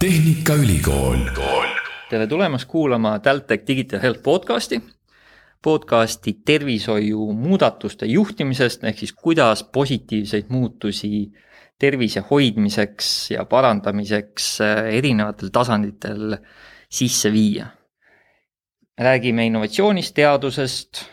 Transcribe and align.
Tehnikaülikool. 0.00 1.18
tere 2.10 2.26
tulemast 2.26 2.64
kuulama 2.68 3.18
TalTech 3.18 3.66
Digital 3.66 4.00
Health 4.00 4.22
podcasti. 4.22 4.82
podcasti 5.62 6.32
tervishoiu 6.44 7.32
muudatuste 7.32 8.06
juhtimisest 8.06 8.84
ehk 8.84 8.98
siis 8.98 9.12
kuidas 9.12 9.64
positiivseid 9.64 10.48
muutusi 10.48 11.32
tervise 11.78 12.22
hoidmiseks 12.30 13.30
ja 13.30 13.44
parandamiseks 13.44 14.48
erinevatel 14.92 15.52
tasanditel 15.52 16.38
sisse 16.88 17.32
viia. 17.32 17.66
räägime 19.00 19.46
innovatsioonist, 19.46 20.14
teadusest, 20.14 21.04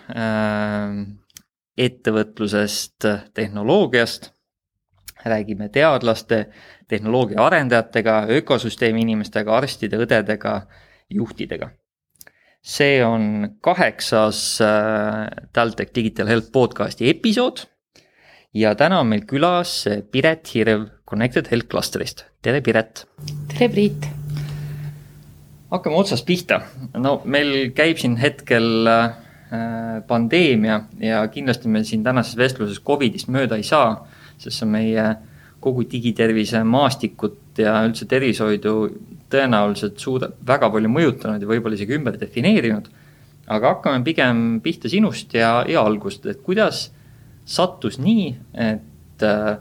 ettevõtlusest, 1.77 3.05
tehnoloogiast 3.33 4.31
räägime 5.25 5.69
teadlaste, 5.69 6.47
tehnoloogia 6.87 7.41
arendajatega, 7.43 8.21
ökosüsteemi 8.39 9.03
inimestega, 9.03 9.55
arstide, 9.57 9.99
õdedega, 10.03 10.61
juhtidega. 11.09 11.71
see 12.67 12.99
on 13.05 13.55
kaheksas 13.61 14.59
äh, 14.61 15.27
TalTech 15.53 15.93
Digital 15.95 16.27
Health 16.27 16.51
podcasti 16.51 17.09
episood 17.09 17.61
ja 18.53 18.73
täna 18.75 18.99
on 18.99 19.07
meil 19.07 19.23
külas 19.29 19.85
Piret 20.11 20.49
Hirev 20.53 20.87
Connected 21.09 21.47
Health 21.51 21.67
Clusterist. 21.67 22.25
tere, 22.41 22.61
Piret! 22.61 23.05
tere, 23.53 23.69
Priit! 23.69 24.09
hakkame 25.71 25.95
otsast 25.95 26.25
pihta. 26.25 26.61
no 26.93 27.21
meil 27.25 27.71
käib 27.75 27.99
siin 28.01 28.17
hetkel 28.17 28.87
äh, 28.87 29.15
pandeemia 30.07 30.81
ja 30.99 31.23
kindlasti 31.31 31.71
me 31.71 31.83
siin 31.83 32.03
tänases 32.03 32.37
vestluses 32.37 32.83
Covidist 32.83 33.27
mööda 33.31 33.55
ei 33.55 33.63
saa 33.63 34.07
sest 34.37 34.57
see 34.57 34.65
on 34.67 34.73
meie 34.75 35.07
kogu 35.67 35.85
digitervise 35.91 36.63
maastikut 36.67 37.59
ja 37.61 37.77
üldse 37.85 38.07
tervishoidu 38.09 38.73
tõenäoliselt 39.31 39.99
suuda-, 40.01 40.31
väga 40.47 40.69
palju 40.73 40.91
mõjutanud 40.91 41.43
ja 41.43 41.49
võib-olla 41.49 41.77
isegi 41.77 41.97
ümber 41.97 42.19
defineerinud. 42.19 42.89
aga 43.47 43.69
hakkame 43.75 44.03
pigem 44.03 44.59
pihta 44.63 44.89
sinust 44.91 45.33
ja, 45.33 45.63
ja 45.67 45.83
algust, 45.87 46.25
et 46.27 46.41
kuidas 46.43 46.89
sattus 47.47 47.95
nii, 47.99 48.33
et 48.59 49.23
äh, 49.23 49.53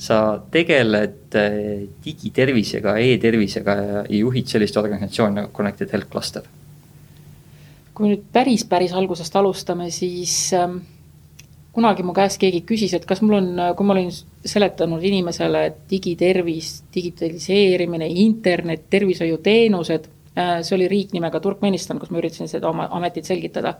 sa 0.00 0.18
tegeled 0.50 1.36
äh, 1.36 1.84
digitervisega 2.04 2.96
e, 2.98 3.12
e-tervisega 3.14 3.76
ja 3.82 4.02
juhid 4.08 4.48
sellist 4.48 4.76
organisatsiooni 4.80 5.42
nagu 5.42 5.52
Connected 5.52 5.92
Health 5.92 6.10
Cluster? 6.10 6.48
kui 7.92 8.08
nüüd 8.08 8.22
päris, 8.32 8.64
päris 8.64 8.94
algusest 8.96 9.34
alustame, 9.36 9.90
siis 9.92 10.32
ähm 10.56 10.80
kunagi 11.72 12.04
mu 12.04 12.12
käest 12.16 12.40
keegi 12.40 12.62
küsis, 12.68 12.92
et 12.96 13.04
kas 13.08 13.22
mul 13.24 13.38
on, 13.38 13.48
kui 13.76 13.86
ma 13.88 13.94
olin 13.94 14.10
seletanud 14.12 15.02
inimesele, 15.08 15.64
et 15.70 15.78
digitervis, 15.90 16.72
digitaliseerimine, 16.94 18.08
internet, 18.24 18.84
tervishoiuteenused, 18.92 20.08
äh, 20.36 20.58
see 20.60 20.76
oli 20.76 20.88
riik 20.92 21.14
nimega 21.16 21.40
Turkmenistan, 21.40 22.00
kus 22.00 22.12
ma 22.12 22.20
üritasin 22.20 22.50
seda 22.50 22.68
oma 22.68 22.88
ametit 22.92 23.28
selgitada. 23.28 23.74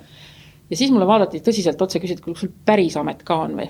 ja 0.70 0.76
siis 0.76 0.90
mulle 0.90 1.06
vaadati 1.06 1.42
tõsiselt 1.44 1.82
otsa, 1.82 2.00
küsiti, 2.00 2.22
kas 2.24 2.40
sul 2.40 2.52
päris 2.64 2.96
amet 2.96 3.22
ka 3.22 3.36
on 3.44 3.58
või? 3.60 3.68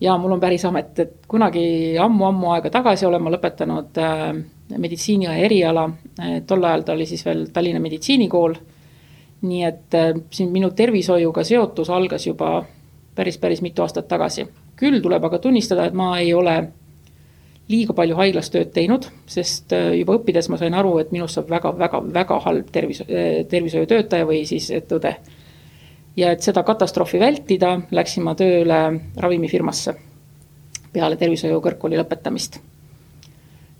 ja 0.00 0.14
mul 0.18 0.36
on 0.36 0.40
päris 0.40 0.64
amet, 0.64 0.98
et 0.98 1.16
kunagi 1.28 1.96
ammu-ammu 1.98 2.52
aega 2.54 2.70
tagasi 2.70 3.06
olen 3.06 3.22
ma 3.22 3.32
lõpetanud 3.34 3.98
äh, 3.98 4.28
meditsiiniõe 4.78 5.34
eriala, 5.48 5.88
äh, 6.20 6.38
tol 6.46 6.62
ajal 6.62 6.86
ta 6.86 6.94
oli 6.94 7.08
siis 7.10 7.26
veel 7.26 7.48
Tallinna 7.50 7.82
meditsiinikool, 7.82 8.54
nii 9.44 9.64
et 9.66 9.98
siin 10.32 10.54
minu 10.54 10.70
tervishoiuga 10.72 11.42
seotus 11.44 11.90
algas 11.90 12.26
juba 12.26 12.62
päris, 13.14 13.38
päris 13.38 13.62
mitu 13.62 13.82
aastat 13.82 14.08
tagasi. 14.08 14.48
küll 14.76 15.00
tuleb 15.02 15.24
aga 15.24 15.38
tunnistada, 15.38 15.84
et 15.86 15.94
ma 15.94 16.18
ei 16.18 16.34
ole 16.34 16.56
liiga 17.70 17.94
palju 17.96 18.16
haiglas 18.18 18.50
tööd 18.52 18.72
teinud, 18.74 19.06
sest 19.30 19.72
äh, 19.72 19.94
juba 20.00 20.18
õppides 20.18 20.50
ma 20.52 20.58
sain 20.60 20.74
aru, 20.76 20.98
et 21.00 21.12
minust 21.14 21.38
saab 21.38 21.48
väga-väga-väga 21.52 22.40
halb 22.44 22.68
tervis, 22.72 23.00
äh, 23.06 23.44
tervishoiutöötaja 23.48 24.26
või 24.28 24.42
siis 24.48 24.70
õde. 24.74 25.14
ja 26.16 26.30
et 26.30 26.42
seda 26.42 26.62
katastroofi 26.62 27.18
vältida, 27.20 27.78
läksin 27.90 28.22
ma 28.22 28.34
tööle 28.38 28.82
ravimifirmasse 29.16 29.94
peale 30.92 31.16
tervishoiu 31.16 31.60
kõrgkooli 31.60 31.98
lõpetamist. 31.98 32.60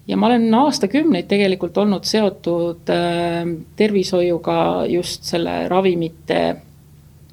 ja 0.06 0.16
ma 0.16 0.26
olen 0.26 0.54
aastakümneid 0.54 1.28
tegelikult 1.28 1.76
olnud 1.78 2.08
seotud 2.08 2.88
äh, 2.88 3.44
tervishoiuga 3.76 4.86
just 4.88 5.28
selle 5.28 5.68
ravimite 5.68 6.40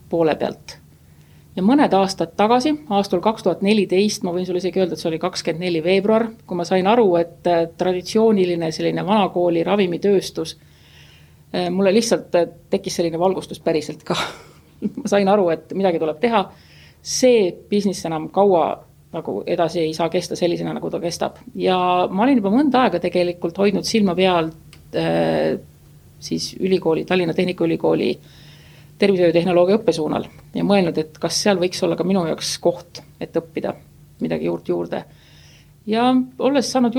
poole 0.10 0.36
pealt 0.36 0.81
ja 1.56 1.64
mõned 1.66 1.94
aastad 1.96 2.36
tagasi, 2.40 2.74
aastal 2.96 3.22
kaks 3.24 3.46
tuhat 3.46 3.64
neliteist, 3.66 4.24
ma 4.24 4.34
võin 4.36 4.46
sulle 4.48 4.62
isegi 4.62 4.82
öelda, 4.82 4.96
et 4.96 5.04
see 5.04 5.10
oli 5.12 5.20
kakskümmend 5.22 5.66
neli 5.66 5.82
veebruar, 5.84 6.30
kui 6.48 6.60
ma 6.60 6.66
sain 6.68 6.88
aru, 6.88 7.08
et 7.20 7.50
äh, 7.50 7.64
traditsiooniline 7.78 8.72
selline 8.76 9.04
vanakooli 9.08 9.64
ravimitööstus, 9.68 10.56
äh, 11.52 11.68
mulle 11.74 11.94
lihtsalt 11.96 12.38
äh, 12.40 12.48
tekkis 12.72 13.02
selline 13.02 13.20
valgustus 13.20 13.60
päriselt 13.64 14.06
ka 14.08 14.18
ma 15.02 15.12
sain 15.12 15.28
aru, 15.32 15.50
et 15.54 15.76
midagi 15.78 16.00
tuleb 16.02 16.22
teha, 16.22 16.46
see 17.02 17.50
business 17.70 18.08
enam 18.08 18.30
kaua 18.34 18.66
nagu 19.12 19.42
edasi 19.50 19.82
ei 19.84 19.94
saa 19.94 20.08
kesta 20.10 20.38
sellisena, 20.40 20.72
nagu 20.78 20.90
ta 20.90 21.02
kestab. 21.04 21.42
ja 21.60 21.76
ma 22.08 22.24
olin 22.24 22.40
juba 22.40 22.54
mõnda 22.54 22.86
aega 22.86 23.02
tegelikult 23.04 23.58
hoidnud 23.60 23.84
silma 23.84 24.16
peal 24.16 24.48
äh, 24.96 25.58
siis 26.22 26.54
ülikooli, 26.62 27.04
Tallinna 27.10 27.34
Tehnikaülikooli 27.36 28.12
äh, 28.14 28.41
tervishoiutehnoloogia 29.02 29.80
õppesuunal 29.80 30.28
ja 30.56 30.66
mõelnud, 30.68 30.98
et 31.02 31.18
kas 31.22 31.40
seal 31.44 31.60
võiks 31.62 31.82
olla 31.86 31.98
ka 32.00 32.06
minu 32.08 32.24
jaoks 32.30 32.54
koht, 32.64 33.02
et 33.22 33.36
õppida 33.38 33.74
midagi 34.22 34.50
juurt 34.50 34.70
juurde. 34.70 35.04
ja 35.90 36.12
olles 36.40 36.72
saanud 36.72 36.96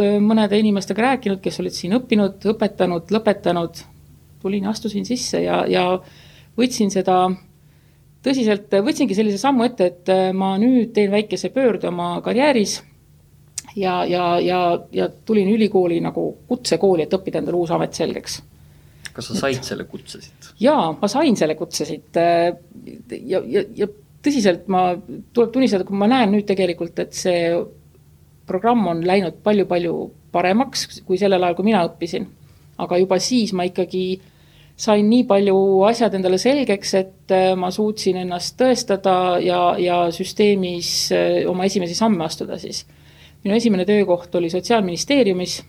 äh, 0.00 0.18
mõnede 0.22 0.58
inimestega 0.60 1.02
rääkinud, 1.10 1.40
kes 1.42 1.60
olid 1.60 1.74
siin 1.74 1.96
õppinud, 1.98 2.46
õpetanud, 2.54 3.10
lõpetanud, 3.10 3.82
tulin, 4.42 4.66
astusin 4.70 5.04
sisse 5.08 5.42
ja, 5.42 5.64
ja 5.66 5.86
võtsin 6.58 6.90
seda 6.94 7.24
tõsiselt, 8.22 8.70
võtsingi 8.70 9.14
sellise 9.14 9.38
sammu 9.38 9.66
ette, 9.66 9.90
et 9.90 10.12
ma 10.34 10.54
nüüd 10.58 10.92
teen 10.94 11.10
väikese 11.10 11.50
pöörde 11.54 11.90
oma 11.90 12.20
karjääris 12.22 12.80
ja, 13.76 14.04
ja, 14.04 14.38
ja, 14.40 14.60
ja 14.92 15.08
tulin 15.24 15.50
ülikooli 15.54 16.00
nagu 16.00 16.28
kutsekooli, 16.48 17.06
et 17.06 17.14
õppida 17.18 17.42
endale 17.42 17.58
uus 17.58 17.74
amet 17.74 17.94
selgeks 17.94 18.40
kas 19.16 19.30
sa 19.30 19.38
said 19.46 19.64
selle 19.64 19.86
kutse 19.88 20.20
siit? 20.20 20.50
jaa, 20.60 20.90
ma 21.00 21.08
sain 21.08 21.36
selle 21.40 21.56
kutse 21.58 21.88
siit 21.88 22.20
ja, 22.20 23.40
ja, 23.40 23.64
ja 23.76 23.88
tõsiselt 24.26 24.68
ma, 24.72 24.90
tuleb 25.34 25.52
tunnistada, 25.54 25.86
kui 25.86 25.98
ma 25.98 26.08
näen 26.10 26.32
nüüd 26.34 26.46
tegelikult, 26.48 26.98
et 27.02 27.14
see 27.16 27.50
programm 28.46 28.86
on 28.90 29.02
läinud 29.06 29.40
palju-palju 29.44 29.94
paremaks 30.34 31.02
kui 31.06 31.18
sellel 31.20 31.42
ajal, 31.42 31.58
kui 31.58 31.68
mina 31.70 31.84
õppisin. 31.86 32.26
aga 32.76 32.98
juba 33.00 33.16
siis 33.22 33.54
ma 33.56 33.64
ikkagi 33.64 34.20
sain 34.76 35.06
nii 35.08 35.24
palju 35.24 35.56
asjad 35.88 36.14
endale 36.18 36.36
selgeks, 36.38 36.92
et 36.98 37.32
äh, 37.32 37.54
ma 37.56 37.70
suutsin 37.72 38.18
ennast 38.20 38.58
tõestada 38.60 39.38
ja, 39.40 39.60
ja 39.80 40.02
süsteemis 40.12 40.90
äh, 41.16 41.38
oma 41.48 41.64
esimesi 41.64 41.96
samme 41.96 42.24
astuda 42.24 42.58
siis. 42.60 42.84
minu 43.44 43.56
esimene 43.56 43.86
töökoht 43.88 44.34
oli 44.34 44.50
Sotsiaalministeeriumis 44.50 45.62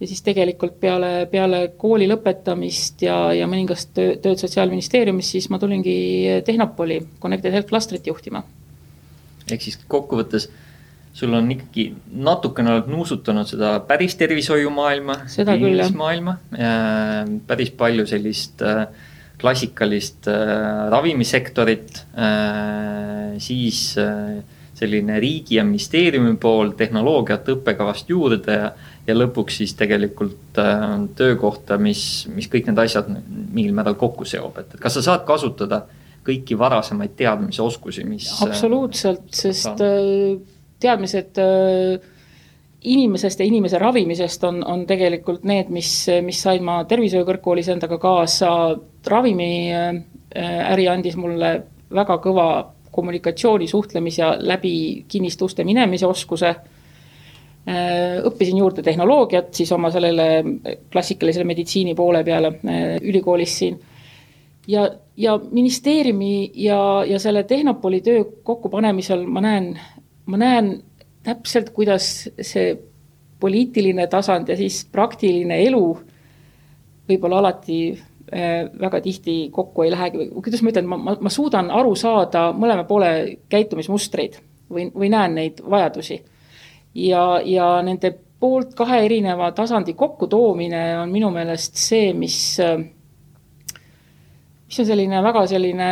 ja 0.00 0.08
siis 0.10 0.22
tegelikult 0.26 0.80
peale, 0.80 1.26
peale 1.30 1.68
kooli 1.78 2.08
lõpetamist 2.10 3.04
ja, 3.06 3.16
ja 3.36 3.46
mõningast 3.50 3.94
töö, 3.94 4.16
tööd 4.22 4.42
Sotsiaalministeeriumis, 4.42 5.30
siis 5.36 5.48
ma 5.50 5.60
tulingi 5.62 6.42
Tehnopoli 6.44 7.00
Connected 7.22 7.54
Health 7.54 7.70
Clusterit 7.70 8.06
juhtima. 8.10 8.42
ehk 9.50 9.62
siis 9.62 9.78
kokkuvõttes 9.88 10.48
sul 11.14 11.34
on 11.34 11.50
ikkagi 11.54 11.88
natukene 12.26 12.72
oled 12.74 12.88
nuusutanud 12.90 13.46
seda 13.46 13.76
päris 13.86 14.16
tervishoiumaailma, 14.18 15.20
maailma, 15.94 16.38
päris 17.46 17.70
palju 17.78 18.06
sellist 18.10 18.64
äh, 18.66 18.88
klassikalist 19.38 20.26
äh, 20.30 20.88
ravimisektorit, 20.90 22.02
äh, 22.18 23.38
siis 23.38 23.94
selline 24.74 25.20
riigi 25.22 25.60
ja 25.60 25.64
ministeeriumi 25.66 26.34
pool 26.42 26.74
tehnoloogiat 26.74 27.46
õppekavast 27.54 28.10
juurde 28.10 28.58
ja 28.58 28.72
ja 29.06 29.16
lõpuks 29.16 29.58
siis 29.60 29.74
tegelikult 29.78 30.58
äh, 30.60 30.86
töökohta, 31.16 31.78
mis, 31.80 32.24
mis 32.32 32.48
kõik 32.52 32.70
need 32.70 32.80
asjad 32.84 33.10
mingil 33.10 33.74
määral 33.76 33.98
kokku 34.00 34.26
seob, 34.28 34.58
et 34.62 34.76
kas 34.80 34.96
sa 34.98 35.04
saad 35.10 35.26
kasutada 35.28 35.84
kõiki 36.24 36.56
varasemaid 36.56 37.12
teadmisi, 37.18 37.60
oskusi, 37.62 38.04
mis. 38.08 38.30
Äh, 38.32 38.48
absoluutselt, 38.48 39.28
sest 39.36 39.84
äh, 39.84 40.38
teadmised 40.80 41.40
inimesest 42.84 43.40
ja 43.40 43.46
inimese 43.48 43.78
ravimisest 43.80 44.44
on, 44.44 44.64
on 44.68 44.84
tegelikult 44.88 45.44
need, 45.48 45.70
mis, 45.72 45.90
mis 46.24 46.40
sain 46.44 46.64
ma 46.64 46.82
tervishoiu 46.88 47.24
kõrgkoolis 47.28 47.70
endaga 47.72 47.96
kaasa. 48.00 48.50
ravimiäri 49.08 50.88
andis 50.92 51.16
mulle 51.16 51.54
väga 51.94 52.18
kõva 52.24 52.48
kommunikatsiooni, 52.94 53.68
suhtlemis 53.68 54.18
ja 54.18 54.34
läbi 54.38 55.04
kinniste 55.08 55.44
uste 55.44 55.64
minemise 55.64 56.06
oskuse 56.06 56.54
õppisin 57.64 58.58
juurde 58.60 58.82
tehnoloogiat 58.84 59.54
siis 59.56 59.72
oma 59.72 59.88
sellele 59.90 60.26
klassikalisele 60.92 61.46
meditsiini 61.48 61.94
poole 61.96 62.20
peale 62.24 62.50
äh, 62.60 62.82
ülikoolis 63.00 63.58
siin. 63.58 63.78
ja, 64.68 64.88
ja 65.16 65.38
ministeeriumi 65.50 66.50
ja, 66.54 67.04
ja 67.08 67.18
selle 67.18 67.44
Tehnopoli 67.44 68.00
töö 68.00 68.24
kokkupanemisel 68.42 69.24
ma 69.26 69.40
näen, 69.40 69.78
ma 70.26 70.36
näen 70.36 70.74
täpselt, 71.24 71.70
kuidas 71.70 72.28
see 72.40 72.76
poliitiline 73.40 74.06
tasand 74.06 74.48
ja 74.48 74.56
siis 74.56 74.84
praktiline 74.92 75.62
elu 75.64 75.84
võib-olla 77.08 77.40
alati 77.42 77.78
äh, 77.92 78.68
väga 78.80 79.00
tihti 79.00 79.48
kokku 79.52 79.84
ei 79.84 79.92
lähegi 79.92 80.20
või 80.20 80.30
kuidas 80.44 80.62
ma 80.62 80.72
ütlen, 80.72 80.88
ma, 80.88 81.00
ma, 81.00 81.16
ma 81.20 81.32
suudan 81.32 81.70
aru 81.72 81.96
saada 81.96 82.50
mõlema 82.52 82.84
poole 82.88 83.10
käitumismustreid 83.48 84.38
või, 84.70 84.88
või 84.92 85.10
näen 85.12 85.36
neid 85.40 85.64
vajadusi. 85.70 86.20
Ja, 86.94 87.40
ja 87.44 87.68
nende 87.82 88.14
poolt 88.40 88.74
kahe 88.76 89.04
erineva 89.04 89.52
tasandi 89.56 89.94
kokkutoomine 89.94 90.82
on 90.98 91.12
minu 91.12 91.30
meelest 91.32 91.78
see, 91.80 92.12
mis, 92.12 92.58
mis 94.66 94.80
on 94.82 94.86
selline 94.90 95.22
väga 95.24 95.46
selline 95.50 95.88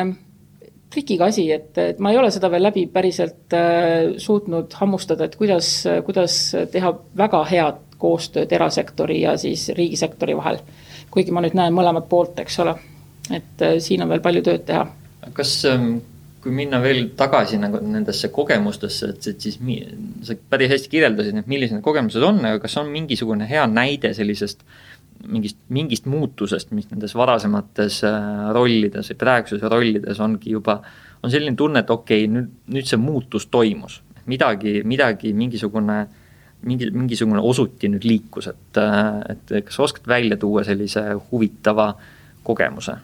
trikiga 0.93 1.31
asi, 1.31 1.46
et, 1.52 1.72
et 1.78 2.00
ma 2.02 2.12
ei 2.12 2.19
ole 2.20 2.31
seda 2.34 2.50
veel 2.52 2.66
läbi 2.66 2.84
päriselt 2.93 3.54
äh, 3.56 4.12
suutnud 4.20 4.75
hammustada, 4.81 5.26
et 5.28 5.37
kuidas, 5.40 5.70
kuidas 6.06 6.38
teha 6.72 6.93
väga 7.19 7.43
head 7.49 7.81
koostööd 8.02 8.52
erasektori 8.52 9.20
ja 9.22 9.37
siis 9.38 9.69
riigisektori 9.76 10.37
vahel. 10.37 10.58
kuigi 11.12 11.32
ma 11.32 11.43
nüüd 11.44 11.54
näen 11.56 11.75
mõlemat 11.76 12.08
poolt, 12.08 12.38
eks 12.40 12.58
ole, 12.64 12.76
et 13.31 13.64
äh, 13.64 13.76
siin 13.84 14.04
on 14.04 14.12
veel 14.12 14.25
palju 14.25 14.43
tööd 14.44 14.66
teha. 14.69 14.87
kas 15.32 15.54
ähm, 15.70 15.94
kui 16.43 16.55
minna 16.55 16.81
veel 16.83 17.12
tagasi 17.19 17.59
nagu 17.62 17.79
nendesse 17.87 18.33
kogemustesse, 18.35 19.12
et, 19.15 19.27
et 19.31 19.44
siis 19.47 19.61
mi, 19.62 19.77
sa 20.27 20.35
päris 20.35 20.73
hästi 20.73 20.91
kirjeldasid, 20.91 21.37
et 21.39 21.50
millised 21.50 21.77
need 21.77 21.85
kogemused 21.85 22.25
on, 22.27 22.41
aga 22.49 22.59
kas 22.65 22.75
on 22.81 22.91
mingisugune 22.91 23.47
hea 23.47 23.67
näide 23.71 24.11
sellisest 24.17 24.65
mingist, 25.29 25.59
mingist 25.73 26.09
muutusest, 26.11 26.73
mis 26.75 26.89
nendes 26.91 27.15
varasemates 27.19 28.00
äh, 28.09 28.49
rollides 28.56 29.12
või 29.12 29.21
praeguses 29.21 29.62
rollides 29.62 30.23
ongi 30.23 30.55
juba, 30.56 30.81
on 31.23 31.31
selline 31.33 31.55
tunne, 31.59 31.85
et 31.85 31.93
okei 31.94 32.25
okay,, 32.25 32.33
nüüd, 32.33 32.50
nüüd 32.75 32.91
see 32.91 33.00
muutus 33.00 33.47
toimus. 33.53 34.00
midagi, 34.27 34.83
midagi, 34.87 35.33
mingisugune, 35.35 35.97
mingi, 36.67 36.91
mingisugune 36.95 37.41
osuti 37.43 37.91
nüüd 37.91 38.05
liikus, 38.06 38.50
et, 38.53 38.83
äh, 38.83 39.23
et 39.35 39.56
kas 39.67 39.81
oskad 39.83 40.06
välja 40.09 40.37
tuua 40.37 40.65
sellise 40.67 41.06
huvitava 41.31 41.93
kogemuse? 42.43 42.99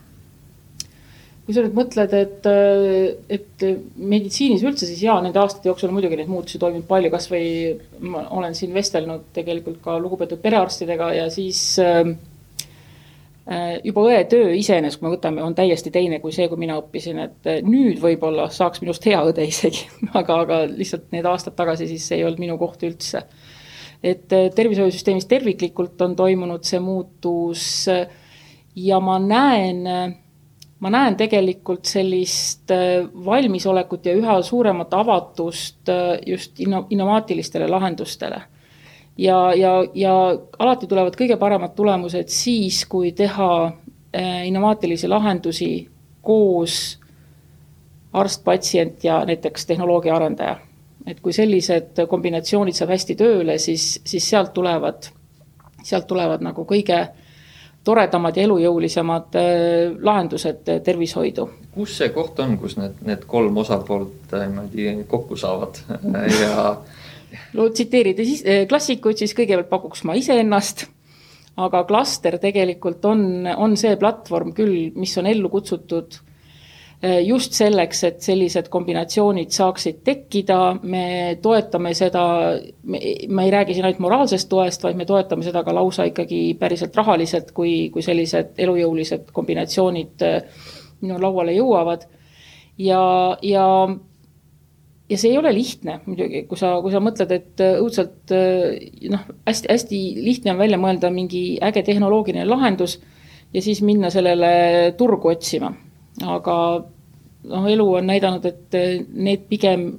Kui 1.49 1.57
sa 1.57 1.63
nüüd 1.65 1.77
mõtled, 1.79 2.13
et, 2.13 2.47
et 3.33 3.63
meditsiinis 3.97 4.61
üldse, 4.69 4.85
siis 4.85 5.01
jaa, 5.01 5.15
nende 5.25 5.41
aastate 5.41 5.71
jooksul 5.71 5.95
muidugi 5.97 6.19
neid 6.21 6.29
muutusi 6.29 6.61
toimub 6.61 6.85
palju, 6.85 7.09
kasvõi 7.15 7.47
ma 8.05 8.27
olen 8.37 8.53
siin 8.53 8.75
vestelnud 8.77 9.31
tegelikult 9.33 9.79
ka 9.81 9.95
lugupeetud 9.97 10.43
perearstidega 10.43 11.09
ja 11.17 11.31
siis 11.33 11.63
äh, 11.81 12.11
juba 13.81 14.05
õe 14.11 14.21
töö 14.29 14.53
iseenesest, 14.61 15.01
kui 15.01 15.09
me 15.09 15.15
võtame, 15.15 15.41
on 15.41 15.57
täiesti 15.57 15.95
teine 15.95 16.21
kui 16.21 16.37
see, 16.37 16.51
kui 16.53 16.61
mina 16.61 16.77
õppisin, 16.83 17.25
et 17.25 17.51
nüüd 17.65 17.97
võib-olla 18.05 18.51
saaks 18.53 18.85
minust 18.85 19.09
hea 19.09 19.25
õde 19.33 19.49
isegi 19.49 19.89
aga, 20.21 20.43
aga 20.45 20.63
lihtsalt 20.69 21.09
need 21.17 21.33
aastad 21.33 21.57
tagasi 21.57 21.89
siis 21.89 22.13
ei 22.13 22.29
olnud 22.29 22.45
minu 22.45 22.61
koht 22.61 22.85
üldse. 22.85 23.25
et 24.05 24.29
tervishoiusüsteemis 24.29 25.33
terviklikult 25.33 26.05
on 26.05 26.13
toimunud 26.21 26.69
see 26.69 26.85
muutus 26.85 27.89
ja 27.89 29.01
ma 29.01 29.17
näen 29.17 29.87
ma 30.81 30.91
näen 30.91 31.17
tegelikult 31.17 31.89
sellist 31.89 32.71
äh, 32.71 33.09
valmisolekut 33.25 34.07
ja 34.07 34.15
üha 34.19 34.39
suuremat 34.43 34.95
avatust 34.95 35.89
äh, 35.89 36.19
just 36.27 36.61
inno-, 36.61 36.87
innovaatilistele 36.91 37.69
lahendustele. 37.69 38.43
ja, 39.19 39.55
ja, 39.55 39.73
ja 39.95 40.15
alati 40.59 40.87
tulevad 40.87 41.17
kõige 41.19 41.37
paremad 41.37 41.75
tulemused 41.75 42.29
siis, 42.31 42.85
kui 42.87 43.13
teha 43.13 43.51
äh, 43.67 44.47
innovaatilisi 44.47 45.09
lahendusi 45.09 45.89
koos 46.23 46.99
arst, 48.13 48.45
patsient 48.45 49.05
ja 49.05 49.25
näiteks 49.25 49.67
tehnoloogia 49.67 50.17
arendaja. 50.17 50.59
et 51.07 51.21
kui 51.21 51.33
sellised 51.33 52.07
kombinatsioonid 52.09 52.75
saab 52.75 52.91
hästi 52.95 53.15
tööle, 53.17 53.59
siis, 53.59 54.01
siis 54.05 54.31
sealt 54.31 54.53
tulevad, 54.55 55.11
sealt 55.83 56.07
tulevad 56.07 56.43
nagu 56.45 56.63
kõige 56.69 57.01
äh, 57.01 57.28
toredamad 57.85 58.37
ja 58.37 58.45
elujõulisemad 58.47 59.39
äh, 59.39 59.97
lahendused 60.05 60.69
äh, 60.69 60.83
tervishoidu. 60.85 61.49
kus 61.75 61.97
see 62.01 62.11
koht 62.15 62.39
on, 62.43 62.57
kus 62.59 62.77
need, 62.77 63.01
need 63.07 63.25
kolm 63.31 63.57
osapoolt 63.63 64.35
äh, 64.35 64.47
niimoodi 64.47 65.07
kokku 65.09 65.37
saavad 65.37 65.81
ja 66.43 66.77
no 67.55 67.69
tsiteerida 67.71 68.25
siis 68.25 68.45
klassikuid, 68.69 69.21
siis 69.21 69.35
kõigepealt 69.37 69.71
pakuks 69.71 70.05
ma 70.09 70.17
iseennast, 70.19 70.87
aga 71.57 71.85
klaster 71.89 72.39
tegelikult 72.43 73.05
on, 73.09 73.47
on 73.57 73.77
see 73.77 73.97
platvorm 74.01 74.55
küll, 74.57 74.91
mis 74.97 75.17
on 75.21 75.29
ellu 75.31 75.51
kutsutud 75.53 76.21
just 77.03 77.55
selleks, 77.55 78.01
et 78.09 78.25
sellised 78.27 78.67
kombinatsioonid 78.73 79.53
saaksid 79.55 80.01
tekkida, 80.07 80.81
me 80.83 81.39
toetame 81.43 81.93
seda, 81.95 82.25
ma 83.31 83.45
ei 83.45 83.53
räägi 83.55 83.77
siin 83.77 83.87
ainult 83.87 84.03
moraalsest 84.03 84.49
toest, 84.51 84.83
vaid 84.83 84.99
me 84.99 85.07
toetame 85.07 85.47
seda 85.47 85.63
ka 85.67 85.75
lausa 85.77 86.09
ikkagi 86.11 86.57
päriselt 86.59 86.97
rahaliselt, 86.99 87.53
kui, 87.55 87.87
kui 87.95 88.03
sellised 88.03 88.59
elujõulised 88.59 89.31
kombinatsioonid 89.37 90.27
äh, 90.27 90.67
minu 91.05 91.21
lauale 91.23 91.55
jõuavad. 91.55 92.09
ja, 92.79 93.01
ja, 93.43 93.65
ja 95.09 95.17
see 95.19 95.31
ei 95.31 95.39
ole 95.39 95.55
lihtne 95.55 96.01
muidugi, 96.07 96.45
kui 96.51 96.59
sa, 96.59 96.81
kui 96.83 96.91
sa 96.91 97.03
mõtled, 97.03 97.31
et 97.31 97.67
õudselt 97.79 98.35
noh, 99.15 99.27
hästi-hästi 99.47 100.01
lihtne 100.19 100.57
on 100.57 100.65
välja 100.67 100.83
mõelda 100.83 101.15
mingi 101.15 101.61
äge 101.63 101.87
tehnoloogiline 101.87 102.47
lahendus 102.47 102.99
ja 103.55 103.63
siis 103.63 103.83
minna 103.87 104.11
sellele 104.11 104.95
turgu 104.99 105.31
otsima 105.31 105.73
aga 106.27 106.59
noh, 107.49 107.67
elu 107.71 107.89
on 108.01 108.07
näidanud, 108.07 108.47
et 108.49 108.75
eh, 108.75 109.01
need 109.15 109.47
pigem 109.51 109.91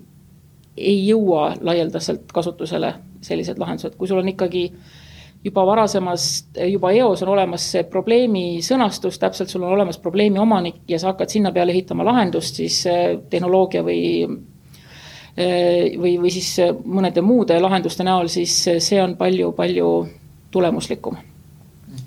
ei 0.78 1.02
jõua 1.08 1.54
laialdaselt 1.62 2.32
kasutusele, 2.34 2.94
sellised 3.26 3.60
lahendused, 3.60 3.98
kui 4.00 4.08
sul 4.08 4.22
on 4.22 4.32
ikkagi 4.32 4.70
juba 5.44 5.64
varasemas, 5.68 6.26
juba 6.68 6.92
eos 6.96 7.24
on 7.24 7.34
olemas 7.36 7.66
see 7.74 7.86
probleemi 7.88 8.60
sõnastus, 8.64 9.20
täpselt 9.20 9.52
sul 9.52 9.64
on 9.64 9.74
olemas 9.76 10.00
probleemi 10.00 10.40
omanik 10.40 10.84
ja 10.88 11.00
sa 11.00 11.14
hakkad 11.14 11.32
sinna 11.32 11.52
peale 11.56 11.76
ehitama 11.76 12.08
lahendust, 12.08 12.60
siis 12.60 12.82
eh, 12.90 13.18
tehnoloogia 13.30 13.84
või 13.88 14.04
eh, 14.26 15.96
või, 16.00 16.18
või 16.20 16.34
siis 16.36 16.54
mõnede 16.84 17.24
muude 17.24 17.60
lahenduste 17.60 18.08
näol, 18.08 18.32
siis 18.32 18.62
see 18.80 19.02
on 19.04 19.16
palju-palju 19.20 19.90
tulemuslikum 20.52 21.29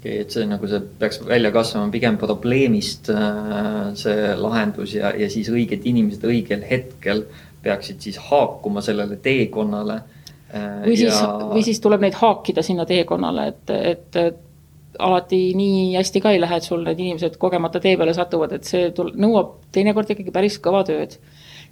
et 0.04 0.34
see 0.34 0.46
nagu 0.50 0.66
see 0.66 0.80
peaks 0.98 1.20
välja 1.26 1.52
kasvama 1.54 1.92
pigem 1.94 2.18
probleemist 2.18 3.10
äh, 3.14 3.92
see 3.98 4.32
lahendus 4.38 4.96
ja, 4.96 5.12
ja 5.18 5.28
siis 5.30 5.50
õiged 5.52 5.86
inimesed 5.88 6.24
õigel 6.26 6.64
hetkel 6.66 7.24
peaksid 7.62 8.02
siis 8.02 8.18
haakuma 8.30 8.82
sellele 8.82 9.18
teekonnale 9.22 10.00
äh,. 10.50 10.80
või 10.86 10.96
siis 10.98 11.20
ja..., 11.20 11.28
või 11.52 11.66
siis 11.66 11.80
tuleb 11.82 12.02
neid 12.02 12.18
haakida 12.18 12.64
sinna 12.66 12.86
teekonnale, 12.88 13.46
et, 13.52 13.74
et, 13.92 14.18
et 14.22 14.40
alati 14.98 15.40
nii 15.56 15.94
hästi 15.96 16.20
ka 16.20 16.34
ei 16.34 16.40
lähe, 16.42 16.58
et 16.58 16.66
sul 16.66 16.82
need 16.84 16.98
inimesed 17.00 17.38
kogemata 17.40 17.80
tee 17.80 17.94
peale 17.96 18.14
satuvad, 18.16 18.56
et 18.58 18.68
see 18.68 18.90
tul-, 18.96 19.14
nõuab 19.16 19.54
teinekord 19.72 20.10
ikkagi 20.12 20.34
päris 20.34 20.58
kõva 20.62 20.82
tööd. 20.88 21.16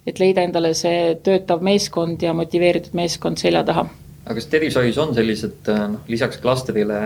et 0.07 0.19
leida 0.23 0.41
endale 0.47 0.71
see 0.75 1.17
töötav 1.21 1.61
meeskond 1.61 2.23
ja 2.23 2.33
motiveeritud 2.33 2.95
meeskond 2.97 3.43
selja 3.43 3.61
taha 3.69 3.85
aga 4.25 4.39
kas 4.39 4.47
tervishoius 4.53 4.99
on 5.03 5.15
sellised 5.17 5.69
noh, 5.69 6.01
lisaks 6.09 6.39
klastrile 6.41 7.01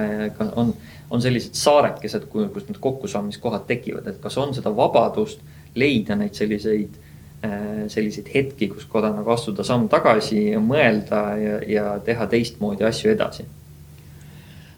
on 0.61 0.75
on 1.11 1.23
sellised 1.23 1.56
saarekesed, 1.58 2.28
kus 2.30 2.68
need 2.68 2.80
kokkusaamiskohad 2.80 3.66
tekivad, 3.68 4.06
et 4.08 4.20
kas 4.23 4.38
on 4.40 4.54
seda 4.56 4.73
vabadust 4.76 5.42
leida 5.78 6.16
neid 6.16 6.34
selliseid, 6.38 6.96
äh, 7.44 7.84
selliseid 7.92 8.30
hetki, 8.34 8.68
kus 8.73 8.88
korra 8.90 9.12
nagu 9.14 9.34
astuda 9.34 9.66
samm 9.66 9.88
tagasi 9.92 10.50
ja 10.54 10.62
mõelda 10.62 11.23
ja, 11.40 11.61
ja 11.68 11.87
teha 12.04 12.28
teistmoodi 12.30 12.87
asju 12.88 13.12
edasi? 13.14 13.46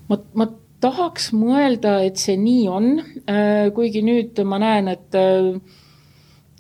ma, 0.09 0.19
ma 0.39 0.49
tahaks 0.81 1.33
mõelda, 1.35 1.99
et 2.07 2.21
see 2.21 2.37
nii 2.41 2.67
on, 2.71 2.93
äh, 3.27 3.69
kuigi 3.75 4.03
nüüd 4.07 4.39
ma 4.47 4.61
näen, 4.63 4.91
et 4.93 5.17
äh, 5.19 5.55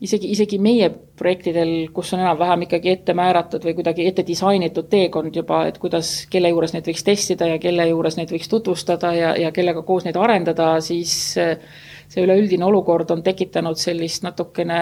isegi, 0.02 0.32
isegi 0.34 0.58
meie 0.62 0.90
projektidel, 1.16 1.70
kus 1.94 2.12
on 2.14 2.20
enam-vähem 2.22 2.66
ikkagi 2.66 2.90
ette 2.92 3.14
määratud 3.16 3.64
või 3.64 3.74
kuidagi 3.78 4.06
ette 4.08 4.24
disainitud 4.26 4.88
teekond 4.92 5.34
juba, 5.36 5.62
et 5.70 5.78
kuidas, 5.82 6.10
kelle 6.32 6.50
juures 6.52 6.74
neid 6.74 6.86
võiks 6.88 7.04
testida 7.06 7.48
ja 7.50 7.58
kelle 7.62 7.88
juures 7.90 8.18
neid 8.18 8.32
võiks 8.34 8.50
tutvustada 8.52 9.12
ja, 9.16 9.32
ja 9.40 9.50
kellega 9.56 9.82
koos 9.86 10.06
neid 10.06 10.18
arendada, 10.20 10.74
siis 10.84 11.16
see 11.36 12.22
üleüldine 12.22 12.68
olukord 12.68 13.10
on 13.14 13.24
tekitanud 13.26 13.80
sellist 13.80 14.26
natukene 14.26 14.80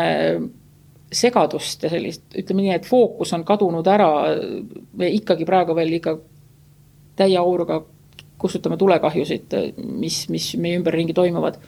segadust 1.14 1.86
ja 1.86 1.92
sellist, 1.92 2.26
ütleme 2.34 2.66
nii, 2.66 2.76
et 2.80 2.86
fookus 2.88 3.32
on 3.36 3.46
kadunud 3.46 3.86
ära, 3.86 4.10
me 4.98 5.10
ikkagi 5.14 5.46
praegu 5.46 5.76
veel 5.78 5.98
ikka 6.00 6.18
täie 7.16 7.38
auruga 7.38 7.84
kustutame 8.42 8.76
tulekahjusid, 8.76 9.54
mis, 10.02 10.24
mis 10.34 10.48
meie 10.60 10.80
ümberringi 10.80 11.14
toimuvad 11.16 11.60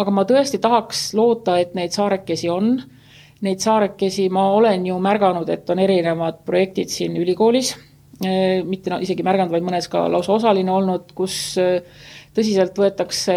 aga 0.00 0.12
ma 0.12 0.24
tõesti 0.28 0.60
tahaks 0.62 1.08
loota, 1.16 1.58
et 1.60 1.74
neid 1.76 1.94
saarekesi 1.96 2.50
on. 2.52 2.76
Neid 3.44 3.60
saarekesi 3.60 4.30
ma 4.32 4.46
olen 4.56 4.86
ju 4.88 4.96
märganud, 5.02 5.48
et 5.52 5.68
on 5.68 5.80
erinevad 5.82 6.38
projektid 6.46 6.88
siin 6.92 7.18
ülikoolis, 7.20 7.74
eh, 8.24 8.62
mitte 8.64 8.92
no, 8.92 9.00
isegi 9.04 9.26
märganud, 9.26 9.52
vaid 9.52 9.66
mõnes 9.66 9.90
ka 9.92 10.06
lausa 10.08 10.38
osaline 10.38 10.72
olnud, 10.72 11.12
kus 11.16 11.36
eh, 11.60 11.84
tõsiselt 12.36 12.78
võetakse 12.80 13.36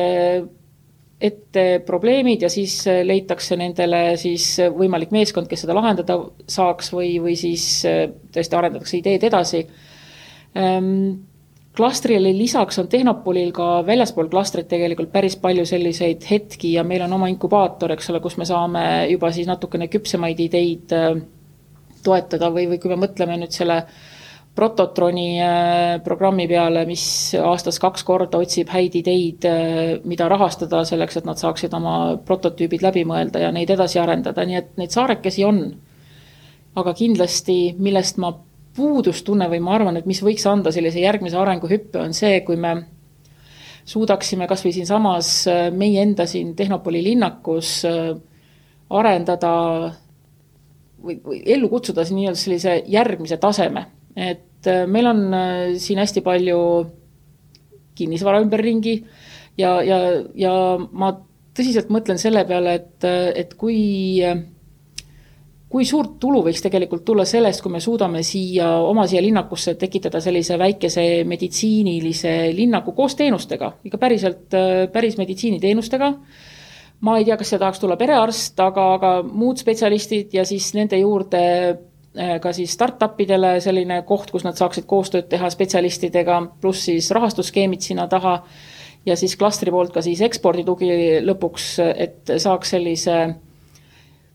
ette 1.19 1.65
probleemid 1.83 2.45
ja 2.47 2.51
siis 2.51 2.77
eh, 2.87 3.01
leitakse 3.03 3.59
nendele 3.59 4.15
siis 4.21 4.53
võimalik 4.71 5.11
meeskond, 5.11 5.51
kes 5.51 5.65
seda 5.65 5.75
lahendada 5.75 6.15
saaks 6.47 6.93
või, 6.95 7.17
või 7.19 7.35
siis 7.39 7.67
tõesti 7.83 8.59
arendatakse 8.59 9.01
ideed 9.01 9.27
edasi. 9.27 9.65
Klastrile 11.77 12.31
lisaks 12.33 12.79
on 12.81 12.87
Tehnopolil 12.91 13.51
ka 13.55 13.85
väljaspool 13.87 14.27
klastrit 14.31 14.67
tegelikult 14.67 15.11
päris 15.13 15.35
palju 15.39 15.63
selliseid 15.69 16.25
hetki 16.29 16.73
ja 16.73 16.83
meil 16.83 17.05
on 17.05 17.13
oma 17.15 17.29
inkubaator, 17.31 17.93
eks 17.93 18.09
ole, 18.09 18.19
kus 18.23 18.39
me 18.41 18.47
saame 18.49 18.81
juba 19.11 19.29
siis 19.31 19.47
natukene 19.47 19.87
küpsemaid 19.91 20.41
ideid 20.43 20.95
äh, 20.97 21.13
toetada 22.03 22.49
või, 22.51 22.65
või 22.71 22.81
kui 22.81 22.91
me 22.91 22.97
mõtleme 23.05 23.37
nüüd 23.39 23.53
selle 23.55 23.83
Prototroni 24.59 25.37
äh, 25.39 26.01
programmi 26.03 26.47
peale, 26.49 26.81
mis 26.89 27.03
aastas 27.37 27.77
kaks 27.79 28.03
korda 28.03 28.41
otsib 28.41 28.73
häid 28.73 28.97
ideid, 28.99 29.45
äh, 29.47 29.93
mida 30.09 30.27
rahastada 30.27 30.81
selleks, 30.89 31.21
et 31.21 31.29
nad 31.29 31.39
saaksid 31.39 31.75
oma 31.77 32.17
prototüübid 32.25 32.83
läbi 32.83 33.05
mõelda 33.07 33.45
ja 33.45 33.53
neid 33.55 33.69
edasi 33.71 34.01
arendada, 34.01 34.43
nii 34.43 34.57
et 34.59 34.73
neid 34.81 34.95
saarekesi 34.95 35.45
on. 35.47 35.63
aga 36.79 36.93
kindlasti, 36.93 37.75
millest 37.81 38.19
ma 38.21 38.29
puudust 38.75 39.25
tunnen 39.25 39.49
või 39.51 39.61
ma 39.63 39.75
arvan, 39.75 39.97
et 39.99 40.07
mis 40.09 40.21
võiks 40.23 40.45
anda 40.49 40.71
sellise 40.71 41.01
järgmise 41.01 41.37
arenguhüppe, 41.39 41.99
on 42.01 42.13
see, 42.13 42.41
kui 42.47 42.57
me 42.59 42.75
suudaksime 43.89 44.47
kas 44.47 44.63
või 44.65 44.75
siinsamas 44.75 45.31
äh, 45.49 45.67
meie 45.73 46.03
enda 46.03 46.27
siin 46.29 46.53
Tehnopoli 46.55 47.01
linnakus 47.03 47.81
arendada 48.89 49.53
või, 51.03 51.17
või 51.23 51.41
ellu 51.45 51.69
kutsuda 51.71 52.05
nii-öelda 52.09 52.39
sellise 52.39 52.75
järgmise 52.89 53.37
taseme, 53.41 53.85
et 54.15 54.67
äh, 54.67 54.85
meil 54.87 55.09
on 55.09 55.25
äh, 55.33 55.57
siin 55.81 56.01
hästi 56.01 56.23
palju 56.25 56.59
kinnisvara 57.99 58.41
ümberringi 58.43 58.95
ja, 59.59 59.79
ja, 59.83 59.99
ja 60.35 60.53
ma 60.79 61.13
tõsiselt 61.57 61.91
mõtlen 61.91 62.19
selle 62.21 62.45
peale, 62.47 62.77
et, 62.79 63.07
et 63.35 63.53
kui, 63.59 64.23
kui 65.69 65.85
suurt 65.85 66.15
tulu 66.19 66.41
võiks 66.47 66.63
tegelikult 66.65 67.03
tulla 67.05 67.25
sellest, 67.29 67.61
kui 67.61 67.71
me 67.71 67.79
suudame 67.83 68.23
siia, 68.25 68.71
oma 68.81 69.05
siia 69.07 69.21
linnakusse 69.21 69.75
tekitada 69.77 70.21
sellise 70.21 70.57
väikese 70.57 71.03
meditsiinilise 71.29 72.31
linnaku 72.57 72.95
koos 72.97 73.15
teenustega, 73.19 73.75
ikka 73.85 73.99
päriselt, 74.01 74.47
äh, 74.57 74.87
päris 74.93 75.19
meditsiiniteenustega 75.21 76.13
ma 77.05 77.17
ei 77.17 77.27
tea, 77.27 77.37
kas 77.39 77.53
see 77.53 77.59
tahaks 77.61 77.79
tulla 77.81 77.97
perearst, 77.99 78.57
aga, 78.63 78.87
aga 78.97 79.11
muud 79.23 79.61
spetsialistid 79.61 80.33
ja 80.35 80.43
siis 80.47 80.71
nende 80.75 80.99
juurde 80.99 81.43
äh, 81.69 82.33
ka 82.41 82.53
siis 82.55 82.73
startup 82.75 83.19
idele 83.21 83.57
selline 83.63 84.01
koht, 84.09 84.33
kus 84.33 84.47
nad 84.47 84.57
saaksid 84.59 84.87
koostööd 84.89 85.29
teha 85.31 85.51
spetsialistidega, 85.53 86.41
pluss 86.61 86.89
siis 86.89 87.11
rahastusskeemid 87.15 87.85
sinna 87.85 88.07
taha. 88.11 88.39
ja 89.05 89.15
siis 89.15 89.37
klastri 89.39 89.71
poolt 89.71 89.93
ka 89.93 90.01
siis 90.03 90.19
eksporditugi 90.21 91.21
lõpuks, 91.23 91.69
et 91.95 92.33
saaks 92.37 92.75
sellise 92.75 93.19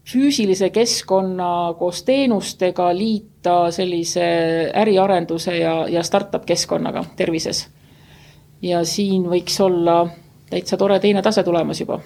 füüsilise 0.05 0.71
keskkonna 0.71 1.75
koos 1.79 2.03
teenustega 2.03 2.91
liita 2.97 3.71
sellise 3.71 4.27
äriarenduse 4.75 5.57
ja, 5.59 5.89
ja 5.89 6.03
startup 6.03 6.45
keskkonnaga 6.47 7.05
tervises. 7.17 7.69
ja 8.63 8.85
siin 8.85 9.25
võiks 9.29 9.61
olla 9.61 10.07
täitsa 10.51 10.77
tore 10.77 11.01
teine 11.01 11.23
tase 11.23 11.43
tulemas 11.43 11.81
juba 11.81 12.01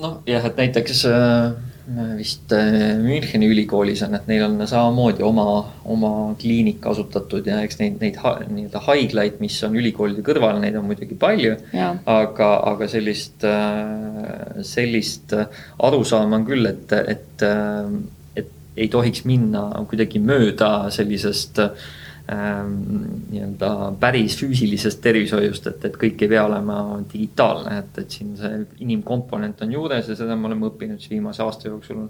noh, 0.00 0.18
jah, 0.28 0.44
et 0.48 0.58
näiteks 0.58 1.04
äh, 1.10 1.54
vist 2.18 2.52
äh, 2.56 2.94
Müncheni 3.00 3.48
ülikoolis 3.52 4.02
on, 4.06 4.16
et 4.16 4.28
neil 4.30 4.44
on 4.46 4.56
samamoodi 4.66 5.24
oma, 5.26 5.46
oma 5.90 6.12
kliinik 6.40 6.84
asutatud 6.90 7.46
ja 7.46 7.60
eks 7.64 7.78
neid, 7.80 7.98
neid 8.02 8.18
nii-öelda 8.18 8.82
haiglaid, 8.86 9.40
mis 9.44 9.58
on 9.66 9.76
ülikoolide 9.80 10.24
kõrval, 10.26 10.60
neid 10.62 10.78
on 10.80 10.88
muidugi 10.88 11.18
palju. 11.20 11.56
aga, 11.74 12.50
aga 12.72 12.88
sellist, 12.90 13.44
äh, 13.48 14.62
sellist 14.66 15.36
arusaama 15.36 16.40
on 16.40 16.48
küll, 16.48 16.70
et, 16.70 16.96
et, 17.14 17.46
et 18.34 18.54
ei 18.76 18.88
tohiks 18.90 19.26
minna 19.28 19.68
kuidagi 19.90 20.22
mööda 20.22 20.72
sellisest 20.94 21.62
äh, 21.62 21.92
nii-öelda 22.24 23.70
päris 24.00 24.38
füüsilisest 24.40 25.02
tervishoiust, 25.04 25.66
et, 25.68 25.82
et 25.84 25.96
kõik 26.00 26.22
ei 26.24 26.30
pea 26.32 26.44
olema 26.46 26.78
digitaalne, 27.10 27.78
et, 27.82 27.98
et 28.00 28.14
siin 28.16 28.30
see 28.38 28.62
inimkomponent 28.80 29.60
on 29.66 29.74
juures 29.76 30.08
ja 30.08 30.16
seda 30.16 30.36
me 30.36 30.48
oleme 30.48 30.70
õppinud 30.70 31.02
siis 31.02 31.12
viimase 31.12 31.44
aasta 31.44 31.68
jooksul 31.68 32.06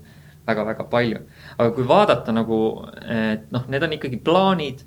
väga-väga 0.46 0.86
palju. 0.90 1.22
aga 1.56 1.70
kui 1.74 1.88
vaadata 1.88 2.34
nagu, 2.36 2.58
et 3.10 3.50
noh, 3.54 3.64
need 3.72 3.82
on 3.82 3.96
ikkagi 3.98 4.20
plaanid. 4.22 4.84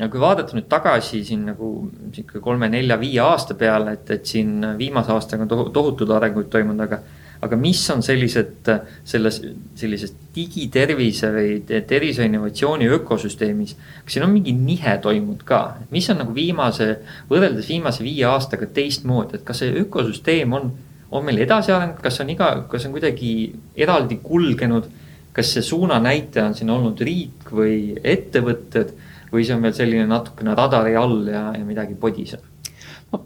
ja 0.00 0.08
kui 0.08 0.20
vaadata 0.20 0.56
nüüd 0.56 0.68
tagasi 0.68 1.22
siin 1.24 1.46
nagu 1.48 1.90
sihuke 2.12 2.40
kolme-nelja-viie 2.40 3.20
aasta 3.20 3.54
peale, 3.54 3.96
et, 3.96 4.10
et 4.10 4.26
siin 4.26 4.60
viimase 4.78 5.12
aastaga 5.12 5.44
on 5.44 5.72
tohutud 5.72 6.10
arenguid 6.16 6.52
toimunud, 6.52 6.84
aga 6.84 7.00
aga 7.40 7.56
mis 7.56 7.80
on 7.92 8.02
sellised, 8.04 8.68
selles, 9.08 9.40
sellises 9.78 10.12
digitervise 10.34 11.30
või 11.32 11.54
tervise 11.68 12.26
innovatsiooni 12.28 12.88
ökosüsteemis, 12.98 13.74
kas 14.04 14.16
siin 14.16 14.26
on 14.26 14.34
mingi 14.34 14.52
nihe 14.56 14.96
toimunud 15.02 15.44
ka, 15.48 15.62
mis 15.94 16.08
on 16.12 16.20
nagu 16.20 16.34
viimase, 16.36 16.90
võrreldes 17.30 17.70
viimase 17.72 18.04
viie 18.04 18.26
aastaga 18.28 18.68
teistmoodi, 18.76 19.40
et 19.40 19.46
kas 19.48 19.62
see 19.64 19.72
ökosüsteem 19.82 20.52
on, 20.58 20.70
on 21.10 21.24
meil 21.26 21.40
edasi 21.46 21.72
arenenud, 21.72 22.02
kas 22.04 22.20
on 22.22 22.34
iga, 22.36 22.52
kas 22.70 22.86
on 22.86 22.96
kuidagi 22.96 23.34
eraldi 23.76 24.20
kulgenud? 24.24 24.90
kas 25.30 25.52
see 25.54 25.62
suunanäitaja 25.62 26.48
on 26.48 26.56
siin 26.58 26.72
olnud 26.74 26.98
riik 27.06 27.52
või 27.54 27.92
ettevõtted 27.94 28.88
või 29.30 29.44
see 29.46 29.54
on 29.54 29.62
veel 29.62 29.76
selline 29.76 30.06
natukene 30.10 30.56
radari 30.58 30.96
all 30.98 31.28
ja, 31.30 31.44
ja 31.54 31.62
midagi 31.64 31.94
podiseb? 31.94 32.42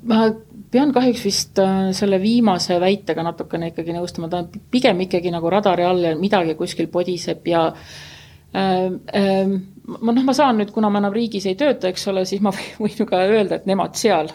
ma 0.05 0.27
pean 0.75 0.93
kahjuks 0.95 1.23
vist 1.23 1.61
äh, 1.63 1.93
selle 1.95 2.19
viimase 2.23 2.79
väitega 2.83 3.25
natukene 3.27 3.71
ikkagi 3.71 3.95
nõustuma, 3.95 4.31
ta 4.31 4.43
on 4.43 4.51
pigem 4.73 5.05
ikkagi 5.07 5.33
nagu 5.35 5.51
radari 5.53 5.87
all 5.87 6.03
ja 6.09 6.15
midagi 6.19 6.57
kuskil 6.59 6.91
podiseb 6.93 7.47
ja 7.51 7.67
äh, 7.71 8.89
äh, 8.91 9.53
ma 9.87 10.15
noh, 10.17 10.25
ma 10.27 10.35
saan 10.37 10.59
nüüd, 10.59 10.73
kuna 10.75 10.91
ma 10.91 11.03
enam 11.03 11.15
riigis 11.15 11.47
ei 11.51 11.59
tööta, 11.61 11.93
eks 11.93 12.09
ole, 12.11 12.25
siis 12.29 12.43
ma 12.45 12.53
võin 12.83 12.97
ju 12.99 13.07
ka 13.09 13.23
öelda, 13.29 13.61
et 13.61 13.69
nemad 13.71 13.95
seal. 14.01 14.33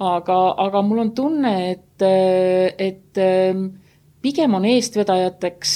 aga, 0.00 0.36
aga 0.66 0.82
mul 0.84 1.02
on 1.02 1.14
tunne, 1.16 1.54
et, 1.74 2.04
et 2.80 3.18
pigem 4.24 4.54
on 4.56 4.64
eestvedajateks, 4.64 5.74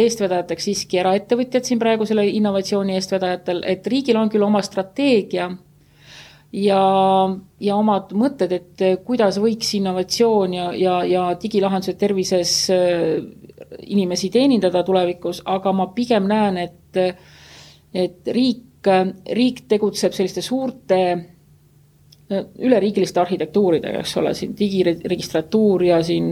eestvedajateks 0.00 0.68
siiski 0.68 1.00
eraettevõtjad 1.02 1.68
siin 1.68 1.80
praegu 1.80 2.08
selle 2.08 2.24
innovatsiooni 2.28 2.96
eestvedajatel, 2.96 3.60
et 3.68 3.84
riigil 3.92 4.16
on 4.16 4.32
küll 4.32 4.48
oma 4.48 4.64
strateegia 4.64 5.50
ja, 6.52 6.82
ja 7.60 7.76
omad 7.78 8.14
mõtted, 8.18 8.54
et 8.54 8.84
kuidas 9.06 9.38
võiks 9.42 9.74
innovatsioon 9.78 10.56
ja, 10.56 10.70
ja, 10.76 10.96
ja 11.06 11.26
digilahendused 11.40 11.98
tervises 12.00 12.54
äh, 12.74 13.18
inimesi 13.86 14.30
teenindada 14.34 14.82
tulevikus, 14.86 15.42
aga 15.48 15.72
ma 15.76 15.90
pigem 15.94 16.26
näen, 16.30 16.58
et, 16.64 17.00
et 17.94 18.32
riik, 18.34 18.88
riik 19.36 19.66
tegutseb 19.70 20.16
selliste 20.16 20.42
suurte 20.42 21.00
äh, 21.10 22.44
üleriigiliste 22.58 23.22
arhitektuuridega, 23.22 24.02
eks 24.02 24.16
ole, 24.18 24.34
siin 24.34 24.56
digiregistratuur 24.58 25.86
ja 25.86 26.00
siin 26.06 26.30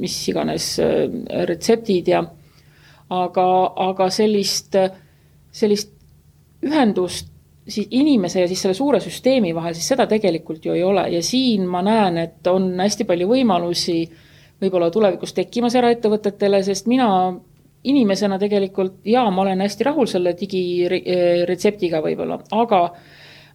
mis 0.00 0.16
iganes 0.32 0.72
äh, 0.84 1.04
retseptid 1.50 2.12
ja 2.14 2.24
aga, 3.10 3.46
aga 3.90 4.08
sellist, 4.14 4.78
sellist 5.52 5.92
ühendust 6.64 7.28
siis 7.68 7.88
inimese 7.90 8.40
ja 8.40 8.48
siis 8.48 8.62
selle 8.62 8.74
suure 8.74 9.00
süsteemi 9.00 9.54
vahel, 9.54 9.74
siis 9.74 9.92
seda 9.92 10.06
tegelikult 10.10 10.64
ju 10.64 10.74
ei 10.74 10.82
ole. 10.84 11.06
Ja 11.14 11.22
siin 11.22 11.66
ma 11.68 11.82
näen, 11.86 12.18
et 12.18 12.46
on 12.50 12.72
hästi 12.80 13.06
palju 13.08 13.28
võimalusi 13.30 14.00
võib-olla 14.60 14.90
tulevikus 14.92 15.32
tekkimas 15.36 15.76
eraettevõtetele, 15.78 16.62
sest 16.64 16.88
mina 16.90 17.08
inimesena 17.84 18.38
tegelikult 18.40 19.00
jaa, 19.08 19.30
ma 19.32 19.42
olen 19.42 19.64
hästi 19.64 19.86
rahul 19.88 20.08
selle 20.10 20.34
digiretseptiga 20.36 22.02
võib-olla, 22.04 22.40
aga 22.52 22.82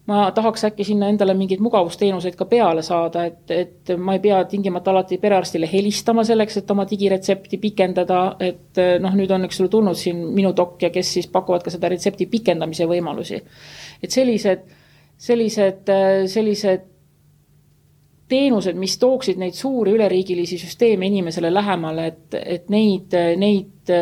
ma 0.05 0.31
tahaks 0.31 0.67
äkki 0.67 0.85
sinna 0.85 1.09
endale 1.09 1.33
mingeid 1.33 1.61
mugavusteenuseid 1.65 2.35
ka 2.37 2.45
peale 2.49 2.83
saada, 2.85 3.25
et, 3.25 3.51
et 3.51 3.93
ma 3.97 4.13
ei 4.13 4.21
pea 4.21 4.43
tingimata 4.49 4.91
alati 4.91 5.17
perearstile 5.21 5.69
helistama 5.71 6.23
selleks, 6.27 6.59
et 6.61 6.71
oma 6.71 6.85
digiretsepti 6.89 7.57
pikendada, 7.61 8.19
et 8.39 8.81
noh, 9.01 9.15
nüüd 9.17 9.33
on, 9.33 9.47
eks 9.47 9.61
ole, 9.63 9.71
tulnud 9.73 9.97
siin 9.97 10.21
minu 10.35 10.53
dokk 10.57 10.85
ja 10.85 10.91
kes 10.93 11.13
siis 11.17 11.29
pakuvad 11.33 11.65
ka 11.65 11.73
seda 11.73 11.89
retsepti 11.89 12.29
pikendamise 12.29 12.85
võimalusi. 12.89 13.41
Et 14.03 14.11
sellised, 14.13 14.67
sellised, 15.17 15.89
sellised 16.29 16.91
teenused, 18.29 18.77
mis 18.77 18.97
tooksid 19.01 19.41
neid 19.41 19.57
suuri 19.57 19.93
üleriigilisi 19.97 20.57
süsteeme 20.61 21.09
inimesele 21.09 21.53
lähemale, 21.53 22.07
et, 22.13 22.37
et 22.57 22.69
neid, 22.73 23.13
neid 23.41 23.93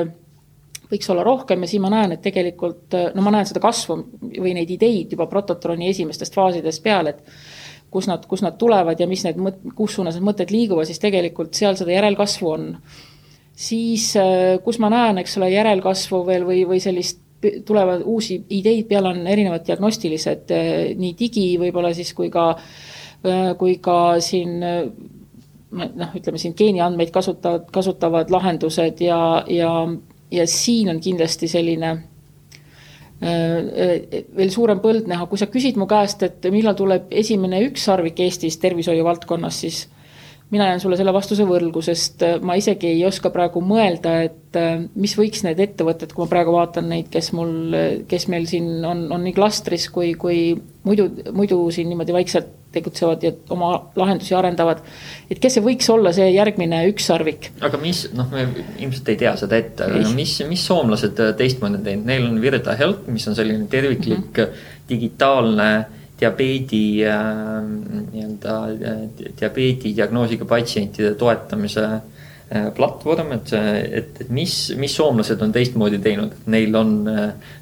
võiks 0.93 1.09
olla 1.11 1.25
rohkem 1.25 1.65
ja 1.65 1.71
siin 1.71 1.83
ma 1.83 1.91
näen, 1.93 2.15
et 2.15 2.23
tegelikult 2.23 2.95
no 3.15 3.25
ma 3.25 3.33
näen 3.35 3.49
seda 3.49 3.61
kasvu 3.63 3.97
või 4.37 4.53
neid 4.57 4.71
ideid 4.71 5.15
juba 5.15 5.27
Prototroni 5.31 5.89
esimestest 5.89 6.37
faasidest 6.37 6.83
peale, 6.85 7.15
et 7.15 7.91
kus 7.93 8.07
nad, 8.09 8.23
kus 8.29 8.41
nad 8.45 8.57
tulevad 8.61 9.01
ja 9.01 9.09
mis 9.09 9.25
need 9.25 9.41
mõt-, 9.41 9.65
kus 9.77 9.97
suunas 9.97 10.17
need 10.17 10.25
mõtted 10.29 10.53
liiguvad, 10.53 10.89
siis 10.89 11.01
tegelikult 11.01 11.57
seal 11.57 11.77
seda 11.79 11.93
järelkasvu 11.93 12.53
on. 12.53 12.69
siis 13.53 14.13
kus 14.63 14.79
ma 14.81 14.89
näen, 14.89 15.19
eks 15.21 15.37
ole, 15.37 15.51
järelkasvu 15.53 16.23
veel 16.25 16.47
või, 16.47 16.63
või 16.69 16.79
sellist 16.81 17.21
tulevad 17.65 18.01
uusi 18.05 18.43
ideid, 18.49 18.87
peale 18.87 19.09
on 19.09 19.27
erinevad 19.27 19.65
diagnostilised 19.67 20.51
eh, 20.53 20.93
nii 20.99 21.15
digi 21.19 21.47
võib-olla 21.59 21.93
siis 21.95 22.13
kui 22.15 22.29
ka, 22.33 22.51
eh, 23.23 23.51
kui 23.59 23.77
ka 23.83 23.97
siin 24.23 24.59
noh, 25.73 26.15
ütleme 26.15 26.39
siin 26.39 26.55
geeniandmeid 26.57 27.11
kasutavad, 27.13 27.67
kasutavad 27.73 28.31
lahendused 28.33 29.01
ja, 29.03 29.19
ja, 29.49 29.73
ja 30.33 30.47
siin 30.49 30.89
on 30.89 30.99
kindlasti 31.03 31.47
selline 31.51 31.93
veel 33.23 34.49
suurem 34.51 34.81
põld 34.83 35.07
näha, 35.07 35.27
kui 35.31 35.39
sa 35.39 35.47
küsid 35.47 35.77
mu 35.79 35.87
käest, 35.87 36.25
et 36.25 36.47
millal 36.51 36.75
tuleb 36.75 37.11
esimene 37.23 37.61
ükssarvik 37.69 38.19
Eestis 38.25 38.57
tervishoiu 38.59 39.05
valdkonnas, 39.05 39.59
siis 39.63 39.85
mina 40.53 40.69
jään 40.69 40.79
sulle 40.79 40.97
selle 40.99 41.13
vastuse 41.15 41.45
võlgu, 41.49 41.81
sest 41.85 42.23
äh, 42.25 42.39
ma 42.45 42.55
isegi 42.59 42.91
ei 42.93 43.05
oska 43.07 43.31
praegu 43.33 43.61
mõelda, 43.65 44.15
et 44.27 44.59
äh, 44.59 44.75
mis 44.95 45.15
võiks 45.17 45.45
need 45.47 45.61
ettevõtted, 45.63 46.13
kui 46.13 46.25
ma 46.25 46.31
praegu 46.31 46.53
vaatan 46.55 46.91
neid, 46.93 47.09
kes 47.13 47.31
mul, 47.37 47.53
kes 48.09 48.27
meil 48.31 48.45
siin 48.49 48.75
on, 48.85 49.07
on 49.13 49.25
nii 49.25 49.33
klastris 49.37 49.89
kui, 49.93 50.13
kui 50.19 50.51
muidu, 50.85 51.09
muidu 51.33 51.63
siin 51.73 51.89
niimoodi 51.89 52.15
vaikselt 52.15 52.59
tegutsevad 52.73 53.23
ja 53.23 53.31
oma 53.53 53.69
lahendusi 53.95 54.33
arendavad. 54.35 54.79
et 55.29 55.39
kes 55.41 55.57
see 55.57 55.63
võiks 55.65 55.89
olla 55.93 56.13
see 56.15 56.29
järgmine 56.33 56.83
ükssarvik? 56.89 57.51
aga 57.61 57.79
mis, 57.81 58.05
noh, 58.17 58.29
me 58.33 58.47
ilmselt 58.81 59.11
ei 59.13 59.19
tea 59.21 59.33
seda 59.39 59.59
ette, 59.61 59.89
aga 59.89 60.13
mis, 60.17 60.35
mis 60.49 60.65
soomlased 60.69 61.21
teistmoodi 61.39 61.79
on 61.79 61.85
teinud, 61.85 62.07
neil 62.09 62.29
on 62.29 62.39
Virta 62.41 62.77
Health, 62.79 63.09
mis 63.13 63.27
on 63.29 63.37
selline 63.37 63.67
terviklik 63.71 64.25
mm 64.25 64.45
-hmm. 64.45 64.71
digitaalne 64.89 65.69
diabeedi 66.23 67.03
äh, 67.05 67.21
nii-öelda 68.13 68.55
äh, 68.71 69.03
diabeedi 69.39 69.93
diagnoosiga 69.97 70.47
patsientide 70.49 71.13
toetamise 71.19 71.85
äh, 71.93 72.69
platvorm, 72.75 73.33
et 73.37 73.53
et, 73.53 74.21
et 74.23 74.31
mis, 74.33 74.55
mis 74.79 74.95
soomlased 74.95 75.41
on 75.43 75.53
teistmoodi 75.55 75.99
teinud, 76.03 76.31
et 76.33 76.49
neil 76.55 76.75
on 76.79 76.95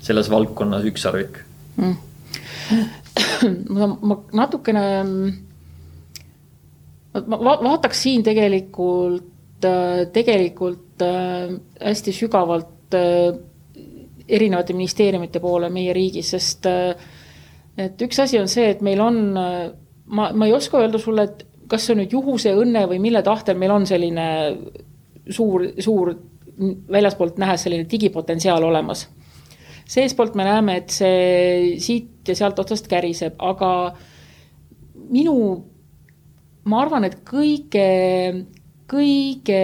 selles 0.02 0.30
valdkonnas 0.32 0.88
ükssarvik 0.92 1.42
mm.? 1.78 1.96
ma, 3.76 3.90
ma 3.90 4.18
natukene, 4.38 4.86
ma 7.28 7.40
vaataks 7.66 8.06
siin 8.06 8.24
tegelikult, 8.24 9.66
tegelikult 10.14 11.04
hästi 11.04 12.14
sügavalt 12.16 12.96
erinevate 14.32 14.74
ministeeriumite 14.74 15.42
poole 15.44 15.70
meie 15.74 15.94
riigis, 15.96 16.32
sest 16.36 16.68
äh, 16.70 16.94
et 17.78 18.02
üks 18.02 18.20
asi 18.20 18.40
on 18.40 18.50
see, 18.52 18.72
et 18.74 18.82
meil 18.86 19.02
on, 19.04 19.22
ma, 19.32 20.32
ma 20.34 20.48
ei 20.48 20.54
oska 20.56 20.82
öelda 20.82 21.00
sulle, 21.02 21.28
et 21.30 21.46
kas 21.72 21.86
see 21.86 21.96
on 21.96 22.02
nüüd 22.04 22.14
juhuse, 22.16 22.54
õnne 22.58 22.84
või 22.92 23.00
mille 23.04 23.22
tahtel 23.24 23.60
meil 23.60 23.72
on 23.72 23.88
selline 23.88 24.28
suur, 25.32 25.70
suur 25.80 26.14
väljaspoolt 26.92 27.40
nähes 27.42 27.66
selline 27.66 27.88
digipotentsiaal 27.90 28.64
olemas. 28.64 29.08
seestpoolt 29.92 30.36
me 30.40 30.46
näeme, 30.48 30.78
et 30.78 30.94
see 30.94 31.76
siit 31.84 32.28
ja 32.28 32.36
sealt 32.38 32.60
otsast 32.60 32.88
käriseb, 32.88 33.36
aga 33.40 33.94
minu, 35.12 35.36
ma 36.64 36.82
arvan, 36.84 37.08
et 37.08 37.18
kõige, 37.28 37.88
kõige 38.88 39.64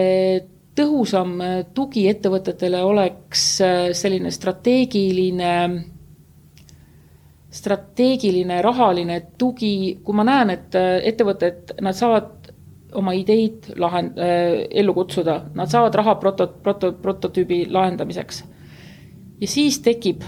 tõhusam 0.78 1.38
tugi 1.74 2.08
ettevõtetele 2.12 2.82
oleks 2.84 3.46
selline 3.98 4.32
strateegiline 4.32 5.54
strateegiline 7.54 8.62
rahaline 8.62 9.22
tugi, 9.40 10.00
kui 10.04 10.16
ma 10.16 10.26
näen, 10.28 10.52
et 10.56 10.76
äh, 10.76 10.98
ettevõtted, 11.12 11.78
nad 11.82 11.96
saavad 11.96 12.52
oma 12.98 13.14
ideid 13.16 13.70
lahend- 13.80 14.20
äh,, 14.20 14.66
ellu 14.82 14.94
kutsuda, 14.96 15.40
nad 15.56 15.72
saavad 15.72 15.96
raha 15.96 16.16
proto-, 16.20 16.52
proto-, 16.64 16.94
prototüübi 17.02 17.66
lahendamiseks. 17.72 18.44
ja 19.42 19.48
siis 19.48 19.80
tekib 19.80 20.24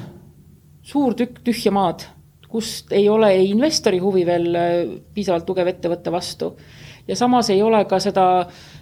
suur 0.82 1.14
tükk 1.14 1.42
tühja 1.44 1.72
maad, 1.72 2.06
kust 2.50 2.94
ei 2.94 3.10
ole 3.10 3.32
ei 3.32 3.50
investori 3.50 4.00
huvi 4.00 4.26
veel 4.26 4.56
äh, 4.56 4.70
piisavalt 5.14 5.46
tugev 5.46 5.68
ettevõtte 5.68 6.12
vastu 6.12 6.56
ja 7.08 7.16
samas 7.16 7.50
ei 7.50 7.62
ole 7.62 7.84
ka 7.90 8.00
seda, 8.00 8.26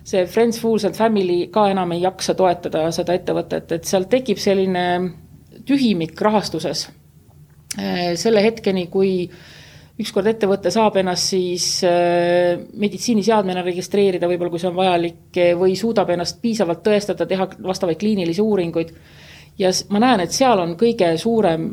see 0.03 0.25
Friends, 0.25 0.59
Fools 0.61 0.85
and 0.85 0.95
Family 0.95 1.47
ka 1.51 1.69
enam 1.71 1.91
ei 1.95 2.01
jaksa 2.01 2.35
toetada 2.35 2.91
seda 2.91 3.15
ettevõtet, 3.17 3.71
et 3.71 3.87
seal 3.87 4.07
tekib 4.11 4.37
selline 4.37 4.85
tühimik 5.67 6.19
rahastuses 6.21 6.87
selle 7.75 8.41
hetkeni, 8.45 8.87
kui 8.87 9.27
ükskord 9.97 10.29
ettevõte 10.29 10.71
saab 10.73 10.99
ennast 11.01 11.31
siis 11.33 11.67
äh, 11.87 12.59
meditsiiniseadmena 12.77 13.63
registreerida, 13.65 14.29
võib-olla 14.29 14.53
kui 14.53 14.61
see 14.61 14.69
on 14.69 14.77
vajalik, 14.77 15.23
äh, 15.41 15.53
või 15.57 15.77
suudab 15.79 16.11
ennast 16.13 16.41
piisavalt 16.41 16.83
tõestada, 16.85 17.25
teha 17.29 17.49
vastavaid 17.65 17.99
kliinilisi 18.01 18.43
uuringuid. 18.43 18.93
ja 19.57 19.71
ma 19.89 19.99
näen, 20.03 20.21
et 20.21 20.35
seal 20.35 20.59
on 20.61 20.75
kõige 20.77 21.09
suurem 21.17 21.71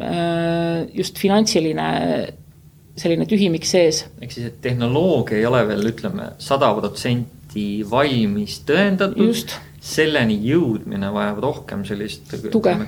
just 0.97 1.19
finantsiline 1.21 1.89
selline 2.97 3.27
tühimik 3.29 3.67
sees. 3.67 4.05
ehk 4.23 4.33
siis, 4.33 4.47
et 4.49 4.61
tehnoloogia 4.65 5.39
ei 5.39 5.47
ole 5.47 5.61
veel, 5.69 5.85
ütleme, 5.91 6.31
sada 6.39 6.73
protsenti 6.75 7.85
valmis 7.91 8.61
tõendatud. 8.67 9.57
selleni 9.85 10.39
jõudmine 10.41 11.11
vajab 11.13 11.43
rohkem 11.45 11.83
sellist 11.85 12.31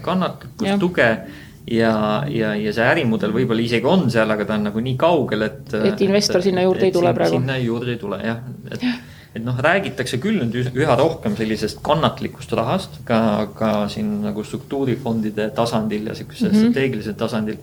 kannatlikkust, 0.00 0.78
tuge 0.80 1.10
ja, 1.66 2.24
ja, 2.30 2.52
ja 2.54 2.72
see 2.74 2.86
ärimudel 2.86 3.34
võib-olla 3.34 3.64
isegi 3.64 3.88
on 3.90 4.06
seal, 4.12 4.30
aga 4.30 4.46
ta 4.46 4.56
on 4.58 4.68
nagu 4.68 4.82
nii 4.82 4.96
kaugel, 5.00 5.46
et. 5.48 5.74
et 5.74 6.04
investor 6.06 6.40
et, 6.40 6.48
sinna 6.50 6.64
juurde 6.66 6.86
ei 6.88 6.94
tule 6.94 7.12
praegu. 7.16 7.40
sinna 7.40 7.56
juurde 7.58 7.96
ei 7.96 8.00
tule 8.00 8.20
jah, 8.22 8.44
et, 8.70 8.84
et 9.36 9.42
noh, 9.44 9.58
räägitakse 9.66 10.20
küll 10.22 10.44
nüüd 10.44 10.70
üha 10.78 10.98
rohkem 10.98 11.34
sellisest 11.38 11.82
kannatlikust 11.86 12.54
rahast 12.58 13.00
ka, 13.08 13.18
ka 13.58 13.72
siin 13.92 14.20
nagu 14.24 14.46
struktuurifondide 14.46 15.50
tasandil 15.56 16.06
ja 16.12 16.14
sihukesel 16.14 16.52
mm 16.52 16.54
-hmm. 16.54 16.70
strateegilisel 16.70 17.18
tasandil. 17.18 17.58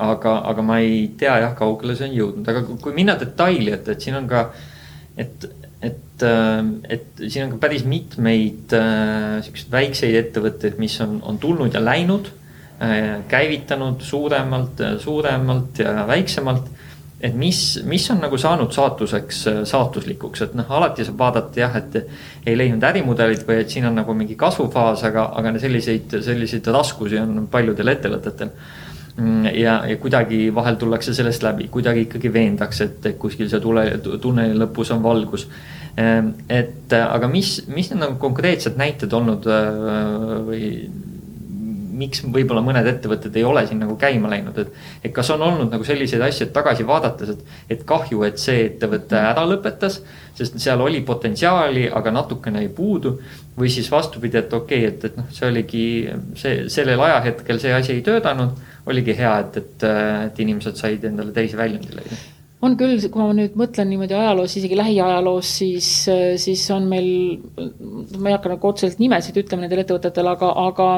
aga, 0.00 0.38
aga 0.48 0.62
ma 0.62 0.78
ei 0.80 1.10
tea 1.18 1.38
jah, 1.38 1.54
kaugele 1.54 1.94
see 1.96 2.08
on 2.08 2.14
jõudnud, 2.16 2.46
aga 2.48 2.62
kui 2.82 2.92
minna 2.96 3.18
detaili, 3.20 3.72
et, 3.72 3.88
et 3.88 4.00
siin 4.00 4.16
on 4.16 4.28
ka, 4.28 4.50
et 5.16 5.50
et, 5.82 6.22
et 6.88 7.20
siin 7.28 7.44
on 7.44 7.50
ka 7.52 7.56
päris 7.56 7.84
mitmeid 7.84 8.72
äh, 8.76 9.38
siukseid 9.44 9.70
väikseid 9.72 10.14
ettevõtteid, 10.14 10.76
mis 10.78 10.98
on, 11.00 11.20
on 11.24 11.38
tulnud 11.38 11.72
ja 11.74 11.80
läinud 11.84 12.28
Äh, 12.28 12.39
käivitanud 13.28 14.00
suuremalt, 14.00 14.80
äh, 14.80 14.98
suuremalt 14.98 15.78
ja 15.78 16.06
väiksemalt. 16.06 16.68
et 17.20 17.34
mis, 17.36 17.82
mis 17.84 18.06
on 18.10 18.16
nagu 18.24 18.38
saanud 18.40 18.72
saatuseks, 18.72 19.40
äh, 19.46 19.56
saatuslikuks, 19.68 20.40
et 20.42 20.54
noh, 20.56 20.64
alati 20.72 21.04
saab 21.04 21.18
vaadata 21.18 21.60
jah, 21.60 21.74
et 21.76 21.98
ei 22.46 22.54
leidnud 22.56 22.86
ärimudelit 22.88 23.42
või 23.44 23.58
et 23.60 23.68
siin 23.68 23.84
on 23.84 24.00
nagu 24.00 24.14
mingi 24.16 24.38
kasvufaas, 24.40 25.04
aga, 25.04 25.26
aga 25.36 25.52
selliseid, 25.60 26.16
selliseid 26.24 26.70
raskusi 26.72 27.20
on 27.20 27.44
paljudel 27.52 27.92
ettevõtetel 27.92 28.48
mm, 29.16 29.50
ja, 29.52 29.76
ja 29.90 29.98
kuidagi 30.00 30.46
vahel 30.54 30.80
tullakse 30.80 31.12
sellest 31.14 31.44
läbi, 31.44 31.68
kuidagi 31.68 32.06
ikkagi 32.06 32.32
veendakse, 32.32 32.88
et 32.88 33.12
kuskil 33.20 33.52
see 33.52 33.60
tule, 33.60 33.84
tunneli 34.00 34.56
lõpus 34.56 34.94
on 34.96 35.04
valgus. 35.04 35.44
Ähm, 36.00 36.32
et 36.48 36.96
aga 36.96 37.28
mis, 37.28 37.58
mis 37.68 37.92
need 37.92 38.00
nagu 38.00 38.16
konkreetsed 38.16 38.80
näited 38.80 39.12
olnud 39.12 39.44
või 40.48 40.72
miks 42.00 42.22
võib-olla 42.24 42.62
mõned 42.64 42.86
ettevõtted 42.90 43.36
ei 43.36 43.44
ole 43.46 43.64
siin 43.68 43.82
nagu 43.82 43.96
käima 44.00 44.30
läinud, 44.32 44.56
et. 44.62 44.72
et 45.04 45.12
kas 45.14 45.30
on 45.34 45.44
olnud 45.46 45.70
nagu 45.72 45.86
selliseid 45.86 46.22
asju, 46.24 46.48
et 46.48 46.54
tagasi 46.56 46.86
vaadates, 46.88 47.34
et, 47.34 47.44
et 47.76 47.84
kahju, 47.86 48.24
et 48.28 48.40
see 48.42 48.64
ettevõte 48.70 49.20
ära 49.20 49.44
lõpetas. 49.48 50.00
sest 50.40 50.56
seal 50.62 50.80
oli 50.80 51.02
potentsiaali, 51.04 51.88
aga 52.00 52.14
natukene 52.14 52.64
jäi 52.64 52.72
puudu. 52.74 53.18
või 53.60 53.68
siis 53.68 53.90
vastupidi, 53.92 54.38
et 54.38 54.52
okei 54.52 54.86
okay,, 54.86 54.94
et, 54.94 55.04
et 55.04 55.16
noh, 55.16 55.30
see 55.30 55.48
oligi 55.48 55.86
see, 56.34 56.68
sellel 56.68 57.00
ajahetkel 57.08 57.60
see 57.60 57.72
asi 57.76 57.92
ei 57.98 58.02
töötanud. 58.02 58.58
oligi 58.86 59.16
hea, 59.16 59.38
et, 59.44 59.56
et, 59.56 59.88
et 60.26 60.44
inimesed 60.46 60.76
said 60.76 61.04
endale 61.04 61.32
teisi 61.36 61.56
väljundi 61.56 61.96
leida 61.96 62.22
on 62.60 62.76
küll, 62.76 63.00
kui 63.08 63.22
ma 63.22 63.30
nüüd 63.36 63.54
mõtlen 63.58 63.88
niimoodi 63.88 64.16
ajaloos, 64.16 64.56
isegi 64.60 64.76
lähiajaloos, 64.76 65.52
siis, 65.60 65.88
siis 66.42 66.64
on 66.74 66.88
meil, 66.90 67.08
ma 68.18 68.30
ei 68.30 68.36
hakka 68.36 68.52
nagu 68.52 68.68
otseselt 68.68 69.00
nimesid 69.00 69.38
ütlema 69.40 69.64
nendel 69.64 69.82
ettevõtetel, 69.84 70.28
aga, 70.34 70.50
aga 70.66 70.90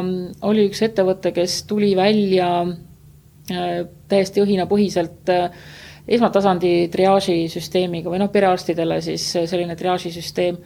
oli 0.51 0.67
üks 0.71 0.83
ettevõte, 0.89 1.35
kes 1.37 1.61
tuli 1.71 1.93
välja 1.99 2.51
äh, 2.67 3.71
täiesti 4.11 4.43
õhinapõhiselt 4.43 5.33
äh, 5.33 5.65
esmatasandi 6.13 6.75
triaažisüsteemiga 6.93 8.11
või 8.11 8.19
noh, 8.25 8.31
perearstidele 8.35 8.99
siis 9.05 9.29
selline 9.31 9.77
triaažisüsteem. 9.79 10.59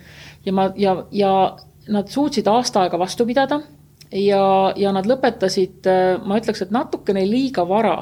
ja 0.46 0.52
ma, 0.56 0.70
ja, 0.80 0.96
ja 1.12 1.32
nad 1.92 2.08
suutsid 2.08 2.48
aasta 2.48 2.86
aega 2.86 2.98
vastu 2.98 3.26
pidada 3.28 3.60
ja, 4.10 4.72
ja 4.76 4.92
nad 4.96 5.06
lõpetasid, 5.08 5.84
äh, 5.90 6.16
ma 6.24 6.40
ütleks, 6.40 6.64
et 6.64 6.72
natukene 6.74 7.26
liiga 7.28 7.66
vara 7.68 7.98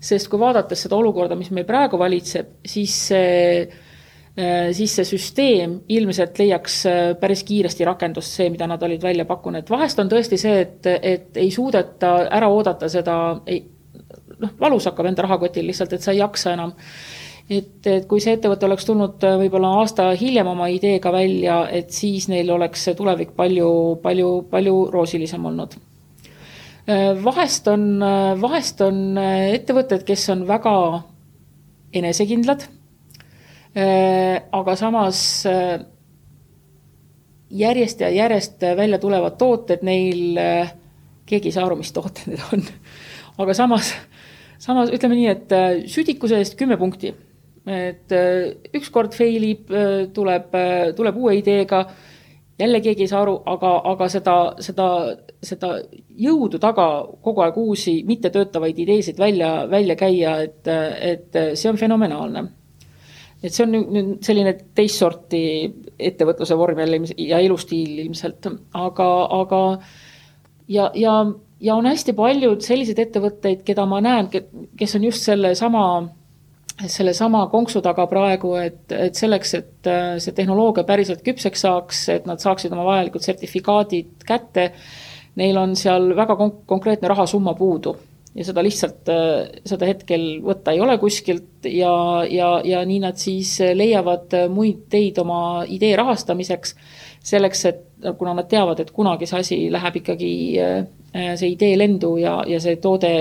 sest 0.00 0.30
kui 0.32 0.40
vaadates 0.40 0.86
seda 0.86 0.96
olukorda, 0.96 1.36
mis 1.36 1.50
meil 1.54 1.66
praegu 1.68 1.98
valitseb, 2.00 2.54
siis 2.66 2.94
see 3.10 3.32
äh, 3.60 4.70
siis 4.76 4.94
see 4.96 5.08
süsteem 5.08 5.76
ilmselt 5.92 6.40
leiaks 6.40 6.78
äh, 6.88 7.00
päris 7.20 7.44
kiiresti 7.48 7.86
rakendust, 7.88 8.38
see, 8.38 8.48
mida 8.52 8.68
nad 8.70 8.82
olid 8.86 9.02
välja 9.04 9.26
pakkunud, 9.28 9.68
vahest 9.70 10.00
on 10.00 10.12
tõesti 10.12 10.40
see, 10.40 10.62
et, 10.64 10.88
et 11.02 11.40
ei 11.40 11.50
suudeta 11.54 12.16
ära 12.30 12.48
oodata 12.48 12.88
seda, 12.92 13.16
noh, 14.40 14.54
valus 14.60 14.88
hakkab 14.88 15.10
enda 15.10 15.26
rahakotil 15.28 15.68
lihtsalt, 15.68 15.92
et 15.92 16.06
sa 16.06 16.14
ei 16.14 16.22
jaksa 16.22 16.54
enam. 16.56 16.72
et, 17.50 17.86
et 17.90 18.08
kui 18.08 18.22
see 18.22 18.38
ettevõte 18.38 18.68
oleks 18.70 18.88
tulnud 18.88 19.28
äh, 19.28 19.36
võib-olla 19.44 19.74
aasta 19.82 20.10
hiljem 20.16 20.48
oma 20.54 20.70
ideega 20.72 21.12
välja, 21.12 21.60
et 21.68 21.92
siis 21.92 22.30
neil 22.32 22.56
oleks 22.56 22.88
see 22.88 22.96
tulevik 22.96 23.36
palju, 23.36 23.70
palju, 24.02 24.34
palju 24.50 24.82
roosilisem 24.94 25.44
olnud 25.52 25.76
vahest 27.24 27.68
on, 27.68 28.02
äh, 28.02 28.34
vahest 28.40 28.80
on 28.84 29.18
äh, 29.18 29.54
ettevõtted, 29.54 30.04
kes 30.06 30.28
on 30.34 30.46
väga 30.48 30.74
enesekindlad. 31.92 32.68
aga 34.50 34.74
samas 34.74 35.20
järjest 37.50 38.00
ja 38.00 38.08
järjest 38.10 38.64
välja 38.76 38.98
tulevad 38.98 39.36
tooted, 39.38 39.84
neil, 39.86 40.38
keegi 41.26 41.48
ei 41.48 41.54
saa 41.54 41.68
aru, 41.68 41.76
mis 41.78 41.92
tooted 41.94 42.32
need 42.32 42.42
on. 42.50 42.64
aga 43.44 43.54
samas, 43.54 43.92
samas 44.58 44.90
ütleme 44.90 45.14
nii, 45.20 45.28
et 45.30 45.54
äh, 45.54 45.68
südikuse 45.86 46.40
eest 46.42 46.58
kümme 46.58 46.78
punkti. 46.80 47.14
et 47.66 48.10
äh, 48.10 48.56
ükskord 48.74 49.14
fail 49.14 49.46
ib, 49.52 49.70
tuleb, 50.14 50.50
tuleb 50.96 51.22
uue 51.22 51.36
ideega, 51.38 51.84
jälle 52.60 52.80
keegi 52.84 53.06
ei 53.06 53.10
saa 53.10 53.22
aru, 53.24 53.36
aga, 53.48 53.72
aga 53.92 54.08
seda, 54.12 54.36
seda, 54.62 54.86
seda 55.42 55.72
jõudu 56.20 56.60
taga 56.62 56.86
kogu 57.24 57.44
aeg 57.44 57.58
uusi 57.60 58.00
mittetöötavaid 58.08 58.78
ideesid 58.84 59.18
välja, 59.18 59.50
välja 59.70 59.96
käia, 59.96 60.36
et, 60.46 60.68
et 60.68 61.40
see 61.54 61.70
on 61.70 61.80
fenomenaalne. 61.80 62.46
Et 63.40 63.52
see 63.54 63.64
on 63.64 63.72
nüüd 63.72 64.08
selline 64.24 64.52
teist 64.76 65.00
sorti 65.00 65.42
ettevõtluse 65.96 66.56
vorm 66.60 66.82
jälle 66.82 67.00
ja 67.16 67.38
elustiil 67.40 68.02
ilmselt, 68.04 68.50
aga, 68.76 69.10
aga 69.40 69.60
ja, 70.68 70.90
ja, 70.94 71.14
ja 71.60 71.76
on 71.76 71.88
hästi 71.88 72.12
palju 72.16 72.58
selliseid 72.60 73.00
ettevõtteid, 73.06 73.62
keda 73.64 73.86
ma 73.88 74.02
näen, 74.04 74.28
kes 74.76 74.96
on 74.98 75.06
just 75.08 75.24
sellesama, 75.24 75.84
sellesama 76.88 77.46
konksu 77.52 77.82
taga 77.84 78.06
praegu, 78.10 78.54
et, 78.60 78.84
et 78.92 79.16
selleks, 79.18 79.54
et 79.58 79.88
äh, 79.90 80.12
see 80.22 80.36
tehnoloogia 80.36 80.84
päriselt 80.88 81.24
küpseks 81.26 81.64
saaks, 81.66 82.04
et 82.16 82.28
nad 82.28 82.42
saaksid 82.42 82.72
oma 82.72 82.86
vajalikud 82.88 83.24
sertifikaadid 83.24 84.24
kätte, 84.28 84.70
neil 85.40 85.58
on 85.60 85.74
seal 85.78 86.12
väga 86.16 86.36
konk-, 86.38 86.62
konkreetne 86.70 87.10
rahasumma 87.12 87.54
puudu 87.58 87.96
ja 88.34 88.46
seda 88.46 88.62
lihtsalt, 88.62 89.10
äh, 89.10 89.60
seda 89.66 89.88
hetkel 89.90 90.26
võtta 90.46 90.74
ei 90.74 90.80
ole 90.80 90.96
kuskilt 91.02 91.66
ja, 91.66 91.92
ja, 92.30 92.54
ja 92.64 92.82
nii 92.86 93.02
nad 93.02 93.20
siis 93.20 93.56
leiavad 93.74 94.36
muid 94.52 94.86
teid 94.92 95.18
oma 95.22 95.66
idee 95.68 95.92
rahastamiseks, 95.98 96.74
selleks, 97.26 97.64
et 97.68 97.86
kuna 98.18 98.34
nad 98.38 98.48
teavad, 98.48 98.80
et 98.80 98.94
kunagi 98.96 99.28
see 99.28 99.44
asi 99.44 99.60
läheb 99.72 100.00
ikkagi, 100.00 100.32
äh, 100.64 101.30
see 101.36 101.54
idee 101.56 101.76
lendu 101.78 102.16
ja, 102.22 102.40
ja 102.48 102.60
see 102.62 102.78
toode 102.80 103.14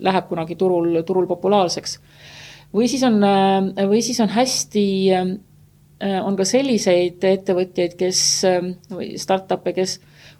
läheb 0.00 0.28
kunagi 0.28 0.56
turul, 0.56 1.02
turul 1.06 1.26
populaarseks. 1.26 1.98
Või 2.74 2.88
siis 2.90 3.02
on, 3.06 3.20
äh, 3.24 3.86
või 3.88 4.02
siis 4.04 4.20
on 4.20 4.32
hästi, 4.32 4.86
on 5.96 6.36
ka 6.36 6.44
selliseid 6.44 7.24
ettevõtjaid, 7.24 7.94
kes, 7.96 8.18
või 8.92 9.14
startup'e, 9.16 9.72
kes 9.72 9.94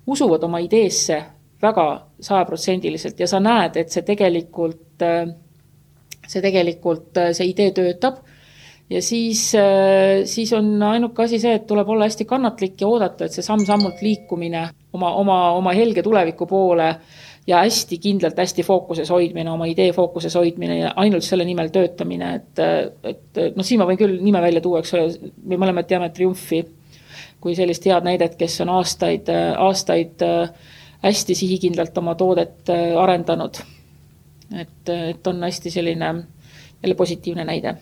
usuvad 0.06 0.42
oma 0.44 0.60
ideesse 0.60 1.22
väga 1.62 1.86
sajaprotsendiliselt 2.20 3.20
ja 3.20 3.28
sa 3.30 3.40
näed, 3.40 3.78
et 3.80 3.92
see 3.92 4.04
tegelikult, 4.04 5.00
see 6.28 6.42
tegelikult, 6.44 7.16
see 7.32 7.48
idee 7.48 7.72
töötab. 7.72 8.18
ja 8.90 9.00
siis, 9.02 9.48
siis 10.30 10.52
on 10.52 10.82
ainuke 10.82 11.24
asi 11.24 11.40
see, 11.40 11.54
et 11.56 11.66
tuleb 11.66 11.88
olla 11.88 12.04
hästi 12.04 12.24
kannatlik 12.28 12.80
ja 12.80 12.86
oodata, 12.86 13.24
et 13.24 13.32
see 13.32 13.42
samm-sammult 13.42 14.02
liikumine 14.04 14.68
oma, 14.92 15.14
oma, 15.14 15.38
oma 15.56 15.72
helge 15.72 16.04
tuleviku 16.04 16.46
poole 16.46 16.92
ja 17.46 17.60
hästi 17.62 17.98
kindlalt, 18.02 18.38
hästi 18.38 18.64
fookuses 18.66 19.10
hoidmine, 19.10 19.50
oma 19.50 19.68
idee 19.70 19.92
fookuses 19.94 20.34
hoidmine 20.34 20.78
ja 20.78 20.94
ainult 20.96 21.24
selle 21.24 21.44
nimel 21.46 21.70
töötamine, 21.74 22.32
et, 22.40 22.64
et 23.06 23.42
noh, 23.54 23.66
siin 23.66 23.78
ma 23.80 23.86
võin 23.86 24.00
küll 24.00 24.18
nime 24.22 24.42
välja 24.42 24.64
tuua, 24.64 24.82
eks 24.82 24.94
ole, 24.96 25.30
me 25.46 25.60
mõlemad 25.60 25.86
teame 25.86 26.10
Triumfi 26.14 26.64
kui 27.46 27.54
sellist 27.54 27.84
head 27.86 28.06
näidet, 28.06 28.36
kes 28.38 28.60
on 28.64 28.72
aastaid, 28.74 29.28
aastaid 29.62 30.22
äh, 30.24 30.72
hästi 31.04 31.36
sihikindlalt 31.38 31.98
oma 31.98 32.16
toodet 32.18 32.72
äh, 32.72 32.96
arendanud. 32.98 33.60
et, 34.54 34.88
et 34.88 35.26
on 35.26 35.42
hästi 35.42 35.70
selline 35.70 36.14
jälle 36.82 36.94
positiivne 36.94 37.44
näide. 37.44 37.76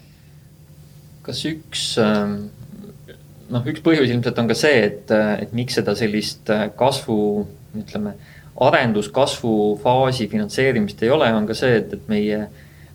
kas 1.22 1.44
üks 1.48 1.83
ähm, 2.00 2.35
noh, 3.48 3.64
üks 3.64 3.81
põhjus 3.85 4.11
ilmselt 4.11 4.38
on 4.38 4.48
ka 4.48 4.57
see, 4.59 4.85
et, 4.88 5.12
et 5.40 5.53
miks 5.53 5.77
seda 5.81 5.94
sellist 5.96 6.50
äh, 6.53 6.66
kasvu, 6.77 7.46
ütleme, 7.79 8.16
arenduskasvu 8.61 9.55
faasi 9.83 10.29
finantseerimist 10.31 11.03
ei 11.03 11.11
ole, 11.11 11.33
on 11.35 11.47
ka 11.49 11.57
see, 11.59 11.81
et, 11.81 11.93
et 11.97 12.09
meie, 12.09 12.40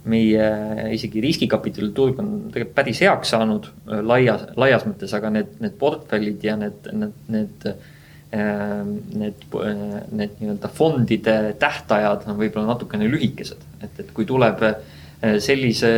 meie 0.10 0.50
isegi 0.96 1.22
riskikapitali 1.24 1.92
turg 1.96 2.20
on 2.24 2.34
tegelikult 2.54 2.76
päris 2.78 3.04
heaks 3.04 3.36
saanud 3.36 3.70
äh, 3.70 4.02
laias, 4.02 4.48
laias 4.60 4.88
mõttes, 4.88 5.16
aga 5.18 5.32
need, 5.36 5.56
need 5.64 5.80
portfellid 5.80 6.44
ja 6.48 6.60
need, 6.60 6.92
need, 6.96 7.24
need 7.36 7.72
Ehm, 8.30 8.90
need, 9.18 9.46
need 10.12 10.34
nii-öelda 10.38 10.70
fondide 10.70 11.34
tähtajad 11.58 12.28
on 12.30 12.36
võib-olla 12.38 12.76
natukene 12.76 13.08
lühikesed, 13.10 13.64
et, 13.82 13.96
et 14.04 14.12
kui 14.14 14.28
tuleb 14.30 14.62
eh, 14.68 14.76
sellise 15.20 15.90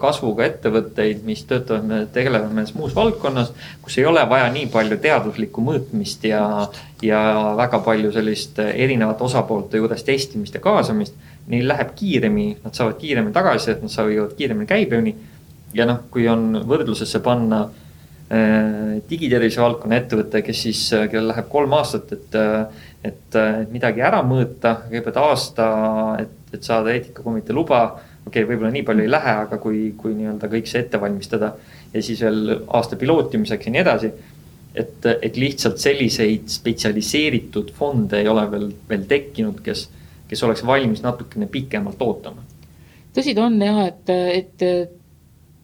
kasvuga 0.00 0.46
ettevõtteid, 0.46 1.18
mis 1.26 1.42
töötavad, 1.44 2.06
tegelevad 2.14 2.54
mõnes 2.54 2.70
muus 2.72 2.94
valdkonnas, 2.96 3.50
kus 3.84 3.98
ei 4.00 4.06
ole 4.08 4.22
vaja 4.30 4.46
nii 4.54 4.70
palju 4.72 4.96
teaduslikku 5.02 5.60
mõõtmist 5.66 6.24
ja, 6.24 6.40
ja 7.04 7.20
väga 7.58 7.82
palju 7.84 8.14
sellist 8.14 8.62
erinevate 8.64 9.26
osapoolte 9.28 9.76
juures 9.76 10.06
testimist 10.08 10.56
ja 10.56 10.64
kaasamist. 10.64 11.18
Neil 11.52 11.68
läheb 11.68 11.92
kiiremini, 11.98 12.56
nad 12.64 12.78
saavad 12.78 12.96
kiiremini 13.02 13.36
tagasisidet, 13.36 13.84
nad 13.84 13.92
saavad 13.92 14.32
kiiremini 14.38 14.70
käibeni. 14.70 15.14
ja 15.74 15.84
noh, 15.88 16.02
kui 16.12 16.26
on 16.28 16.62
võrdlusesse 16.68 17.20
panna 17.24 17.66
Äh, 18.32 19.02
digitervise 19.10 19.60
valdkonna 19.60 19.98
ettevõte, 20.00 20.40
kes 20.40 20.60
siis, 20.64 20.78
äh, 20.96 21.02
kellel 21.12 21.28
läheb 21.34 21.50
kolm 21.52 21.74
aastat, 21.76 22.14
et, 22.14 22.36
äh, 22.38 22.86
et, 23.04 23.36
et 23.36 23.72
midagi 23.74 24.00
ära 24.00 24.22
mõõta, 24.24 24.78
kõigepealt 24.86 25.18
aasta, 25.20 25.66
et, 26.22 26.54
et 26.56 26.64
saada 26.64 26.94
eetikakomitee 26.94 27.52
luba. 27.52 27.82
Okei 28.26 28.42
okay,, 28.42 28.48
võib-olla 28.48 28.72
nii 28.74 28.84
palju 28.86 29.06
ei 29.06 29.10
lähe, 29.10 29.34
aga 29.46 29.58
kui, 29.62 29.80
kui 29.98 30.14
nii-öelda 30.18 30.50
kõik 30.52 30.70
see 30.70 30.84
ette 30.84 31.00
valmistada 31.00 31.52
ja 31.92 32.02
siis 32.02 32.22
veel 32.24 32.54
aasta 32.68 32.98
pilootimiseks 33.00 33.68
ja 33.68 33.74
nii 33.74 33.82
edasi. 33.82 34.12
et, 34.74 35.06
et 35.22 35.36
lihtsalt 35.36 35.78
selliseid 35.78 36.48
spetsialiseeritud 36.48 37.74
fonde 37.76 38.22
ei 38.22 38.28
ole 38.28 38.46
veel, 38.50 38.70
veel 38.88 39.02
tekkinud, 39.08 39.60
kes, 39.64 39.88
kes 40.28 40.42
oleks 40.48 40.64
valmis 40.66 41.02
natukene 41.04 41.46
pikemalt 41.46 42.02
ootama. 42.02 42.44
tõsi 43.14 43.34
ta 43.34 43.46
on 43.46 43.60
jah, 43.62 43.82
et, 43.86 44.14
et 44.38 44.68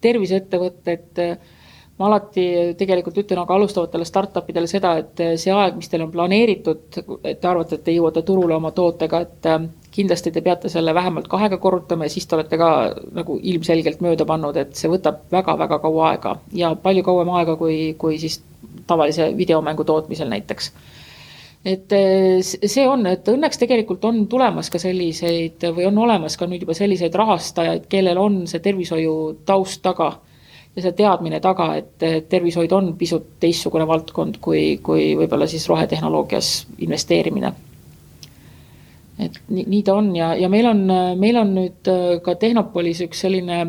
terviseettevõtted 0.01 0.93
et 0.93 1.23
ma 1.99 2.07
alati 2.07 2.45
tegelikult 2.79 3.17
ütlen 3.23 3.41
aga 3.41 3.57
alustavatele 3.57 4.05
startup 4.07 4.47
idele 4.51 4.69
seda, 4.71 4.93
et 5.01 5.23
see 5.41 5.51
aeg, 5.51 5.75
mis 5.75 5.89
teil 5.91 6.05
on 6.05 6.11
planeeritud, 6.13 7.01
et 7.23 7.41
te 7.41 7.49
arvate, 7.49 7.79
et 7.79 7.83
te 7.83 7.95
jõuate 7.95 8.23
turule 8.27 8.55
oma 8.55 8.71
tootega, 8.75 9.19
et 9.25 9.49
kindlasti 9.91 10.31
te 10.31 10.41
peate 10.45 10.69
selle 10.69 10.93
vähemalt 10.93 11.27
kahega 11.27 11.57
korrutama 11.57 12.05
ja 12.05 12.13
siis 12.13 12.27
te 12.27 12.37
olete 12.37 12.57
ka 12.57 12.69
nagu 13.15 13.39
ilmselgelt 13.41 14.03
mööda 14.05 14.25
pannud, 14.29 14.57
et 14.57 14.75
see 14.77 14.91
võtab 14.91 15.25
väga-väga 15.31 15.79
kaua 15.81 16.11
aega 16.11 16.35
ja 16.53 16.75
palju 16.75 17.03
kauem 17.07 17.33
aega, 17.39 17.55
kui, 17.59 17.95
kui 17.97 18.19
siis 18.21 18.39
tavalise 18.87 19.31
videomängu 19.37 19.83
tootmisel 19.83 20.29
näiteks 20.29 20.71
et 21.65 21.91
äh, 21.91 22.39
see 22.43 22.87
on, 22.87 23.05
et 23.09 23.27
õnneks 23.27 23.59
tegelikult 23.59 24.05
on 24.07 24.23
tulemas 24.31 24.69
ka 24.71 24.79
selliseid 24.79 25.65
või 25.75 25.89
on 25.89 25.97
olemas 26.05 26.37
ka 26.39 26.47
nüüd 26.47 26.63
juba 26.63 26.77
selliseid 26.77 27.15
rahastajaid, 27.15 27.89
kellel 27.91 28.19
on 28.21 28.41
see 28.47 28.63
tervishoiu 28.63 29.15
taust 29.45 29.81
taga 29.83 30.13
ja 30.75 30.83
see 30.85 30.95
teadmine 30.95 31.39
taga, 31.43 31.73
et 31.79 32.29
tervishoid 32.29 32.71
on 32.75 32.93
pisut 32.97 33.35
teistsugune 33.41 33.87
valdkond 33.89 34.39
kui, 34.43 34.77
kui 34.83 35.11
võib-olla 35.19 35.47
siis 35.49 35.65
rohetehnoloogias 35.69 36.53
investeerimine. 36.85 37.51
Et 39.19 39.37
nii, 39.49 39.65
nii 39.67 39.83
ta 39.83 39.95
on 39.99 40.13
ja, 40.15 40.33
ja 40.39 40.49
meil 40.49 40.67
on, 40.69 40.83
meil 41.19 41.37
on 41.41 41.53
nüüd 41.57 41.91
äh, 41.91 42.17
ka 42.23 42.35
Tehnopolis 42.39 43.01
üks 43.05 43.25
selline 43.25 43.61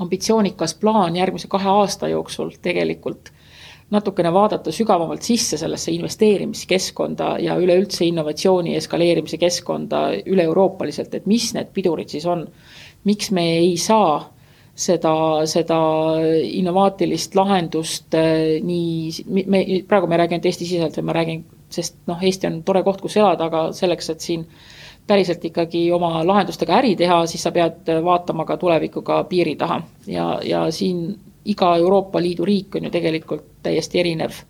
ambitsioonikas 0.00 0.74
plaan 0.80 1.16
järgmise 1.16 1.48
kahe 1.52 1.70
aasta 1.70 2.08
jooksul 2.10 2.54
tegelikult 2.62 3.30
natukene 3.94 4.32
vaadata 4.32 4.72
sügavamalt 4.72 5.22
sisse 5.22 5.58
sellesse 5.60 5.92
investeerimiskeskkonda 5.92 7.34
ja 7.44 7.56
üleüldse 7.60 8.06
innovatsiooni 8.08 8.76
eskaleerimise 8.78 9.38
keskkonda 9.38 10.06
üle-euroopaliselt, 10.26 11.14
et 11.14 11.26
mis 11.30 11.50
need 11.54 11.70
pidurid 11.76 12.10
siis 12.10 12.26
on. 12.26 12.46
miks 13.04 13.30
me 13.36 13.42
ei 13.58 13.76
saa 13.76 14.30
seda, 14.74 15.14
seda 15.46 15.78
innovaatilist 16.42 17.34
lahendust 17.36 18.14
äh, 18.16 18.62
nii, 18.64 19.12
me, 19.28 19.64
praegu 19.88 20.08
me 20.08 20.16
ei 20.16 20.24
räägi 20.24 20.38
ainult 20.38 20.48
Eesti-siseselt, 20.50 20.96
vaid 20.96 21.08
ma 21.10 21.16
räägin, 21.20 21.44
sest 21.74 21.98
noh, 22.06 22.22
Eesti 22.22 22.48
on 22.50 22.62
tore 22.66 22.82
koht, 22.86 23.02
kus 23.02 23.16
elada, 23.20 23.48
aga 23.50 23.66
selleks, 23.76 24.10
et 24.14 24.24
siin 24.24 24.46
päriselt 25.06 25.44
ikkagi 25.44 25.84
oma 25.92 26.22
lahendustega 26.26 26.78
äri 26.78 26.94
teha, 26.96 27.24
siis 27.28 27.42
sa 27.44 27.52
pead 27.52 27.90
vaatama 28.04 28.46
ka 28.48 28.56
tulevikuga 28.56 29.22
piiri 29.28 29.56
taha. 29.60 29.82
ja, 30.06 30.28
ja 30.44 30.64
siin 30.72 31.06
iga 31.44 31.76
Euroopa 31.76 32.22
Liidu 32.22 32.44
riik 32.44 32.76
on 32.76 32.88
ju 32.88 32.90
tegelikult 32.90 33.44
täiesti 33.62 34.00
erinev, 34.00 34.40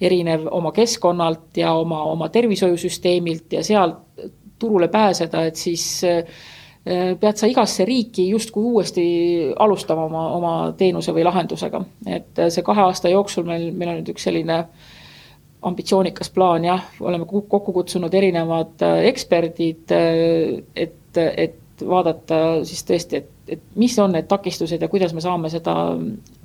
erinev 0.00 0.46
oma 0.50 0.72
keskkonnalt 0.72 1.56
ja 1.56 1.72
oma, 1.72 2.02
oma 2.12 2.28
tervishoiusüsteemilt 2.28 3.52
ja 3.52 3.64
sealt 3.64 4.28
turule 4.58 4.88
pääseda, 4.88 5.44
et 5.46 5.56
siis 5.56 6.04
äh, 6.04 6.24
Äh, 6.88 7.16
pead 7.20 7.36
sa 7.36 7.48
igasse 7.50 7.84
riiki 7.84 8.28
justkui 8.30 8.62
uuesti 8.64 9.02
alustama 9.60 10.06
oma, 10.06 10.20
oma 10.32 10.52
teenuse 10.78 11.12
või 11.12 11.24
lahendusega. 11.26 11.82
et 12.06 12.38
äh, 12.38 12.48
see 12.54 12.64
kahe 12.64 12.80
aasta 12.80 13.10
jooksul 13.12 13.44
meil, 13.44 13.66
meil 13.76 13.90
on 13.90 13.98
nüüd 13.98 14.12
üks 14.14 14.24
selline 14.24 14.60
ambitsioonikas 15.62 16.30
plaan 16.30 16.64
jah, 16.64 16.84
oleme 17.00 17.26
kokku 17.26 17.72
kutsunud 17.72 18.14
erinevad 18.14 18.82
äh, 18.86 19.00
eksperdid, 19.10 19.94
et, 20.76 21.18
et 21.18 21.86
vaadata 21.88 22.64
siis 22.66 22.84
tõesti, 22.86 23.22
et, 23.22 23.30
et 23.56 23.64
mis 23.78 23.94
on 23.98 24.12
need 24.14 24.28
takistused 24.30 24.82
ja 24.82 24.90
kuidas 24.90 25.14
me 25.14 25.22
saame 25.24 25.50
seda 25.50 25.74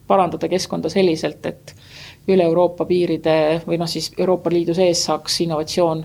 parandada 0.08 0.50
keskkonda 0.52 0.90
selliselt, 0.92 1.46
et 1.46 1.76
üle 2.28 2.46
Euroopa 2.48 2.86
piiride 2.88 3.62
või 3.68 3.80
noh, 3.82 3.90
siis 3.90 4.12
Euroopa 4.18 4.52
Liidu 4.54 4.76
sees 4.78 5.04
saaks 5.08 5.42
innovatsioon 5.46 6.04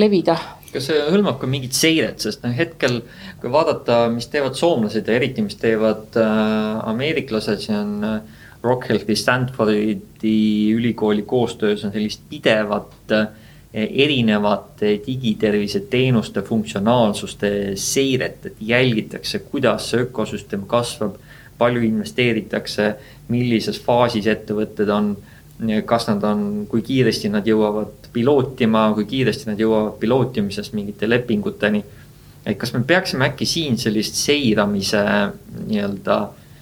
levida. 0.00 0.36
Kas 0.70 0.86
see 0.86 0.98
hõlmab 1.10 1.40
ka 1.40 1.48
mingit 1.50 1.74
seiret, 1.74 2.20
sest 2.22 2.44
noh, 2.44 2.52
hetkel 2.54 3.00
kui 3.40 3.50
vaadata, 3.52 4.04
mis 4.12 4.28
teevad 4.30 4.58
soomlased 4.58 5.08
ja 5.08 5.16
eriti, 5.18 5.42
mis 5.42 5.58
teevad 5.60 6.18
äh, 6.20 6.76
ameeriklased, 6.92 7.64
see 7.64 7.76
on 7.76 7.96
äh, 8.06 8.20
Rockhealthi 8.62 9.16
Stanfordi 9.16 10.72
ülikooli 10.72 11.22
koostöös 11.22 11.84
on 11.84 11.92
sellist 11.92 12.20
pidevat 12.28 13.12
äh, 13.12 13.28
erinevate 13.74 15.00
digitervise 15.06 15.80
teenuste 15.80 16.42
funktsionaalsuste 16.42 17.50
seiret, 17.74 18.46
et 18.46 18.56
jälgitakse, 18.60 19.38
kuidas 19.38 19.90
see 19.90 20.02
ökosüsteem 20.04 20.66
kasvab, 20.66 21.14
palju 21.58 21.84
investeeritakse, 21.86 22.94
millises 23.28 23.78
faasis 23.84 24.26
ettevõtted 24.32 24.90
on, 24.90 25.12
kas 25.86 26.08
nad 26.08 26.24
on, 26.24 26.44
kui 26.68 26.82
kiiresti 26.82 27.30
nad 27.30 27.46
jõuavad 27.46 28.10
pilootima, 28.12 28.88
kui 28.96 29.06
kiiresti 29.06 29.50
nad 29.52 29.60
jõuavad 29.60 29.98
pilootimisest 30.00 30.74
mingite 30.74 31.08
lepinguteni. 31.08 31.84
et 32.46 32.56
kas 32.58 32.72
me 32.72 32.80
peaksime 32.82 33.26
äkki 33.26 33.46
siin 33.46 33.76
sellist 33.78 34.14
seiramise 34.16 35.02
nii-öelda, 35.68 36.14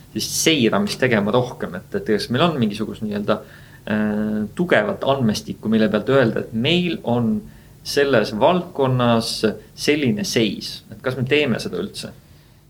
sellist 0.09 0.37
seiramist 0.43 1.01
tegema 1.01 1.33
rohkem, 1.35 1.75
et, 1.79 1.95
et 1.95 2.15
kas 2.17 2.31
meil 2.33 2.47
on 2.49 2.59
mingisugust 2.61 3.05
nii-öelda 3.05 3.39
äh, 3.39 4.47
tugevat 4.59 5.05
andmestikku, 5.05 5.69
mille 5.69 5.89
pealt 5.93 6.09
öelda, 6.09 6.45
et 6.45 6.53
meil 6.53 6.99
on 7.05 7.37
selles 7.89 8.35
valdkonnas 8.41 9.35
selline 9.79 10.25
seis, 10.25 10.83
et 10.93 11.01
kas 11.03 11.17
me 11.17 11.25
teeme 11.29 11.61
seda 11.63 11.81
üldse 11.81 12.13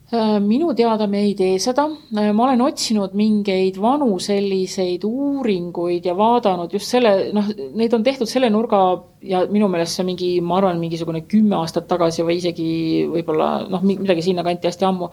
minu 0.09 0.73
teada 0.73 1.07
me 1.07 1.21
ei 1.21 1.35
tee 1.37 1.59
seda, 1.61 1.85
äh, 2.17 2.31
ma 2.33 2.47
olen 2.47 2.63
otsinud 2.65 3.13
mingeid 3.19 3.77
vanu 3.77 4.15
selliseid 4.19 5.03
uuringuid 5.05 6.07
ja 6.09 6.15
vaadanud 6.17 6.73
just 6.73 6.95
selle, 6.95 7.29
noh, 7.37 7.51
neid 7.77 7.93
on 7.93 8.07
tehtud 8.07 8.31
selle 8.31 8.49
nurga 8.49 8.81
ja 9.21 9.43
minu 9.53 9.69
meelest 9.69 9.99
see 9.99 10.07
mingi, 10.09 10.29
ma 10.41 10.63
arvan, 10.63 10.79
mingisugune 10.81 11.21
kümme 11.29 11.59
aastat 11.59 11.85
tagasi 11.91 12.25
või 12.25 12.39
isegi 12.39 12.69
võib-olla 13.13 13.67
noh, 13.69 13.85
midagi 13.85 14.25
sinnakanti 14.31 14.71
hästi 14.71 14.87
ammu. 14.89 15.11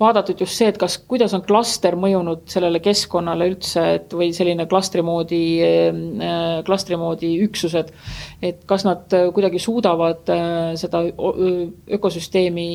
vaadatud 0.00 0.40
just 0.40 0.56
see, 0.56 0.70
et 0.72 0.80
kas, 0.80 0.96
kuidas 1.10 1.36
on 1.36 1.44
klaster 1.44 1.98
mõjunud 2.00 2.46
sellele 2.48 2.80
keskkonnale 2.80 3.50
üldse, 3.52 3.84
et 3.98 4.16
või 4.16 4.30
selline 4.32 4.64
klastri 4.70 5.04
moodi 5.04 5.42
äh,, 5.60 6.64
klastri 6.64 6.96
moodi 6.96 7.34
üksused. 7.44 7.92
et 8.40 8.64
kas 8.64 8.88
nad 8.88 9.12
kuidagi 9.12 9.60
suudavad 9.60 10.32
äh, 10.32 10.72
seda 10.80 11.04
ökosüsteemi 11.98 12.68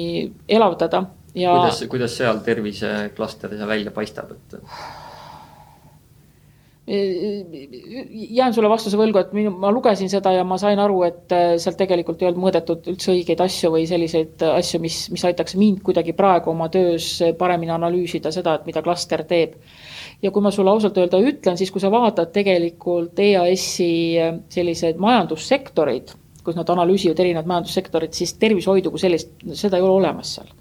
elavdada 0.53 1.07
ja. 1.35 1.55
kuidas, 1.55 1.83
kuidas 1.89 2.17
seal 2.17 2.43
terviseklaster 2.45 3.57
välja 3.67 3.91
paistab, 3.91 4.31
et? 4.35 4.59
jään 8.29 8.53
sulle 8.53 8.67
vastuse 8.67 8.97
võlgu, 8.99 9.21
et 9.21 9.29
minu, 9.31 9.53
ma 9.55 9.69
lugesin 9.71 10.09
seda 10.11 10.33
ja 10.35 10.43
ma 10.43 10.57
sain 10.59 10.79
aru, 10.83 10.97
et 11.07 11.31
äh, 11.31 11.53
sealt 11.61 11.77
tegelikult 11.79 12.19
ei 12.19 12.27
olnud 12.27 12.43
mõõdetud 12.43 12.89
üldse 12.91 13.13
õigeid 13.13 13.39
asju 13.39 13.71
või 13.71 13.85
selliseid 13.87 14.43
asju, 14.49 14.81
mis, 14.83 14.97
mis 15.13 15.23
aitaks 15.29 15.55
mind 15.55 15.79
kuidagi 15.85 16.11
praegu 16.17 16.51
oma 16.51 16.67
töös 16.73 17.07
paremini 17.39 17.71
analüüsida 17.71 18.33
seda, 18.35 18.57
et 18.59 18.67
mida 18.67 18.83
klaster 18.83 19.23
teeb. 19.29 19.55
ja 20.21 20.31
kui 20.31 20.43
ma 20.43 20.51
sulle 20.51 20.73
ausalt 20.73 20.99
öelda 20.99 21.21
ütlen, 21.23 21.55
siis 21.57 21.71
kui 21.71 21.79
sa 21.79 21.91
vaatad 21.91 22.33
tegelikult 22.35 23.19
EAS-i 23.19 23.93
äh, 24.19 24.35
selliseid 24.51 24.99
majandussektoreid, 24.99 26.11
kus 26.43 26.59
nad 26.59 26.67
analüüsivad 26.67 27.23
erinevad 27.23 27.47
majandussektorid, 27.47 28.11
siis 28.11 28.35
tervishoidu 28.35 28.91
kui 28.91 28.99
sellist, 28.99 29.31
seda 29.55 29.79
ei 29.79 29.87
ole 29.87 30.01
olemas 30.01 30.35
seal 30.35 30.51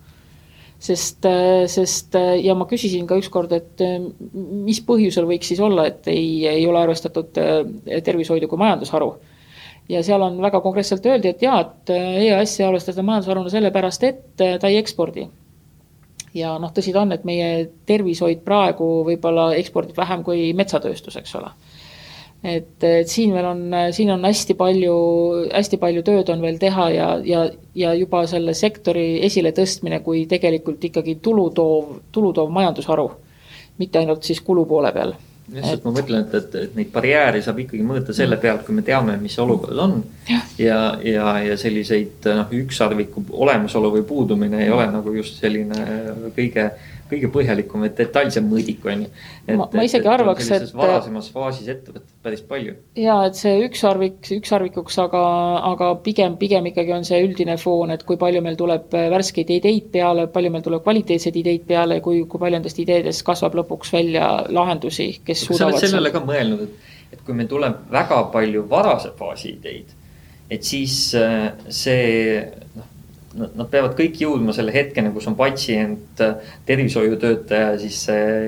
sest, 0.83 1.25
äh, 1.25 1.67
sest 1.71 2.17
äh, 2.19 2.39
ja 2.43 2.55
ma 2.59 2.67
küsisin 2.71 3.07
ka 3.07 3.19
ükskord, 3.21 3.53
et 3.55 3.83
äh, 3.85 3.99
mis 4.67 4.81
põhjusel 4.87 5.29
võiks 5.29 5.53
siis 5.53 5.61
olla, 5.63 5.87
et 5.91 6.09
ei, 6.11 6.43
ei 6.51 6.65
ole 6.67 6.81
arvestatud 6.83 7.31
tervishoidu 8.05 8.49
kui 8.51 8.61
majandusharu. 8.61 9.13
ja 9.91 10.03
seal 10.03 10.23
on 10.23 10.41
väga 10.43 10.61
konkreetselt 10.65 11.07
öeldi, 11.07 11.33
et 11.33 11.43
jaa, 11.43 11.61
et 11.61 11.93
EAS-i 11.95 12.65
arvestada 12.67 13.03
majandusharuna 13.03 13.51
sellepärast, 13.53 14.05
et 14.09 14.25
ta 14.39 14.69
ei 14.69 14.79
ekspordi. 14.81 15.29
ja 16.35 16.57
noh, 16.59 16.75
tõsi 16.75 16.95
ta 16.95 17.07
on, 17.07 17.13
et 17.13 17.25
meie 17.29 17.69
tervishoid 17.87 18.43
praegu 18.45 18.91
võib-olla 19.07 19.53
ekspordib 19.59 19.97
vähem 19.97 20.25
kui 20.27 20.51
metsatööstus, 20.57 21.17
eks 21.23 21.39
ole 21.39 21.55
et, 22.43 22.85
et 22.85 23.09
siin 23.09 23.33
veel 23.35 23.47
on, 23.47 23.65
siin 23.95 24.11
on 24.15 24.25
hästi 24.27 24.57
palju, 24.59 24.95
hästi 25.53 25.79
palju 25.83 26.05
tööd 26.07 26.31
on 26.35 26.43
veel 26.43 26.59
teha 26.63 26.89
ja, 26.95 27.09
ja, 27.25 27.45
ja 27.79 27.95
juba 27.99 28.25
selle 28.31 28.55
sektori 28.59 29.23
esiletõstmine 29.27 30.03
kui 30.03 30.25
tegelikult 30.31 30.85
ikkagi 30.91 31.19
tulutoov, 31.23 31.99
tulutoov 32.13 32.51
majandusharu, 32.55 33.11
mitte 33.79 34.03
ainult 34.03 34.27
siis 34.27 34.43
kulu 34.43 34.67
poole 34.67 34.93
peal. 34.95 35.15
Lihtsalt 35.53 35.81
et... 35.81 35.85
ma 35.85 35.93
mõtlen, 35.95 36.23
et, 36.23 36.35
et, 36.39 36.55
et 36.67 36.77
neid 36.79 36.91
barjääre 36.95 37.43
saab 37.45 37.59
ikkagi 37.65 37.83
mõõta 37.87 38.15
selle 38.17 38.39
pealt, 38.41 38.63
kui 38.67 38.77
me 38.77 38.85
teame, 38.87 39.17
mis 39.21 39.35
olukord 39.43 39.79
on. 39.85 39.97
ja, 40.31 40.41
ja, 40.59 40.79
ja, 41.05 41.33
ja 41.47 41.57
selliseid 41.61 42.29
noh, 42.31 42.55
ükssarviku 42.63 43.25
olemasolu 43.43 43.91
või 43.99 44.07
puudumine 44.09 44.63
ei 44.65 44.71
ole 44.73 44.87
nagu 44.95 45.15
just 45.19 45.43
selline 45.43 45.83
kõige 46.37 46.71
kõige 47.13 47.29
põhjalikum 47.33 47.85
ja 47.87 47.91
detailsem 47.99 48.47
mõõdik, 48.51 48.83
on 48.89 49.05
ju. 49.05 49.11
ma, 49.59 49.67
ma 49.73 49.85
isegi 49.87 50.07
et, 50.07 50.11
arvaks, 50.13 50.51
et. 50.57 50.67
varasemas 50.77 51.29
faasis 51.35 51.69
ettevõtted 51.73 52.11
päris 52.25 52.43
palju. 52.49 52.75
ja 52.99 53.19
et 53.29 53.39
see 53.39 53.63
ükssarvik, 53.67 54.21
ükssarvikuks, 54.39 54.99
aga, 55.05 55.23
aga 55.73 55.91
pigem, 56.05 56.37
pigem 56.41 56.69
ikkagi 56.73 56.95
on 56.97 57.07
see 57.09 57.23
üldine 57.25 57.57
foon, 57.61 57.95
et 57.95 58.05
kui 58.09 58.19
palju 58.21 58.43
meil 58.45 58.59
tuleb 58.61 58.93
värskeid 59.15 59.51
ideid 59.57 59.91
peale, 59.95 60.29
palju 60.33 60.53
meil 60.55 60.67
tuleb 60.67 60.85
kvaliteetseid 60.87 61.41
ideid 61.43 61.67
peale, 61.69 62.01
kui, 62.05 62.23
kui 62.27 62.43
palju 62.43 62.61
nendest 62.61 62.81
ideedest 62.83 63.27
kasvab 63.27 63.59
lõpuks 63.63 63.93
välja 63.95 64.31
lahendusi, 64.51 65.11
kes 65.25 65.45
kas 65.45 65.49
suudavad. 65.51 65.83
sellele 65.83 66.15
ka 66.15 66.23
mõelnud, 66.27 66.69
et, 66.69 66.95
et 67.17 67.27
kui 67.27 67.37
meil 67.37 67.51
tuleb 67.51 67.85
väga 67.93 68.25
palju 68.35 68.65
varase 68.71 69.13
faasi 69.19 69.57
ideid, 69.57 69.99
et 70.53 70.65
siis 70.67 70.97
äh, 71.19 71.53
see 71.73 72.41
noh 72.77 72.92
nad 73.39 73.69
peavad 73.71 73.95
kõik 73.99 74.21
jõudma 74.23 74.55
selle 74.57 74.75
hetkeni, 74.75 75.13
kus 75.15 75.29
on 75.31 75.37
patsient, 75.39 76.21
tervishoiutöötaja, 76.69 77.79
siis 77.81 78.05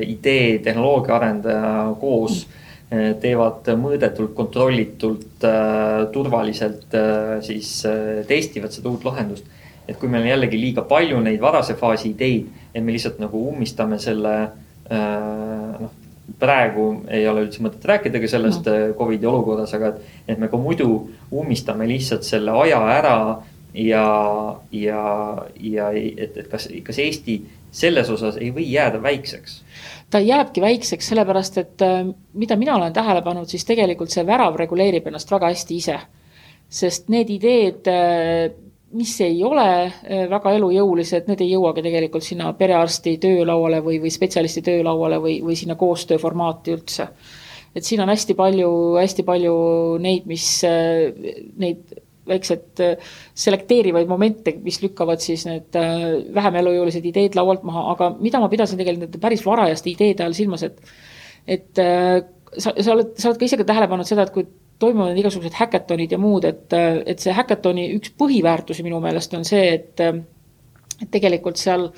idee, 0.06 0.58
tehnoloogia 0.64 1.16
arendaja 1.16 1.72
koos 2.00 2.42
eh, 2.90 3.14
teevad 3.20 3.72
mõõdetult, 3.80 4.34
kontrollitult, 4.36 5.48
turvaliselt 6.12 6.96
siis 7.44 7.76
testivad 8.28 8.72
seda 8.76 8.92
uut 8.92 9.04
lahendust. 9.08 9.50
et 9.88 9.98
kui 10.00 10.08
meil 10.08 10.22
on 10.22 10.28
jällegi 10.30 10.56
liiga 10.56 10.82
palju 10.88 11.18
neid 11.20 11.40
varase 11.40 11.74
faasi 11.76 12.14
ideid, 12.14 12.46
et 12.72 12.84
me 12.84 12.92
lihtsalt 12.92 13.18
nagu 13.20 13.40
ummistame 13.50 13.98
selle 14.00 14.36
noh, 14.88 15.90
praegu 16.40 16.86
ei 17.12 17.26
ole 17.28 17.44
üldse 17.46 17.62
mõtet 17.64 17.84
rääkidagi 17.88 18.28
sellest 18.30 18.68
no. 18.68 18.76
Covidi 18.98 19.28
olukorras, 19.28 19.74
aga 19.76 19.92
et, 19.92 20.14
et 20.28 20.40
me 20.40 20.48
ka 20.48 20.60
muidu 20.60 20.88
ummistame 21.32 21.88
lihtsalt 21.88 22.24
selle 22.26 22.54
aja 22.64 22.80
ära 22.94 23.16
ja, 23.74 24.60
ja, 24.72 25.02
ja 25.60 25.90
et, 25.90 26.37
et 26.37 26.48
kas, 26.48 26.68
kas 26.84 26.98
Eesti 26.98 27.40
selles 27.74 28.10
osas 28.10 28.38
ei 28.38 28.52
või 28.54 28.68
jääda 28.70 29.02
väikseks? 29.02 29.60
ta 30.10 30.20
jääbki 30.22 30.62
väikseks, 30.62 31.08
sellepärast 31.10 31.58
et 31.58 31.82
äh, 31.82 32.04
mida 32.38 32.56
mina 32.56 32.76
olen 32.76 32.92
tähele 32.92 33.22
pannud, 33.22 33.50
siis 33.50 33.64
tegelikult 33.66 34.12
see 34.14 34.22
värav 34.26 34.54
reguleerib 34.56 35.08
ennast 35.10 35.30
väga 35.30 35.50
hästi 35.50 35.78
ise. 35.82 35.98
sest 36.74 37.08
need 37.12 37.30
ideed, 37.30 37.88
äh, 37.90 38.52
mis 38.94 39.14
ei 39.20 39.42
ole 39.44 39.66
äh, 39.82 40.28
väga 40.30 40.52
elujõulised, 40.54 41.26
need 41.26 41.42
ei 41.42 41.50
jõuagi 41.50 41.82
tegelikult 41.82 42.22
sinna 42.22 42.52
perearsti 42.52 43.16
töölauale 43.18 43.82
või, 43.82 43.98
või 44.02 44.14
spetsialisti 44.14 44.62
töölauale 44.62 45.18
või, 45.18 45.40
või 45.42 45.58
sinna 45.58 45.74
koostööformaati 45.74 46.76
üldse. 46.78 47.08
et 47.74 47.82
siin 47.84 48.00
on 48.00 48.08
hästi 48.08 48.38
palju, 48.38 48.70
hästi 49.00 49.22
palju 49.26 49.54
neid, 49.98 50.30
mis 50.30 50.46
neid 50.62 52.03
väiksed 52.28 52.82
äh, 52.84 53.14
selekteerivaid 53.37 54.08
momente, 54.08 54.54
mis 54.64 54.80
lükkavad 54.82 55.22
siis 55.24 55.46
need 55.48 55.76
äh, 55.78 56.04
vähem 56.34 56.60
elujõulised 56.62 57.04
ideed 57.10 57.38
laualt 57.38 57.64
maha, 57.66 57.87
aga 57.94 58.10
mida 58.20 58.40
ma 58.42 58.50
pidasin 58.52 58.80
tegelikult 58.80 59.08
nende 59.08 59.22
päris 59.22 59.44
varajaste 59.46 59.92
ideede 59.92 60.26
all 60.26 60.37
silmas, 60.37 60.64
et 60.66 60.80
et 61.44 61.80
äh, 61.82 62.22
sa, 62.56 62.72
sa 62.72 62.92
oled, 62.94 63.16
sa 63.20 63.30
oled 63.30 63.40
ka 63.40 63.48
ise 63.48 63.60
ka 63.60 63.68
tähele 63.68 63.88
pannud 63.90 64.08
seda, 64.08 64.24
et 64.24 64.34
kui 64.34 64.46
toimuvad 64.80 65.18
igasugused 65.18 65.54
häkatonid 65.54 66.12
ja 66.14 66.18
muud, 66.18 66.46
et, 66.48 66.72
et 67.06 67.22
see 67.22 67.34
häkatoni 67.34 67.88
üks 67.98 68.14
põhiväärtusi 68.18 68.84
minu 68.87 68.98
meelest 69.04 69.37
on 69.37 69.44
see, 69.46 69.66
et 69.76 70.00
et 71.02 71.10
tegelikult 71.10 71.58
seal 71.58 71.88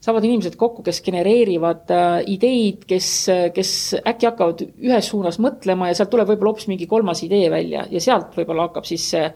saavad 0.00 0.24
inimesed 0.26 0.56
kokku, 0.58 0.82
kes 0.82 1.02
genereerivad 1.06 1.90
ideid, 2.32 2.86
kes, 2.88 3.08
kes 3.54 3.72
äkki 4.00 4.26
hakkavad 4.30 4.62
ühes 4.64 5.10
suunas 5.12 5.38
mõtlema 5.42 5.90
ja 5.90 5.98
sealt 5.98 6.10
tuleb 6.12 6.30
võib-olla 6.32 6.54
hoopis 6.54 6.70
mingi 6.70 6.88
kolmas 6.90 7.22
idee 7.26 7.50
välja 7.52 7.84
ja 7.90 8.02
sealt 8.02 8.34
võib-olla 8.38 8.68
hakkab 8.68 8.88
siis 8.88 9.04
see 9.12 9.26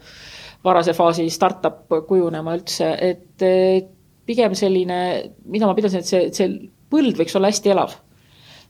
varase 0.65 0.93
faasi 0.97 1.27
startup 1.33 1.85
kujunema 2.07 2.55
üldse, 2.57 2.89
et 2.99 3.45
pigem 4.25 4.55
selline, 4.57 4.99
mida 5.45 5.69
ma 5.69 5.75
pidasin, 5.77 6.01
et 6.01 6.09
see, 6.09 6.27
see 6.33 6.49
põld 6.91 7.17
võiks 7.19 7.35
olla 7.37 7.51
hästi 7.53 7.73
elav. 7.75 7.95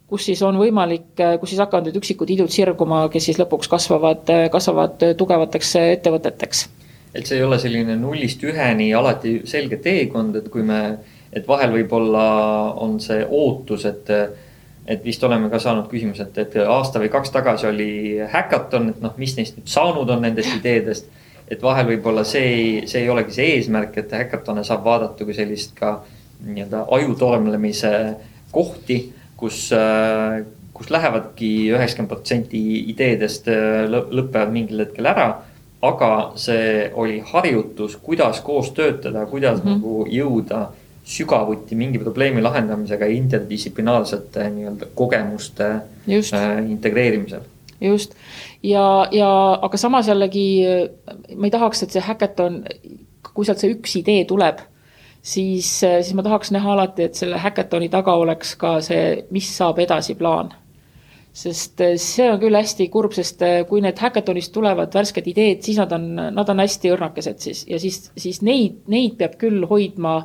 kus 0.05 0.27
siis 0.27 0.41
on 0.45 0.59
võimalik, 0.61 1.17
kus 1.41 1.49
siis 1.49 1.59
hakkavad 1.63 1.87
need 1.87 1.95
üksikud 1.97 2.29
idud 2.29 2.51
sirguma, 2.53 3.07
kes 3.09 3.25
siis 3.25 3.39
lõpuks 3.41 3.69
kasvavad, 3.71 4.29
kasvavad 4.53 5.01
tugevateks 5.17 5.75
ettevõteteks. 5.81 6.65
et 7.13 7.25
see 7.25 7.39
ei 7.39 7.43
ole 7.43 7.59
selline 7.59 7.95
nullist 7.97 8.43
üheni 8.43 8.91
alati 8.93 9.39
selge 9.49 9.79
teekond, 9.81 10.35
et 10.35 10.49
kui 10.53 10.63
me, 10.63 10.81
et 11.33 11.47
vahel 11.47 11.73
võib-olla 11.79 12.25
on 12.85 12.99
see 12.99 13.25
ootus, 13.25 13.85
et 13.85 14.11
et 14.85 15.01
vist 15.01 15.23
oleme 15.23 15.49
ka 15.49 15.57
saanud 15.57 15.87
küsimuse, 15.89 16.27
et, 16.27 16.37
et 16.37 16.55
aasta 16.61 16.99
või 17.01 17.09
kaks 17.09 17.31
tagasi 17.33 17.65
oli 17.65 17.91
häkaton, 18.29 18.91
et 18.91 18.99
noh, 19.01 19.15
mis 19.17 19.33
neist 19.37 19.57
nüüd 19.57 19.71
saanud 19.71 20.09
on 20.13 20.21
nendest 20.21 20.53
ideedest 20.59 21.09
et 21.47 21.61
vahel 21.61 21.87
võib-olla 21.93 22.23
see 22.27 22.43
ei, 22.51 22.87
see 22.87 23.03
ei 23.03 23.09
olegi 23.09 23.35
see 23.35 23.55
eesmärk, 23.55 23.97
et 23.97 24.11
häkatone 24.11 24.63
saab 24.63 24.85
vaadata 24.85 25.25
kui 25.25 25.33
sellist 25.37 25.75
ka 25.77 25.99
nii-öelda 26.45 26.85
ajutormlemise 26.97 27.91
kohti, 28.51 28.97
kus, 29.37 29.69
kus 30.73 30.89
lähevadki 30.91 31.51
üheksakümmend 31.73 32.11
protsenti 32.11 32.61
ideedest 32.91 33.47
lõpevad 33.89 34.51
mingil 34.53 34.83
hetkel 34.85 35.11
ära 35.11 35.29
aga 35.85 36.09
see 36.39 36.89
oli 36.93 37.19
harjutus, 37.25 37.97
kuidas 38.01 38.41
koos 38.41 38.71
töötada, 38.71 39.25
kuidas 39.25 39.63
mm 39.63 39.69
-hmm. 39.69 39.73
nagu 39.73 40.05
jõuda 40.09 40.67
sügavuti 41.05 41.75
mingi 41.75 41.99
probleemi 41.99 42.41
lahendamisega 42.41 43.05
interdistsiplinaarsete 43.05 44.49
nii-öelda 44.49 44.85
kogemuste 44.95 45.67
Just. 46.07 46.33
äh, 46.33 46.71
integreerimisel. 46.71 47.41
Just. 47.81 48.15
Ja, 48.63 49.07
ja 49.11 49.29
aga 49.61 49.77
samas 49.77 50.07
jällegi 50.07 50.45
ma 51.35 51.49
ei 51.49 51.53
tahaks, 51.53 51.83
et 51.83 51.95
see 51.95 52.03
häkaton, 52.03 52.63
kui 53.33 53.45
sealt 53.45 53.63
see 53.63 53.73
üks 53.75 53.97
idee 53.99 54.25
tuleb, 54.29 54.61
siis, 55.25 55.69
siis 55.79 56.13
ma 56.17 56.25
tahaks 56.25 56.53
näha 56.55 56.75
alati, 56.75 57.09
et 57.09 57.17
selle 57.19 57.39
häkatoni 57.41 57.89
taga 57.93 58.15
oleks 58.21 58.55
ka 58.61 58.77
see, 58.85 59.25
mis 59.35 59.49
saab 59.57 59.81
edasi 59.83 60.15
plaan. 60.19 60.53
Sest 61.35 61.81
eh, 61.83 61.97
see 61.99 62.29
on 62.31 62.37
küll 62.39 62.55
hästi 62.55 62.87
kurb, 62.93 63.11
sest 63.15 63.41
eh, 63.43 63.57
kui 63.67 63.81
need 63.83 63.99
häkatonist 63.99 64.53
tulevad 64.55 64.93
värsked 64.95 65.25
ideed, 65.27 65.65
siis 65.65 65.81
nad 65.81 65.91
on, 65.91 66.05
nad 66.31 66.51
on 66.51 66.61
hästi 66.63 66.93
õrnakesed 66.95 67.41
siis. 67.43 67.65
Ja 67.67 67.79
siis, 67.81 68.05
siis 68.15 68.39
neid, 68.45 68.85
neid 68.91 69.17
peab 69.19 69.35
küll 69.41 69.65
hoidma 69.67 70.21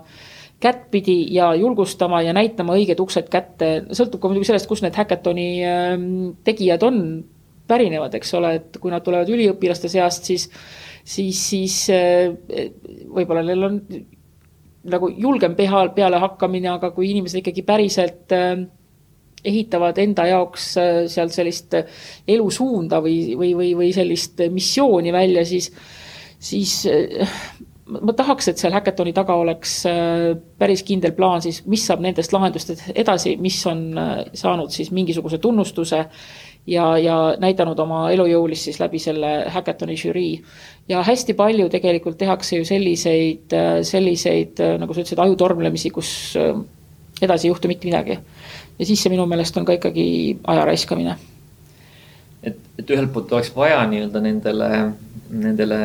kättpidi 0.63 1.25
ja 1.35 1.49
julgustama 1.59 2.21
ja 2.23 2.35
näitama 2.37 2.77
õiged 2.79 3.03
uksed 3.03 3.27
kätte, 3.33 3.73
sõltub 3.97 4.23
ka 4.23 4.31
muidugi 4.31 4.53
sellest, 4.53 4.69
kus 4.71 4.85
need 4.85 4.95
häkatoni 4.95 5.49
ehm, 5.67 6.09
tegijad 6.47 6.85
on, 6.87 7.01
pärinevad, 7.71 8.15
eks 8.19 8.35
ole, 8.39 8.55
et 8.59 8.81
kui 8.83 8.93
nad 8.93 9.05
tulevad 9.07 9.31
üliõpilaste 9.31 9.91
seast, 9.93 10.27
siis, 10.31 10.49
siis, 11.05 11.45
siis 11.53 11.77
eh, 11.95 12.67
võib-olla 13.11 13.45
neil 13.47 13.69
on 13.69 13.79
nagu 14.91 15.11
julgem 15.13 15.55
peha, 15.57 15.87
peale 15.97 16.21
hakkamine, 16.23 16.71
aga 16.73 16.93
kui 16.97 17.11
inimesed 17.13 17.43
ikkagi 17.43 17.65
päriselt 17.69 18.33
äh, 18.37 18.55
ehitavad 19.45 19.99
enda 20.01 20.27
jaoks 20.31 20.71
äh, 20.81 21.01
seal 21.13 21.33
sellist 21.33 21.77
elusuunda 22.29 23.03
või, 23.05 23.35
või, 23.39 23.55
või, 23.59 23.73
või 23.83 23.91
sellist 23.97 24.41
missiooni 24.53 25.13
välja, 25.13 25.45
siis, 25.49 25.69
siis 26.41 26.79
ma 27.91 28.15
tahaks, 28.17 28.49
et 28.49 28.61
seal 28.61 28.73
Hackathoni 28.77 29.13
taga 29.17 29.35
oleks 29.41 29.81
päris 30.61 30.85
kindel 30.87 31.13
plaan 31.17 31.43
siis, 31.45 31.61
mis 31.69 31.83
saab 31.89 32.05
nendest 32.05 32.33
lahendustest 32.33 32.93
edasi, 32.95 33.35
mis 33.43 33.59
on 33.69 33.89
saanud 34.39 34.71
siis 34.73 34.93
mingisuguse 34.95 35.41
tunnustuse 35.43 36.05
ja, 36.67 36.99
ja 36.99 37.17
näidanud 37.41 37.79
oma 37.79 38.11
elujõulist 38.15 38.69
siis 38.69 38.81
läbi 38.81 38.99
selle 38.99 39.45
Hackathoni 39.49 39.97
žürii. 39.97 40.43
ja 40.89 41.03
hästi 41.07 41.35
palju 41.35 41.69
tegelikult 41.69 42.19
tehakse 42.19 42.57
ju 42.57 42.65
selliseid, 42.65 43.57
selliseid, 43.83 44.61
nagu 44.79 44.95
sa 44.95 45.01
ütlesid, 45.01 45.23
ajutormlemisi, 45.23 45.91
kus 45.91 46.37
edasi 47.21 47.47
ei 47.47 47.53
juhtu 47.53 47.69
mitte 47.69 47.89
midagi 47.89 48.19
ja 48.81 48.87
siis 48.89 49.03
see 49.03 49.13
minu 49.13 49.27
meelest 49.29 49.59
on 49.61 49.67
ka 49.69 49.77
ikkagi 49.77 50.07
aja 50.49 50.65
raiskamine. 50.69 51.17
et, 52.43 52.57
et 52.81 52.91
ühelt 52.95 53.13
poolt 53.13 53.33
oleks 53.37 53.51
vaja 53.57 53.81
nii-öelda 53.91 54.23
nendele, 54.25 54.69
nendele 55.31 55.81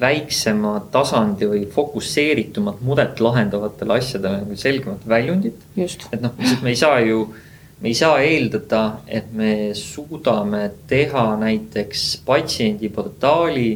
väiksema 0.00 0.78
tasandi 0.92 1.48
või 1.50 1.66
fokusseeritumat 1.74 2.80
muret 2.88 3.20
lahendavatele 3.20 3.98
asjadele 4.00 4.40
nagu 4.44 4.56
selgemat 4.56 5.04
väljundit. 5.08 5.66
et 5.76 6.24
noh, 6.24 6.32
me 6.62 6.72
ei 6.72 6.80
saa 6.80 7.02
ju, 7.04 7.26
me 7.80 7.88
ei 7.88 7.94
saa 7.94 8.18
eeldada, 8.22 9.00
et 9.06 9.32
me 9.32 9.74
suudame 9.74 10.70
teha 10.90 11.36
näiteks 11.38 12.22
patsiendiportaali 12.26 13.68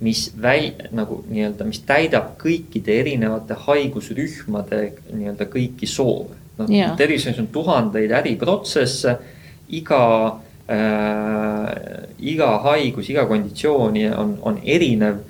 mis 0.00 0.32
väl-, 0.42 0.74
nagu 0.92 1.22
nii-öelda, 1.28 1.64
mis 1.64 1.80
täidab 1.88 2.34
kõikide 2.40 2.98
erinevate 3.00 3.56
haigusrühmade 3.66 4.80
nii-öelda 5.08 5.46
kõiki 5.48 5.88
soove 5.88 6.36
noh 6.58 6.72
yeah., 6.72 6.92
tervishoius 6.96 7.40
on 7.40 7.48
tuhandeid 7.52 8.12
äriprotsesse, 8.18 9.16
iga 9.76 10.02
äh,, 10.68 11.72
iga 12.18 12.50
haigus, 12.64 13.08
iga 13.12 13.26
konditsioon 13.28 13.96
on, 14.16 14.36
on 14.42 14.60
erinev 14.64 15.22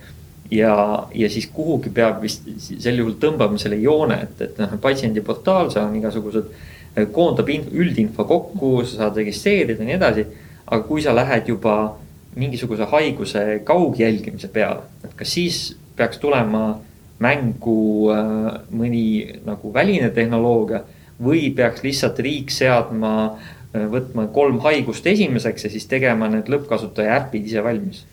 ja, 0.50 0.74
ja 1.14 1.30
siis 1.30 1.46
kuhugi 1.54 1.90
peab 1.94 2.22
vist 2.22 2.46
sel 2.58 3.02
juhul 3.02 3.18
tõmbama 3.22 3.58
selle 3.58 3.78
joone, 3.82 4.18
et, 4.22 4.42
et 4.48 4.58
noh, 4.62 4.74
patsiendiportaal, 4.82 5.70
seal 5.74 5.88
on 5.90 5.98
igasugused, 5.98 6.50
äh, 6.50 6.75
koondab 7.12 7.48
üldinfo 7.50 8.24
kokku, 8.24 8.80
sa 8.84 9.04
saad 9.04 9.20
registreerida 9.20 9.82
ja 9.82 9.88
nii 9.90 9.96
edasi. 9.98 10.26
aga 10.66 10.82
kui 10.82 11.02
sa 11.02 11.12
lähed 11.14 11.46
juba 11.48 11.96
mingisuguse 12.34 12.84
haiguse 12.90 13.60
kaugjälgimise 13.64 14.48
peale, 14.52 14.82
et 15.04 15.12
kas 15.14 15.32
siis 15.32 15.76
peaks 15.96 16.18
tulema 16.18 16.80
mängu 17.22 18.10
äh, 18.12 18.56
mõni 18.76 19.04
nagu 19.46 19.72
väline 19.72 20.10
tehnoloogia 20.10 20.82
või 21.22 21.48
peaks 21.56 21.84
lihtsalt 21.84 22.18
riik 22.20 22.50
seadma, 22.52 23.12
äh, 23.72 23.86
võtma 23.92 24.26
kolm 24.34 24.58
haigust 24.64 25.06
esimeseks 25.06 25.64
ja 25.64 25.70
siis 25.72 25.86
tegema 25.88 26.28
need 26.32 26.50
lõppkasutaja 26.52 27.22
äpid 27.22 27.48
ise 27.48 27.64
valmis? 27.64 28.04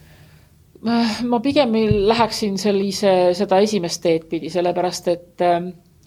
ma 1.24 1.40
pigem 1.40 1.76
läheksin 2.12 2.58
sellise, 2.60 3.32
seda 3.34 3.62
esimest 3.64 4.02
teed 4.04 4.26
pidi, 4.28 4.50
sellepärast 4.52 5.08
et 5.08 5.44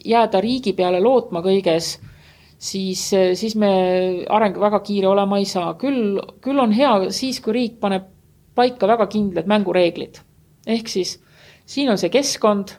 jääda 0.05 0.41
riigi 0.41 0.73
peale 0.77 0.99
lootma 1.01 1.41
kõiges, 1.45 1.95
siis, 2.57 3.13
äh, 3.13 3.33
siis 3.35 3.55
me 3.55 4.25
areng 4.29 4.57
väga 4.59 4.79
kiire 4.85 5.07
olema 5.07 5.37
ei 5.37 5.45
saa. 5.45 5.73
küll, 5.79 6.19
küll 6.41 6.59
on 6.59 6.71
hea 6.71 7.11
siis, 7.11 7.39
kui 7.41 7.53
riik 7.53 7.79
paneb 7.79 8.09
paika 8.55 8.87
väga 8.87 9.07
kindlad 9.07 9.47
mängureeglid. 9.47 10.19
ehk 10.67 10.87
siis 10.87 11.19
siin 11.65 11.89
on 11.89 11.97
see 11.97 12.09
keskkond 12.09 12.73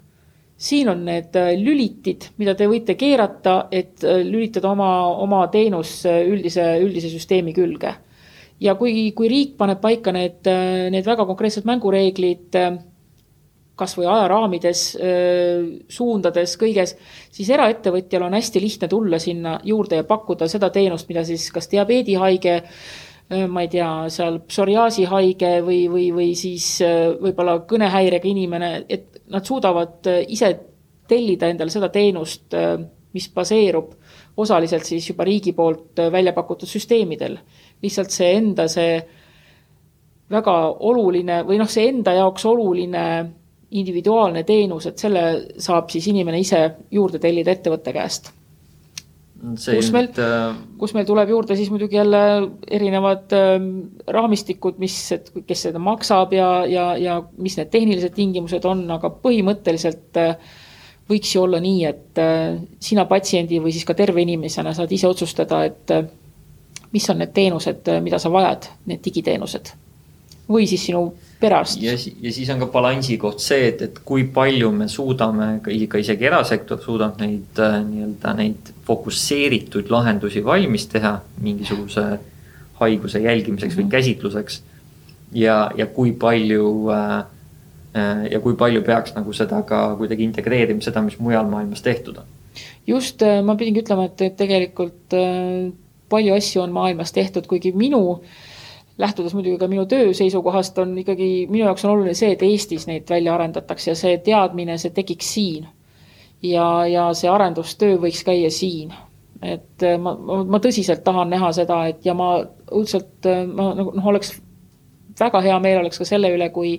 siin 0.59 0.89
on 0.89 1.05
need 1.07 1.37
äh, 1.39 1.55
lülitid, 1.55 2.33
mida 2.39 2.55
te 2.55 2.67
võite 2.67 2.97
keerata, 2.99 3.69
et 3.71 4.03
äh, 4.05 4.25
lülitada 4.27 4.73
oma, 4.73 4.91
oma 5.23 5.47
teenus 5.49 6.03
üldise, 6.05 6.79
üldise 6.83 7.11
süsteemi 7.13 7.55
külge. 7.55 7.95
ja 8.61 8.75
kui, 8.75 9.13
kui 9.15 9.29
riik 9.29 9.57
paneb 9.57 9.81
paika 9.81 10.13
need, 10.13 10.49
need 10.91 11.07
väga 11.07 11.27
konkreetsed 11.27 11.65
mängureeglid, 11.65 12.57
kas 13.79 13.95
või 13.99 14.09
ajaraamides, 14.11 14.85
suundades, 15.95 16.57
kõiges, 16.61 16.97
siis 17.35 17.51
eraettevõtjal 17.55 18.27
on 18.27 18.37
hästi 18.37 18.63
lihtne 18.63 18.89
tulla 18.91 19.21
sinna 19.23 19.59
juurde 19.65 20.01
ja 20.01 20.07
pakkuda 20.09 20.49
seda 20.51 20.73
teenust, 20.75 21.09
mida 21.09 21.25
siis 21.27 21.47
kas 21.55 21.71
diabeedihaige, 21.71 22.57
ma 23.53 23.63
ei 23.63 23.71
tea, 23.73 23.91
seal 24.13 24.41
psoriaasihaige 24.49 25.53
või, 25.65 25.83
või, 25.93 26.09
või 26.17 26.31
siis 26.39 26.79
võib-olla 27.21 27.59
kõnehäirega 27.69 28.31
inimene, 28.31 28.73
et 28.89 29.23
nad 29.31 29.45
suudavad 29.47 30.09
ise 30.27 30.53
tellida 31.09 31.49
endale 31.53 31.73
seda 31.73 31.91
teenust, 31.93 32.57
mis 33.13 33.29
baseerub 33.35 33.95
osaliselt 34.39 34.87
siis 34.87 35.07
juba 35.11 35.27
riigi 35.27 35.53
poolt 35.53 36.01
välja 36.13 36.33
pakutud 36.33 36.69
süsteemidel. 36.69 37.39
lihtsalt 37.83 38.11
see 38.11 38.33
enda 38.35 38.67
see 38.69 38.99
väga 40.31 40.55
oluline 40.91 41.43
või 41.47 41.59
noh, 41.61 41.69
see 41.71 41.89
enda 41.89 42.15
jaoks 42.19 42.45
oluline 42.47 43.05
individuaalne 43.71 44.45
teenus, 44.49 44.87
et 44.89 44.99
selle 44.99 45.23
saab 45.61 45.91
siis 45.93 46.07
inimene 46.09 46.41
ise 46.41 46.63
juurde 46.91 47.21
tellida 47.21 47.53
ettevõtte 47.53 47.93
käest 47.93 48.33
kus 49.39 49.91
meil, 49.95 50.09
äh, 50.19 50.55
kus 50.81 50.95
meil 50.97 51.07
tuleb 51.07 51.31
juurde 51.31 51.57
siis 51.57 51.71
muidugi 51.71 51.99
jälle 51.99 52.21
erinevad 52.67 53.35
äh, 53.37 53.57
raamistikud, 54.15 54.81
mis, 54.83 54.97
et 55.15 55.31
kes 55.47 55.69
seda 55.69 55.83
maksab 55.83 56.35
ja, 56.35 56.49
ja, 56.67 56.89
ja 56.99 57.19
mis 57.39 57.59
need 57.59 57.71
tehnilised 57.71 58.17
tingimused 58.17 58.67
on, 58.67 58.83
aga 58.97 59.13
põhimõtteliselt 59.23 60.19
äh, 60.19 60.57
võiks 61.09 61.35
ju 61.35 61.45
olla 61.45 61.63
nii, 61.63 61.85
et 61.89 62.23
äh, 62.23 62.59
sina 62.83 63.07
patsiendi 63.11 63.63
või 63.63 63.75
siis 63.77 63.87
ka 63.89 63.97
terve 63.99 64.25
inimesena 64.27 64.75
saad 64.77 64.93
ise 64.93 65.09
otsustada, 65.09 65.63
et 65.71 65.95
mis 66.93 67.07
on 67.13 67.23
need 67.23 67.35
teenused, 67.37 67.89
mida 68.03 68.19
sa 68.19 68.33
vajad, 68.33 68.73
need 68.91 69.05
digiteenused. 69.05 69.75
või 70.49 70.67
siis 70.67 70.87
sinu 70.89 71.13
perearst. 71.41 71.83
ja, 71.83 71.93
ja 72.23 72.33
siis 72.33 72.51
on 72.51 72.61
ka 72.63 72.69
balansi 72.73 73.19
koht 73.21 73.43
see, 73.43 73.69
et, 73.71 73.83
et 73.83 74.01
kui 74.05 74.25
palju 74.35 74.71
me 74.75 74.89
suudame, 74.91 75.49
ka 75.65 76.01
isegi 76.01 76.29
erasektor 76.31 76.81
suudab 76.83 77.21
neid 77.23 77.61
äh, 77.63 77.79
nii-öelda 77.85 78.35
neid 78.39 78.73
fokusseeritud 78.89 79.93
lahendusi 79.93 80.45
valmis 80.45 80.89
teha 80.91 81.19
mingisuguse 81.45 82.07
haiguse 82.81 83.23
jälgimiseks 83.23 83.75
mm 83.75 83.77
-hmm. 83.77 83.81
või 83.81 83.85
mhm. 83.85 83.91
käsitluseks. 83.91 84.63
ja, 85.33 85.71
ja 85.77 85.87
kui 85.87 86.13
palju 86.13 86.91
äh, 86.91 87.19
äh, 87.97 88.33
ja 88.33 88.41
kui 88.41 88.55
palju 88.55 88.83
peaks 88.83 89.15
nagu 89.15 89.33
seda 89.33 89.63
ka 89.63 89.97
kuidagi 89.97 90.25
integreerima, 90.25 90.81
seda, 90.81 91.03
mis 91.03 91.19
mujal 91.19 91.47
maailmas 91.47 91.83
tehtud 91.83 92.17
on? 92.17 92.25
just, 92.87 93.23
äh, 93.23 93.43
ma 93.45 93.55
pidingi 93.55 93.81
ütlema, 93.81 94.05
et, 94.05 94.21
et 94.21 94.37
tegelikult 94.37 95.15
äh, 95.15 95.73
palju 96.09 96.35
asju 96.35 96.63
on 96.63 96.73
maailmas 96.73 97.13
tehtud, 97.13 97.47
kuigi 97.47 97.73
minu 97.73 98.13
äh, 98.13 98.29
lähtudes 98.99 99.35
muidugi 99.35 99.59
ka 99.59 99.69
minu 99.69 99.87
töö 99.87 100.13
seisukohast, 100.15 100.79
on 100.79 100.97
ikkagi, 100.99 101.47
minu 101.51 101.65
jaoks 101.65 101.85
on 101.85 101.93
oluline 101.95 102.15
see, 102.19 102.33
et 102.35 102.43
Eestis 102.43 102.87
neid 102.87 103.11
välja 103.11 103.35
arendatakse 103.35 103.93
ja 103.93 103.99
see 103.99 104.17
teadmine, 104.25 104.79
see 104.79 104.95
tekiks 104.95 105.35
siin. 105.35 105.69
ja, 106.43 106.87
ja 106.87 107.13
see 107.15 107.31
arendustöö 107.31 107.99
võiks 108.03 108.25
käia 108.27 108.51
siin. 108.51 108.95
et 109.43 109.87
äh, 109.87 109.99
ma, 110.03 110.17
ma, 110.45 110.59
tõsiselt 110.59 111.05
tahan 111.05 111.31
näha 111.31 111.53
seda, 111.53 111.85
et 111.87 112.07
ja 112.07 112.15
ma 112.15 112.33
õudselt, 112.71 113.21
äh, 113.27 113.47
ma 113.47 113.73
nagu 113.79 113.95
noh, 113.95 114.07
oleks 114.15 114.35
väga 115.21 115.41
hea 115.43 115.59
meel 115.63 115.81
oleks 115.81 115.99
ka 115.99 116.05
selle 116.05 116.31
üle, 116.35 116.51
kui 116.51 116.79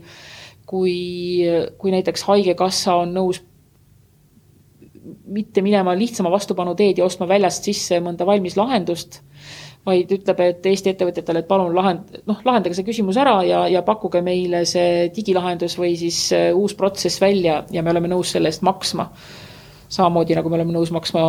kui, 0.70 0.98
kui 1.82 1.92
näiteks 1.92 2.24
Haigekassa 2.28 3.00
on 3.02 3.16
nõus 3.16 3.40
mitte 5.30 5.64
minema 5.66 5.96
lihtsama 5.98 6.30
vastupanu 6.32 6.76
teed 6.78 7.00
ja 7.00 7.08
ostma 7.08 7.28
väljast 7.30 7.66
sisse 7.66 7.98
mõnda 8.04 8.28
valmis 8.30 8.58
lahendust, 8.58 9.22
vaid 9.88 10.12
ütleb, 10.12 10.42
et 10.44 10.66
Eesti 10.70 10.94
ettevõtjatele, 10.94 11.44
et 11.44 11.50
palun 11.50 11.76
lahend-, 11.76 12.22
noh, 12.30 12.40
lahendage 12.46 12.78
see 12.78 12.88
küsimus 12.88 13.20
ära 13.22 13.40
ja, 13.48 13.64
ja 13.72 13.84
pakkuge 13.88 14.22
meile 14.26 14.66
see 14.70 15.08
digilahendus 15.16 15.78
või 15.80 15.94
siis 16.00 16.22
äh, 16.36 16.50
uus 16.56 16.76
protsess 16.78 17.22
välja 17.22 17.62
ja 17.72 17.84
me 17.86 17.94
oleme 17.94 18.12
nõus 18.12 18.34
selle 18.36 18.52
eest 18.52 18.66
maksma. 18.66 19.10
samamoodi 19.90 20.36
nagu 20.38 20.50
me 20.50 20.60
oleme 20.60 20.74
nõus 20.76 20.92
maksma 20.94 21.22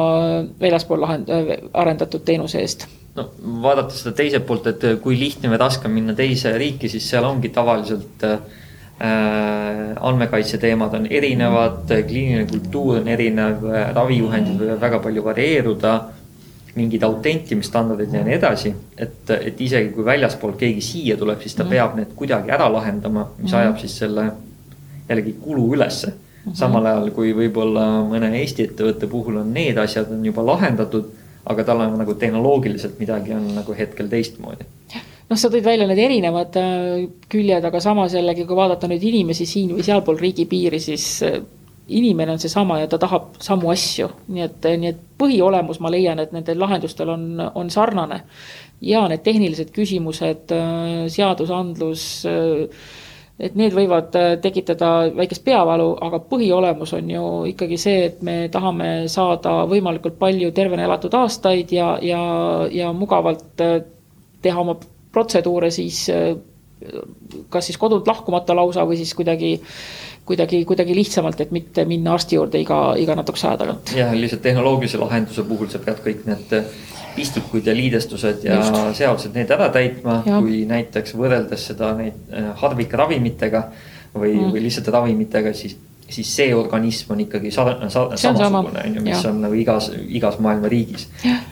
väljaspool 0.61 1.05
lahend-, 1.07 1.31
äh, 1.31 1.53
arendatud 1.73 2.25
teenuse 2.27 2.61
eest 2.61 2.89
no 3.17 3.29
vaadates 3.63 4.03
seda 4.03 4.17
teiselt 4.19 4.47
poolt, 4.47 4.67
et 4.67 4.89
kui 5.03 5.19
lihtne 5.19 5.51
või 5.51 5.61
raske 5.61 5.89
on 5.89 5.95
minna 5.95 6.15
teise 6.19 6.53
riiki, 6.59 6.91
siis 6.91 7.09
seal 7.11 7.27
ongi 7.27 7.53
tavaliselt 7.55 8.27
äh, 8.27 8.39
andmekaitse 9.01 10.59
teemad 10.61 10.95
on 10.99 11.07
erinevad, 11.09 11.87
kliiniline 11.89 12.47
kultuur 12.51 12.99
on 13.01 13.09
erinev, 13.09 13.63
ravijuhendid 13.97 14.59
võivad 14.61 14.83
väga 14.83 14.99
palju 15.07 15.25
varieeruda 15.25 15.95
mingid 16.77 17.03
autentimisstandardid 17.03 18.15
ja 18.15 18.23
nii 18.25 18.35
edasi. 18.37 18.75
et, 18.97 19.31
et 19.31 19.61
isegi 19.61 19.91
kui 19.95 20.05
väljaspoolt 20.05 20.59
keegi 20.61 20.81
siia 20.85 21.17
tuleb, 21.17 21.41
siis 21.43 21.55
ta 21.55 21.65
mm. 21.65 21.71
peab 21.71 21.97
need 21.99 22.17
kuidagi 22.17 22.51
ära 22.55 22.69
lahendama, 22.73 23.27
mis 23.39 23.53
mm. 23.53 23.59
ajab 23.59 23.79
siis 23.83 23.97
selle 24.05 24.27
jällegi 25.09 25.35
kulu 25.43 25.73
ülesse 25.75 26.11
mm. 26.11 26.19
-hmm. 26.45 26.57
samal 26.63 26.87
ajal 26.87 27.11
kui 27.17 27.35
võib-olla 27.35 27.87
mõne 28.09 28.33
Eesti 28.43 28.69
ettevõtte 28.69 29.07
puhul 29.07 29.43
on 29.43 29.53
need 29.55 29.79
asjad 29.79 30.13
on 30.13 30.25
juba 30.25 30.47
lahendatud, 30.47 31.11
aga 31.45 31.65
tal 31.65 31.81
on 31.81 31.99
nagu 31.99 32.15
tehnoloogiliselt 32.15 32.99
midagi 32.99 33.35
on 33.35 33.55
nagu 33.55 33.75
hetkel 33.75 34.09
teistmoodi 34.09 34.69
noh, 35.31 35.39
sa 35.39 35.51
tõid 35.51 35.65
välja 35.65 35.87
need 35.87 36.03
erinevad 36.03 36.59
äh, 36.59 37.07
küljed, 37.31 37.65
aga 37.65 37.81
samas 37.81 38.15
jällegi, 38.15 38.47
kui 38.47 38.59
vaadata 38.59 38.91
nüüd 38.91 39.03
inimesi 39.13 39.47
siin 39.47 39.73
või 39.77 39.87
sealpool 39.87 40.19
riigipiiri, 40.21 40.81
siis 40.83 41.07
äh, 41.27 41.41
inimene 41.91 42.33
on 42.33 42.39
seesama 42.43 42.79
ja 42.81 42.89
ta 42.91 42.99
tahab 42.99 43.35
samu 43.43 43.71
asju, 43.73 44.09
nii 44.31 44.47
et, 44.47 44.67
nii 44.81 44.91
et 44.93 45.05
põhiolemus, 45.21 45.81
ma 45.83 45.93
leian, 45.93 46.21
et 46.23 46.33
nendel 46.35 46.61
lahendustel 46.61 47.11
on, 47.13 47.29
on 47.55 47.71
sarnane. 47.71 48.23
ja 48.81 49.03
need 49.09 49.21
tehnilised 49.21 49.75
küsimused, 49.77 50.53
seadusandlus, 51.13 52.05
et 53.41 53.57
need 53.57 53.75
võivad 53.77 54.15
tekitada 54.41 55.11
väikest 55.17 55.45
peavalu, 55.45 55.91
aga 56.01 56.23
põhiolemus 56.31 56.95
on 56.97 57.11
ju 57.11 57.25
ikkagi 57.53 57.77
see, 57.81 58.07
et 58.09 58.23
me 58.23 58.37
tahame 58.53 59.09
saada 59.09 59.65
võimalikult 59.69 60.17
palju 60.21 60.53
tervena 60.57 60.87
elatud 60.89 61.15
aastaid 61.21 61.73
ja, 61.77 61.97
ja, 62.03 62.23
ja 62.73 62.93
mugavalt 62.97 63.61
teha 64.41 64.65
oma 64.65 64.79
protseduure 65.13 65.69
siis 65.75 66.07
kas 67.51 67.67
siis 67.67 67.79
kodunt 67.79 68.09
lahkumata 68.09 68.57
lausa 68.57 68.85
või 68.89 68.97
siis 69.01 69.13
kuidagi 69.17 69.57
kuidagi, 70.25 70.65
kuidagi 70.65 70.95
lihtsamalt, 70.95 71.41
et 71.41 71.51
mitte 71.55 71.85
minna 71.89 72.15
arsti 72.15 72.39
juurde 72.39 72.61
iga, 72.63 72.95
iga 73.01 73.17
natukese 73.19 73.49
aja 73.49 73.61
tagant. 73.65 73.93
jah, 73.97 74.15
lihtsalt 74.15 74.43
tehnoloogilise 74.43 75.01
lahenduse 75.01 75.45
puhul 75.49 75.71
sa 75.73 75.83
pead 75.83 76.01
kõik 76.05 76.25
need 76.29 76.57
pistikud 77.17 77.67
ja 77.67 77.75
liidestused 77.75 78.45
ja 78.47 78.61
Just. 78.61 78.81
seadused 79.01 79.35
need 79.35 79.51
ära 79.51 79.69
täitma, 79.75 80.21
kui 80.27 80.65
näiteks 80.71 81.17
võrreldes 81.19 81.67
seda 81.73 81.93
neid 81.99 82.33
äh, 82.33 82.51
harvikravimitega 82.63 83.65
või 84.15 84.35
mm., 84.37 84.53
või 84.55 84.67
lihtsalt 84.67 84.91
ravimitega, 84.95 85.55
siis 85.55 85.79
siis 86.11 86.27
see 86.35 86.55
organism 86.55 87.13
on 87.15 87.21
ikkagi 87.23 87.53
sa, 87.55 87.63
sa, 87.87 88.01
samasugune, 88.19 88.81
on 88.83 88.97
ju, 88.97 89.03
mis 89.05 89.15
ja. 89.15 89.29
on 89.31 89.45
nagu 89.45 89.55
igas, 89.55 89.93
igas 90.11 90.41
maailma 90.43 90.67
riigis. 90.67 91.05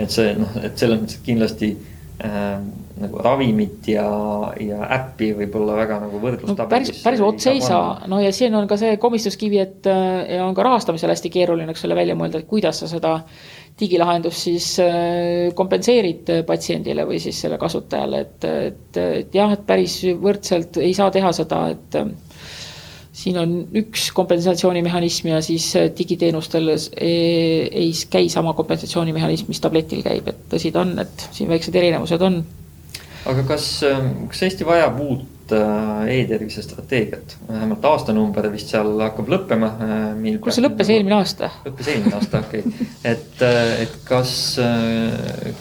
et 0.02 0.10
see 0.10 0.32
noh, 0.34 0.56
et 0.66 0.74
selles 0.80 0.98
mõttes 0.98 1.20
kindlasti 1.22 1.68
äh, 1.76 1.97
nagu 2.18 3.20
ravimit 3.22 3.86
ja, 3.92 4.08
ja 4.58 4.80
äppi 4.96 5.30
võib-olla 5.38 5.76
väga 5.78 6.00
nagu 6.02 6.18
võrdlustabelis 6.18 6.58
no,. 6.58 6.70
päris, 6.72 7.02
päris 7.04 7.22
otse 7.22 7.52
ei 7.54 7.60
saa, 7.62 8.08
no 8.10 8.18
ja 8.18 8.32
siin 8.34 8.56
on 8.58 8.66
ka 8.70 8.78
see 8.80 8.96
komistuskivi, 8.98 9.60
et 9.62 9.86
ja 9.86 10.42
on 10.42 10.56
ka 10.56 10.66
rahastamisel 10.66 11.12
hästi 11.14 11.30
keeruline, 11.30 11.70
eks 11.70 11.86
ole, 11.86 11.98
välja 11.98 12.18
mõelda, 12.18 12.42
et 12.42 12.50
kuidas 12.50 12.82
sa 12.82 12.90
seda 12.90 13.20
digilahendust 13.78 14.48
siis 14.48 14.66
äh, 14.82 15.52
kompenseerid 15.54 16.32
patsiendile 16.48 17.06
või 17.06 17.20
siis 17.22 17.38
selle 17.44 17.58
kasutajale, 17.60 18.24
et, 18.26 18.48
et, 18.50 19.00
et 19.22 19.38
jah, 19.38 19.54
et 19.54 19.62
päris 19.68 20.00
võrdselt 20.18 20.80
ei 20.82 20.94
saa 20.98 21.12
teha 21.14 21.30
seda, 21.36 21.68
et 21.76 22.00
siin 23.18 23.38
on 23.40 23.56
üks 23.80 24.12
kompensatsioonimehhanism 24.14 25.32
ja 25.32 25.40
siis 25.42 25.72
digiteenustel 25.98 26.70
ei 27.00 27.90
käi 28.10 28.28
sama 28.30 28.54
kompensatsioonimehhanism, 28.54 29.50
mis 29.50 29.62
tabletil 29.64 30.04
käib, 30.06 30.30
et 30.30 30.46
tõsi 30.52 30.70
ta 30.74 30.84
on, 30.84 30.94
et 31.02 31.28
siin 31.34 31.50
väiksed 31.50 31.74
erinevused 31.80 32.22
on 32.28 32.42
aga 33.28 33.44
kas, 33.48 33.66
ähm, 33.86 34.28
kas 34.30 34.42
Eesti 34.46 34.66
vajab 34.66 35.00
uut 35.02 35.52
äh, 35.54 36.08
e-tervise 36.14 36.62
strateegiat, 36.64 37.36
vähemalt 37.48 37.84
aastanumber 37.90 38.48
vist 38.52 38.72
seal 38.72 38.90
hakkab 39.02 39.30
lõppema. 39.32 39.70
Äh, 39.84 40.36
kuule, 40.38 40.54
see 40.54 40.64
lõppes 40.64 40.92
eelmine 40.94 41.18
aasta. 41.18 41.50
lõppes 41.66 41.90
eelmine 41.92 42.18
aasta, 42.18 42.42
okei 42.46 42.64
okay., 42.64 42.88
et, 43.12 43.40
äh, 43.44 43.72
et 43.84 43.96
kas, 44.08 44.32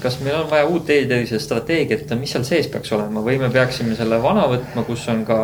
kas 0.04 0.20
meil 0.24 0.42
on 0.42 0.52
vaja 0.52 0.68
uut 0.70 0.92
e-tervise 0.94 1.42
strateegiat, 1.44 2.14
mis 2.20 2.36
seal 2.36 2.46
sees 2.48 2.70
peaks 2.72 2.94
olema 2.96 3.24
või 3.26 3.40
me 3.42 3.52
peaksime 3.54 3.98
selle 4.00 4.22
vana 4.24 4.48
võtma, 4.52 4.86
kus 4.88 5.08
on 5.14 5.26
ka 5.28 5.42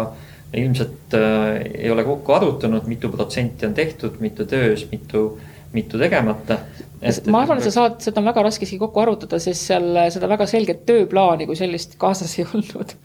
ilmselt 0.53 1.15
äh, 1.17 1.61
ei 1.83 1.91
ole 1.91 2.05
kokku 2.07 2.35
arutanud, 2.35 2.87
mitu 2.89 3.09
protsenti 3.13 3.65
on 3.65 3.73
tehtud, 3.73 4.19
mitu 4.23 4.45
töös, 4.49 4.87
mitu, 4.91 5.25
mitu 5.73 5.99
tegemata 6.01 6.59
et, 7.03 7.27
ma 7.31 7.43
arvan, 7.43 7.59
et 7.59 7.67
sa 7.67 7.73
saad, 7.73 7.99
seda 8.03 8.21
on 8.21 8.29
väga 8.29 8.43
raske 8.47 8.67
isegi 8.67 8.81
kokku 8.81 9.03
arutada, 9.03 9.39
sest 9.41 9.69
seal 9.69 9.87
seda 10.13 10.29
väga 10.31 10.47
selget 10.49 10.83
tööplaani 10.87 11.47
kui 11.49 11.57
sellist 11.59 11.97
kaasas 12.01 12.37
ei 12.39 12.47
olnud. 12.53 12.95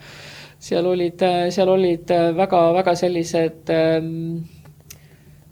seal 0.68 0.86
olid, 0.90 1.22
seal 1.55 1.70
olid 1.70 2.11
väga-väga 2.34 2.94
sellised, 2.99 3.70
ähm, 3.70 4.09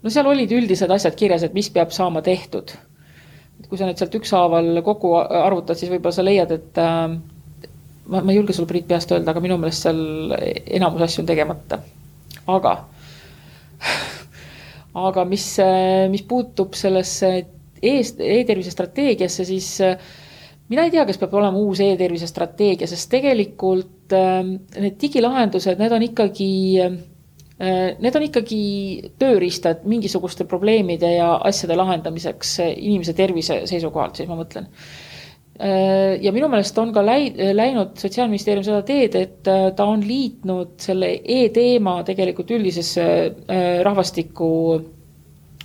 no 0.03 0.11
seal 0.11 0.27
olid 0.27 0.51
üldised 0.51 0.91
asjad 0.91 1.15
kirjas, 1.19 1.45
et 1.47 1.55
mis 1.55 1.69
peab 1.71 1.95
saama 1.95 2.23
tehtud. 2.25 2.75
kui 3.67 3.79
sa 3.79 3.87
nüüd 3.87 3.99
sealt 3.99 4.13
ükshaaval 4.19 4.83
kokku 4.85 5.15
arvutad, 5.17 5.79
siis 5.79 5.89
võib-olla 5.91 6.15
sa 6.15 6.25
leiad, 6.25 6.51
et 6.53 6.81
ähm, 6.83 7.21
ma, 8.07 8.21
ma 8.21 8.31
ei 8.31 8.39
julge 8.39 8.55
sulle 8.55 8.69
Priit 8.69 8.87
peast 8.87 9.11
öelda, 9.11 9.31
aga 9.33 9.43
minu 9.43 9.59
meelest 9.61 9.87
seal 9.87 10.33
enamus 10.79 11.07
asju 11.07 11.23
on 11.23 11.29
tegemata. 11.29 11.81
aga, 12.47 12.73
aga 15.07 15.27
mis, 15.27 15.49
mis 16.11 16.23
puutub 16.27 16.75
sellesse 16.77 17.31
e-tervise 17.81 18.71
strateegiasse, 18.71 19.45
siis 19.45 19.81
äh, 19.81 19.97
mina 20.69 20.85
ei 20.85 20.91
tea, 20.91 21.05
kas 21.07 21.19
peab 21.21 21.35
olema 21.37 21.59
uus 21.59 21.81
e-tervise 21.83 22.27
strateegia, 22.29 22.89
sest 22.89 23.09
tegelikult 23.11 24.15
ähm, 24.15 24.57
need 24.77 24.97
digilahendused, 25.01 25.79
need 25.79 25.95
on 25.95 26.05
ikkagi, 26.07 26.51
äh, 26.83 27.89
need 28.03 28.17
on 28.17 28.27
ikkagi 28.27 28.61
tööriistad 29.19 29.85
mingisuguste 29.89 30.47
probleemide 30.49 31.17
ja 31.17 31.33
asjade 31.49 31.77
lahendamiseks 31.79 32.57
äh, 32.65 32.73
inimese 32.77 33.15
tervise 33.17 33.63
seisukohalt, 33.69 34.17
siis 34.19 34.29
ma 34.29 34.39
mõtlen 34.39 34.69
ja 35.57 36.31
minu 36.35 36.47
meelest 36.51 36.77
on 36.77 36.91
ka 36.93 37.01
läi-, 37.01 37.31
läinud 37.57 37.95
Sotsiaalministeerium 37.97 38.65
seda 38.67 38.83
teed, 38.85 39.15
et 39.17 39.47
ta 39.75 39.87
on 39.89 40.03
liitnud 40.05 40.75
selle 40.83 41.09
e-teema 41.23 41.95
tegelikult 42.05 42.51
üldisesse 42.53 43.07
rahvastiku 43.85 44.51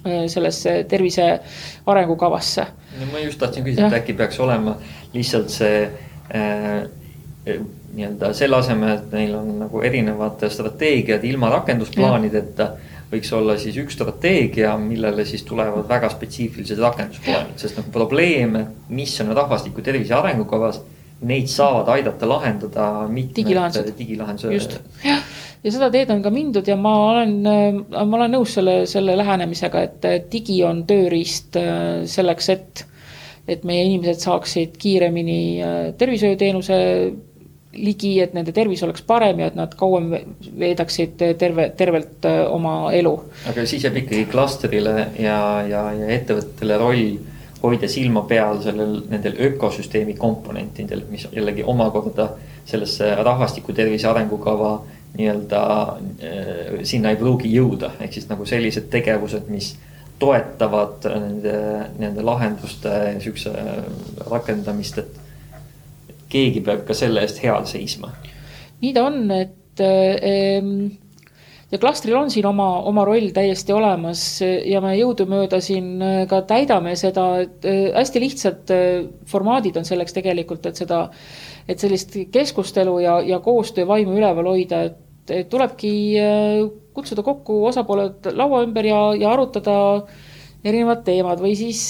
Äh, 0.04 0.26
sellesse 0.26 0.84
tervise 0.88 1.40
arengukavasse. 1.86 2.66
no 3.00 3.06
ma 3.12 3.20
just 3.22 3.38
tahtsin 3.38 3.62
küsida, 3.62 3.86
et 3.86 4.00
äkki 4.00 4.16
peaks 4.18 4.40
olema 4.42 4.72
lihtsalt 5.14 5.52
see 5.54 5.84
äh, 6.34 6.80
nii-öelda 7.94 8.32
selle 8.34 8.58
asemel, 8.58 8.96
et 8.96 9.12
neil 9.14 9.36
on 9.38 9.52
nagu 9.60 9.82
erinevad 9.86 10.42
strateegiad 10.50 11.22
ilma 11.22 11.52
rakendusplaanideta 11.54 12.66
võiks 13.12 13.32
olla 13.36 13.58
siis 13.60 13.76
üks 13.82 13.96
strateegia, 13.98 14.72
millele 14.80 15.26
siis 15.28 15.44
tulevad 15.48 15.88
väga 15.88 16.10
spetsiifilised 16.12 16.80
rakendusplaanid, 16.80 17.58
sest 17.60 17.78
noh, 17.78 17.90
probleeme, 17.92 18.66
mis 18.88 19.14
on 19.24 19.34
rahvastiku 19.36 19.84
tervise 19.84 20.16
arengukavas, 20.16 20.80
neid 21.28 21.50
saavad 21.52 21.90
aidata 21.92 22.26
lahendada 22.26 22.88
mitmed 23.06 23.36
digilahendused, 23.36 23.94
digilahendused.. 23.98 24.54
just, 24.56 24.78
jah 25.06 25.22
ja 25.62 25.72
seda 25.72 25.88
teed 25.94 26.10
on 26.10 26.22
ka 26.24 26.30
mindud 26.34 26.68
ja 26.68 26.76
ma 26.78 26.92
olen, 27.12 27.34
äh, 27.46 28.06
ma 28.06 28.18
olen 28.18 28.36
nõus 28.36 28.56
selle, 28.58 28.82
selle 28.90 29.16
lähenemisega, 29.18 29.84
et 29.86 30.30
digi 30.32 30.58
on 30.66 30.84
tööriist 30.88 31.58
äh, 31.60 32.02
selleks, 32.10 32.48
et, 32.54 32.84
et 33.46 33.66
meie 33.68 33.84
inimesed 33.86 34.24
saaksid 34.24 34.78
kiiremini 34.82 35.42
äh, 35.62 35.84
tervishoiuteenuse 35.98 36.80
ligi, 37.72 38.14
et 38.20 38.34
nende 38.36 38.52
tervis 38.52 38.82
oleks 38.84 39.04
parem 39.06 39.40
ja 39.40 39.48
et 39.48 39.56
nad 39.56 39.74
kauem 39.78 40.10
veedaksid 40.58 41.22
terve, 41.40 41.70
tervelt 41.76 42.26
oma 42.50 42.92
elu. 42.92 43.12
aga 43.48 43.66
siis 43.66 43.86
jääb 43.86 44.02
ikkagi 44.02 44.26
klastrile 44.32 44.96
ja, 45.18 45.38
ja, 45.68 45.84
ja 45.96 46.10
ettevõttele 46.16 46.78
roll 46.80 47.14
hoida 47.62 47.88
silma 47.88 48.24
peal 48.28 48.58
sellel, 48.62 48.96
nendel 49.10 49.38
ökosüsteemi 49.48 50.16
komponentidel, 50.18 51.04
mis 51.10 51.28
jällegi 51.32 51.64
omakorda 51.66 52.32
sellesse 52.66 53.14
rahvastiku 53.22 53.72
tervise 53.72 54.08
arengukava 54.10 54.74
nii-öelda 55.16 55.62
äh, 55.92 56.82
sinna 56.88 57.12
ei 57.12 57.20
pruugi 57.20 57.52
jõuda, 57.52 57.92
ehk 58.00 58.16
siis 58.16 58.28
nagu 58.30 58.46
sellised 58.48 58.88
tegevused, 58.90 59.48
mis 59.52 59.74
toetavad 60.22 61.08
nende, 61.10 61.56
nende 61.98 62.24
lahenduste 62.24 62.94
sihukese 63.22 63.52
rakendamist, 64.30 65.02
et. 65.02 65.18
Keegi 66.32 66.64
peab 66.64 66.86
ka 66.88 66.96
selle 66.96 67.24
eest 67.26 67.42
heal 67.44 67.66
seisma. 67.68 68.12
nii 68.82 68.92
ta 68.96 69.06
on, 69.10 69.24
et 69.36 69.84
äh, 69.84 70.72
ja 71.72 71.80
klastril 71.80 72.16
on 72.18 72.30
siin 72.30 72.46
oma, 72.46 72.68
oma 72.88 73.04
roll 73.08 73.30
täiesti 73.34 73.72
olemas 73.72 74.22
ja 74.42 74.80
me 74.84 74.92
jõudumööda 74.98 75.60
siin 75.64 76.02
ka 76.28 76.42
täidame 76.48 76.92
seda, 77.00 77.26
et 77.46 77.64
hästi 77.96 78.22
lihtsad 78.22 78.74
formaadid 79.28 79.78
on 79.80 79.88
selleks 79.88 80.16
tegelikult, 80.18 80.68
et 80.68 80.82
seda, 80.82 81.06
et 81.64 81.80
sellist 81.80 82.18
keskustelu 82.32 82.98
ja, 83.04 83.16
ja 83.24 83.40
koostöövaimu 83.44 84.18
üleval 84.20 84.52
hoida, 84.52 84.82
et 84.90 85.48
tulebki 85.48 85.94
kutsuda 86.92 87.24
kokku 87.24 87.62
osapooled 87.70 88.28
laua 88.36 88.64
ümber 88.66 88.84
ja, 88.84 89.00
ja 89.16 89.32
arutada 89.32 89.76
erinevad 90.64 91.06
teemad 91.06 91.40
või 91.40 91.54
siis, 91.56 91.86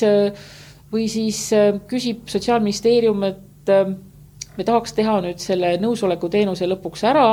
või 0.92 1.08
siis 1.10 1.48
küsib 1.90 2.28
Sotsiaalministeerium, 2.30 3.24
et 3.26 3.72
me 4.56 4.66
tahaks 4.68 4.92
teha 4.96 5.16
nüüd 5.24 5.40
selle 5.42 5.72
nõusoleku 5.80 6.28
teenuse 6.32 6.68
lõpuks 6.68 7.04
ära. 7.08 7.24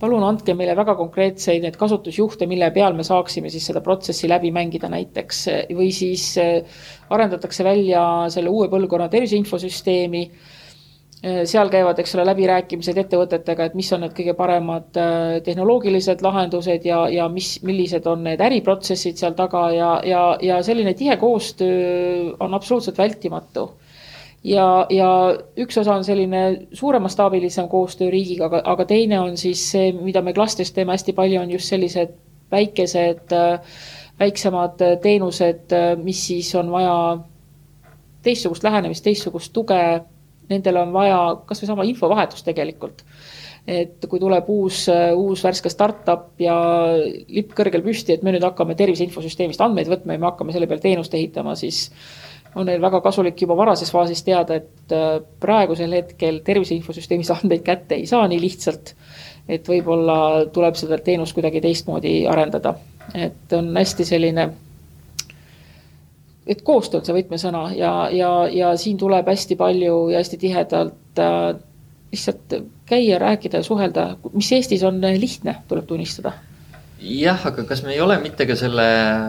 palun 0.00 0.24
andke 0.26 0.54
meile 0.54 0.76
väga 0.76 0.94
konkreetseid 0.98 1.64
neid 1.64 1.78
kasutusjuhte, 1.80 2.46
mille 2.46 2.70
peal 2.74 2.94
me 2.94 3.06
saaksime 3.06 3.50
siis 3.50 3.66
seda 3.70 3.80
protsessi 3.84 4.28
läbi 4.28 4.52
mängida 4.54 4.90
näiteks 4.92 5.46
või 5.78 5.90
siis 5.94 6.30
äh, 6.38 6.78
arendatakse 7.10 7.64
välja 7.64 8.04
selle 8.30 8.52
uue 8.52 8.68
põlvkonna 8.68 9.08
tervise 9.08 9.36
infosüsteemi. 9.40 10.22
Äh, 11.24 11.40
seal 11.50 11.72
käivad, 11.72 11.98
eks 11.98 12.14
ole, 12.14 12.28
läbirääkimised 12.28 13.00
ettevõtetega, 13.00 13.70
et 13.70 13.74
mis 13.78 13.88
on 13.96 14.04
need 14.04 14.14
kõige 14.14 14.36
paremad 14.38 15.00
äh, 15.00 15.40
tehnoloogilised 15.48 16.22
lahendused 16.22 16.84
ja, 16.86 17.06
ja 17.10 17.32
mis, 17.32 17.56
millised 17.64 18.06
on 18.06 18.28
need 18.28 18.44
äriprotsessid 18.44 19.18
seal 19.18 19.34
taga 19.38 19.70
ja, 19.74 19.92
ja, 20.06 20.22
ja 20.44 20.62
selline 20.62 20.94
tihe 20.94 21.16
koostöö 21.16 22.34
on 22.44 22.54
absoluutselt 22.54 23.00
vältimatu 23.00 23.70
ja, 24.44 24.86
ja 24.90 25.10
üks 25.58 25.78
osa 25.78 25.96
on 25.98 26.04
selline 26.06 26.44
suuremastaabilisem 26.72 27.68
koostöö 27.68 28.10
riigiga, 28.10 28.46
aga, 28.46 28.62
aga 28.64 28.84
teine 28.88 29.20
on 29.20 29.36
siis 29.36 29.64
see, 29.72 29.92
mida 29.92 30.22
me 30.22 30.34
klastris 30.36 30.72
teeme 30.72 30.94
hästi 30.94 31.14
palju, 31.16 31.40
on 31.40 31.50
just 31.50 31.72
sellised 31.72 32.14
väikesed, 32.50 33.34
väiksemad 34.18 34.84
teenused, 35.02 35.74
mis 36.02 36.22
siis 36.30 36.54
on 36.58 36.70
vaja 36.72 36.94
teistsugust 38.24 38.64
lähenemist, 38.64 39.04
teistsugust 39.04 39.52
tuge, 39.52 39.80
nendel 40.48 40.80
on 40.80 40.94
vaja 40.94 41.18
kas 41.46 41.62
või 41.62 41.70
sama 41.70 41.86
infovahetust 41.88 42.46
tegelikult. 42.48 43.04
Et 43.68 44.06
kui 44.08 44.16
tuleb 44.20 44.46
uus, 44.48 44.86
uus 44.88 45.42
värske 45.44 45.68
startup 45.68 46.40
ja 46.40 46.54
lipp 47.28 47.52
kõrgel 47.56 47.82
püsti, 47.84 48.14
et 48.16 48.24
me 48.24 48.32
nüüd 48.32 48.46
hakkame 48.46 48.72
tervise 48.78 49.04
infosüsteemist 49.04 49.60
andmeid 49.60 49.90
võtma 49.92 50.16
ja 50.16 50.22
me 50.22 50.28
hakkame 50.30 50.54
selle 50.56 50.70
peal 50.70 50.80
teenust 50.80 51.12
ehitama, 51.14 51.52
siis 51.58 51.90
on 52.54 52.66
neil 52.66 52.80
väga 52.80 53.00
kasulik 53.04 53.42
juba 53.42 53.56
varases 53.56 53.90
faasis 53.92 54.22
teada, 54.26 54.58
et 54.58 54.94
äh, 54.94 55.18
praegusel 55.40 55.92
hetkel 55.92 56.40
tervise 56.44 56.76
infosüsteemis 56.76 57.30
andmeid 57.36 57.64
kätte 57.66 57.98
ei 57.98 58.06
saa 58.06 58.28
nii 58.28 58.40
lihtsalt. 58.40 58.94
et 59.48 59.68
võib-olla 59.68 60.46
tuleb 60.52 60.76
seda 60.76 60.98
teenust 61.00 61.32
kuidagi 61.32 61.62
teistmoodi 61.64 62.26
arendada, 62.28 62.74
et 63.16 63.52
on 63.56 63.70
hästi 63.76 64.04
selline. 64.04 64.48
et 66.46 66.60
koostöö 66.62 67.00
on 67.00 67.06
see 67.06 67.16
võtmesõna 67.16 67.62
ja, 67.76 67.92
ja, 68.12 68.32
ja 68.52 68.74
siin 68.76 68.98
tuleb 68.98 69.28
hästi 69.28 69.56
palju 69.56 70.08
ja 70.12 70.20
hästi 70.20 70.40
tihedalt 70.44 71.24
äh, 71.24 71.54
lihtsalt 72.12 72.60
käia, 72.88 73.18
rääkida 73.18 73.60
ja 73.60 73.64
suhelda, 73.64 74.10
mis 74.32 74.52
Eestis 74.52 74.82
on 74.82 75.00
lihtne, 75.00 75.56
tuleb 75.68 75.86
tunnistada 75.86 76.32
jah, 76.98 77.38
aga 77.46 77.62
kas 77.68 77.82
me 77.86 77.92
ei 77.94 78.00
ole 78.02 78.16
mitte 78.22 78.46
ka 78.48 78.56
selle, 78.58 78.88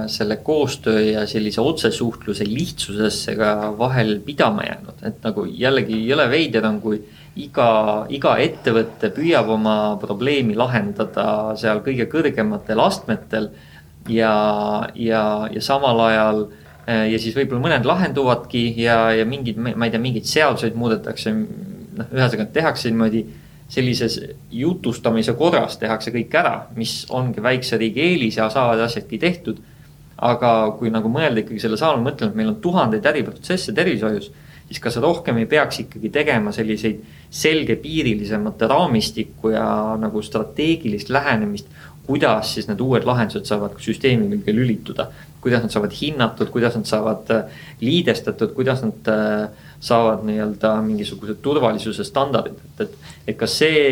selle 0.09 0.39
koostöö 0.45 1.01
ja 1.05 1.26
sellise 1.30 1.61
otsesuhtluse 1.61 2.47
lihtsusesse 2.49 3.36
ka 3.38 3.53
vahel 3.78 4.20
pidama 4.26 4.65
jäänud, 4.65 5.03
et 5.05 5.20
nagu 5.26 5.45
jällegi 5.45 5.99
jõle 6.07 6.26
veider 6.32 6.65
on, 6.70 6.80
kui 6.82 7.01
iga, 7.39 8.05
iga 8.09 8.36
ettevõte 8.41 9.11
püüab 9.15 9.51
oma 9.53 9.76
probleemi 10.01 10.57
lahendada 10.57 11.55
seal 11.59 11.84
kõige 11.86 12.09
kõrgematel 12.11 12.82
astmetel. 12.84 13.51
ja, 14.09 14.34
ja, 14.95 15.24
ja 15.53 15.61
samal 15.61 15.99
ajal 16.07 16.47
ja 16.88 17.20
siis 17.22 17.36
võib-olla 17.38 17.61
mõned 17.61 17.86
lahenduvadki 17.86 18.63
ja, 18.82 19.11
ja 19.13 19.26
mingid, 19.30 19.59
ma 19.59 19.86
ei 19.86 19.91
tea, 19.93 20.01
mingeid 20.01 20.26
seaduseid 20.26 20.76
muudetakse. 20.80 21.34
noh, 21.99 22.09
ühesõnaga 22.15 22.47
tehakse 22.53 22.89
niimoodi 22.89 23.26
sellises 23.70 24.20
jutustamise 24.51 25.36
korras 25.38 25.78
tehakse 25.78 26.11
kõik 26.13 26.36
ära, 26.41 26.53
mis 26.76 27.03
ongi 27.13 27.41
väikse 27.43 27.78
riigi 27.78 28.01
eelis 28.01 28.39
ja 28.39 28.49
saavad 28.49 28.82
asjadki 28.88 29.22
tehtud. 29.22 29.65
aga 30.20 30.76
kui 30.76 30.89
nagu 30.91 31.07
mõelda 31.07 31.39
ikkagi 31.39 31.61
selle 31.63 31.78
saal, 31.80 32.01
mõtleme, 32.03 32.34
et 32.34 32.36
meil 32.36 32.49
on 32.49 32.55
tuhandeid 32.59 33.05
äriprotsesse 33.07 33.72
tervishoius, 33.72 34.26
siis 34.67 34.82
kas 34.84 34.97
rohkem 34.99 35.38
ei 35.39 35.45
peaks 35.47 35.80
ikkagi 35.86 36.09
tegema 36.11 36.51
selliseid 36.51 36.99
selgepiirilisemat 37.32 38.65
raamistikku 38.67 39.53
ja 39.53 39.95
nagu 40.01 40.20
strateegilist 40.22 41.09
lähenemist, 41.09 41.72
kuidas 42.03 42.53
siis 42.53 42.67
need 42.67 42.84
uued 42.84 43.07
lahendused 43.07 43.47
saavad 43.47 43.80
süsteemi 43.80 44.28
külge 44.34 44.55
lülituda. 44.57 45.07
Kuidas 45.41 45.63
nad 45.63 45.71
saavad 45.73 45.93
hinnatud, 45.95 46.49
kuidas 46.53 46.75
nad 46.75 46.87
saavad 46.89 47.29
liidestatud, 47.81 48.53
kuidas 48.57 48.83
nad 48.83 49.11
äh, 49.11 49.67
saavad 49.79 50.25
nii-öelda 50.27 50.73
mingisugused 50.83 51.39
turvalisuse 51.41 52.03
standardid, 52.03 52.57
et, 52.59 52.81
et. 52.87 53.13
et 53.27 53.37
kas 53.39 53.59
see 53.61 53.83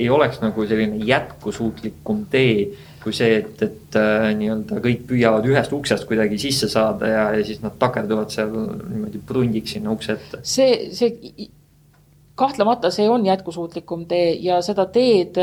ei 0.00 0.08
oleks 0.10 0.40
nagu 0.40 0.64
selline 0.68 1.02
jätkusuutlikum 1.04 2.24
tee 2.32 2.70
kui 3.00 3.14
see, 3.16 3.38
et, 3.40 3.62
et 3.64 3.96
äh, 3.96 4.26
nii-öelda 4.36 4.80
kõik 4.84 5.06
püüavad 5.08 5.46
ühest 5.48 5.72
uksest 5.72 6.04
kuidagi 6.08 6.36
sisse 6.40 6.68
saada 6.68 7.08
ja, 7.08 7.22
ja 7.36 7.46
siis 7.46 7.62
nad 7.64 7.78
takerduvad 7.80 8.32
seal 8.32 8.52
niimoodi 8.52 9.22
prundiks 9.26 9.76
sinna 9.76 9.94
ukse 9.94 10.18
ette. 10.18 10.42
see, 10.44 10.90
see 10.96 11.48
kahtlemata 12.40 12.90
see 12.92 13.08
on 13.08 13.24
jätkusuutlikum 13.26 14.06
tee 14.08 14.34
ja 14.44 14.60
seda 14.64 14.86
teed, 14.92 15.36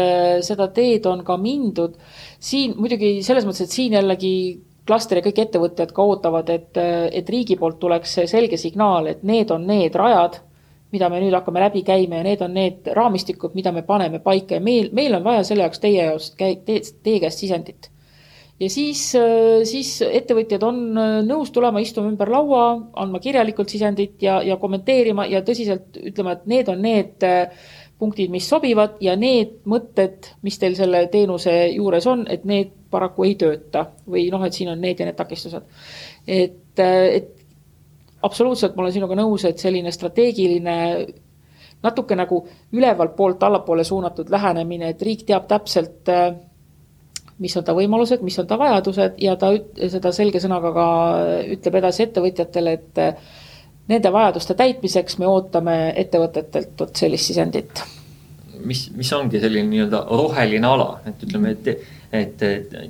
seda 0.46 0.70
teed 0.74 1.06
on 1.10 1.24
ka 1.26 1.38
mindud. 1.42 1.98
siin 2.40 2.74
muidugi 2.78 3.18
selles 3.26 3.46
mõttes, 3.46 3.66
et 3.66 3.74
siin 3.74 3.98
jällegi 3.98 4.34
klastri 4.88 5.22
kõik 5.26 5.42
ettevõtjad 5.46 5.92
ka 5.96 6.04
ootavad, 6.04 6.50
et, 6.54 6.78
et 6.78 7.30
riigi 7.30 7.58
poolt 7.60 7.80
tuleks 7.82 8.20
selge 8.30 8.60
signaal, 8.60 9.12
et 9.12 9.24
need 9.28 9.52
on 9.54 9.68
need 9.68 9.96
rajad, 9.96 10.40
mida 10.96 11.10
me 11.12 11.20
nüüd 11.22 11.36
hakkame 11.36 11.62
läbi 11.66 11.84
käima 11.88 12.22
ja 12.22 12.26
need 12.28 12.42
on 12.46 12.56
need 12.56 12.88
raamistikud, 12.96 13.56
mida 13.58 13.74
me 13.76 13.84
paneme 13.88 14.22
paika 14.24 14.58
ja 14.58 14.64
meil, 14.64 14.90
meil 14.96 15.18
on 15.18 15.26
vaja 15.26 15.44
selle 15.48 15.66
jaoks 15.66 15.84
teie 15.84 16.08
jaoks, 16.08 16.32
teie, 16.40 17.20
käest 17.20 17.44
sisendit. 17.44 17.90
ja 18.60 18.70
siis, 18.72 19.02
siis 19.70 19.92
ettevõtjad 20.08 20.64
on 20.64 20.80
nõus 21.28 21.52
tulema, 21.54 21.84
istuma 21.84 22.10
ümber 22.10 22.32
laua, 22.32 22.64
andma 22.96 23.20
kirjalikult 23.20 23.70
sisendit 23.70 24.24
ja, 24.24 24.40
ja 24.42 24.58
kommenteerima 24.58 25.28
ja 25.28 25.44
tõsiselt 25.46 26.00
ütlema, 26.00 26.38
et 26.38 26.48
need 26.48 26.72
on 26.72 26.82
need 26.82 27.28
punktid, 28.00 28.30
mis 28.30 28.46
sobivad 28.50 29.00
ja 29.02 29.16
need 29.18 29.64
mõtted, 29.66 30.34
mis 30.46 30.60
teil 30.62 30.76
selle 30.78 31.08
teenuse 31.12 31.54
juures 31.74 32.06
on, 32.08 32.26
et 32.30 32.46
need 32.46 32.74
paraku 32.92 33.26
ei 33.26 33.36
tööta 33.40 33.88
või 34.08 34.28
noh, 34.32 34.44
et 34.46 34.54
siin 34.54 34.70
on 34.72 34.82
need 34.82 35.00
ja 35.02 35.08
need 35.08 35.18
takistused. 35.18 35.66
et, 36.28 36.80
et 36.80 37.34
absoluutselt 38.24 38.76
ma 38.76 38.86
olen 38.86 38.94
sinuga 38.94 39.18
nõus, 39.18 39.46
et 39.46 39.60
selline 39.60 39.92
strateegiline 39.92 40.78
natuke 41.84 42.16
nagu 42.18 42.42
ülevalt 42.74 43.16
poolt 43.16 43.44
allapoole 43.44 43.84
suunatud 43.86 44.30
lähenemine, 44.34 44.94
et 44.94 45.02
riik 45.02 45.26
teab 45.28 45.48
täpselt, 45.50 46.10
mis 47.38 47.58
on 47.58 47.66
ta 47.66 47.76
võimalused, 47.78 48.24
mis 48.26 48.38
on 48.42 48.48
ta 48.50 48.58
vajadused 48.58 49.20
ja 49.22 49.36
ta 49.38 49.52
seda 49.78 50.12
selge 50.16 50.42
sõnaga 50.42 50.74
ka 50.74 50.88
ütleb 51.58 51.78
edasi 51.82 52.08
ettevõtjatele, 52.08 52.74
et 52.74 53.04
nende 53.88 54.12
vajaduste 54.14 54.54
täitmiseks 54.54 55.18
me 55.18 55.28
ootame 55.28 55.78
ettevõtetelt 55.96 56.80
vot 56.80 56.96
sellist 56.96 57.32
sisendit. 57.32 57.84
mis, 58.58 58.90
mis 58.96 59.14
ongi 59.14 59.40
selline 59.40 59.70
nii-öelda 59.70 60.06
roheline 60.10 60.68
ala, 60.68 61.00
et 61.06 61.24
ütleme, 61.24 61.52
et 61.52 61.86
et 62.12 62.44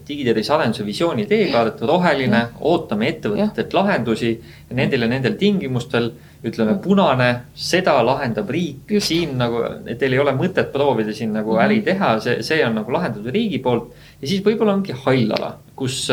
digitervise 0.07 0.53
arenduse 0.53 0.85
visiooni 0.85 1.25
teekaart, 1.25 1.81
roheline, 1.89 2.41
ootame 2.69 3.07
ettevõtetelt 3.09 3.73
lahendusi 3.73 4.35
nendel 4.77 5.07
ja 5.07 5.11
nendel 5.13 5.37
tingimustel. 5.39 6.11
ütleme 6.47 6.75
punane, 6.77 7.27
seda 7.57 7.95
lahendab 8.05 8.51
riik, 8.53 8.91
siin 9.01 9.31
nagu, 9.39 9.57
et 9.89 9.97
teil 9.97 10.13
ei 10.13 10.19
ole 10.21 10.35
mõtet 10.37 10.69
proovida 10.71 11.13
siin 11.13 11.33
nagu 11.33 11.55
mm 11.55 11.57
-hmm. 11.57 11.65
äri 11.65 11.81
teha, 11.81 12.19
see, 12.19 12.43
see 12.43 12.65
on 12.65 12.75
nagu 12.75 12.91
lahendatud 12.93 13.33
riigi 13.33 13.57
poolt. 13.59 13.89
ja 14.21 14.27
siis 14.27 14.43
võib-olla 14.45 14.73
ongi 14.73 14.93
hall 14.93 15.31
ala, 15.31 15.57
kus, 15.75 16.11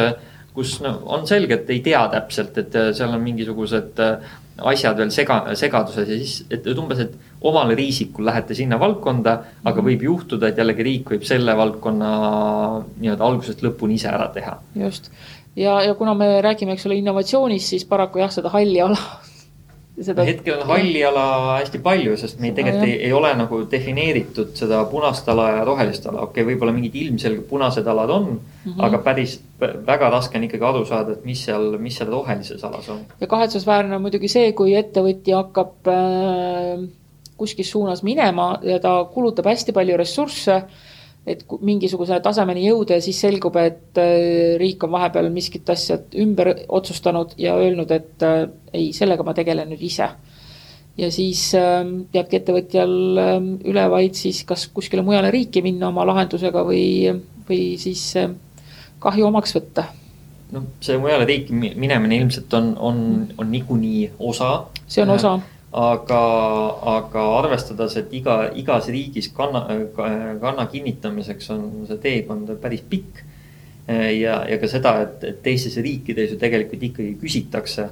kus 0.55 0.81
no 0.81 1.03
on 1.05 1.27
selge, 1.27 1.55
et 1.55 1.71
ei 1.71 1.81
tea 1.81 2.09
täpselt, 2.09 2.59
et 2.59 2.73
seal 2.73 3.13
on 3.15 3.21
mingisugused 3.21 4.01
asjad 4.59 4.99
veel 4.99 5.11
sega, 5.11 5.41
segaduses 5.59 6.09
ja 6.09 6.19
siis, 6.19 6.35
et 6.53 6.67
umbes, 6.79 7.01
et 7.03 7.15
omal 7.45 7.73
riisikul 7.77 8.27
lähete 8.29 8.55
sinna 8.55 8.79
valdkonda, 8.81 9.37
aga 9.65 9.77
mhm. 9.77 9.87
võib 9.89 10.05
juhtuda, 10.09 10.51
et 10.51 10.61
jällegi 10.61 10.87
riik 10.87 11.15
võib 11.15 11.25
selle 11.29 11.57
valdkonna 11.59 12.11
nii-öelda 13.01 13.31
algusest 13.31 13.65
lõpuni 13.67 13.99
ise 13.99 14.13
ära 14.13 14.29
teha. 14.35 14.59
just 14.79 15.11
ja, 15.57 15.81
ja 15.83 15.95
kuna 15.95 16.15
me 16.15 16.41
räägime, 16.43 16.75
eks 16.75 16.87
ole, 16.87 16.99
innovatsioonist, 17.03 17.75
siis 17.75 17.87
paraku 17.89 18.23
jah, 18.23 18.33
seda 18.35 18.53
halli 18.55 18.81
ala 18.83 18.99
Seda... 19.95 20.25
hetkel 20.27 20.57
on 20.59 20.67
halli 20.67 21.05
ala 21.07 21.25
hästi 21.61 21.79
palju, 21.83 22.17
sest 22.19 22.41
meil 22.43 22.55
tegelikult 22.57 22.89
ei, 22.89 22.97
ei 23.07 23.13
ole 23.15 23.29
nagu 23.39 23.61
defineeritud 23.71 24.51
seda 24.59 24.81
punast 24.91 25.29
ala 25.31 25.45
ja 25.53 25.61
rohelist 25.69 26.09
ala, 26.11 26.25
okei 26.25 26.43
okay,, 26.43 26.49
võib-olla 26.49 26.75
mingid 26.75 26.97
ilmselged 26.99 27.45
punased 27.47 27.87
alad 27.87 28.11
on 28.11 28.27
mm, 28.33 28.41
-hmm. 28.65 28.81
aga 28.89 28.99
päris 29.07 29.37
väga 29.61 30.11
raske 30.11 30.39
on 30.39 30.49
ikkagi 30.49 30.67
aru 30.67 30.83
saada, 30.89 31.15
et 31.15 31.25
mis 31.25 31.45
seal, 31.47 31.79
mis 31.79 31.95
seal 32.01 32.11
rohelises 32.11 32.65
alas 32.67 32.89
on. 32.91 33.05
ja 33.21 33.31
kahetsusväärne 33.31 33.95
on 33.97 34.03
muidugi 34.03 34.29
see, 34.29 34.51
kui 34.53 34.75
ettevõtja 34.75 35.45
hakkab 35.45 35.93
äh, 35.95 36.83
kuskil 37.37 37.65
suunas 37.65 38.03
minema 38.03 38.59
ja 38.63 38.81
ta 38.83 38.97
kulutab 39.15 39.47
hästi 39.47 39.73
palju 39.73 39.97
ressursse 39.97 40.63
et 41.27 41.45
mingisuguse 41.65 42.19
tasemeni 42.25 42.67
jõuda 42.67 42.99
ja 42.99 43.05
siis 43.05 43.19
selgub, 43.25 43.57
et 43.57 44.01
äh, 44.01 44.55
riik 44.61 44.85
on 44.85 44.93
vahepeal 44.93 45.31
miskit 45.33 45.69
asja 45.73 45.99
ümber 46.21 46.53
otsustanud 46.69 47.33
ja 47.41 47.57
öelnud, 47.61 47.91
et 47.97 48.25
äh, 48.27 48.45
ei, 48.75 48.91
sellega 48.97 49.25
ma 49.25 49.35
tegelen 49.37 49.73
nüüd 49.73 49.83
ise. 49.89 50.11
ja 50.97 51.11
siis 51.11 51.49
ähm, 51.59 52.05
jääbki 52.15 52.39
ettevõtjal 52.39 52.93
ähm, 53.19 53.49
üle 53.67 53.89
vaid 53.91 54.15
siis 54.15 54.45
kas 54.47 54.69
kuskile 54.71 55.03
mujale 55.03 55.33
riiki 55.35 55.63
minna 55.63 55.89
oma 55.89 56.05
lahendusega 56.07 56.63
või, 56.63 57.11
või 57.49 57.63
siis 57.83 58.05
ähm, 58.21 58.37
kahju 59.03 59.27
omaks 59.27 59.57
võtta. 59.57 59.89
noh, 60.53 60.69
see 60.85 61.01
mujale 61.01 61.25
riiki 61.27 61.57
minemine 61.57 62.21
ilmselt 62.21 62.53
on, 62.55 62.71
on, 62.79 63.03
on 63.39 63.51
niikuinii 63.51 64.11
osa. 64.19 64.53
see 64.87 65.03
on 65.03 65.17
osa 65.17 65.39
aga, 65.75 66.23
aga 66.95 67.27
arvestades, 67.41 67.97
et 67.99 68.13
iga, 68.15 68.39
igas 68.55 68.89
riigis 68.93 69.31
kanna, 69.35 69.65
kanna 70.41 70.67
kinnitamiseks 70.71 71.51
on 71.55 71.65
see 71.89 71.99
teekond 72.03 72.53
päris 72.63 72.85
pikk. 72.89 73.25
ja, 73.89 74.39
ja 74.49 74.57
ka 74.61 74.69
seda, 74.71 74.95
et, 75.05 75.25
et 75.29 75.41
teistes 75.45 75.75
riikides 75.77 76.31
ju 76.33 76.39
tegelikult 76.41 76.87
ikkagi 76.89 77.17
küsitakse, 77.21 77.89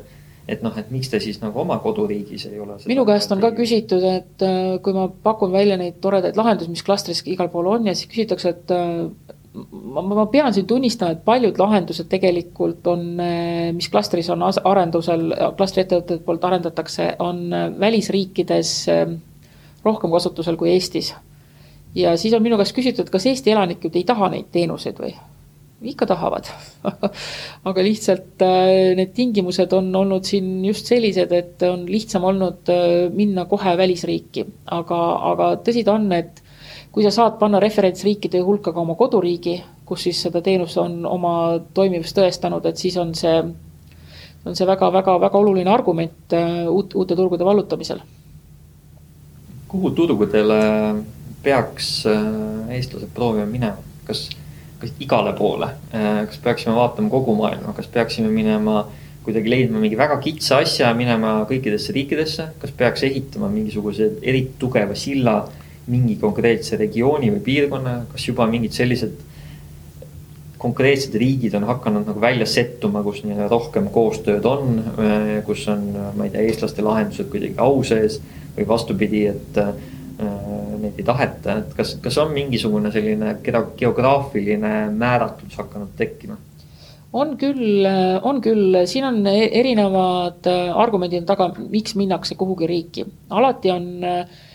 et 0.48 0.62
noh, 0.64 0.72
et 0.78 0.88
miks 0.94 1.10
te 1.12 1.20
siis 1.20 1.36
nagu 1.42 1.60
oma 1.60 1.76
koduriigis 1.82 2.46
ei 2.48 2.60
ole. 2.62 2.78
minu 2.88 3.04
käest 3.08 3.34
on 3.34 3.42
ka 3.42 3.52
küsitud, 3.56 4.06
et 4.08 4.46
äh, 4.46 4.78
kui 4.82 4.94
ma 4.96 5.08
pakun 5.10 5.52
välja 5.52 5.76
neid 5.76 6.00
toredaid 6.00 6.38
lahendusi, 6.38 6.70
mis 6.72 6.86
klastris 6.86 7.22
igal 7.26 7.50
pool 7.52 7.68
on 7.74 7.86
ja 7.90 7.94
siis 7.98 8.10
küsitakse, 8.10 8.54
et 8.56 8.72
äh, 8.72 9.36
ma, 9.54 10.02
ma 10.02 10.26
pean 10.32 10.54
siin 10.54 10.66
tunnistama, 10.68 11.16
et 11.16 11.24
paljud 11.24 11.58
lahendused 11.60 12.08
tegelikult 12.10 12.86
on, 12.92 13.04
mis 13.76 13.88
klastris 13.92 14.30
on 14.32 14.44
arendusel, 14.48 15.26
klastriettevõtete 15.58 16.22
poolt 16.26 16.46
arendatakse, 16.48 17.12
on 17.24 17.44
välisriikides 17.80 18.72
eh, 18.92 19.04
rohkem 19.84 20.14
kasutusel 20.14 20.56
kui 20.60 20.72
Eestis. 20.72 21.12
ja 21.94 22.16
siis 22.16 22.34
on 22.34 22.42
minu 22.42 22.56
käest 22.60 22.76
küsitud, 22.76 23.10
kas 23.12 23.26
Eesti 23.28 23.52
elanikud 23.52 23.96
ei 23.96 24.04
taha 24.08 24.32
neid 24.32 24.48
teenuseid 24.52 24.98
või? 25.02 25.14
ikka 25.82 26.06
tahavad 26.06 26.46
aga 27.68 27.82
lihtsalt 27.82 28.42
eh, 28.46 28.92
need 28.96 29.12
tingimused 29.16 29.72
on 29.74 29.90
olnud 29.96 30.24
siin 30.24 30.64
just 30.64 30.86
sellised, 30.86 31.32
et 31.32 31.62
on 31.66 31.84
lihtsam 31.90 32.24
olnud 32.24 32.70
eh, 32.72 33.10
minna 33.12 33.44
kohe 33.50 33.76
välisriiki, 33.78 34.46
aga, 34.78 35.02
aga 35.32 35.52
tõsi 35.66 35.84
ta 35.84 35.98
on, 35.98 36.08
et 36.16 36.41
kui 36.92 37.04
sa 37.04 37.10
saad 37.10 37.38
panna 37.40 37.60
referentsriikide 37.60 38.42
hulka 38.44 38.72
ka 38.72 38.80
oma 38.80 38.94
koduriigi, 39.00 39.56
kus 39.88 40.04
siis 40.06 40.20
seda 40.26 40.42
teenust 40.44 40.76
on 40.80 41.06
oma 41.08 41.34
toimivust 41.74 42.16
tõestanud, 42.18 42.66
et 42.68 42.80
siis 42.80 42.98
on 43.00 43.14
see, 43.16 43.38
on 44.44 44.58
see 44.58 44.68
väga-väga-väga 44.68 45.40
oluline 45.40 45.72
argument 45.72 46.36
äh, 46.36 46.66
uut, 46.68 46.94
uute 46.94 47.16
turgude 47.16 47.48
vallutamisel. 47.48 48.04
kuhu 49.72 49.90
turgudele 49.96 50.60
peaks 51.42 52.04
äh, 52.06 52.74
eestlased 52.76 53.08
proovima 53.14 53.46
minema, 53.48 53.80
kas, 54.04 54.26
kas 54.82 54.92
igale 55.00 55.32
poole, 55.38 55.70
äh, 55.96 56.26
kas 56.28 56.36
peaksime 56.44 56.76
vaatama 56.76 57.08
kogu 57.10 57.34
maailma, 57.40 57.72
kas 57.72 57.88
peaksime 57.88 58.28
minema 58.28 58.84
kuidagi 59.24 59.48
leidma 59.50 59.80
mingi 59.80 59.96
väga 59.96 60.18
kitsa 60.20 60.60
asja, 60.60 60.92
minema 60.98 61.38
kõikidesse 61.48 61.94
riikidesse, 61.94 62.48
kas 62.60 62.72
peaks 62.76 63.04
ehitama 63.08 63.48
mingisuguse 63.48 64.10
eriti 64.22 64.58
tugeva 64.58 64.96
silla 64.98 65.40
mingi 65.90 66.16
konkreetse 66.20 66.78
regiooni 66.78 67.30
või 67.32 67.42
piirkonna, 67.44 67.94
kas 68.12 68.26
juba 68.28 68.46
mingid 68.50 68.74
sellised 68.76 69.20
konkreetsed 70.62 71.14
riigid 71.18 71.54
on 71.58 71.64
hakanud 71.66 72.06
nagu 72.06 72.20
välja 72.22 72.46
settuma, 72.46 73.02
kus 73.02 73.24
nii-öelda 73.24 73.48
rohkem 73.50 73.88
koostööd 73.94 74.44
on, 74.46 74.76
kus 75.46 75.64
on, 75.72 75.88
ma 76.14 76.28
ei 76.28 76.30
tea, 76.34 76.44
eestlaste 76.46 76.84
lahendused 76.86 77.26
kuidagi 77.32 77.58
au 77.62 77.80
sees 77.86 78.20
või 78.54 78.68
vastupidi, 78.68 79.24
et 79.32 79.58
äh, 79.58 79.72
neid 80.84 81.00
ei 81.00 81.08
taheta, 81.08 81.56
et 81.64 81.74
kas, 81.74 81.96
kas 82.04 82.20
on 82.22 82.30
mingisugune 82.36 82.92
selline 82.94 83.34
geograafiline 83.42 84.72
määratlus 84.94 85.58
hakanud 85.58 85.98
tekkima? 85.98 86.38
on 87.12 87.34
küll, 87.36 87.84
on 88.24 88.38
küll, 88.40 88.78
siin 88.88 89.04
on 89.04 89.18
e-, 89.28 89.50
erinevad 89.58 90.46
argumendid 90.48 91.26
taga, 91.28 91.50
miks 91.58 91.98
minnakse 91.98 92.38
kuhugi 92.40 92.70
riiki. 92.70 93.04
alati 93.34 93.74
on 93.74 93.90
äh, 94.06 94.22
Äh, 94.22 94.51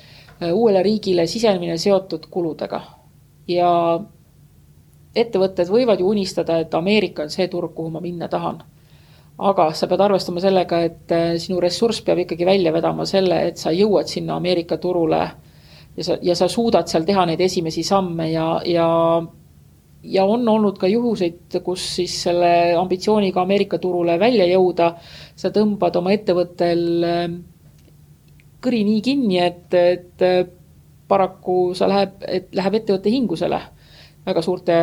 uuele 0.54 0.84
riigile 0.84 1.28
sisenemine 1.28 1.78
seotud 1.78 2.28
kuludega. 2.32 2.82
ja 3.48 4.00
ettevõtted 5.16 5.70
võivad 5.72 6.02
ju 6.02 6.10
unistada, 6.10 6.60
et 6.62 6.74
Ameerika 6.76 7.24
on 7.24 7.32
see 7.34 7.48
turg, 7.48 7.74
kuhu 7.76 7.90
ma 7.94 8.02
minna 8.04 8.28
tahan. 8.28 8.64
aga 9.38 9.68
sa 9.78 9.86
pead 9.88 10.02
arvestama 10.02 10.42
sellega, 10.42 10.80
et 10.82 11.12
äh, 11.14 11.36
sinu 11.38 11.60
ressurss 11.62 12.02
peab 12.02 12.24
ikkagi 12.24 12.46
välja 12.46 12.72
vedama 12.74 13.06
selle, 13.06 13.44
et 13.48 13.58
sa 13.58 13.72
jõuad 13.72 14.10
sinna 14.10 14.36
Ameerika 14.36 14.78
turule 14.82 15.20
ja 15.98 16.04
sa, 16.04 16.18
ja 16.22 16.36
sa 16.36 16.48
suudad 16.50 16.90
seal 16.90 17.06
teha 17.06 17.26
neid 17.26 17.42
esimesi 17.42 17.84
samme 17.84 18.32
ja, 18.32 18.48
ja 18.66 18.88
ja 20.04 20.24
on 20.26 20.48
olnud 20.50 20.78
ka 20.80 20.88
juhuseid, 20.88 21.60
kus 21.64 21.84
siis 21.98 22.16
selle 22.24 22.50
ambitsiooniga 22.80 23.42
Ameerika 23.42 23.78
turule 23.78 24.20
välja 24.20 24.46
jõuda, 24.50 24.94
sa 25.36 25.52
tõmbad 25.54 25.96
oma 26.02 26.14
ettevõttel 26.16 26.84
äh, 27.04 27.30
kõri 28.64 28.84
nii 28.88 29.02
kinni, 29.06 29.40
et, 29.44 29.74
et 29.74 30.54
paraku 31.08 31.74
sa 31.78 31.88
läheb, 31.90 32.22
et 32.28 32.56
läheb 32.56 32.80
ettevõtte 32.82 33.12
hingusele 33.14 33.60
väga 34.28 34.44
suurte 34.44 34.78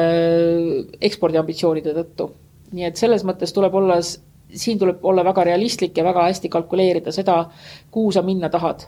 ekspordiambitsioonide 1.05 1.95
tõttu. 1.99 2.31
nii 2.75 2.87
et 2.89 2.99
selles 2.99 3.23
mõttes 3.29 3.53
tuleb 3.55 3.75
olla, 3.79 3.99
siin 4.01 4.79
tuleb 4.81 5.05
olla 5.05 5.25
väga 5.25 5.45
realistlik 5.51 5.99
ja 5.99 6.05
väga 6.05 6.25
hästi 6.27 6.49
kalkuleerida 6.51 7.13
seda, 7.13 7.45
kuhu 7.91 8.13
sa 8.13 8.23
minna 8.23 8.49
tahad. 8.49 8.87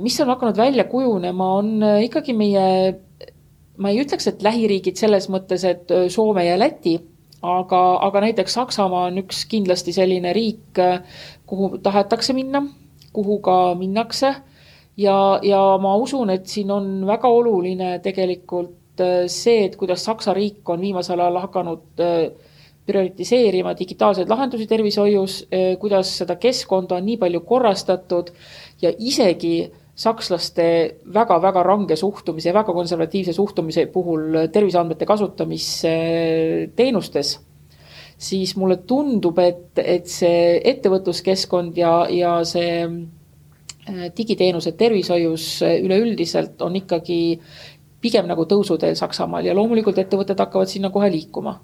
mis 0.00 0.20
on 0.20 0.28
hakanud 0.28 0.56
välja 0.56 0.84
kujunema, 0.84 1.54
on 1.54 1.82
ikkagi 2.02 2.32
meie, 2.32 2.98
ma 3.76 3.90
ei 3.90 4.02
ütleks, 4.02 4.26
et 4.28 4.42
lähiriigid 4.42 4.96
selles 4.96 5.28
mõttes, 5.28 5.64
et 5.64 5.88
Soome 6.08 6.44
ja 6.46 6.58
Läti, 6.58 6.98
aga, 7.42 7.82
aga 8.08 8.20
näiteks 8.26 8.54
Saksamaa 8.54 9.06
on 9.10 9.18
üks 9.22 9.44
kindlasti 9.46 9.92
selline 9.92 10.32
riik, 10.32 10.80
kuhu 11.46 11.78
tahetakse 11.78 12.32
minna 12.32 12.64
kuhu 13.12 13.38
ka 13.44 13.74
minnakse. 13.78 14.34
ja, 14.96 15.40
ja 15.42 15.60
ma 15.80 15.96
usun, 15.96 16.30
et 16.30 16.46
siin 16.46 16.70
on 16.70 17.06
väga 17.08 17.28
oluline 17.28 17.98
tegelikult 18.04 19.00
äh, 19.00 19.26
see, 19.26 19.64
et 19.66 19.76
kuidas 19.76 20.04
Saksa 20.04 20.34
riik 20.36 20.68
on 20.68 20.80
viimasel 20.80 21.20
ajal 21.20 21.38
hakanud 21.46 22.02
äh, 22.04 22.26
prioritiseerima 22.86 23.72
digitaalseid 23.78 24.28
lahendusi 24.28 24.66
tervishoius, 24.66 25.46
äh, 25.48 25.78
kuidas 25.80 26.10
seda 26.18 26.36
keskkonda 26.36 26.98
on 26.98 27.06
nii 27.06 27.16
palju 27.22 27.40
korrastatud 27.48 28.34
ja 28.82 28.92
isegi 28.98 29.70
sakslaste 29.94 30.66
väga-väga 31.14 31.62
range 31.62 31.96
suhtumise 31.96 32.52
väga 32.54 32.72
konservatiivse 32.72 33.32
suhtumise 33.32 33.86
puhul 33.92 34.48
terviseandmete 34.52 35.06
kasutamisse 35.06 35.92
teenustes, 36.76 37.36
siis 38.22 38.54
mulle 38.56 38.78
tundub, 38.86 39.38
et, 39.42 39.78
et 39.82 40.06
see 40.10 40.60
ettevõtluskeskkond 40.72 41.78
ja, 41.80 41.92
ja 42.12 42.36
see 42.46 42.76
äh, 42.86 44.04
digiteenused 44.16 44.78
tervishoius 44.78 45.46
äh, 45.66 45.78
üleüldiselt 45.82 46.62
on 46.62 46.78
ikkagi 46.78 47.18
pigem 48.02 48.28
nagu 48.30 48.46
tõusuteel 48.50 48.94
Saksamaal 48.98 49.46
ja 49.46 49.56
loomulikult 49.58 49.98
ettevõtted 50.02 50.38
hakkavad 50.42 50.70
sinna 50.70 50.90
kohe 50.94 51.10
liikuma. 51.10 51.58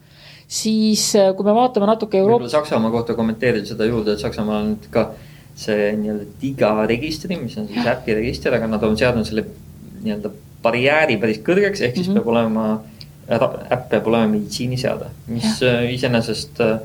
siis 0.48 1.12
äh, 1.16 1.30
kui 1.36 1.46
me 1.46 1.54
vaatame 1.54 1.86
natuke 1.86 2.18
Euroopa. 2.18 2.48
Saksamaa 2.48 2.90
kohta 2.90 3.14
kommenteerida 3.14 3.66
seda 3.68 3.86
juurde, 3.86 4.16
et 4.16 4.22
Saksamaal 4.22 4.62
on 4.64 4.74
nüüd 4.74 4.90
ka 4.90 5.10
see 5.58 5.92
nii-öelda 5.98 6.26
digaregistri, 6.42 7.38
mis 7.38 7.56
on 7.58 7.66
siis 7.70 7.86
äpi 7.86 8.14
register, 8.18 8.54
aga 8.54 8.66
nad 8.70 8.82
on 8.86 8.98
seadnud 8.98 9.26
selle 9.26 9.44
nii-öelda 10.02 10.30
barjääri 10.62 11.18
päris 11.22 11.42
kõrgeks, 11.46 11.82
ehk 11.82 11.98
siis 11.98 12.08
mm 12.08 12.14
-hmm. 12.14 12.22
peab 12.22 12.34
olema 12.34 12.66
äpp 13.28 13.88
peab 13.90 14.06
olema 14.08 14.30
meditsiiniseade, 14.32 15.10
mis. 15.32 15.58
Äh, 15.62 15.90
iseenesest 15.94 16.60
äh, 16.64 16.78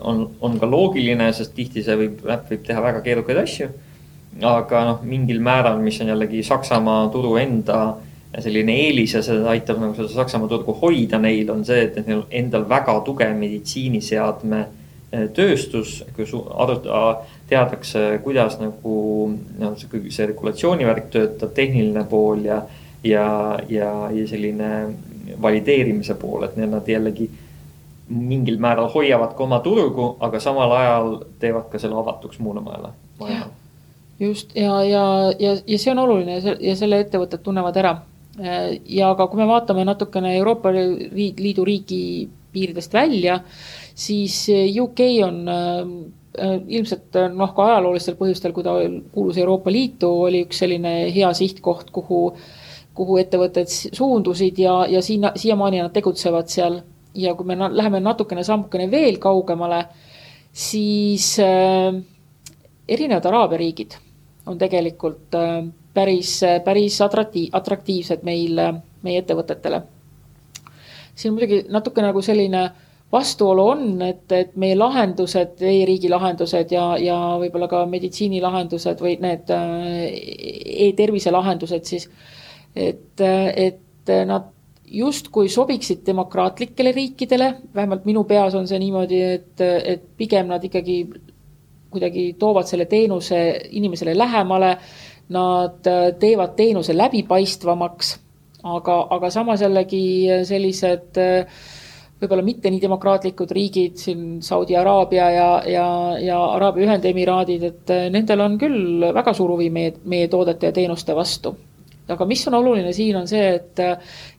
on, 0.00 0.28
on 0.40 0.58
ka 0.60 0.68
loogiline, 0.70 1.32
sest 1.34 1.54
tihti 1.56 1.82
see 1.82 1.96
võib, 1.98 2.22
äpp 2.30 2.52
võib 2.52 2.62
teha 2.66 2.84
väga 2.84 3.02
keerukaid 3.04 3.42
asju. 3.42 3.68
aga 4.48 4.84
noh, 4.88 5.02
mingil 5.04 5.42
määral, 5.44 5.80
mis 5.84 6.00
on 6.00 6.08
jällegi 6.08 6.42
Saksamaa 6.46 7.08
turu 7.12 7.34
enda 7.36 7.82
selline 8.40 8.72
eelis 8.86 9.12
ja 9.12 9.20
see 9.22 9.42
aitab 9.52 9.80
nagu 9.82 9.92
seda 9.98 10.08
Saksamaa 10.08 10.48
turgu 10.48 10.72
hoida 10.80 11.18
neil, 11.20 11.50
on 11.52 11.66
see, 11.68 11.82
et 11.84 11.98
neil 12.06 12.22
endal 12.30 12.64
väga 12.68 12.94
tugev 13.04 13.34
meditsiiniseadme 13.36 14.60
äh, 14.62 15.26
tööstus, 15.36 15.98
kus 16.16 16.32
arutada, 16.32 17.26
teadakse, 17.50 18.06
kuidas 18.24 18.56
nagu 18.62 18.96
noh, 19.60 19.74
see 19.76 20.30
regulatsioonivärk 20.30 21.10
töötab, 21.12 21.52
tehniline 21.58 22.06
pool 22.08 22.46
ja, 22.46 22.62
ja, 23.04 23.26
ja, 23.68 23.90
ja 24.14 24.28
selline 24.30 24.70
valideerimise 25.42 26.14
pool, 26.20 26.44
et 26.46 26.56
nad 26.56 26.88
jällegi 26.88 27.30
mingil 28.12 28.58
määral 28.60 28.90
hoiavad 28.92 29.34
ka 29.36 29.44
oma 29.44 29.60
turgu, 29.64 30.16
aga 30.20 30.40
samal 30.40 30.72
ajal 30.76 31.10
teevad 31.40 31.68
ka 31.72 31.80
selle 31.80 31.96
avatuks 32.00 32.38
muule 32.38 32.60
maailmale. 32.60 33.42
just 34.20 34.56
ja, 34.56 34.82
ja, 34.84 35.04
ja, 35.38 35.56
ja 35.66 35.78
see 35.78 35.92
on 35.92 35.98
oluline 35.98 36.40
ja 36.60 36.76
selle 36.76 37.00
ettevõtted 37.00 37.42
tunnevad 37.42 37.76
ära. 37.76 37.96
ja 38.86 39.10
aga 39.10 39.26
kui 39.26 39.40
me 39.40 39.46
vaatame 39.46 39.84
natukene 39.84 40.36
Euroopa 40.36 40.72
Liidu 40.72 41.64
riigi 41.64 42.28
piiridest 42.52 42.92
välja, 42.92 43.40
siis 43.94 44.46
UK 44.80 45.00
on 45.24 45.48
äh, 45.48 45.86
ilmselt 46.68 47.16
noh, 47.34 47.52
ka 47.54 47.66
ajaloolistel 47.68 48.16
põhjustel, 48.16 48.52
kui 48.56 48.64
ta 48.64 48.74
kuulus 49.12 49.38
Euroopa 49.38 49.72
Liitu, 49.72 50.10
oli 50.28 50.42
üks 50.46 50.62
selline 50.64 51.12
hea 51.12 51.32
sihtkoht, 51.36 51.90
kuhu 51.92 52.24
kuhu 52.94 53.18
ettevõtted 53.22 53.70
suundusid 53.72 54.58
ja, 54.58 54.82
ja 54.88 55.02
sinna, 55.02 55.32
siiamaani 55.36 55.82
nad 55.82 55.92
tegutsevad 55.92 56.48
seal. 56.52 56.80
ja 57.14 57.34
kui 57.36 57.44
me 57.44 57.56
na 57.56 57.68
läheme 57.68 58.00
natukene 58.00 58.40
sammukene 58.44 58.86
veel 58.90 59.18
kaugemale, 59.20 59.82
siis 60.52 61.36
äh, 61.40 61.92
erinevad 62.88 63.26
Araabia 63.28 63.58
riigid 63.58 63.96
on 64.46 64.58
tegelikult 64.58 65.34
äh, 65.36 65.66
päris, 65.94 66.40
päris 66.64 67.00
atraktiiv, 67.04 67.50
atraktiivsed 67.52 68.24
meil, 68.24 68.60
meie 69.02 69.20
ettevõtetele. 69.20 69.82
siin 71.14 71.34
muidugi 71.34 71.66
natuke 71.68 72.02
nagu 72.02 72.22
selline 72.22 72.70
vastuolu 73.12 73.66
on, 73.68 74.02
et, 74.02 74.24
et 74.32 74.54
meie 74.56 74.76
lahendused 74.78 75.60
e, 75.60 75.72
e-riigi 75.82 76.08
lahendused 76.08 76.72
ja, 76.72 76.84
ja 76.96 77.16
võib-olla 77.40 77.68
ka 77.68 77.84
meditsiinilahendused 77.86 79.02
või 79.04 79.18
need 79.20 79.52
äh, 79.52 80.06
e-tervise 80.88 81.32
lahendused 81.34 81.84
siis, 81.88 82.08
et, 82.76 83.20
et 83.56 84.12
nad 84.26 84.48
justkui 84.92 85.48
sobiksid 85.48 86.02
demokraatlikele 86.06 86.92
riikidele, 86.92 87.54
vähemalt 87.74 88.04
minu 88.04 88.24
peas 88.28 88.54
on 88.54 88.68
see 88.68 88.80
niimoodi, 88.82 89.20
et, 89.38 89.60
et 89.62 90.04
pigem 90.16 90.50
nad 90.52 90.64
ikkagi 90.64 90.98
kuidagi 91.92 92.32
toovad 92.40 92.68
selle 92.68 92.86
teenuse 92.88 93.38
inimesele 93.70 94.16
lähemale, 94.18 94.76
nad 95.32 95.88
teevad 96.20 96.56
teenuse 96.56 96.96
läbipaistvamaks, 96.96 98.16
aga, 98.68 98.98
aga 99.16 99.30
samas 99.30 99.64
jällegi 99.64 100.02
sellised 100.48 101.20
võib-olla 102.22 102.44
mitte 102.46 102.70
nii 102.70 102.80
demokraatlikud 102.82 103.50
riigid, 103.50 103.96
siin 103.98 104.38
Saudi 104.44 104.76
Araabia 104.78 105.30
ja, 105.34 105.48
ja, 105.66 105.86
ja 106.22 106.38
Araabia 106.52 106.86
Ühendemiraadid, 106.86 107.64
et 107.66 107.92
nendel 108.14 108.44
on 108.44 108.60
küll 108.60 109.08
väga 109.08 109.34
suur 109.34 109.56
huvi 109.56 109.72
meie, 109.74 109.96
meie 110.04 110.28
toodete 110.30 110.70
ja 110.70 110.76
teenuste 110.76 111.16
vastu 111.18 111.56
aga 112.08 112.26
mis 112.26 112.46
on 112.48 112.58
oluline 112.58 112.92
siin, 112.92 113.16
on 113.16 113.28
see, 113.30 113.54
et, 113.54 113.80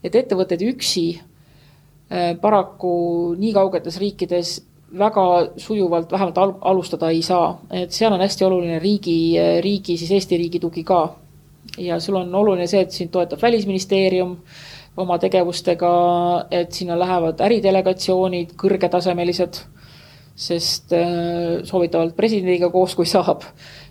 et 0.03 0.15
ettevõtted 0.15 0.61
üksi 0.67 1.07
äh, 1.15 2.33
paraku 2.41 2.93
nii 3.39 3.53
kaugetes 3.55 3.99
riikides 4.01 4.59
väga 4.97 5.25
sujuvalt 5.57 6.11
vähemalt 6.11 6.37
al-, 6.37 6.55
alustada 6.61 7.09
ei 7.09 7.21
saa, 7.25 7.57
et 7.71 7.91
seal 7.91 8.13
on 8.13 8.21
hästi 8.21 8.45
oluline 8.45 8.79
riigi, 8.79 9.35
riigi, 9.61 9.97
siis 9.97 10.11
Eesti 10.11 10.37
riigi 10.37 10.61
tugi 10.61 10.83
ka. 10.83 11.15
ja 11.77 11.99
sul 11.99 12.15
on 12.19 12.35
oluline 12.35 12.67
see, 12.67 12.81
et 12.81 12.91
sind 12.91 13.09
toetab 13.09 13.41
Välisministeerium 13.41 14.35
oma 14.97 15.17
tegevustega, 15.17 15.93
et 16.51 16.71
sinna 16.71 16.97
lähevad 16.99 17.39
äridelegatsioonid, 17.41 18.53
kõrgetasemelised, 18.59 19.63
sest 20.35 20.93
äh, 20.93 21.63
soovitavalt 21.65 22.15
presidendiga 22.17 22.69
koos, 22.73 22.93
kui 22.95 23.09
saab 23.09 23.45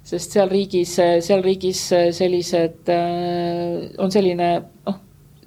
sest 0.04 0.34
seal 0.34 0.50
riigis, 0.50 0.96
seal 0.98 1.42
riigis 1.44 1.80
sellised, 2.16 2.90
on 4.02 4.12
selline 4.14 4.50
noh, 4.60 5.00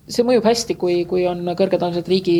see 0.05 0.25
mõjub 0.25 0.45
hästi, 0.45 0.75
kui, 0.79 0.99
kui 1.09 1.23
on 1.27 1.41
kõrgetasemelised 1.57 2.09
riigi, 2.09 2.37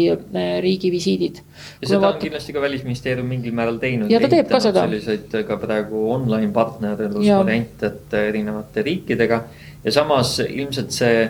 riigi 0.63 0.91
visiidid. 0.93 1.41
ja 1.81 1.89
seda 1.89 2.01
vaat... 2.03 2.17
on 2.17 2.21
kindlasti 2.21 2.53
ka 2.53 2.61
Välisministeerium 2.61 3.27
mingil 3.29 3.55
määral 3.57 3.79
teinud. 3.81 4.11
ja 4.11 4.21
ta 4.21 4.29
teeb 4.31 4.51
ka 4.51 4.61
seda. 4.63 4.85
selliseid 4.85 5.33
ka 5.47 5.57
praegu 5.61 6.05
online 6.13 6.51
partnerlusvariante, 6.53 7.89
et 7.89 8.19
erinevate 8.21 8.85
riikidega 8.85 9.41
ja 9.83 9.95
samas 9.95 10.37
ilmselt 10.45 10.93
see 10.95 11.25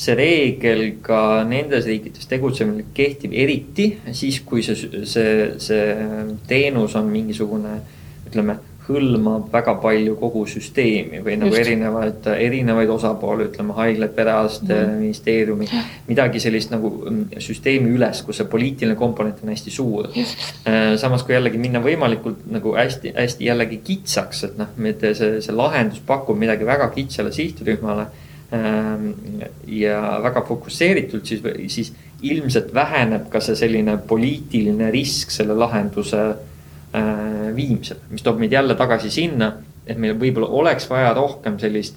see 0.00 0.14
reegel 0.16 0.82
ka 1.04 1.42
nendes 1.48 1.84
riikides 1.88 2.28
tegutsemine 2.28 2.86
kehtib 2.96 3.34
eriti 3.36 3.90
siis, 4.16 4.40
kui 4.46 4.62
see, 4.64 4.76
see, 5.04 5.32
see 5.60 5.86
teenus 6.48 6.94
on 6.96 7.10
mingisugune, 7.12 7.80
ütleme 8.28 8.56
hõlmab 8.90 9.48
väga 9.52 9.74
palju 9.82 10.16
kogu 10.20 10.42
süsteemi 10.50 11.20
või 11.24 11.36
nagu 11.40 11.54
Just. 11.54 11.62
erinevaid, 11.62 12.28
erinevaid 12.34 12.92
osapooli, 12.92 13.46
ütleme 13.50 13.76
haiglad, 13.78 14.12
perearst 14.16 14.66
mm., 14.68 14.96
ministeeriumi. 15.00 15.68
midagi 16.08 16.42
sellist 16.42 16.72
nagu 16.74 16.92
mm, 16.98 17.40
süsteemi 17.42 17.92
üles, 17.96 18.22
kus 18.26 18.40
see 18.40 18.50
poliitiline 18.50 18.96
komponent 19.00 19.44
on 19.44 19.52
hästi 19.54 19.74
suur. 19.74 20.10
Äh, 20.14 20.96
samas, 21.00 21.24
kui 21.26 21.36
jällegi 21.36 21.60
minna 21.62 21.82
võimalikult 21.84 22.44
nagu 22.50 22.74
hästi, 22.76 23.14
hästi 23.16 23.48
jällegi 23.48 23.80
kitsaks, 23.86 24.44
et 24.50 24.60
noh, 24.60 24.74
see, 25.00 25.38
see 25.40 25.56
lahendus 25.56 26.02
pakub 26.06 26.38
midagi 26.40 26.68
väga 26.68 26.90
kitsale 26.94 27.32
sihtrühmale. 27.34 28.10
Ähm, 28.50 29.12
ja 29.70 30.18
väga 30.24 30.40
fokusseeritult, 30.42 31.28
siis, 31.28 31.44
siis 31.70 31.92
ilmselt 32.26 32.72
väheneb 32.74 33.28
ka 33.30 33.40
see 33.44 33.54
selline 33.56 33.94
poliitiline 34.10 34.90
risk 34.90 35.30
selle 35.30 35.54
lahenduse 35.54 36.24
viimsel, 37.54 37.96
mis 38.10 38.22
toob 38.22 38.38
meid 38.40 38.52
jälle 38.52 38.74
tagasi 38.74 39.10
sinna, 39.10 39.52
et 39.86 39.98
meil 39.98 40.14
võib-olla 40.18 40.48
oleks 40.60 40.90
vaja 40.90 41.14
rohkem 41.14 41.58
sellist 41.62 41.96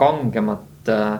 kangemat 0.00 0.88
äh, 0.88 1.12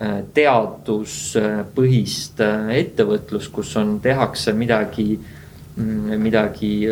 äh, 0.00 0.22
teaduspõhist 0.34 2.40
ettevõtlust, 2.74 3.52
kus 3.52 3.76
on, 3.80 4.00
tehakse 4.04 4.52
midagi, 4.56 5.20
mm, 5.76 6.20
midagi 6.22 6.88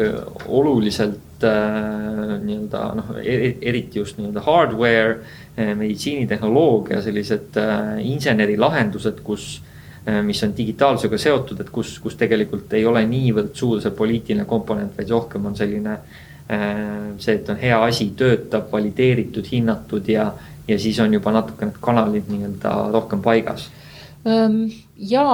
oluliselt 0.47 1.23
nii-öelda 1.37 2.95
noh, 2.97 3.09
eriti 3.21 3.99
just 4.01 4.17
nii-öelda 4.17 4.41
hardware, 4.47 5.19
meditsiinitehnoloogia, 5.57 7.03
sellised 7.05 7.57
insenerilahendused, 8.01 9.21
kus 9.25 9.61
Äh, 9.61 9.66
mis 10.23 10.43
on 10.47 10.53
digitaalsusega 10.57 11.19
seotud, 11.19 11.61
et 11.61 11.71
kus, 11.75 11.97
kus 11.99 12.15
tegelikult 12.19 12.73
ei 12.79 12.85
ole 12.87 13.03
niivõrd 13.11 13.55
suur 13.59 13.81
see 13.83 13.95
poliitiline 13.97 14.45
komponent, 14.47 14.93
vaid 14.99 15.11
rohkem 15.11 15.49
on 15.51 15.57
selline 15.59 15.97
äh, 15.97 17.09
see, 17.19 17.35
et 17.35 17.49
on 17.51 17.59
hea 17.59 17.81
asi, 17.89 18.13
töötab, 18.19 18.69
valideeritud, 18.73 19.49
hinnatud 19.51 20.09
ja, 20.13 20.29
ja 20.69 20.79
siis 20.79 21.01
on 21.03 21.19
juba 21.19 21.35
natuke 21.35 21.67
need 21.67 21.81
kanalid 21.83 22.31
nii-öelda 22.31 22.77
rohkem 22.95 23.25
paigas. 23.25 23.71
Ja 24.27 25.25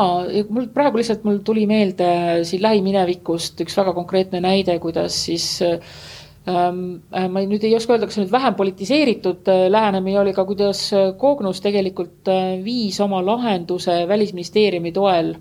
mul 0.52 0.66
praegu 0.74 0.98
lihtsalt 1.00 1.22
mul 1.24 1.38
tuli 1.44 1.62
meelde 1.64 2.08
siin 2.44 2.60
lähiminevikust 2.60 3.62
üks 3.64 3.76
väga 3.78 3.94
konkreetne 3.96 4.42
näide, 4.44 4.74
kuidas 4.82 5.16
siis 5.30 5.46
äh, 5.64 5.78
äh, 5.78 6.21
ma 6.46 7.42
nüüd 7.46 7.62
ei 7.62 7.74
oska 7.76 7.94
öelda, 7.94 8.08
kas 8.08 8.16
see 8.18 8.24
nüüd 8.24 8.32
vähem 8.34 8.56
politiseeritud 8.58 9.46
äh, 9.52 9.68
lähenemine 9.70 10.18
oli, 10.24 10.32
aga 10.34 10.44
kuidas 10.48 10.80
Kognus 11.18 11.60
äh, 11.60 11.68
tegelikult 11.68 12.30
viis 12.64 12.98
oma 13.00 13.20
lahenduse 13.22 14.02
Välisministeeriumi 14.08 14.92
toel. 14.92 15.36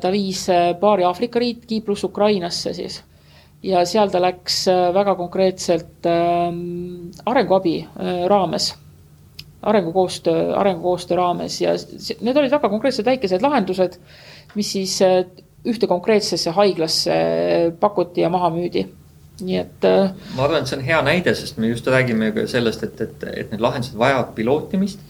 ta 0.00 0.10
viis 0.14 0.46
paari 0.80 1.02
Aafrika 1.04 1.40
riiki 1.42 1.80
pluss 1.82 2.04
Ukrainasse 2.06 2.70
siis 2.72 3.00
ja 3.66 3.82
seal 3.84 4.08
ta 4.08 4.20
läks 4.22 4.68
väga 4.94 5.16
konkreetselt 5.18 6.06
ähm, 6.06 7.10
arenguabi 7.26 7.74
raames, 8.30 8.70
arengukoostöö, 9.62 10.54
arengukoostöö 10.56 11.16
raames 11.18 11.60
ja 11.60 11.74
need 12.20 12.36
olid 12.38 12.54
väga 12.54 12.70
konkreetsed 12.70 13.04
väikesed 13.04 13.42
lahendused, 13.42 13.98
mis 14.54 14.72
siis 14.72 15.00
ühte 15.66 15.90
konkreetsesse 15.90 16.54
haiglasse 16.54 17.18
pakuti 17.80 18.22
ja 18.22 18.30
maha 18.30 18.54
müüdi 18.54 18.86
nii 19.40 19.56
et. 19.58 19.84
Äh, 19.84 20.12
ma 20.36 20.46
arvan, 20.46 20.62
et 20.62 20.70
see 20.70 20.78
on 20.78 20.84
hea 20.86 21.00
näide, 21.06 21.34
sest 21.34 21.58
me 21.58 21.70
just 21.72 21.86
räägime 21.90 22.30
ka 22.36 22.46
sellest, 22.50 22.84
et, 22.86 23.00
et, 23.00 23.24
et 23.32 23.54
need 23.54 23.62
lahendused 23.62 23.98
vajavad 23.98 24.34
pilootimist. 24.36 25.02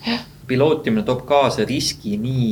pilootimine 0.46 1.04
toob 1.04 1.24
kaasa 1.28 1.64
riski 1.68 2.16
nii 2.20 2.48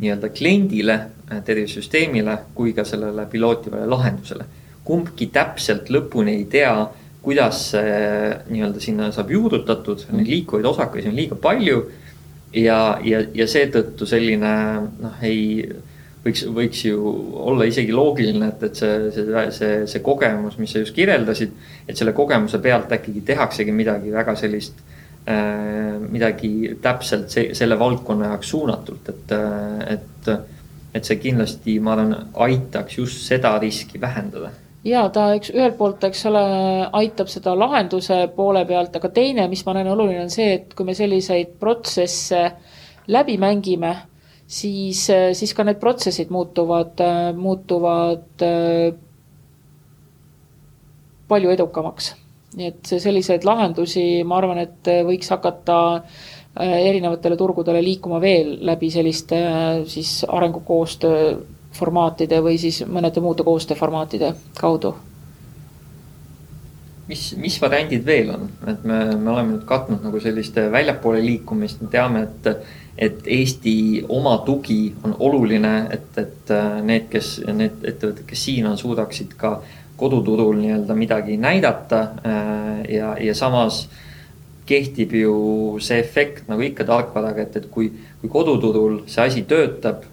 nii-öelda 0.00 0.30
kliendile, 0.32 0.96
äh, 1.30 1.42
tervisesüsteemile 1.44 2.38
kui 2.54 2.72
ka 2.76 2.84
sellele 2.84 3.26
pilootivale 3.26 3.86
lahendusele. 3.86 4.44
kumbki 4.84 5.26
täpselt 5.30 5.90
lõpuni 5.92 6.32
ei 6.38 6.44
tea, 6.50 6.72
kuidas 7.22 7.66
see 7.70 7.98
nii-öelda 8.48 8.80
sinna 8.80 9.10
saab 9.12 9.30
juurutatud, 9.30 10.06
neid 10.16 10.28
liikuvaid 10.28 10.66
osakaid 10.66 11.06
on 11.06 11.16
liiga 11.16 11.36
palju. 11.36 11.82
ja, 12.54 12.98
ja, 13.04 13.20
ja 13.34 13.46
seetõttu 13.46 14.06
selline 14.06 14.54
noh, 15.00 15.20
ei 15.22 15.68
võiks, 16.24 16.44
võiks 16.54 16.84
ju 16.84 17.00
olla 17.46 17.66
isegi 17.68 17.94
loogiline, 17.94 18.52
et, 18.52 18.62
et 18.68 18.80
see, 18.80 19.10
see, 19.14 19.42
see, 19.56 19.74
see 19.90 20.04
kogemus, 20.04 20.58
mis 20.60 20.72
sa 20.74 20.82
just 20.82 20.96
kirjeldasid, 20.96 21.52
et 21.88 21.98
selle 21.98 22.14
kogemuse 22.16 22.60
pealt 22.62 22.92
äkki 22.96 23.24
tehaksegi 23.26 23.74
midagi 23.74 24.12
väga 24.14 24.36
sellist 24.38 24.80
äh,, 25.24 25.98
midagi 26.10 26.76
täpselt 26.82 27.32
see, 27.32 27.52
selle 27.58 27.78
valdkonna 27.80 28.34
jaoks 28.34 28.54
suunatult, 28.54 29.12
et, 29.12 29.36
äh, 29.36 29.84
et, 29.96 30.32
et 30.94 31.06
see 31.06 31.20
kindlasti, 31.22 31.78
ma 31.80 31.96
arvan, 31.96 32.16
aitaks 32.48 32.98
just 33.00 33.24
seda 33.28 33.56
riski 33.62 34.00
vähendada. 34.00 34.52
Ja 34.84 35.02
ta, 35.12 35.26
eks 35.36 35.50
ühelt 35.52 35.74
poolt, 35.76 36.04
eks 36.08 36.22
ole, 36.30 36.42
aitab 36.96 37.28
seda 37.28 37.52
lahenduse 37.52 38.22
poole 38.32 38.62
pealt, 38.64 38.94
aga 38.96 39.10
teine, 39.12 39.44
mis 39.52 39.60
ma 39.66 39.74
näen 39.76 39.90
oluline, 39.92 40.22
on 40.24 40.32
see, 40.32 40.54
et 40.56 40.72
kui 40.76 40.88
me 40.88 40.94
selliseid 40.96 41.52
protsesse 41.60 42.46
läbi 43.12 43.36
mängime 43.40 43.92
siis, 44.50 45.10
äh, 45.10 45.30
siis 45.32 45.54
ka 45.54 45.64
need 45.64 45.78
protsessid 45.80 46.30
muutuvad, 46.34 46.98
äh, 47.00 47.30
muutuvad 47.36 48.42
äh, 48.42 48.94
palju 51.28 51.50
edukamaks. 51.50 52.14
nii 52.50 52.66
et 52.66 52.88
selliseid 52.98 53.44
lahendusi, 53.46 54.24
ma 54.26 54.40
arvan, 54.40 54.58
et 54.58 54.88
võiks 55.06 55.28
hakata 55.30 55.76
erinevatele 56.58 57.36
turgudele 57.38 57.78
liikuma 57.78 58.18
veel 58.18 58.56
läbi 58.66 58.88
selliste 58.90 59.38
siis 59.86 60.24
arengukoostöö 60.26 61.28
formaatide 61.78 62.40
või 62.42 62.58
siis 62.58 62.80
mõnede 62.90 63.22
muude 63.22 63.46
koostööformaatide 63.46 64.32
kaudu. 64.58 64.90
Mis, 67.06 67.28
mis 67.38 67.60
variandid 67.62 68.02
veel 68.06 68.34
on, 68.34 68.50
et 68.66 68.82
me, 68.82 68.98
me 69.14 69.30
oleme 69.30 69.52
nüüd 69.52 69.64
katnud 69.70 70.02
nagu 70.02 70.18
sellist 70.20 70.58
väljapoole 70.74 71.22
liikumist, 71.22 71.86
me 71.86 71.94
teame, 71.94 72.26
et, 72.26 72.66
et 73.00 73.26
Eesti 73.26 74.04
oma 74.08 74.36
tugi 74.44 74.92
on 75.04 75.14
oluline, 75.18 75.74
et, 75.94 76.18
et 76.20 76.52
need, 76.84 77.08
kes, 77.12 77.38
need 77.48 77.80
ettevõtted, 77.80 78.26
kes 78.28 78.44
siin 78.44 78.68
on, 78.68 78.76
suudaksid 78.78 79.32
ka 79.40 79.54
koduturul 80.00 80.56
nii-öelda 80.60 80.96
midagi 80.96 81.36
näidata 81.40 82.00
ja, 82.88 83.14
ja 83.20 83.34
samas 83.36 83.82
kehtib 84.68 85.12
ju 85.18 85.34
see 85.82 85.98
efekt 86.00 86.48
nagu 86.48 86.64
ikka 86.64 86.86
tarkvaraga, 86.88 87.44
et, 87.48 87.56
et 87.60 87.66
kui, 87.72 87.90
kui 88.20 88.30
koduturul 88.32 89.02
see 89.10 89.26
asi 89.26 89.44
töötab 89.48 90.06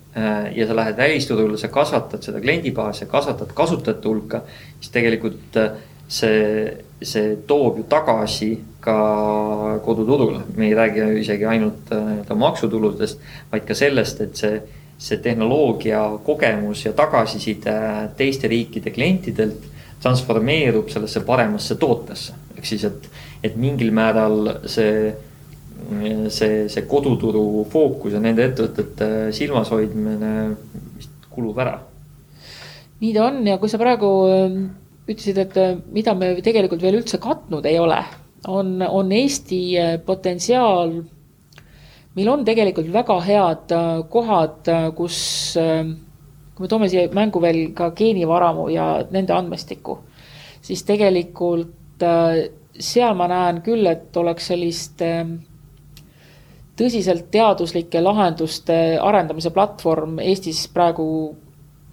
ja 0.56 0.68
sa 0.68 0.76
lähed 0.76 0.98
välisturule, 0.98 1.60
sa 1.62 1.70
kasvatad 1.70 2.24
seda 2.26 2.42
kliendibaasi, 2.42 3.06
kasvatad 3.12 3.52
kasutajate 3.56 4.10
hulka, 4.10 4.42
siis 4.80 4.96
tegelikult 4.96 5.60
see, 6.08 6.74
see 7.04 7.36
toob 7.48 7.84
ju 7.84 7.86
tagasi 7.92 8.50
ka 8.88 9.80
koduturule. 9.86 10.42
me 10.56 10.68
ei 10.68 10.76
räägi 10.76 11.06
isegi 11.22 11.46
ainult 11.46 11.92
nii-öelda 11.92 12.36
maksutuludest, 12.36 13.20
vaid 13.52 13.66
ka 13.68 13.76
sellest, 13.76 14.22
et 14.22 14.40
see, 14.40 14.62
see 14.98 15.20
tehnoloogia 15.24 16.02
kogemus 16.26 16.86
ja 16.86 16.94
tagasiside 16.98 17.76
teiste 18.18 18.48
riikide 18.48 18.94
klientidelt 18.96 19.68
transformeerub 20.02 20.90
sellesse 20.94 21.24
paremasse 21.28 21.76
tootesse. 21.76 22.34
ehk 22.58 22.66
siis, 22.66 22.84
et, 22.88 23.10
et 23.44 23.56
mingil 23.56 23.92
määral 23.94 24.54
see, 24.66 25.12
see, 26.34 26.66
see 26.70 26.88
koduturu 26.90 27.68
fookus 27.70 28.16
ja 28.16 28.24
nende 28.24 28.48
ettevõtete 28.48 29.32
silmas 29.36 29.70
hoidmine 29.74 30.34
vist 30.98 31.30
kulub 31.30 31.60
ära. 31.60 31.78
nii 33.02 33.14
ta 33.14 33.30
on 33.30 33.46
ja 33.48 33.60
kui 33.62 33.70
sa 33.70 33.78
praegu 33.82 34.12
ütlesid, 35.08 35.38
et 35.40 35.58
äh, 35.60 35.76
mida 35.94 36.14
me 36.18 36.34
tegelikult 36.44 36.84
veel 36.84 37.00
üldse 37.00 37.20
katnud 37.24 37.66
ei 37.68 37.80
ole, 37.80 38.00
on, 38.48 38.82
on 38.82 39.12
Eesti 39.12 39.80
äh, 39.80 40.00
potentsiaal. 40.06 41.02
meil 42.16 42.30
on 42.30 42.46
tegelikult 42.46 42.94
väga 42.94 43.20
head 43.22 43.72
äh, 43.72 43.90
kohad, 44.10 44.70
kus, 44.96 45.20
kui 46.56 46.64
me 46.66 46.70
toome 46.70 46.90
siia 46.90 47.10
mängu 47.14 47.42
veel 47.42 47.74
ka 47.78 47.92
geenivaramu 47.92 48.70
ja 48.74 48.88
nende 49.12 49.34
andmestiku, 49.34 50.00
siis 50.62 50.84
tegelikult 50.84 52.06
seal 52.80 53.14
ma 53.18 53.28
näen 53.30 53.62
küll, 53.66 53.86
et 53.90 54.18
oleks 54.18 54.50
sellist 54.52 55.02
tõsiselt 56.78 57.30
teaduslike 57.34 58.02
lahenduste 58.02 58.76
arendamise 59.02 59.50
platvorm 59.54 60.20
Eestis 60.22 60.68
praegu 60.74 61.08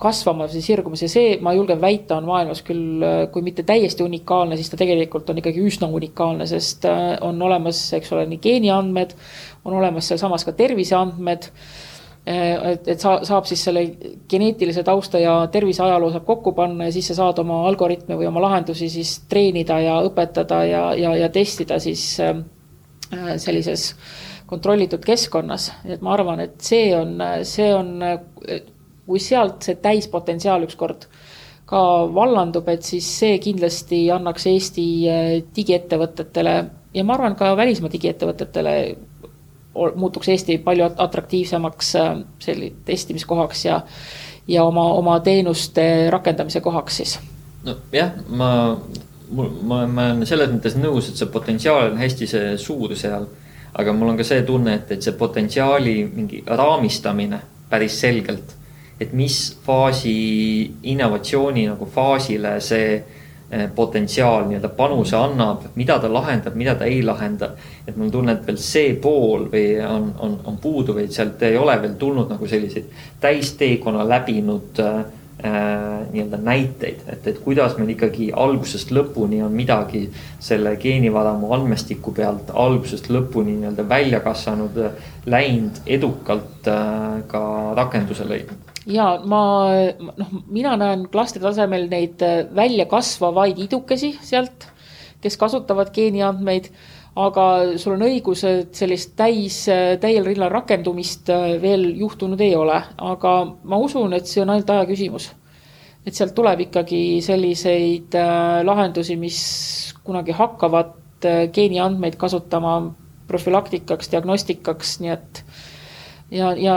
kasvamas 0.04 0.54
ja 0.56 0.62
sirgumas 0.62 1.02
ja 1.04 1.08
see, 1.10 1.38
ma 1.44 1.54
julgen 1.56 1.80
väita, 1.80 2.18
on 2.18 2.28
maailmas 2.28 2.60
küll, 2.66 3.02
kui 3.32 3.44
mitte 3.46 3.64
täiesti 3.66 4.04
unikaalne, 4.04 4.58
siis 4.60 4.70
ta 4.72 4.78
tegelikult 4.80 5.30
on 5.32 5.40
ikkagi 5.40 5.64
üsna 5.64 5.88
unikaalne, 5.88 6.46
sest 6.50 6.84
äh, 6.88 7.14
on 7.24 7.40
olemas, 7.42 7.80
eks 7.96 8.12
ole, 8.14 8.26
nii 8.30 8.42
geeniandmed, 8.44 9.16
on 9.64 9.78
olemas 9.80 10.10
sealsamas 10.10 10.44
ka 10.44 10.54
terviseandmed. 10.58 11.48
Äh, 12.28 12.52
et, 12.74 12.90
et 12.94 13.00
sa, 13.00 13.16
saab 13.24 13.48
siis 13.48 13.64
selle 13.68 13.86
geneetilise 14.30 14.84
tausta 14.84 15.20
ja 15.22 15.38
terviseajaloo 15.52 16.12
saab 16.12 16.28
kokku 16.28 16.52
panna 16.56 16.88
ja 16.88 16.94
siis 16.96 17.08
sa 17.12 17.18
saad 17.22 17.40
oma 17.44 17.62
algoritme 17.68 18.18
või 18.20 18.28
oma 18.28 18.44
lahendusi 18.44 18.90
siis 18.92 19.18
treenida 19.28 19.80
ja 19.84 19.98
õpetada 20.04 20.62
ja, 20.68 20.84
ja, 20.98 21.16
ja 21.24 21.32
testida 21.32 21.80
siis 21.82 22.06
äh, 22.24 22.36
sellises 23.40 23.92
kontrollitud 24.48 25.00
keskkonnas, 25.04 25.70
et 25.88 26.02
ma 26.04 26.12
arvan, 26.12 26.42
et 26.44 26.60
see 26.62 26.90
on, 26.92 27.16
see 27.48 27.70
on 27.72 27.94
kui 29.06 29.20
sealt 29.20 29.66
see 29.66 29.78
täispotentsiaal 29.82 30.64
ükskord 30.66 31.08
ka 31.68 31.80
vallandub, 32.14 32.68
et 32.68 32.84
siis 32.84 33.06
see 33.20 33.38
kindlasti 33.42 34.04
annaks 34.12 34.46
Eesti 34.50 34.86
äh, 35.08 35.28
digiettevõtetele 35.56 36.54
ja 36.94 37.04
ma 37.04 37.16
arvan, 37.16 37.36
ka 37.38 37.54
välismaa 37.56 37.92
digiettevõtetele 37.92 38.74
muutuks 39.96 40.28
Eesti 40.28 40.58
palju 40.64 40.90
atraktiivsemaks 41.06 41.94
äh, 42.00 42.10
selli-, 42.44 42.74
testimiskohaks 42.84 43.64
ja, 43.64 43.80
ja 44.48 44.64
oma, 44.64 44.86
oma 44.92 45.18
teenuste 45.20 46.10
rakendamise 46.12 46.60
kohaks 46.60 47.00
siis. 47.00 47.16
nojah, 47.64 48.12
ma, 48.28 48.50
ma, 49.32 49.86
ma 49.86 50.10
olen 50.10 50.26
selles 50.28 50.52
mõttes 50.52 50.76
nõus, 50.78 51.08
et 51.08 51.20
see 51.20 51.32
potentsiaal 51.32 51.94
on 51.94 51.98
hästi 51.98 52.28
see 52.28 52.52
suur 52.60 52.92
seal. 52.96 53.26
aga 53.74 53.92
mul 53.92 54.12
on 54.12 54.20
ka 54.20 54.26
see 54.26 54.44
tunne, 54.46 54.76
et, 54.78 54.92
et 54.92 55.02
see 55.02 55.16
potentsiaali 55.18 55.96
mingi 56.12 56.44
raamistamine 56.46 57.40
päris 57.70 57.96
selgelt 58.00 58.52
et 59.00 59.12
mis 59.12 59.36
faasi, 59.64 60.14
innovatsiooni 60.82 61.66
nagu 61.66 61.86
faasile 61.90 62.54
see 62.62 62.94
eh, 62.94 63.66
potentsiaal 63.74 64.46
nii-öelda 64.48 64.70
panuse 64.76 65.16
annab, 65.18 65.66
mida 65.74 65.98
ta 65.98 66.10
lahendab, 66.12 66.54
mida 66.54 66.76
ta 66.78 66.84
ei 66.84 67.02
lahenda. 67.02 67.50
et 67.86 67.96
mul 67.96 68.10
tunne, 68.10 68.32
et 68.32 68.46
veel 68.46 68.58
see 68.58 68.94
pool 68.94 69.48
või 69.52 69.66
on, 69.84 70.12
on, 70.18 70.38
on 70.44 70.56
puudu 70.62 70.94
või 70.96 71.10
sealt 71.12 71.42
ei 71.42 71.56
ole 71.56 71.76
veel 71.82 71.98
tulnud 72.00 72.30
nagu 72.30 72.46
selliseid 72.46 72.88
täisteekonna 73.20 74.08
läbinud 74.08 74.80
äh, 74.80 75.04
nii-öelda 75.44 76.38
näiteid, 76.40 77.02
et, 77.10 77.26
et 77.26 77.38
kuidas 77.44 77.74
meil 77.78 77.90
ikkagi 77.92 78.30
algusest 78.32 78.92
lõpuni 78.94 79.42
on 79.44 79.52
midagi 79.52 80.06
selle 80.42 80.76
geenivaramu 80.80 81.50
andmestiku 81.56 82.14
pealt 82.16 82.52
algusest 82.54 83.10
lõpuni 83.12 83.58
nii-öelda 83.58 83.84
välja 83.88 84.20
kasvanud, 84.24 84.78
läinud 85.26 85.82
edukalt 85.86 86.70
äh, 86.70 87.18
ka 87.28 87.42
rakenduse 87.76 88.28
leidnud? 88.28 88.72
Ja 88.86 89.14
ma 89.24 89.42
noh, 90.00 90.32
mina 90.52 90.74
näen 90.80 91.06
klastri 91.12 91.42
tasemel 91.42 91.88
neid 91.92 92.24
äh, 92.24 92.44
välja 92.54 92.88
kasvavaid 92.88 93.60
idukesi 93.64 94.14
sealt, 94.22 94.68
kes 95.24 95.38
kasutavad 95.40 95.92
geeniandmeid, 95.94 96.68
aga 97.16 97.44
sul 97.78 97.94
on 97.94 98.04
õigus, 98.08 98.42
et 98.48 98.74
sellist 98.74 99.14
täis, 99.18 99.60
äh, 99.70 99.94
täiel 100.02 100.26
rinnal 100.26 100.50
rakendumist 100.50 101.30
äh, 101.30 101.54
veel 101.62 101.86
juhtunud 102.00 102.40
ei 102.42 102.54
ole, 102.58 102.80
aga 102.98 103.34
ma 103.62 103.78
usun, 103.78 104.16
et 104.18 104.26
see 104.30 104.42
on 104.42 104.50
ainult 104.54 104.70
aja 104.74 104.86
küsimus. 104.90 105.30
et 106.04 106.12
sealt 106.12 106.34
tuleb 106.36 106.60
ikkagi 106.60 107.22
selliseid 107.24 108.12
lahendusi, 108.68 109.14
mis 109.16 109.38
kunagi 110.04 110.34
hakkavad 110.36 110.90
geeniandmeid 111.56 112.18
kasutama 112.20 112.74
profülaktikaks, 113.26 114.10
diagnostikaks, 114.12 114.98
nii 115.00 115.12
et 115.14 115.40
ja, 116.30 116.50
ja 116.60 116.76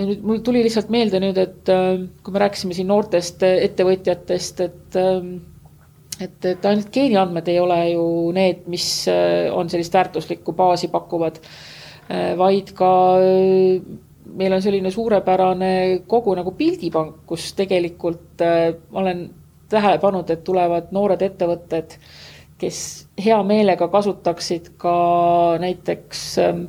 ja 0.00 0.06
nüüd 0.08 0.22
mul 0.24 0.40
tuli 0.46 0.62
lihtsalt 0.64 0.90
meelde 0.92 1.20
nüüd, 1.22 1.38
et 1.40 1.70
äh, 1.72 2.02
kui 2.24 2.34
me 2.34 2.42
rääkisime 2.44 2.76
siin 2.76 2.88
noortest 2.90 3.42
äh, 3.46 3.58
ettevõtjatest, 3.66 4.62
et 4.66 4.98
ähm, 5.00 5.32
et, 6.20 6.44
et 6.44 6.68
ainult 6.70 6.90
geeniandmed 6.94 7.48
ei 7.48 7.58
ole 7.60 7.80
ju 7.92 8.04
need, 8.36 8.64
mis 8.72 8.86
äh, 9.10 9.48
on 9.54 9.70
sellist 9.72 9.94
väärtuslikku 9.94 10.54
baasi 10.56 10.90
pakuvad, 10.92 11.42
vaid 12.10 12.72
ka 12.74 12.88
meil 14.34 14.54
on 14.56 14.62
selline 14.64 14.90
suurepärane 14.90 15.68
kogu 16.10 16.32
nagu 16.34 16.50
pildipank, 16.58 17.20
kus 17.30 17.52
tegelikult 17.54 18.42
ma 18.42 18.98
olen 19.04 19.20
tähele 19.70 20.00
pannud, 20.02 20.32
et 20.34 20.42
tulevad 20.42 20.90
noored 20.90 21.22
ettevõtted 21.22 21.94
kes 22.60 22.80
hea 23.24 23.38
meelega 23.46 23.88
kasutaksid 23.92 24.74
ka 24.80 24.94
näiteks, 25.62 26.24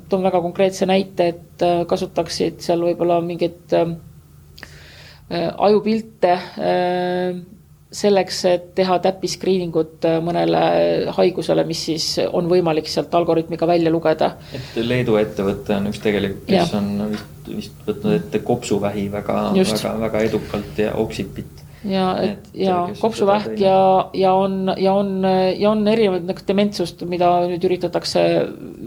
toon 0.10 0.24
väga 0.24 0.41
konkreetse 0.43 0.88
näite, 0.89 1.28
et 1.36 1.66
äh, 1.66 1.82
kasutaksid 1.89 2.62
seal 2.64 2.84
võib-olla 2.86 3.20
mingeid 3.26 3.76
äh, 3.76 3.91
ajupilte 5.68 6.34
äh, 6.38 7.41
selleks, 7.92 8.44
et 8.48 8.68
teha 8.76 8.98
täppiskriiningut 9.04 10.06
mõnele 10.24 10.62
haigusele, 11.18 11.66
mis 11.68 11.82
siis 11.89 12.06
on 12.32 12.48
võimalik 12.52 12.88
sealt 12.88 13.14
algoritmiga 13.20 13.68
välja 13.68 13.92
lugeda. 13.92 14.36
et 14.56 14.78
Leedu 14.80 15.18
ettevõte 15.20 15.76
on 15.76 15.89
üks 15.92 16.00
tegelikult, 16.04 16.46
kes 16.48 16.72
ja. 16.72 16.80
on 16.80 17.12
vist, 17.12 17.50
vist 17.50 17.84
võtnud 17.88 18.16
ette 18.16 18.39
kopsuvähi 18.48 19.10
väga, 19.12 19.42
väga, 19.58 19.98
väga 20.06 20.24
edukalt 20.30 20.80
ja 20.80 20.96
oksipit 21.04 21.68
ja 21.88 22.08
et 22.22 22.50
ja 22.54 22.76
kopsuvähk 23.00 23.60
ja, 23.60 24.10
ja 24.14 24.34
on, 24.38 24.74
ja 24.78 24.94
on, 24.94 25.24
ja 25.58 25.72
on 25.72 25.88
erinevaid 25.88 26.28
nagu 26.30 26.44
dementsust, 26.48 27.02
mida 27.10 27.32
nüüd 27.50 27.66
üritatakse 27.66 28.24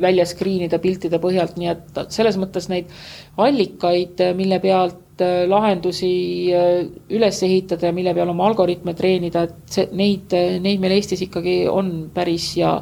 välja 0.00 0.26
screen 0.30 0.68
ida 0.68 0.78
piltide 0.82 1.18
põhjalt, 1.22 1.58
nii 1.58 1.72
et 1.72 2.04
selles 2.14 2.38
mõttes 2.40 2.70
neid 2.70 2.92
allikaid, 3.40 4.22
mille 4.38 4.60
pealt 4.62 5.00
äh, 5.00 5.03
lahendusi 5.22 6.14
äh, 6.54 6.80
üles 7.14 7.42
ehitada 7.46 7.90
ja 7.90 7.96
mille 7.96 8.14
peal 8.16 8.32
oma 8.32 8.48
algoritme 8.50 8.96
treenida, 8.98 9.44
et 9.46 9.76
see, 9.78 9.86
neid, 9.92 10.34
neid 10.64 10.82
meil 10.82 10.96
Eestis 10.96 11.22
ikkagi 11.28 11.62
on 11.70 12.10
päris 12.14 12.54
ja 12.58 12.78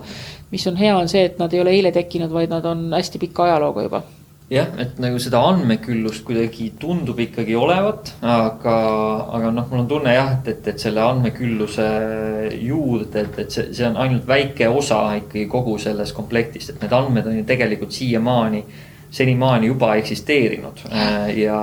mis 0.53 0.67
on 0.69 0.77
hea, 0.77 0.97
on 0.97 1.09
see, 1.09 1.27
et 1.29 1.39
nad 1.41 1.53
ei 1.53 1.63
ole 1.63 1.77
eile 1.77 1.93
tekkinud, 1.93 2.33
vaid 2.33 2.53
nad 2.53 2.67
on 2.69 2.91
hästi 2.93 3.21
pika 3.23 3.49
ajalooga 3.49 3.87
juba. 3.89 4.03
Jah, 4.53 4.69
et 4.83 4.99
nagu 5.01 5.17
seda 5.23 5.41
andmeküllust 5.49 6.27
kuidagi 6.29 6.67
tundub 6.81 7.17
ikkagi 7.25 7.55
olevat, 7.57 8.11
aga, 8.21 8.75
aga 9.39 9.53
noh, 9.55 9.69
mul 9.71 9.81
on 9.81 9.89
tunne 9.89 10.13
jah, 10.13 10.35
et, 10.35 10.51
et, 10.53 10.67
et 10.75 10.83
selle 10.83 11.01
andmekülluse 11.01 11.87
juurde, 12.61 13.23
et, 13.23 13.39
et 13.47 13.55
see, 13.55 13.71
see 13.73 13.87
on 13.89 13.97
ainult 14.03 14.29
väike 14.29 14.69
osa 14.69 14.99
ikkagi 15.23 15.47
kogu 15.49 15.79
sellest 15.81 16.13
komplektist, 16.17 16.75
et 16.75 16.85
need 16.85 16.93
andmed 16.99 17.31
on 17.31 17.39
ju 17.39 17.47
tegelikult 17.49 17.97
siiamaani, 17.97 18.61
senimaani 19.13 19.73
juba 19.73 19.95
eksisteerinud. 20.03 20.85
Äh, 20.91 21.33
ja, 21.47 21.63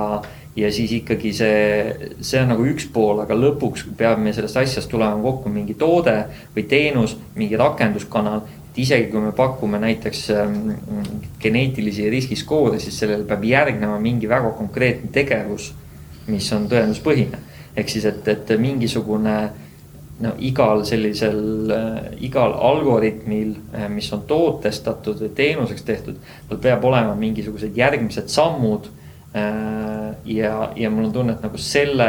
ja 0.60 0.70
siis 0.72 0.92
ikkagi 0.92 1.32
see, 1.34 2.10
see 2.20 2.40
on 2.42 2.52
nagu 2.52 2.64
üks 2.68 2.88
pool, 2.92 3.22
aga 3.22 3.36
lõpuks 3.36 3.86
peab 3.96 4.20
meil 4.22 4.34
sellest 4.36 4.58
asjast 4.60 4.90
tulema 4.92 5.20
kokku 5.22 5.52
mingi 5.52 5.76
toode 5.78 6.16
või 6.54 6.66
teenus, 6.68 7.16
mingi 7.36 7.58
rakenduskanal. 7.60 8.42
et 8.70 8.78
isegi 8.78 9.08
kui 9.10 9.20
me 9.20 9.32
pakume 9.36 9.80
näiteks 9.82 10.20
ähm, 10.30 10.58
geneetilisi 11.40 12.10
riskiskoode, 12.10 12.78
siis 12.78 12.98
sellele 12.98 13.24
peab 13.24 13.44
järgnema 13.44 13.98
mingi 13.98 14.28
väga 14.28 14.52
konkreetne 14.58 15.10
tegevus, 15.12 15.72
mis 16.26 16.52
on 16.52 16.68
tõenduspõhine. 16.68 17.38
ehk 17.76 17.88
siis, 17.88 18.04
et, 18.04 18.28
et 18.28 18.54
mingisugune 18.58 19.36
no 20.20 20.34
igal 20.38 20.84
sellisel 20.84 21.70
äh,, 21.72 21.98
igal 22.20 22.52
algoritmil 22.52 23.54
äh,, 23.74 23.88
mis 23.88 24.12
on 24.12 24.26
tootestatud 24.28 25.22
või 25.24 25.34
teenuseks 25.34 25.82
tehtud, 25.82 26.16
tal 26.48 26.58
peab 26.58 26.84
olema 26.84 27.14
mingisugused 27.16 27.76
järgmised 27.76 28.28
sammud 28.28 28.90
ja, 29.34 30.72
ja 30.76 30.90
mul 30.90 31.04
on 31.04 31.12
tunne, 31.12 31.32
et 31.36 31.42
nagu 31.44 31.58
selle, 31.58 32.06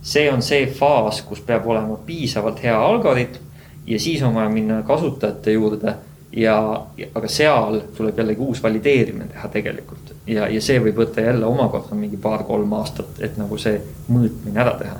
see 0.00 0.30
on 0.32 0.42
see 0.42 0.66
faas, 0.72 1.20
kus 1.28 1.42
peab 1.44 1.66
olema 1.68 1.98
piisavalt 2.06 2.62
hea 2.64 2.76
algoritm 2.80 3.42
ja 3.86 4.00
siis 4.00 4.22
on 4.22 4.34
vaja 4.34 4.48
minna 4.48 4.82
kasutajate 4.82 5.52
juurde 5.52 5.94
ja, 6.36 6.86
aga 7.14 7.28
seal 7.28 7.80
tuleb 7.96 8.18
jällegi 8.18 8.40
uus 8.40 8.62
valideerimine 8.62 9.28
teha 9.32 9.48
tegelikult. 9.48 10.14
ja, 10.26 10.48
ja 10.48 10.62
see 10.62 10.80
võib 10.82 10.98
võtta 11.00 11.24
jälle 11.24 11.46
omakorda 11.46 11.96
mingi 11.98 12.16
paar-kolm 12.20 12.72
aastat, 12.78 13.20
et 13.20 13.38
nagu 13.40 13.58
see 13.58 13.78
mõõtmine 14.08 14.60
ära 14.60 14.74
teha. 14.80 14.98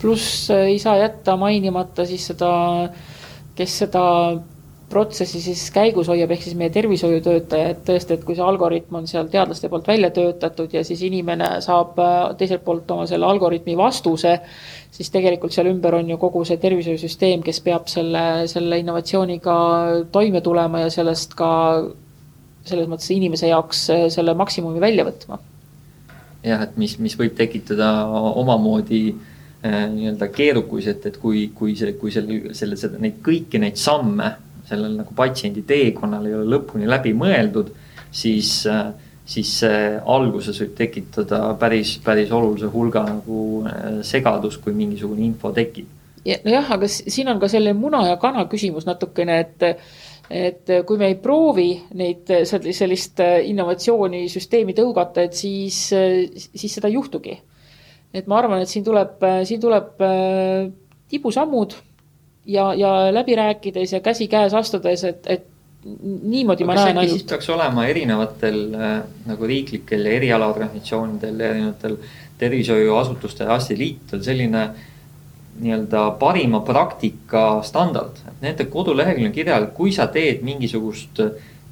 pluss 0.00 0.50
äh, 0.50 0.70
ei 0.72 0.78
saa 0.78 0.96
jätta 0.98 1.36
mainimata 1.36 2.06
siis 2.06 2.26
seda, 2.32 2.54
kes 3.54 3.78
seda 3.84 4.04
protsessi 4.88 5.40
siis 5.40 5.62
käigus 5.72 6.08
hoiab, 6.12 6.30
ehk 6.34 6.44
siis 6.44 6.56
meie 6.58 6.70
tervishoiutöötaja, 6.74 7.70
et 7.72 7.82
tõesti, 7.88 8.18
et 8.18 8.24
kui 8.26 8.36
see 8.36 8.44
algoritm 8.44 8.98
on 9.00 9.08
seal 9.10 9.30
teadlaste 9.32 9.70
poolt 9.72 9.88
välja 9.88 10.10
töötatud 10.14 10.74
ja 10.76 10.84
siis 10.84 11.02
inimene 11.06 11.48
saab 11.64 11.98
äh, 12.02 12.34
teiselt 12.38 12.64
poolt 12.66 12.90
oma 12.94 13.06
selle 13.08 13.26
algoritmi 13.26 13.76
vastuse, 13.80 14.36
siis 14.94 15.10
tegelikult 15.14 15.56
seal 15.56 15.70
ümber 15.72 15.96
on 15.98 16.12
ju 16.12 16.18
kogu 16.20 16.44
see 16.46 16.60
tervishoiusüsteem, 16.62 17.42
kes 17.46 17.60
peab 17.64 17.88
selle, 17.90 18.44
selle 18.50 18.78
innovatsiooniga 18.82 19.56
toime 20.12 20.44
tulema 20.44 20.84
ja 20.84 20.92
sellest 20.92 21.36
ka 21.38 21.50
selles 22.64 22.88
mõttes 22.88 23.10
inimese 23.16 23.50
jaoks 23.50 23.84
äh, 23.94 24.06
selle 24.12 24.36
maksimumi 24.36 24.84
välja 24.84 25.08
võtma. 25.08 25.40
jah, 26.44 26.68
et 26.68 26.76
mis, 26.76 26.98
mis 27.00 27.16
võib 27.18 27.34
tekitada 27.40 27.90
omamoodi 28.44 29.04
äh, 29.14 29.84
nii-öelda 29.96 30.28
keerukusi, 30.28 30.92
et, 30.92 31.06
et 31.08 31.20
kui, 31.20 31.48
kui 31.56 31.72
see, 31.76 31.96
kui 31.96 32.12
selle, 32.12 32.54
selle, 32.54 32.76
seda, 32.76 33.00
neid 33.00 33.22
kõiki 33.24 33.64
neid 33.64 33.80
samme 33.80 34.34
sellel 34.68 34.96
nagu 34.98 35.14
patsiendi 35.16 35.64
teekonnal 35.68 36.26
ei 36.28 36.36
ole 36.38 36.46
lõpuni 36.56 36.88
läbi 36.88 37.12
mõeldud, 37.16 37.72
siis, 38.14 38.52
äh, 38.70 38.86
siis 39.26 39.50
see 39.60 39.82
alguses 40.16 40.60
võib 40.62 40.72
tekitada 40.78 41.42
päris, 41.60 41.98
päris 42.04 42.32
olulise 42.32 42.70
hulga 42.72 43.04
nagu 43.08 43.42
äh, 43.68 44.00
segadust, 44.06 44.62
kui 44.64 44.76
mingisugune 44.76 45.24
info 45.26 45.52
tekib. 45.52 45.90
nojah, 46.24 46.72
aga 46.78 46.88
siin 46.88 47.28
on 47.28 47.40
ka 47.40 47.48
selle 47.52 47.74
muna 47.76 48.06
ja 48.08 48.16
kana 48.20 48.46
küsimus 48.50 48.88
natukene, 48.88 49.40
et 49.40 49.70
et 50.24 50.70
kui 50.88 50.96
me 50.96 51.10
ei 51.12 51.18
proovi 51.20 51.68
neid, 52.00 52.30
sellist 52.48 53.20
innovatsiooni 53.20 54.22
süsteemi 54.32 54.72
tõugata, 54.72 55.26
et 55.26 55.36
siis, 55.36 55.90
siis 55.92 56.72
seda 56.72 56.88
ei 56.88 56.96
juhtugi. 56.96 57.34
et 58.14 58.26
ma 58.30 58.38
arvan, 58.38 58.62
et 58.62 58.70
siin 58.70 58.84
tuleb, 58.86 59.20
siin 59.44 59.60
tuleb 59.60 60.00
äh, 60.00 60.70
tibusammud 61.10 61.74
ja, 62.46 62.74
ja 62.74 63.14
läbi 63.14 63.36
rääkides 63.36 63.92
ja 63.92 64.00
käsikäes 64.00 64.54
astudes, 64.54 65.04
et, 65.04 65.26
et 65.26 65.46
niimoodi 66.22 66.64
ma 66.64 66.74
näen 66.74 66.98
ainult. 66.98 67.26
peaks 67.28 67.48
olema 67.52 67.86
erinevatel 67.86 68.60
äh, 68.74 68.98
nagu 69.26 69.46
riiklikel 69.46 70.06
ja 70.06 70.12
erialaorganisatsioonidel 70.18 71.40
erinevatel 71.40 71.96
tervishoiuasutustel 72.38 73.50
arstiliitudel 73.50 74.22
selline 74.24 74.68
nii-öelda 75.60 76.10
parima 76.18 76.60
praktika 76.60 77.62
standard. 77.62 78.16
nende 78.40 78.64
koduleheküljel 78.64 79.30
on 79.30 79.34
kirjas, 79.34 79.68
kui 79.74 79.92
sa 79.92 80.06
teed 80.06 80.42
mingisugust 80.42 81.20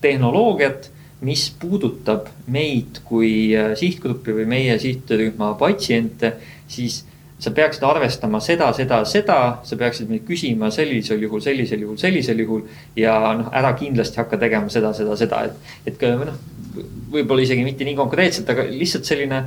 tehnoloogiat, 0.00 0.90
mis 1.22 1.46
puudutab 1.60 2.28
meid 2.46 3.00
kui 3.06 3.54
äh, 3.56 3.72
sihtgruppi 3.78 4.34
või 4.34 4.46
meie 4.46 4.78
sihtrühma 4.78 5.54
patsiente, 5.58 6.36
siis 6.68 7.04
sa 7.42 7.50
peaksid 7.50 7.82
arvestama 7.82 8.38
seda, 8.40 8.68
seda, 8.76 9.00
seda, 9.08 9.38
sa 9.66 9.78
peaksid 9.78 10.10
meid 10.10 10.22
küsima 10.28 10.70
sellisel 10.74 11.24
juhul, 11.24 11.42
sellisel 11.42 11.82
juhul, 11.82 11.98
sellisel 11.98 12.42
juhul. 12.44 12.62
ja 12.96 13.16
noh, 13.38 13.50
ära 13.50 13.72
kindlasti 13.78 14.20
hakka 14.22 14.38
tegema 14.38 14.70
seda, 14.70 14.92
seda, 14.94 15.16
seda, 15.18 15.42
et, 15.48 15.72
et 15.90 16.04
noh, 16.22 16.36
võib-olla 17.12 17.42
isegi 17.42 17.64
mitte 17.66 17.86
nii 17.88 17.98
konkreetselt, 17.98 18.52
aga 18.52 18.68
lihtsalt 18.70 19.08
selline, 19.08 19.42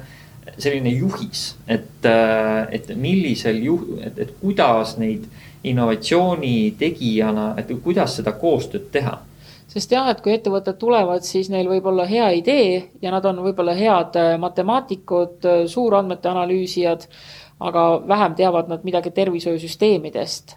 selline 0.58 0.92
juhis, 0.92 1.46
et, 1.72 2.10
et 2.76 2.92
millisel 3.00 3.64
juh-, 3.64 3.88
et, 4.04 4.20
et 4.26 4.36
kuidas 4.42 4.98
neid 5.00 5.30
innovatsiooni 5.66 6.76
tegijana, 6.80 7.54
et 7.58 7.72
kuidas 7.84 8.20
seda 8.20 8.36
koostööd 8.42 8.92
teha 8.92 9.16
sest 9.76 9.92
jah, 9.92 10.08
et 10.08 10.22
kui 10.24 10.32
ettevõtted 10.32 10.78
tulevad, 10.80 11.26
siis 11.28 11.50
neil 11.52 11.68
võib 11.68 11.90
olla 11.90 12.06
hea 12.08 12.30
idee 12.38 12.76
ja 13.04 13.12
nad 13.12 13.26
on 13.28 13.42
võib-olla 13.44 13.74
head 13.76 14.16
matemaatikud, 14.40 15.48
suurandmete 15.68 16.30
analüüsijad 16.32 17.08
aga 17.60 17.88
vähem 18.08 18.36
teavad 18.36 18.70
nad 18.70 18.84
midagi 18.84 19.12
tervishoiusüsteemidest 19.16 20.56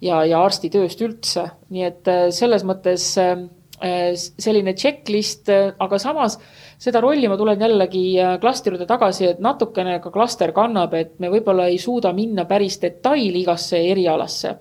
ja, 0.00 0.22
ja 0.24 0.42
arstitööst 0.44 1.00
üldse. 1.04 1.48
nii 1.72 1.86
et 1.86 2.08
äh, 2.08 2.28
selles 2.34 2.64
mõttes 2.66 3.10
äh, 3.20 3.42
selline 4.16 4.74
checklist, 4.74 5.48
äh, 5.52 5.72
aga 5.78 5.98
samas 6.02 6.38
seda 6.78 7.02
rolli 7.02 7.28
ma 7.28 7.36
tulen 7.38 7.60
jällegi 7.60 8.04
klastri 8.40 8.72
juurde 8.72 8.86
tagasi, 8.86 9.26
et 9.32 9.42
natukene 9.42 9.98
ka 10.02 10.12
klaster 10.14 10.54
kannab, 10.56 10.94
et 10.94 11.18
me 11.18 11.30
võib-olla 11.32 11.68
ei 11.68 11.78
suuda 11.78 12.12
minna 12.14 12.46
päris 12.48 12.78
detaili 12.82 13.42
igasse 13.42 13.82
erialasse. 13.90 14.56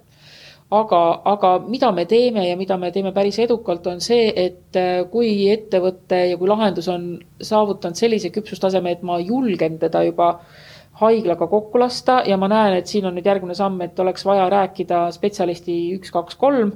aga, 0.70 1.02
aga 1.26 1.60
mida 1.64 1.92
me 1.92 2.06
teeme 2.06 2.50
ja 2.50 2.58
mida 2.58 2.78
me 2.78 2.92
teeme 2.92 3.14
päris 3.14 3.38
edukalt, 3.40 3.86
on 3.88 4.02
see, 4.02 4.34
et 4.36 4.76
kui 5.12 5.48
ettevõte 5.50 6.18
ja 6.32 6.38
kui 6.38 6.48
lahendus 6.48 6.90
on 6.92 7.14
saavutanud 7.40 7.96
sellise 7.96 8.30
küpsustaseme, 8.30 8.92
et 8.92 9.02
ma 9.04 9.20
julgen 9.20 9.78
teda 9.80 10.04
juba 10.04 10.28
äh, 10.34 10.67
haiglaga 11.02 11.48
kokku 11.48 11.80
lasta 11.80 12.22
ja 12.26 12.38
ma 12.38 12.50
näen, 12.52 12.78
et 12.80 12.90
siin 12.90 13.06
on 13.06 13.16
nüüd 13.18 13.28
järgmine 13.28 13.56
samm, 13.58 13.82
et 13.86 14.00
oleks 14.00 14.26
vaja 14.26 14.48
rääkida 14.50 15.08
spetsialisti 15.16 15.78
üks, 15.98 16.12
kaks, 16.14 16.38
kolm. 16.42 16.74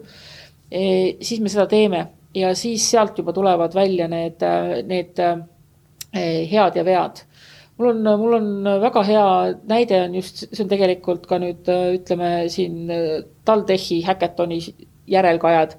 E, 0.72 0.84
siis 1.22 1.41
me 1.41 1.51
seda 1.51 1.65
teeme 1.72 2.05
ja 2.38 2.53
siis 2.55 2.86
sealt 2.91 3.17
juba 3.19 3.34
tulevad 3.36 3.74
välja 3.76 4.07
need, 4.11 4.43
need 4.88 5.19
e, 5.19 6.24
head 6.51 6.78
ja 6.80 6.86
vead. 6.88 7.26
mul 7.78 7.89
on, 7.89 8.03
mul 8.22 8.34
on 8.38 8.69
väga 8.82 9.03
hea 9.03 9.26
näide 9.67 10.03
on 10.03 10.15
just, 10.15 10.43
see 10.51 10.63
on 10.63 10.69
tegelikult 10.69 11.26
ka 11.26 11.39
nüüd 11.41 11.65
ütleme 11.72 12.30
siin 12.53 12.91
TalTechi 13.45 14.03
häkatoni 14.05 14.59
järelkajad 15.09 15.74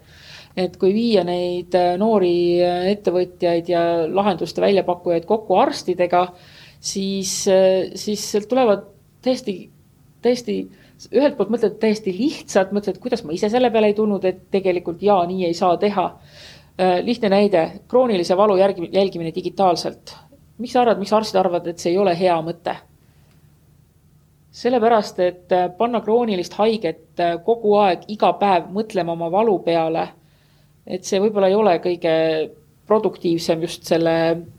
et 0.56 0.74
kui 0.80 0.92
viia 0.92 1.22
neid 1.24 1.76
noori 2.00 2.58
ettevõtjaid 2.90 3.70
ja 3.70 3.84
lahenduste 4.08 4.60
väljapakkujaid 4.64 5.24
kokku 5.28 5.56
arstidega 5.62 6.26
siis, 6.82 7.32
siis 7.94 8.24
sealt 8.32 8.48
tulevad 8.50 8.88
täiesti, 9.22 9.54
täiesti 10.22 10.56
ühelt 11.10 11.36
poolt 11.38 11.50
mõtled 11.54 11.78
täiesti 11.82 12.14
lihtsalt, 12.14 12.72
mõtled, 12.74 12.98
kuidas 13.02 13.24
ma 13.26 13.34
ise 13.34 13.50
selle 13.50 13.70
peale 13.74 13.90
ei 13.90 13.96
tulnud, 13.98 14.24
et 14.28 14.44
tegelikult 14.54 15.02
jaa, 15.02 15.24
nii 15.26 15.46
ei 15.48 15.54
saa 15.58 15.76
teha. 15.80 16.10
lihtne 17.04 17.28
näide, 17.28 17.62
kroonilise 17.88 18.36
valu 18.36 18.56
järgi, 18.56 18.88
jälgimine 18.92 19.34
digitaalselt. 19.34 20.14
miks 20.58 20.72
sa 20.72 20.80
arvad, 20.80 20.98
miks 20.98 21.12
arstid 21.12 21.38
arvavad, 21.40 21.66
et 21.66 21.78
see 21.78 21.92
ei 21.92 21.98
ole 21.98 22.18
hea 22.18 22.38
mõte? 22.42 22.76
sellepärast, 24.52 25.20
et 25.20 25.52
panna 25.78 26.00
kroonilist 26.00 26.52
haiget 26.52 27.20
kogu 27.44 27.76
aeg, 27.80 28.02
iga 28.08 28.32
päev 28.32 28.66
mõtlema 28.68 29.12
oma 29.12 29.30
valu 29.32 29.58
peale, 29.64 30.08
et 30.86 31.04
see 31.04 31.20
võib-olla 31.20 31.48
ei 31.48 31.54
ole 31.54 31.78
kõige 31.78 32.12
produktiivsem 32.86 33.62
just 33.62 33.86
selle 33.86 34.14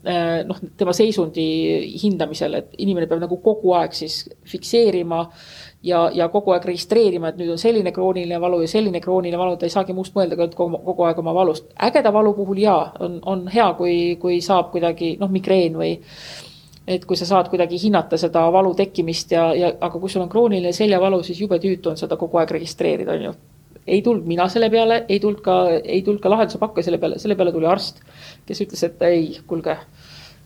äh, 0.08 0.40
noh, 0.48 0.58
tema 0.78 0.94
seisundi 0.96 1.44
hindamisel, 2.02 2.56
et 2.60 2.78
inimene 2.80 3.08
peab 3.10 3.20
nagu 3.24 3.38
kogu 3.44 3.74
aeg 3.76 3.92
siis 3.96 4.22
fikseerima 4.48 5.20
ja, 5.84 6.06
ja 6.14 6.28
kogu 6.32 6.54
aeg 6.54 6.64
registreerima, 6.70 7.30
et 7.30 7.38
nüüd 7.40 7.52
on 7.54 7.60
selline 7.60 7.92
krooniline 7.94 8.40
valu 8.40 8.62
ja 8.64 8.70
selline 8.70 9.02
krooniline 9.04 9.40
valu, 9.40 9.58
ta 9.60 9.68
ei 9.68 9.74
saagi 9.74 9.96
muust 9.96 10.16
mõelda 10.16 10.38
kui 10.40 10.56
kogu, 10.56 10.80
kogu 10.88 11.06
aeg 11.08 11.20
oma 11.20 11.36
valust. 11.36 11.68
ägeda 11.88 12.12
valu 12.14 12.34
puhul 12.34 12.64
jaa, 12.64 12.80
on, 13.04 13.20
on 13.28 13.46
hea, 13.52 13.68
kui, 13.78 13.96
kui 14.20 14.40
saab 14.44 14.72
kuidagi 14.72 15.14
noh, 15.20 15.32
migreen 15.32 15.76
või 15.78 15.94
et 16.88 17.04
kui 17.08 17.16
sa 17.16 17.28
saad 17.28 17.48
kuidagi 17.52 17.78
hinnata 17.80 18.16
seda 18.20 18.44
valu 18.52 18.74
tekkimist 18.76 19.32
ja, 19.32 19.50
ja 19.56 19.72
aga 19.80 19.98
kui 19.98 20.12
sul 20.12 20.24
on 20.24 20.32
krooniline 20.32 20.72
seljavalu, 20.72 21.22
siis 21.24 21.40
jube 21.40 21.60
tüütu 21.60 21.92
on 21.92 22.00
seda 22.00 22.16
kogu 22.20 22.40
aeg 22.40 22.56
registreerida, 22.56 23.16
on 23.16 23.28
ju 23.28 23.34
ei 23.86 24.02
tulnud 24.02 24.26
mina 24.26 24.48
selle 24.48 24.70
peale, 24.72 25.04
ei 25.08 25.20
tulnud 25.20 25.42
ka, 25.44 25.58
ei 25.82 26.02
tulnud 26.02 26.22
ka 26.24 26.32
lahenduse 26.32 26.58
pakkuja 26.62 26.86
selle 26.88 26.98
peale, 27.02 27.18
selle 27.22 27.36
peale 27.36 27.52
tuli 27.52 27.68
arst, 27.68 28.00
kes 28.48 28.64
ütles, 28.64 28.82
et 28.86 29.02
ei, 29.08 29.26
kuulge, 29.46 29.76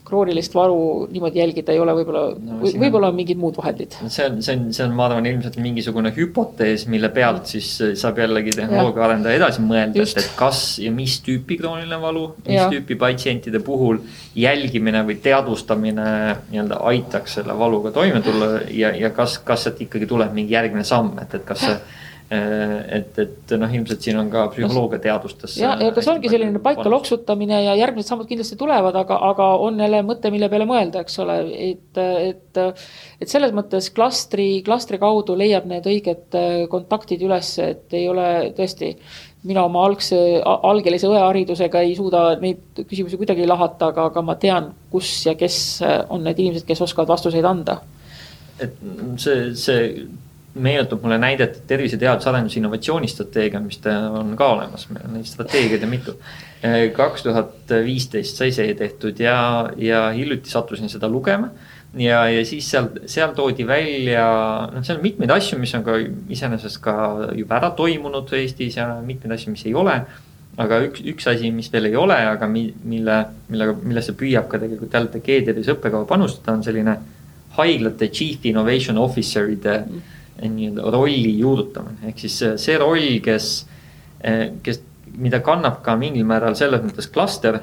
kroonilist 0.08 0.54
varu 0.56 1.06
niimoodi 1.12 1.36
jälgida 1.42 1.74
ei 1.74 1.80
ole 1.82 1.92
võib-olla 1.98 2.20
No 2.40 2.58
siin 2.64 2.80
võib-olla 2.80 3.10
on 3.12 3.16
mingid 3.18 3.36
muud 3.36 3.58
vahendid. 3.58 3.92
see 4.08 4.24
on, 4.24 4.38
see 4.42 4.54
on, 4.56 4.62
see 4.72 4.84
on, 4.86 4.94
ma 4.96 5.04
arvan, 5.04 5.26
ilmselt 5.28 5.58
mingisugune 5.60 6.12
hüpotees, 6.16 6.86
mille 6.88 7.10
pealt 7.12 7.50
siis 7.52 7.68
saab 8.00 8.22
jällegi 8.22 8.54
tehnoloogia 8.56 9.04
arendaja 9.04 9.36
edasi 9.36 9.60
mõelda, 9.66 10.00
et, 10.00 10.22
et 10.22 10.30
kas 10.38 10.62
ja 10.80 10.94
mis 10.96 11.18
tüüpi 11.26 11.58
krooniline 11.60 12.00
valu, 12.00 12.24
mis 12.46 12.56
Ja. 12.56 12.70
tüüpi 12.72 12.96
patsientide 12.98 13.60
puhul 13.60 14.00
jälgimine 14.34 15.04
või 15.04 15.20
teadvustamine 15.28 16.08
nii-öelda 16.48 16.80
aitaks 16.88 17.36
selle 17.38 17.58
valuga 17.58 17.92
toime 17.92 18.24
tulla 18.24 18.62
ja, 18.72 18.94
ja 18.96 19.12
kas, 19.12 19.36
kas 19.44 19.68
sealt 19.68 19.84
ikkagi 19.84 20.08
tuleb 20.08 20.32
mingi 20.32 20.56
järgmine 20.56 20.88
samm, 20.88 21.18
et, 21.20 21.36
et 21.36 21.44
kas 21.44 21.66
see 21.68 21.76
et, 22.30 23.18
et 23.22 23.52
noh, 23.56 23.70
ilmselt 23.72 24.04
siin 24.04 24.18
on 24.20 24.26
ka 24.28 24.42
psühholoogia 24.52 25.00
teadustes. 25.00 25.54
ja, 25.56 25.70
ja 25.80 25.92
kas 25.96 26.10
ongi 26.12 26.28
selline 26.28 26.60
paika 26.60 26.84
loksutamine 26.92 27.62
ja 27.64 27.76
järgmised 27.78 28.12
sammud 28.12 28.28
kindlasti 28.28 28.58
tulevad, 28.60 28.96
aga, 29.00 29.16
aga 29.30 29.46
on 29.64 29.80
jälle 29.80 30.02
mõte, 30.04 30.28
mille 30.34 30.50
peale 30.52 30.66
mõelda, 30.68 31.04
eks 31.06 31.16
ole, 31.24 31.38
et, 31.70 32.02
et. 32.02 32.60
et 33.18 33.32
selles 33.32 33.54
mõttes 33.56 33.88
klastri, 33.96 34.60
klastri 34.66 35.00
kaudu 35.00 35.38
leiab 35.40 35.64
need 35.70 35.88
õiged 35.88 36.36
kontaktid 36.68 37.24
üles, 37.24 37.54
et 37.64 37.96
ei 37.96 38.04
ole 38.12 38.28
tõesti. 38.58 38.92
mina 39.48 39.64
oma 39.64 39.86
algse, 39.86 40.18
algelise 40.44 41.08
õeharidusega 41.08 41.80
ei 41.86 41.96
suuda 41.96 42.36
neid 42.42 42.82
küsimusi 42.82 43.16
kuidagi 43.16 43.46
lahata, 43.46 43.88
aga, 43.94 44.10
aga 44.12 44.22
ma 44.22 44.34
tean, 44.36 44.72
kus 44.92 45.24
ja 45.26 45.34
kes 45.38 45.80
on 46.10 46.24
need 46.28 46.38
inimesed, 46.44 46.66
kes 46.68 46.82
oskavad 46.84 47.08
vastuseid 47.08 47.44
anda. 47.44 47.80
et 48.60 48.74
see, 49.16 49.54
see 49.54 49.84
meenutab 50.58 51.02
mulle 51.02 51.18
näidet 51.18 51.62
tervise 51.66 51.98
teadus 52.00 52.26
arenduse 52.26 52.58
innovatsioonistrateegia, 52.60 53.60
mis 53.62 53.80
on 54.10 54.34
ka 54.38 54.52
olemas, 54.54 54.88
meil 54.92 55.06
on 55.08 55.16
neid 55.18 55.28
strateegiaid 55.28 55.82
ja 55.82 55.88
mitu. 55.90 56.14
kaks 56.96 57.22
tuhat 57.22 57.74
viisteist 57.84 58.38
sai 58.40 58.52
see 58.54 58.74
tehtud 58.74 59.20
ja, 59.22 59.38
ja 59.76 60.08
hiljuti 60.14 60.50
sattusin 60.50 60.90
seda 60.90 61.08
lugema. 61.08 61.50
ja, 61.94 62.24
ja 62.28 62.44
siis 62.44 62.70
seal, 62.70 62.88
seal 63.06 63.34
toodi 63.34 63.66
välja, 63.66 64.26
noh, 64.72 64.84
seal 64.84 64.98
on 64.98 65.04
mitmeid 65.04 65.30
asju, 65.30 65.58
mis 65.58 65.74
on 65.74 65.84
ka 65.86 65.98
iseenesest 66.28 66.82
ka 66.82 66.96
juba 67.36 67.60
ära 67.60 67.70
toimunud 67.76 68.32
Eestis 68.36 68.76
ja 68.76 68.90
mitmeid 69.02 69.38
asju, 69.38 69.54
mis 69.54 69.66
ei 69.66 69.74
ole 69.74 70.00
aga 70.58 70.80
üks, 70.88 71.04
üks 71.06 71.30
asi, 71.30 71.52
mis 71.54 71.70
veel 71.72 71.86
ei 71.92 71.96
ole, 71.96 72.18
aga 72.32 72.48
mi, 72.50 72.66
mille, 72.84 73.20
millega, 73.48 73.76
millesse 73.78 74.16
püüab 74.18 74.50
ka 74.50 74.58
tegelikult 74.58 74.94
jälle 74.94 75.22
G-tervise 75.22 75.76
õppekava 75.76 76.04
panustada, 76.10 76.56
on 76.58 76.66
selline 76.66 76.96
haiglate 77.58 78.10
chief 78.10 78.44
innovation 78.50 78.98
officer'ide 78.98 79.80
mm 79.86 80.14
nii-öelda 80.42 80.90
rolli 80.92 81.32
juurutamine, 81.38 82.10
ehk 82.10 82.22
siis 82.22 82.38
see 82.62 82.76
roll, 82.78 83.18
kes, 83.24 83.48
kes, 84.62 84.80
mida 85.18 85.40
kannab 85.44 85.80
ka 85.82 85.96
mingil 85.98 86.26
määral 86.28 86.56
selles 86.58 86.84
mõttes 86.84 87.10
klaster, 87.10 87.60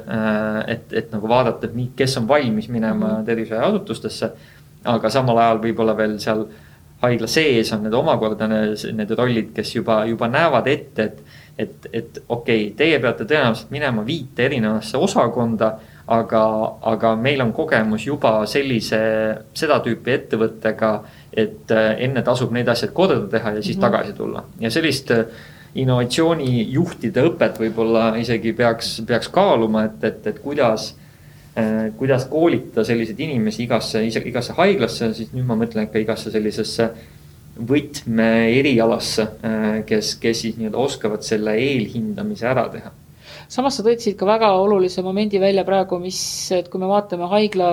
et, 0.67 0.91
et 0.91 1.11
nagu 1.13 1.29
vaadata, 1.31 1.69
et 1.69 1.95
kes 1.95 2.17
on 2.19 2.27
valmis 2.27 2.67
minema 2.69 3.07
mm 3.07 3.11
-hmm. 3.11 3.25
tervishoiuasutustesse. 3.25 4.31
aga 4.85 5.09
samal 5.09 5.37
ajal 5.37 5.59
võib-olla 5.61 5.97
veel 5.97 6.19
seal 6.19 6.45
haigla 7.01 7.27
sees 7.27 7.71
on 7.73 7.83
need 7.83 7.93
omakorda 7.93 8.47
need, 8.47 8.83
need 8.93 9.11
rollid, 9.17 9.51
kes 9.55 9.75
juba, 9.75 10.05
juba 10.05 10.27
näevad 10.31 10.67
ette, 10.67 11.03
et, 11.03 11.23
et, 11.57 11.87
et 11.93 12.23
okei 12.29 12.67
okay,, 12.67 12.75
teie 12.77 12.99
peate 12.99 13.25
tõenäoliselt 13.25 13.71
minema 13.71 14.05
viite 14.05 14.45
erinevasse 14.45 14.97
osakonda 14.97 15.73
aga, 16.07 16.41
aga 16.81 17.15
meil 17.15 17.41
on 17.41 17.53
kogemus 17.53 18.05
juba 18.05 18.45
sellise, 18.45 18.99
seda 19.53 19.79
tüüpi 19.81 20.11
ettevõttega 20.13 20.91
et 21.35 21.71
äh, 21.71 21.95
enne 22.05 22.23
tasub 22.23 22.53
need 22.55 22.69
asjad 22.71 22.93
korda 22.95 23.25
teha 23.31 23.57
ja 23.57 23.61
siis 23.61 23.75
mm 23.75 23.83
-hmm. 23.83 23.91
tagasi 23.91 24.13
tulla 24.13 24.43
ja 24.59 24.71
sellist 24.71 25.11
äh, 25.11 25.25
innovatsioonijuhtide 25.75 27.23
õpet 27.29 27.59
võib-olla 27.59 28.15
isegi 28.19 28.53
peaks, 28.53 29.01
peaks 29.07 29.27
kaaluma, 29.27 29.83
et, 29.83 30.03
et, 30.03 30.27
et 30.27 30.39
kuidas 30.39 30.95
äh,. 31.57 31.91
kuidas 31.97 32.25
koolitada 32.25 32.83
selliseid 32.83 33.19
inimesi 33.19 33.63
igasse, 33.63 34.05
igasse 34.05 34.53
haiglasse, 34.53 35.13
siis 35.13 35.33
nüüd 35.33 35.45
ma 35.45 35.55
mõtlen 35.55 35.91
ka 35.91 35.99
igasse 35.99 36.31
sellisesse 36.31 36.89
võtme 37.59 38.29
erialasse 38.59 39.27
kes, 39.85 40.15
kes 40.15 40.41
siis 40.41 40.57
nii-öelda 40.57 40.77
oskavad 40.77 41.21
selle 41.23 41.53
eelhindamise 41.55 42.47
ära 42.47 42.69
teha 42.69 42.91
samas 43.47 43.77
sa 43.77 43.85
tõid 43.85 44.03
siit 44.03 44.17
ka 44.19 44.25
väga 44.25 44.53
olulise 44.59 45.03
momendi 45.05 45.39
välja 45.39 45.63
praegu, 45.67 45.99
mis, 45.99 46.19
et 46.51 46.69
kui 46.69 46.81
me 46.81 46.89
vaatame 46.89 47.29
haigla, 47.31 47.69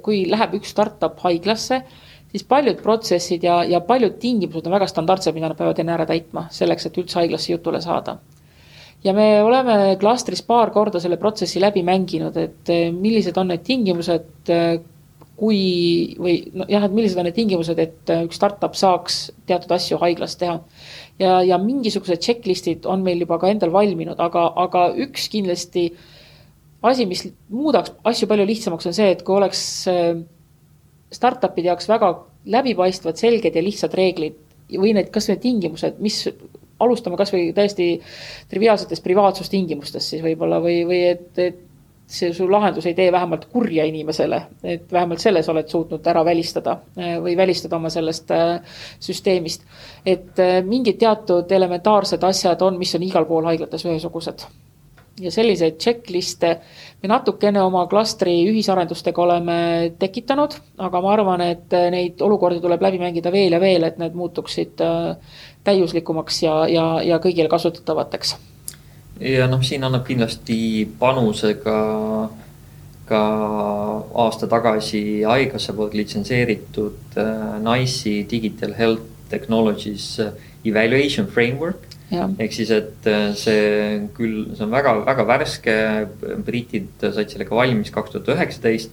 kui 0.00 0.22
läheb 0.30 0.54
üks 0.56 0.70
startup 0.72 1.18
haiglasse 1.20 1.82
siis 2.30 2.44
paljud 2.48 2.82
protsessid 2.82 3.44
ja, 3.44 3.60
ja 3.66 3.80
paljud 3.84 4.18
tingimused 4.22 4.66
on 4.66 4.76
väga 4.76 4.88
standardsed, 4.90 5.34
mida 5.34 5.50
nad 5.50 5.58
peavad 5.58 5.80
enne 5.82 5.96
ära 5.96 6.06
täitma, 6.08 6.46
selleks, 6.54 6.86
et 6.86 7.00
üldse 7.02 7.18
haiglasse 7.20 7.52
jutule 7.52 7.82
saada. 7.82 8.18
ja 9.04 9.12
me 9.16 9.42
oleme 9.42 9.96
klastris 10.00 10.42
paar 10.44 10.70
korda 10.70 11.00
selle 11.00 11.16
protsessi 11.16 11.60
läbi 11.60 11.82
mänginud, 11.82 12.36
et 12.36 12.68
eh, 12.68 12.90
millised 12.92 13.36
on 13.40 13.48
need 13.48 13.62
tingimused, 13.64 14.50
eh, 14.52 14.80
kui 15.40 15.60
või 16.20 16.34
noh, 16.52 16.68
jah, 16.68 16.84
et 16.84 16.92
millised 16.92 17.18
on 17.18 17.24
need 17.24 17.38
tingimused, 17.38 17.78
et 17.78 18.12
eh, 18.12 18.26
üks 18.28 18.36
startup 18.36 18.76
saaks 18.76 19.30
teatud 19.48 19.72
asju 19.72 19.98
haiglas 20.02 20.36
teha. 20.36 20.58
Ja, 21.20 21.40
ja 21.46 21.58
mingisugused 21.60 22.22
checklist'id 22.24 22.88
on 22.88 23.04
meil 23.06 23.22
juba 23.22 23.38
ka 23.40 23.50
endal 23.52 23.72
valminud, 23.74 24.18
aga, 24.20 24.46
aga 24.64 24.86
üks 25.06 25.28
kindlasti 25.32 25.90
asi, 26.86 27.06
mis 27.06 27.26
muudaks 27.52 27.92
asju 28.08 28.28
palju 28.30 28.46
lihtsamaks, 28.48 28.88
on 28.88 28.96
see, 28.96 29.10
et 29.14 29.24
kui 29.26 29.36
oleks 29.36 29.62
startup'ide 31.12 31.68
jaoks 31.68 31.90
väga 31.90 32.14
läbipaistvad, 32.50 33.18
selged 33.20 33.56
ja 33.56 33.62
lihtsad 33.64 33.94
reeglid 33.98 34.38
või 34.70 34.94
need, 34.96 35.10
kas 35.12 35.28
need 35.28 35.42
tingimused, 35.42 35.98
mis, 36.00 36.22
alustame 36.80 37.18
kasvõi 37.20 37.50
täiesti 37.56 37.90
triviaalsetest 38.50 39.04
privaatsustingimustest 39.04 40.14
siis 40.14 40.22
võib-olla 40.24 40.60
või, 40.64 40.78
või 40.88 41.00
et, 41.10 41.26
et 41.36 41.58
see 42.10 42.32
su 42.34 42.48
lahendus 42.50 42.86
ei 42.86 42.94
tee 42.94 43.12
vähemalt 43.12 43.44
kurja 43.52 43.84
inimesele, 43.86 44.40
et 44.64 44.92
vähemalt 44.92 45.22
selles 45.22 45.48
oled 45.48 45.68
suutnud 45.70 46.06
ära 46.10 46.24
välistada 46.26 46.76
või 46.96 47.36
välistada 47.38 47.78
oma 47.78 47.90
sellest 47.90 48.30
äh, 48.34 48.80
süsteemist. 49.00 49.62
et 50.06 50.38
äh, 50.38 50.58
mingid 50.66 50.98
teatud 50.98 51.52
elementaarsed 51.52 52.24
asjad 52.24 52.62
on, 52.62 52.78
mis 52.78 52.94
on 52.94 53.06
igal 53.06 53.28
pool 53.28 53.46
haiglates 53.46 53.86
ühesugused 53.86 54.46
ja 55.20 55.30
selliseid 55.30 55.76
checklist'e 55.78 56.54
me 57.02 57.08
natukene 57.08 57.62
oma 57.62 57.86
klastri 57.86 58.34
ühisarendustega 58.48 59.22
oleme 59.22 59.56
tekitanud, 59.98 60.54
aga 60.78 61.00
ma 61.04 61.12
arvan, 61.12 61.44
et 61.44 61.76
neid 61.92 62.22
olukordi 62.24 62.60
tuleb 62.60 62.82
läbi 62.82 63.00
mängida 63.02 63.32
veel 63.32 63.52
ja 63.52 63.60
veel, 63.60 63.84
et 63.84 63.98
need 64.00 64.16
muutuksid 64.16 64.80
täiuslikumaks 65.64 66.42
ja, 66.42 66.54
ja, 66.68 66.86
ja 67.04 67.18
kõigile 67.20 67.52
kasutatavateks. 67.52 68.36
Ja 69.20 69.46
noh, 69.50 69.62
siin 69.64 69.84
annab 69.84 70.06
kindlasti 70.08 70.88
panuse 70.98 71.54
ka, 71.62 71.78
ka 73.08 73.22
aasta 74.24 74.48
tagasi 74.50 75.22
haigekassa 75.28 75.76
poolt 75.76 75.94
litsenseeritud 75.98 77.20
äh, 77.20 77.56
NICE 77.62 78.24
Digital 78.30 78.74
Health 78.78 79.06
Technologies 79.30 80.16
Evaluation 80.64 81.28
Framework 81.30 81.90
ehk 82.10 82.54
siis, 82.54 82.70
et 82.74 83.06
äh, 83.06 83.30
see 83.38 84.00
küll, 84.16 84.50
see 84.56 84.66
on 84.66 84.72
väga, 84.72 84.96
väga 85.06 85.26
värske, 85.28 85.76
britid 86.46 87.04
said 87.04 87.30
sellega 87.30 87.54
valmis 87.54 87.92
kaks 87.94 88.16
tuhat 88.16 88.32
üheksateist. 88.34 88.90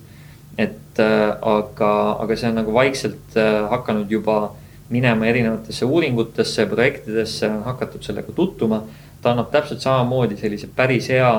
et 0.58 1.00
äh, 1.00 1.32
aga, 1.46 1.90
aga 2.24 2.36
see 2.36 2.50
on 2.50 2.56
nagu 2.58 2.74
vaikselt 2.74 3.36
äh, 3.38 3.68
hakanud 3.70 4.10
juba 4.10 4.56
minema 4.90 5.28
erinevatesse 5.30 5.86
uuringutesse, 5.86 6.66
projektidesse, 6.66 7.50
on 7.50 7.64
hakatud 7.68 8.02
sellega 8.02 8.34
tutvuma. 8.34 8.82
Ta 9.22 9.32
annab 9.32 9.52
täpselt 9.52 9.82
samamoodi 9.82 10.38
sellise 10.38 10.70
päris 10.76 11.10
hea 11.10 11.32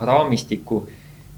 raamistiku, 0.00 0.84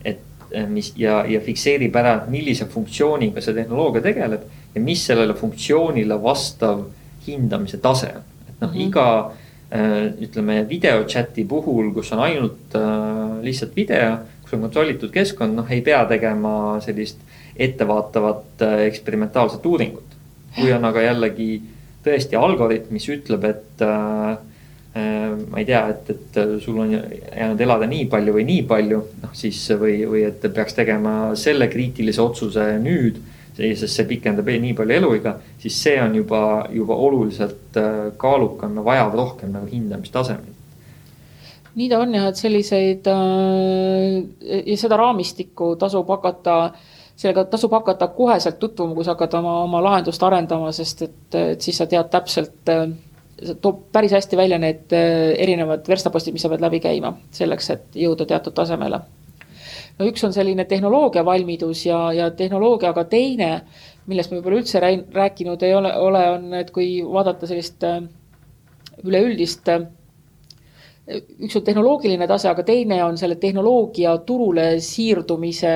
et 0.04 0.20
mis 0.68 0.92
ja, 0.96 1.24
ja 1.28 1.40
fikseerib 1.40 1.96
ära, 1.96 2.20
millise 2.28 2.66
funktsiooniga 2.70 3.40
see 3.40 3.54
tehnoloogia 3.54 4.02
tegeleb 4.02 4.46
ja 4.74 4.80
mis 4.80 5.06
sellele 5.06 5.34
funktsioonile 5.34 6.22
vastav 6.22 6.84
hindamise 7.26 7.78
tase 7.82 8.12
on. 8.16 8.22
et 8.48 8.60
noh 8.60 8.70
mm, 8.70 8.76
-hmm. 8.76 8.86
iga 8.88 9.08
Äh, 9.66 10.12
ütleme 10.22 10.60
video 10.68 11.02
chat'i 11.10 11.42
puhul, 11.44 11.88
kus 11.90 12.12
on 12.14 12.20
ainult 12.22 12.74
äh, 12.78 13.40
lihtsalt 13.42 13.72
video, 13.74 14.12
kus 14.44 14.52
on 14.54 14.60
kontrollitud 14.62 15.10
keskkond, 15.10 15.56
noh, 15.58 15.72
ei 15.74 15.80
pea 15.82 16.04
tegema 16.06 16.76
sellist 16.84 17.18
ettevaatavat 17.58 18.62
äh, 18.62 18.84
eksperimentaalset 18.86 19.66
uuringut. 19.66 20.14
kui 20.54 20.70
on 20.72 20.86
aga 20.88 21.02
jällegi 21.02 21.48
tõesti 22.06 22.38
algoritm, 22.38 22.94
mis 22.94 23.08
ütleb, 23.10 23.48
et 23.50 23.82
äh, 23.82 24.38
ma 24.96 25.58
ei 25.60 25.66
tea, 25.68 25.82
et, 25.92 26.10
et 26.14 26.36
sul 26.64 26.78
on 26.80 26.92
jäänud 26.94 27.60
elada 27.60 27.88
nii 27.90 28.06
palju 28.08 28.32
või 28.32 28.44
nii 28.48 28.62
palju, 28.68 29.00
noh 29.22 29.34
siis 29.36 29.58
või, 29.76 29.98
või 30.08 30.22
et 30.28 30.46
peaks 30.54 30.78
tegema 30.78 31.16
selle 31.36 31.68
kriitilise 31.72 32.22
otsuse 32.22 32.68
nüüd 32.80 33.20
sest 33.56 33.88
see 33.88 34.04
pikendab 34.08 34.48
nii 34.48 34.74
palju 34.76 34.98
eluiga, 34.98 35.36
siis 35.60 35.78
see 35.82 35.96
on 36.02 36.14
juba, 36.18 36.42
juba 36.72 36.96
oluliselt 37.08 37.78
äh, 37.80 37.94
kaalukam 38.20 38.76
ja 38.76 38.84
vajab 38.84 39.16
rohkem 39.16 39.54
nagu 39.54 39.70
hindamistasemeid 39.70 40.56
nii 41.76 41.88
ta 41.92 42.00
on 42.00 42.14
jah, 42.16 42.28
et 42.30 42.40
selliseid 42.40 43.08
äh, 43.12 44.60
ja 44.64 44.76
seda 44.80 44.98
raamistikku 45.00 45.74
tasub 45.80 46.08
hakata, 46.12 46.56
sellega 47.16 47.46
tasub 47.52 47.74
hakata 47.76 48.08
koheselt 48.16 48.58
tutvuma, 48.60 48.96
kui 48.96 49.04
sa 49.04 49.14
hakkad 49.14 49.36
oma, 49.40 49.58
oma 49.66 49.82
lahendust 49.84 50.22
arendama, 50.24 50.72
sest 50.76 51.04
et, 51.04 51.18
et 51.36 51.64
siis 51.64 51.76
sa 51.76 51.88
tead 51.90 52.08
täpselt, 52.12 52.62
äh, 52.72 52.88
toob 53.62 53.86
päris 53.92 54.14
hästi 54.16 54.36
välja 54.36 54.58
need 54.58 54.92
erinevad 54.92 55.88
verstapostid, 55.88 56.32
mis 56.36 56.42
sa 56.46 56.48
pead 56.52 56.64
läbi 56.64 56.80
käima 56.80 57.12
selleks, 57.36 57.70
et 57.74 57.98
jõuda 58.06 58.26
teatud 58.28 58.56
tasemele. 58.56 59.00
No 59.96 60.06
üks 60.10 60.24
on 60.26 60.34
selline 60.36 60.66
tehnoloogia 60.68 61.24
valmidus 61.24 61.86
ja, 61.86 61.98
ja 62.12 62.30
tehnoloogia, 62.36 62.90
aga 62.92 63.06
teine, 63.08 63.50
millest 64.10 64.30
me 64.30 64.38
võib-olla 64.38 64.60
üldse 64.60 64.82
rääkinud 64.82 65.62
ei 65.64 65.74
ole, 65.74 65.92
ole, 66.08 66.22
on, 66.34 66.50
et 66.58 66.70
kui 66.74 67.00
vaadata 67.00 67.48
sellist 67.48 67.84
äh, 67.86 68.02
üleüldist 69.04 69.70
äh, 69.72 69.86
üks 71.06 71.54
on 71.58 71.64
tehnoloogiline 71.66 72.26
tase, 72.26 72.48
aga 72.50 72.64
teine 72.66 72.98
on 73.04 73.18
selle 73.18 73.36
tehnoloogia 73.42 74.16
turule 74.26 74.66
siirdumise 74.82 75.70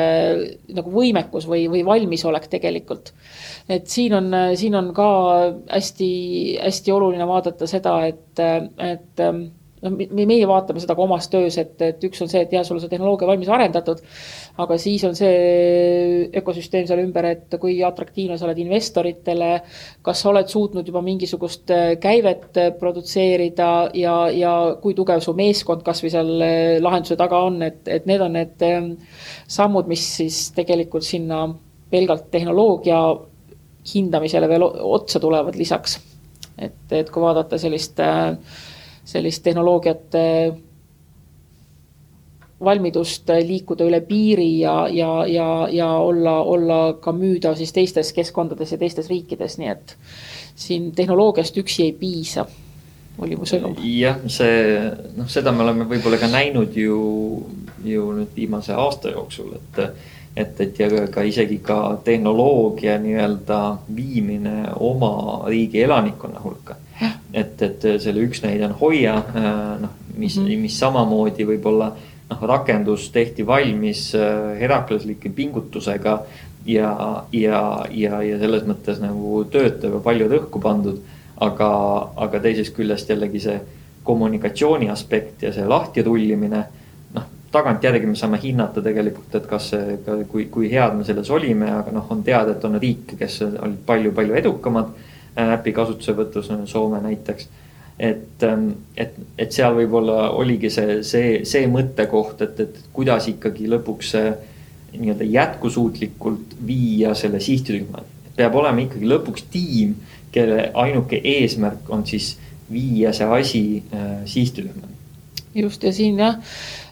nagu 0.75 0.95
võimekus 0.95 1.47
või, 1.51 1.69
või 1.71 1.85
valmisolek 1.87 2.49
tegelikult. 2.51 3.13
et 3.69 3.87
siin 3.87 4.17
on, 4.19 4.35
siin 4.59 4.75
on 4.75 4.91
ka 4.95 5.11
hästi-hästi 5.71 6.93
oluline 6.93 7.27
vaadata 7.31 7.69
seda, 7.71 7.95
et, 8.11 8.43
et 8.83 9.25
noh, 9.85 9.95
meie 9.97 10.47
vaatame 10.49 10.83
seda 10.83 10.97
ka 10.97 11.05
omas 11.05 11.29
töös, 11.33 11.57
et, 11.61 11.75
et 11.85 12.05
üks 12.07 12.21
on 12.25 12.31
see, 12.31 12.43
et 12.45 12.53
jah, 12.55 12.65
sul 12.67 12.77
on 12.77 12.83
see 12.83 12.93
tehnoloogia 12.93 13.29
valmis 13.29 13.51
arendatud, 13.53 14.03
aga 14.61 14.79
siis 14.81 15.05
on 15.09 15.17
see 15.19 16.29
ökosüsteem 16.41 16.89
seal 16.89 17.03
ümber, 17.05 17.31
et 17.31 17.57
kui 17.63 17.79
atraktiivne 17.87 18.39
sa 18.39 18.49
oled 18.49 18.61
investoritele, 18.63 19.51
kas 20.07 20.25
sa 20.25 20.31
oled 20.33 20.51
suutnud 20.53 20.89
juba 20.89 21.03
mingisugust 21.07 21.73
äh, 21.75 21.95
käivet 22.03 22.61
äh, 22.61 22.71
produtseerida 22.81 23.71
ja, 23.97 24.17
ja 24.35 24.55
kui 24.83 24.97
tugev 24.99 25.23
su 25.25 25.35
meeskond 25.39 25.85
kas 25.87 26.05
või 26.05 26.13
seal 26.13 26.37
äh, 26.45 26.77
lahenduse 26.83 27.19
taga 27.21 27.43
on, 27.49 27.61
et, 27.67 27.83
et 27.89 28.07
need 28.11 28.25
on 28.25 28.37
need 28.37 28.67
ähm, 28.67 28.93
sammud, 29.51 29.89
mis 29.91 30.05
siis 30.21 30.49
tegelikult 30.57 31.07
sinna 31.07 31.47
pelgalt 31.91 32.31
tehnoloogia 32.31 33.01
hindamisele 33.95 34.49
veel 34.49 34.65
otsa 34.65 35.21
tulevad 35.21 35.57
lisaks. 35.57 35.99
et, 36.61 36.93
et 36.93 37.09
kui 37.11 37.23
vaadata 37.23 37.59
sellist 37.59 38.01
äh, 38.05 38.37
sellist 39.11 39.43
tehnoloogiate 39.43 40.25
valmidust 42.65 43.31
liikuda 43.47 43.87
üle 43.89 44.01
piiri 44.05 44.51
ja, 44.61 44.75
ja, 44.93 45.27
ja, 45.27 45.49
ja 45.73 45.89
olla, 45.97 46.43
olla 46.43 46.81
ka 47.01 47.13
müüda 47.17 47.55
siis 47.57 47.73
teistes 47.73 48.13
keskkondades 48.13 48.75
ja 48.75 48.79
teistes 48.79 49.09
riikides, 49.09 49.57
nii 49.59 49.71
et 49.73 49.97
siin 50.61 50.91
tehnoloogiast 50.93 51.57
üksi 51.57 51.89
ei 51.89 51.95
piisa, 51.97 52.45
oli 53.19 53.39
mu 53.41 53.49
sõnum. 53.49 53.79
jah, 53.81 54.21
see, 54.29 54.77
noh, 55.17 55.29
seda 55.29 55.55
me 55.57 55.65
oleme 55.65 55.89
võib-olla 55.89 56.21
ka 56.21 56.29
näinud 56.29 56.77
ju, 56.77 57.01
ju 57.85 58.09
nüüd 58.19 58.37
viimase 58.37 58.77
aasta 58.77 59.17
jooksul, 59.17 59.55
et 59.57 59.85
et, 60.37 60.61
et 60.61 60.79
ja 60.79 60.87
ka 61.11 61.25
isegi 61.27 61.59
ka 61.59 61.99
tehnoloogia 62.05 62.99
nii-öelda 63.03 63.61
viimine 63.97 64.69
oma 64.79 65.43
riigi 65.49 65.83
elanikkonna 65.83 66.41
hulka 66.45 66.50
et, 67.33 67.63
et 67.63 67.87
selle 68.03 68.23
üks 68.27 68.43
näide 68.45 68.67
on 68.67 68.77
Hoia, 68.81 69.17
äh, 69.17 69.81
noh, 69.83 69.97
mis 70.17 70.37
mm, 70.37 70.47
-hmm. 70.47 70.63
mis 70.67 70.79
samamoodi 70.79 71.47
võib-olla 71.47 71.93
noh, 72.31 72.43
rakendus 72.43 73.11
tehti 73.11 73.47
valmis 73.47 74.15
äh, 74.15 74.59
herakleslike 74.61 75.31
pingutusega 75.35 76.21
ja, 76.67 77.25
ja, 77.33 77.87
ja, 77.91 78.23
ja 78.23 78.39
selles 78.39 78.67
mõttes 78.67 79.01
nagu 79.01 79.45
töötav 79.51 79.95
ja 79.95 80.01
palju 80.05 80.29
rõhku 80.29 80.61
pandud. 80.61 81.01
aga, 81.41 81.67
aga 82.17 82.41
teisest 82.41 82.75
küljest 82.77 83.09
jällegi 83.09 83.41
see 83.41 83.61
kommunikatsiooni 84.05 84.91
aspekt 84.91 85.43
ja 85.43 85.53
see 85.53 85.65
lahtirullimine. 85.67 86.65
noh, 87.15 87.23
tagantjärgi 87.53 88.07
me 88.07 88.17
saame 88.17 88.39
hinnata 88.43 88.83
tegelikult, 88.83 89.35
et 89.35 89.47
kas 89.47 89.71
see, 89.71 89.99
kui, 90.29 90.45
kui 90.45 90.71
head 90.71 90.97
me 90.97 91.05
selles 91.05 91.31
olime, 91.31 91.71
aga 91.71 91.91
noh, 91.91 92.07
on 92.11 92.23
teada, 92.23 92.53
et 92.53 92.65
on 92.65 92.79
riike, 92.81 93.17
kes 93.17 93.43
olid 93.43 93.81
palju-palju 93.87 94.35
edukamad 94.35 94.93
äpi 95.39 95.73
kasutuselevõtus, 95.73 96.51
Soome 96.67 97.01
näiteks. 97.01 97.49
et, 97.99 98.43
ähm, 98.43 98.71
et, 98.97 99.15
et 99.39 99.53
seal 99.53 99.75
võib-olla 99.77 100.31
oligi 100.31 100.71
see, 100.71 101.03
see, 101.05 101.45
see 101.45 101.67
mõttekoht, 101.69 102.41
et, 102.43 102.61
et 102.61 102.79
kuidas 102.93 103.29
ikkagi 103.29 103.69
lõpuks 103.69 104.15
nii-öelda 104.93 105.25
jätkusuutlikult 105.25 106.57
viia 106.67 107.15
selle 107.15 107.41
sihtrühma. 107.41 108.03
peab 108.37 108.55
olema 108.55 108.81
ikkagi 108.81 109.07
lõpuks 109.07 109.45
tiim, 109.53 109.95
kelle 110.33 110.71
ainuke 110.75 111.21
eesmärk 111.25 111.91
on 111.91 112.07
siis 112.07 112.39
viia 112.73 113.13
see 113.13 113.27
asi 113.27 113.63
äh, 113.95 114.25
sihtrühma. 114.25 114.89
just 115.55 115.83
ja 115.83 115.93
siin 115.93 116.19
jah, 116.19 116.39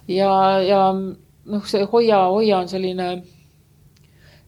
ja, 0.08 0.60
ja 0.62 0.92
noh, 1.44 1.66
see 1.66 1.84
Hoia, 1.92 2.26
Hoia 2.26 2.58
on 2.58 2.68
selline 2.68 3.08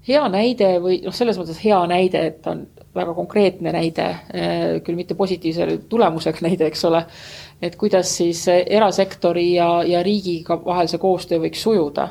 hea 0.08 0.28
näide 0.28 0.74
või 0.82 1.00
noh, 1.04 1.14
selles 1.14 1.38
mõttes 1.38 1.60
hea 1.64 1.80
näide, 1.90 2.26
et 2.32 2.46
on 2.46 2.66
väga 2.94 3.14
konkreetne 3.14 3.72
näide, 3.74 4.06
eh, 4.34 4.80
küll 4.84 4.98
mitte 4.98 5.14
positiivse 5.18 5.66
tulemusega 5.88 6.42
näide, 6.48 6.70
eks 6.70 6.84
ole, 6.88 7.04
et 7.62 7.76
kuidas 7.80 8.16
siis 8.20 8.46
erasektori 8.50 9.52
ja, 9.54 9.70
ja 9.86 10.02
riigiga 10.06 10.58
vahel 10.64 10.90
see 10.90 11.02
koostöö 11.02 11.42
võiks 11.44 11.62
sujuda. 11.62 12.08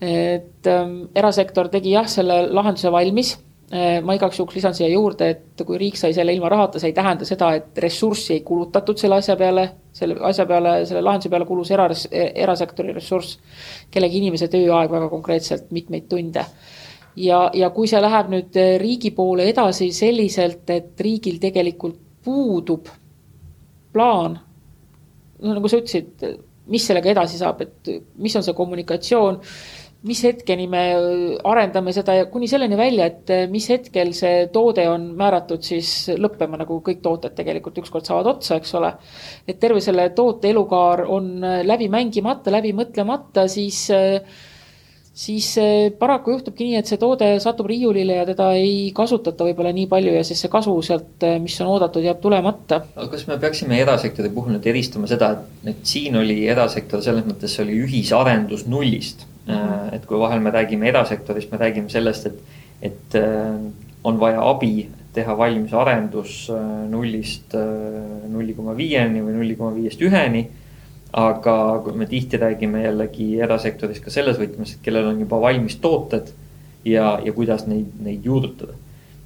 et 0.00 0.66
ähm, 0.66 1.10
erasektor 1.14 1.68
tegi 1.68 1.90
jah, 1.92 2.06
selle 2.08 2.46
lahenduse 2.48 2.88
valmis. 2.92 3.34
Äh,, 3.70 4.00
ma 4.02 4.14
igaks 4.16 4.38
juhuks 4.38 4.56
lisan 4.56 4.74
siia 4.74 4.88
juurde, 4.88 5.28
et 5.30 5.62
kui 5.66 5.76
riik 5.78 5.98
sai 6.00 6.14
selle 6.16 6.32
ilma 6.32 6.48
rahata, 6.48 6.80
see 6.80 6.88
ei 6.90 6.96
tähenda 6.96 7.28
seda, 7.28 7.52
et 7.54 7.78
ressurssi 7.78 8.32
ei 8.38 8.40
kulutatud 8.40 8.98
selle 8.98 9.20
asja 9.20 9.36
peale, 9.38 9.66
selle 9.92 10.16
asja 10.26 10.46
peale, 10.48 10.72
selle 10.88 11.04
lahenduse 11.04 11.30
peale 11.30 11.46
kulus 11.46 11.70
era, 11.76 11.86
erasektori 12.16 12.96
ressurss, 12.96 13.36
kellegi 13.92 14.18
inimese 14.24 14.48
tööaeg 14.50 14.90
väga 14.90 15.12
konkreetselt 15.12 15.70
mitmeid 15.76 16.08
tunde 16.10 16.48
ja, 17.16 17.40
ja 17.54 17.70
kui 17.74 17.90
see 17.90 18.00
läheb 18.02 18.30
nüüd 18.32 18.60
eh, 18.60 18.76
riigi 18.80 19.12
poole 19.16 19.48
edasi 19.50 19.90
selliselt, 19.96 20.68
et 20.70 21.00
riigil 21.00 21.40
tegelikult 21.42 21.98
puudub 22.24 22.88
plaan, 23.92 24.38
no 25.40 25.54
nagu 25.56 25.68
sa 25.70 25.80
ütlesid, 25.80 26.24
mis 26.70 26.86
sellega 26.86 27.10
edasi 27.14 27.40
saab, 27.40 27.62
et 27.64 27.94
mis 28.22 28.36
on 28.38 28.44
see 28.46 28.54
kommunikatsioon, 28.54 29.40
mis 30.06 30.20
hetkeni 30.24 30.64
me 30.70 30.82
arendame 31.44 31.92
seda 31.92 32.14
ja 32.16 32.28
kuni 32.32 32.46
selleni 32.48 32.76
välja, 32.78 33.08
et 33.10 33.32
mis 33.52 33.66
hetkel 33.68 34.14
see 34.16 34.46
toode 34.52 34.86
on 34.88 35.10
määratud 35.18 35.64
siis 35.64 35.90
lõppema, 36.16 36.60
nagu 36.62 36.78
kõik 36.86 37.02
tooted 37.04 37.34
tegelikult 37.36 37.82
ükskord 37.82 38.08
saavad 38.08 38.30
otsa, 38.36 38.60
eks 38.60 38.72
ole. 38.78 38.94
et 39.48 39.58
terve 39.60 39.82
selle 39.84 40.08
toote 40.16 40.48
elukaar 40.54 41.04
on 41.08 41.34
läbi 41.66 41.90
mängimata, 41.92 42.52
läbi 42.54 42.72
mõtlemata, 42.76 43.44
siis 43.50 43.82
äh, 43.92 44.40
siis 45.14 45.46
paraku 45.98 46.36
juhtubki 46.36 46.68
nii, 46.68 46.76
et 46.80 46.90
see 46.90 46.98
toode 47.00 47.28
satub 47.42 47.68
riiulile 47.70 48.20
ja 48.20 48.26
teda 48.28 48.50
ei 48.58 48.90
kasutata 48.94 49.46
võib-olla 49.48 49.72
nii 49.74 49.88
palju 49.90 50.12
ja 50.14 50.22
siis 50.26 50.42
see 50.44 50.52
kasu 50.52 50.74
sealt, 50.86 51.16
eh, 51.26 51.38
mis 51.42 51.56
on 51.64 51.72
oodatud, 51.74 52.04
jääb 52.06 52.20
tulemata. 52.22 52.82
aga 52.94 53.08
kas 53.10 53.26
me 53.26 53.38
peaksime 53.42 53.80
erasektori 53.82 54.30
puhul 54.34 54.54
nüüd 54.54 54.70
eristama 54.70 55.10
seda, 55.10 55.32
et, 55.34 55.74
et 55.74 55.82
siin 55.92 56.16
oli 56.20 56.44
erasektor 56.48 57.02
selles 57.02 57.26
mõttes, 57.26 57.56
see 57.56 57.66
oli 57.66 57.80
ühisarendus 57.86 58.66
nullist 58.70 59.26
mm. 59.26 59.54
-hmm. 59.54 59.90
et 59.98 60.06
kui 60.06 60.18
vahel 60.18 60.40
me 60.40 60.54
räägime 60.54 60.88
erasektorist, 60.88 61.50
me 61.52 61.58
räägime 61.58 61.90
sellest, 61.90 62.26
et, 62.26 62.40
et 62.82 63.20
on 64.04 64.20
vaja 64.20 64.46
abi 64.46 64.88
teha 65.12 65.34
valmis 65.36 65.72
arendus 65.74 66.46
nullist 66.88 67.56
nulli 68.30 68.54
koma 68.54 68.76
viieni 68.76 69.20
või 69.20 69.34
nulli 69.34 69.56
koma 69.58 69.74
viiest 69.74 70.00
üheni 70.06 70.46
aga 71.12 71.80
kui 71.84 71.96
me 71.98 72.06
tihti 72.06 72.38
räägime 72.38 72.84
jällegi 72.84 73.40
erasektoris 73.42 74.00
ka 74.04 74.12
selles 74.14 74.38
võtmes, 74.38 74.76
et 74.76 74.84
kellel 74.84 75.10
on 75.10 75.18
juba 75.24 75.40
valmis 75.42 75.76
tooted 75.82 76.30
ja, 76.84 77.18
ja 77.24 77.32
kuidas 77.34 77.66
neid, 77.66 77.90
neid 78.00 78.24
juurutada. 78.24 78.74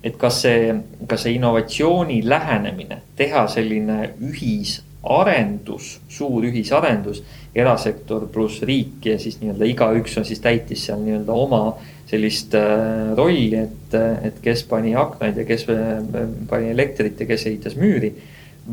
et 0.04 0.16
kas 0.20 0.42
see, 0.44 0.74
kas 1.08 1.22
see 1.24 1.38
innovatsiooni 1.38 2.18
lähenemine, 2.28 2.98
teha 3.16 3.46
selline 3.48 4.10
ühisarendus, 4.20 5.94
suur 6.12 6.44
ühisarendus, 6.44 7.22
erasektor 7.56 8.26
pluss 8.32 8.60
riik 8.68 9.06
ja 9.08 9.16
siis 9.18 9.38
nii-öelda 9.40 9.64
igaüks 9.70 10.18
on 10.20 10.26
siis 10.28 10.42
täitis 10.44 10.84
seal 10.84 11.00
nii-öelda 11.00 11.32
oma 11.32 11.62
sellist 12.10 12.54
äh, 12.54 13.14
rolli, 13.16 13.54
et, 13.56 13.96
et 14.28 14.40
kes 14.44 14.64
pani 14.68 14.92
aknaid 14.98 15.40
ja 15.40 15.46
kes 15.48 15.66
äh, 15.72 16.28
pani 16.50 16.68
elektrit 16.74 17.20
ja 17.20 17.26
kes 17.26 17.46
ehitas 17.48 17.76
müüri. 17.80 18.12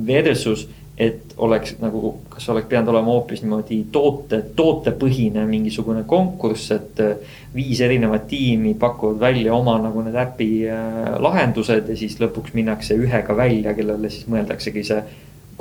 Versus 0.07 0.67
et 1.01 1.33
oleks 1.41 1.79
nagu, 1.81 2.11
kas 2.29 2.45
oleks 2.53 2.67
pidanud 2.69 2.91
olema 2.93 3.15
hoopis 3.15 3.41
niimoodi 3.41 3.79
toote, 3.91 4.41
tootepõhine 4.55 5.47
mingisugune 5.49 6.03
konkurss, 6.09 6.69
et 6.75 7.01
äh, 7.01 7.37
viis 7.55 7.81
erinevat 7.81 8.27
tiimi 8.29 8.75
pakuvad 8.79 9.17
välja 9.23 9.55
oma 9.55 9.79
nagu 9.81 10.03
need 10.05 10.19
äpi 10.21 10.49
äh, 10.69 10.99
lahendused 11.25 11.89
ja 11.89 11.97
siis 11.97 12.19
lõpuks 12.21 12.53
minnakse 12.57 12.97
ühega 13.01 13.37
välja, 13.37 13.73
kellele 13.77 14.11
siis 14.13 14.29
mõeldaksegi 14.29 14.83
see 14.91 15.01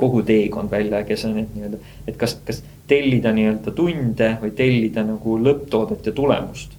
kogu 0.01 0.21
teekond 0.25 0.69
välja, 0.73 1.01
kes 1.05 1.25
on 1.25 1.33
need 1.39 1.55
nii-öelda, 1.55 1.81
et 2.09 2.21
kas, 2.21 2.37
kas 2.45 2.61
tellida 2.89 3.33
nii-öelda 3.33 3.73
tunde 3.77 4.29
või 4.43 4.53
tellida 4.57 5.05
nagu 5.07 5.39
lõpptoodet 5.41 6.09
ja 6.09 6.13
tulemust 6.17 6.77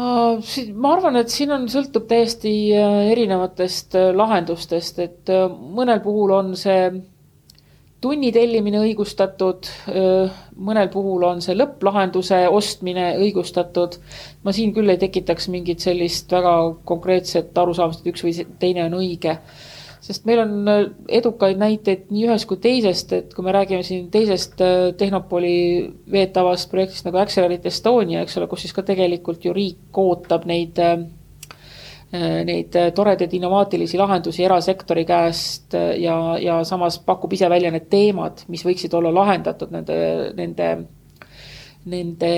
ma 0.00 0.92
arvan, 0.94 1.18
et 1.20 1.32
siin 1.32 1.52
on, 1.54 1.66
sõltub 1.70 2.06
täiesti 2.10 2.52
äh, 2.76 3.10
erinevatest 3.12 3.96
äh, 3.98 4.10
lahendustest, 4.16 5.00
et 5.02 5.32
äh, 5.32 5.48
mõnel 5.50 6.02
puhul 6.04 6.34
on 6.36 6.52
see 6.58 6.90
tunni 8.00 8.30
tellimine 8.32 8.78
õigustatud, 8.80 9.66
mõnel 10.56 10.86
puhul 10.88 11.26
on 11.28 11.42
see 11.44 11.52
lõpplahenduse 11.52 12.38
ostmine 12.48 13.10
õigustatud. 13.20 13.98
ma 14.40 14.54
siin 14.56 14.72
küll 14.72 14.88
ei 14.88 14.96
tekitaks 15.02 15.50
mingit 15.52 15.84
sellist 15.84 16.32
väga 16.32 16.54
konkreetset 16.88 17.58
arusaamist, 17.60 18.00
et 18.00 18.14
üks 18.14 18.24
või 18.24 18.46
teine 18.62 18.86
on 18.86 18.96
õige. 19.02 19.36
Sest 20.00 20.26
meil 20.28 20.42
on 20.42 20.68
äh, 20.68 20.82
edukaid 21.20 21.60
näiteid 21.60 22.08
nii 22.12 22.26
ühest 22.28 22.48
kui 22.48 22.60
teisest, 22.62 23.12
et 23.16 23.34
kui 23.36 23.44
me 23.44 23.52
räägime 23.54 23.84
siin 23.86 24.08
teisest 24.12 24.60
äh, 24.64 24.90
Tehnopoli 24.98 25.54
veetavast 26.12 26.70
projektist 26.72 27.06
nagu 27.06 27.20
Accelerate 27.20 27.68
Estonia, 27.68 28.24
eks 28.24 28.38
ole, 28.40 28.48
kus 28.50 28.64
siis 28.64 28.76
ka 28.76 28.84
tegelikult 28.86 29.44
ju 29.44 29.54
riik 29.56 30.00
ootab 30.02 30.46
neid 30.48 30.80
äh, 30.80 31.02
neid 32.10 32.74
toredaid 32.96 33.36
innovaatilisi 33.38 33.98
lahendusi 34.00 34.42
erasektori 34.42 35.04
käest 35.06 35.76
ja, 35.78 36.16
ja 36.42 36.56
samas 36.66 36.96
pakub 37.06 37.36
ise 37.36 37.46
välja 37.52 37.70
need 37.70 37.86
teemad, 37.92 38.42
mis 38.50 38.64
võiksid 38.66 38.96
olla 38.98 39.12
lahendatud 39.14 39.70
nende, 39.70 39.98
nende, 40.34 40.70
nende 41.86 42.32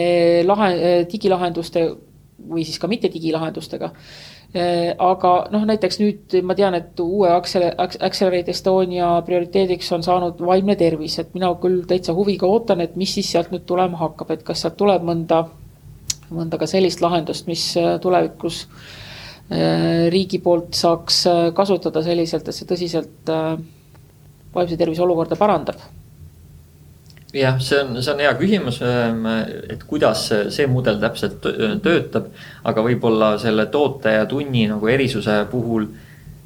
lahe, 0.45 0.69
digilahenduste 1.09 1.87
või 2.53 2.67
siis 2.69 2.77
ka 2.83 2.91
mitte 2.91 3.09
digilahendustega 3.15 3.89
aga 4.53 5.31
noh, 5.53 5.62
näiteks 5.65 5.97
nüüd 6.03 6.35
ma 6.45 6.53
tean, 6.53 6.74
et 6.77 6.99
uue 7.01 7.31
Accelerate 7.33 8.53
Estonia 8.53 9.15
prioriteediks 9.24 9.89
on 9.97 10.05
saanud 10.05 10.43
vaimne 10.45 10.77
tervis, 10.77 11.16
et 11.23 11.31
mina 11.33 11.49
küll 11.62 11.87
täitsa 11.89 12.12
huviga 12.12 12.51
ootan, 12.51 12.83
et 12.85 12.99
mis 13.01 13.15
siis 13.16 13.31
sealt 13.33 13.53
nüüd 13.55 13.65
tulema 13.69 13.97
hakkab, 14.03 14.35
et 14.35 14.45
kas 14.45 14.61
sealt 14.65 14.77
tuleb 14.81 15.07
mõnda, 15.09 15.47
mõnda 16.29 16.61
ka 16.61 16.69
sellist 16.69 17.01
lahendust, 17.01 17.49
mis 17.49 17.65
äh, 17.81 17.95
tulevikus 18.05 18.66
äh, 18.66 20.12
riigi 20.12 20.43
poolt 20.45 20.77
saaks 20.77 21.24
kasutada 21.57 22.05
selliselt, 22.05 22.45
et 22.45 22.61
see 22.61 22.69
tõsiselt 22.69 23.35
vaimse 24.53 24.77
tervise 24.77 25.05
olukorda 25.07 25.41
parandab 25.41 25.81
jah, 27.33 27.59
see 27.61 27.81
on, 27.81 27.97
see 28.03 28.13
on 28.13 28.21
hea 28.21 28.33
küsimus, 28.39 28.79
ähm, 28.85 29.27
et 29.73 29.85
kuidas 29.89 30.27
see 30.53 30.67
mudel 30.71 31.01
täpselt 31.03 31.41
töötab. 31.85 32.29
aga 32.65 32.85
võib-olla 32.85 33.33
selle 33.43 33.67
toote 33.73 34.13
ja 34.19 34.27
tunni 34.27 34.67
nagu 34.71 34.89
erisuse 34.89 35.43
puhul 35.51 35.89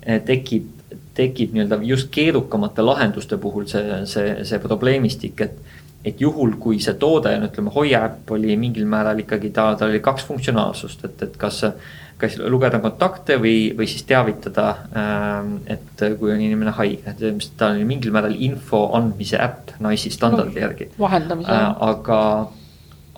eh, 0.02 0.20
tekib, 0.24 0.70
tekib 1.16 1.54
nii-öelda 1.56 1.80
just 1.82 2.10
keerukamate 2.14 2.84
lahenduste 2.84 3.38
puhul 3.38 3.66
see, 3.66 4.04
see, 4.06 4.44
see 4.44 4.62
probleemistik, 4.62 5.40
et. 5.40 5.74
et 6.06 6.20
juhul, 6.22 6.52
kui 6.62 6.76
see 6.78 6.94
toode, 6.94 7.32
no 7.40 7.48
ütleme, 7.48 7.70
Hoia 7.74 8.04
äpp 8.06 8.30
oli 8.30 8.54
mingil 8.56 8.84
määral 8.86 9.18
ikkagi 9.18 9.48
ta, 9.50 9.72
tal 9.74 9.90
oli 9.90 9.98
kaks 10.00 10.22
funktsionaalsust, 10.28 11.02
et, 11.08 11.22
et 11.26 11.34
kas 11.36 11.64
kas 12.20 12.38
lugeda 12.40 12.80
kontakte 12.80 13.36
või, 13.40 13.72
või 13.76 13.88
siis 13.90 14.06
teavitada, 14.08 14.68
ähm, 14.96 15.56
et 15.68 16.04
kui 16.18 16.32
on 16.32 16.40
inimene 16.40 16.72
haige, 16.78 17.12
et 17.12 17.48
ta 17.58 17.72
on 17.74 17.82
mingil 17.88 18.14
määral 18.14 18.36
info 18.38 18.86
andmise 18.96 19.40
äpp 19.42 19.76
NICE 19.84 20.12
standardi 20.14 20.62
järgi. 20.62 20.88
vahendamise 20.98 21.52
äh,. 21.52 21.76
aga, 21.90 22.20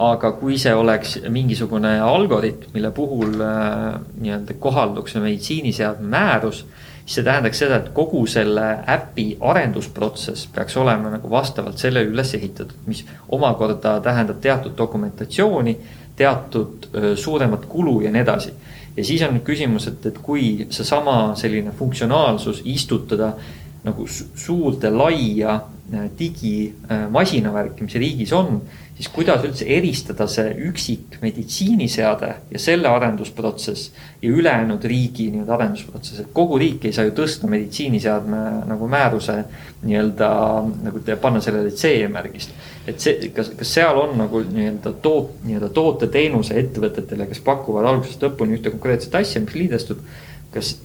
aga 0.08 0.32
kui 0.40 0.58
see 0.58 0.74
oleks 0.74 1.18
mingisugune 1.30 1.94
algoritm, 2.02 2.74
mille 2.74 2.90
puhul 2.94 3.38
äh, 3.38 4.00
nii-öelda 4.18 4.58
kohalduks 4.58 5.14
meditsiiniseadme 5.22 6.14
määrus 6.18 6.64
siis 7.08 7.14
see 7.14 7.24
tähendaks 7.24 7.62
seda, 7.62 7.78
et 7.80 7.88
kogu 7.96 8.20
selle 8.28 8.64
äpi 8.92 9.30
arendusprotsess 9.40 10.50
peaks 10.52 10.76
olema 10.76 11.08
nagu 11.14 11.30
vastavalt 11.30 11.80
sellele 11.80 12.10
üles 12.12 12.34
ehitatud, 12.36 12.82
mis 12.86 13.00
omakorda 13.32 13.94
tähendab 14.04 14.42
teatud 14.44 14.76
dokumentatsiooni, 14.76 15.76
teatud 16.18 16.88
suuremat 17.16 17.64
kulu 17.70 18.00
ja 18.04 18.12
nii 18.12 18.24
edasi 18.24 18.52
ja 18.98 19.04
siis 19.06 19.22
on 19.22 19.36
nüüd 19.36 19.46
küsimus, 19.46 19.86
et, 19.90 20.04
et 20.10 20.18
kui 20.22 20.66
seesama 20.74 21.34
selline 21.38 21.72
funktsionaalsus 21.78 22.64
istutada 22.66 23.32
nagu 23.86 24.06
suurde 24.10 24.90
laia 24.90 25.60
digimasinavärki, 26.18 27.86
mis 27.86 27.94
riigis 27.96 28.32
on 28.36 28.58
siis 28.98 29.08
kuidas 29.14 29.44
üldse 29.46 29.66
eristada 29.70 30.26
see 30.30 30.50
üksik 30.68 31.20
meditsiiniseade 31.22 32.30
ja 32.50 32.60
selle 32.60 32.90
arendusprotsess 32.90 33.92
ja 34.22 34.30
ülejäänud 34.30 34.84
riigi 34.90 35.28
nii-öelda 35.30 35.54
arendusprotsess, 35.54 36.24
et 36.24 36.32
kogu 36.34 36.58
riik 36.58 36.88
ei 36.88 36.96
saa 36.96 37.06
ju 37.06 37.14
tõsta 37.20 37.50
meditsiiniseadme 37.50 38.42
nagu 38.66 38.88
määruse 38.90 39.36
nii-öelda 39.84 40.30
nagu 40.88 41.04
panna 41.22 41.40
sellele 41.44 41.70
CE-märgist. 41.70 42.50
Et 42.88 43.04
see, 43.04 43.30
kas, 43.34 43.50
kas 43.58 43.72
seal 43.78 43.98
on 44.00 44.16
nagu 44.18 44.40
nii-öelda 44.46 44.94
toot, 45.04 45.34
nii-öelda 45.44 45.68
toote-teenuse 45.76 46.56
ettevõtetele, 46.62 47.28
kes 47.28 47.42
pakuvad 47.44 47.88
algusest 47.90 48.24
lõpuni 48.24 48.56
ühte 48.56 48.72
konkreetset 48.72 49.14
asja, 49.20 49.42
mis 49.44 49.56
liidestub. 49.58 50.00
kas 50.54 50.78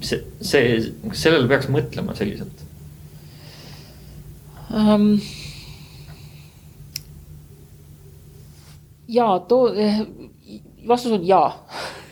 see, 0.00 0.20
see, 0.40 0.76
kas 1.10 1.24
sellele 1.26 1.48
peaks 1.50 1.68
mõtlema 1.72 2.16
selliselt 2.18 2.64
um...? 4.72 5.10
jaa, 9.14 9.36
too, 9.48 9.68
eh, 9.76 10.00
vastus 10.88 11.12
on 11.18 11.26
jaa 11.28 11.50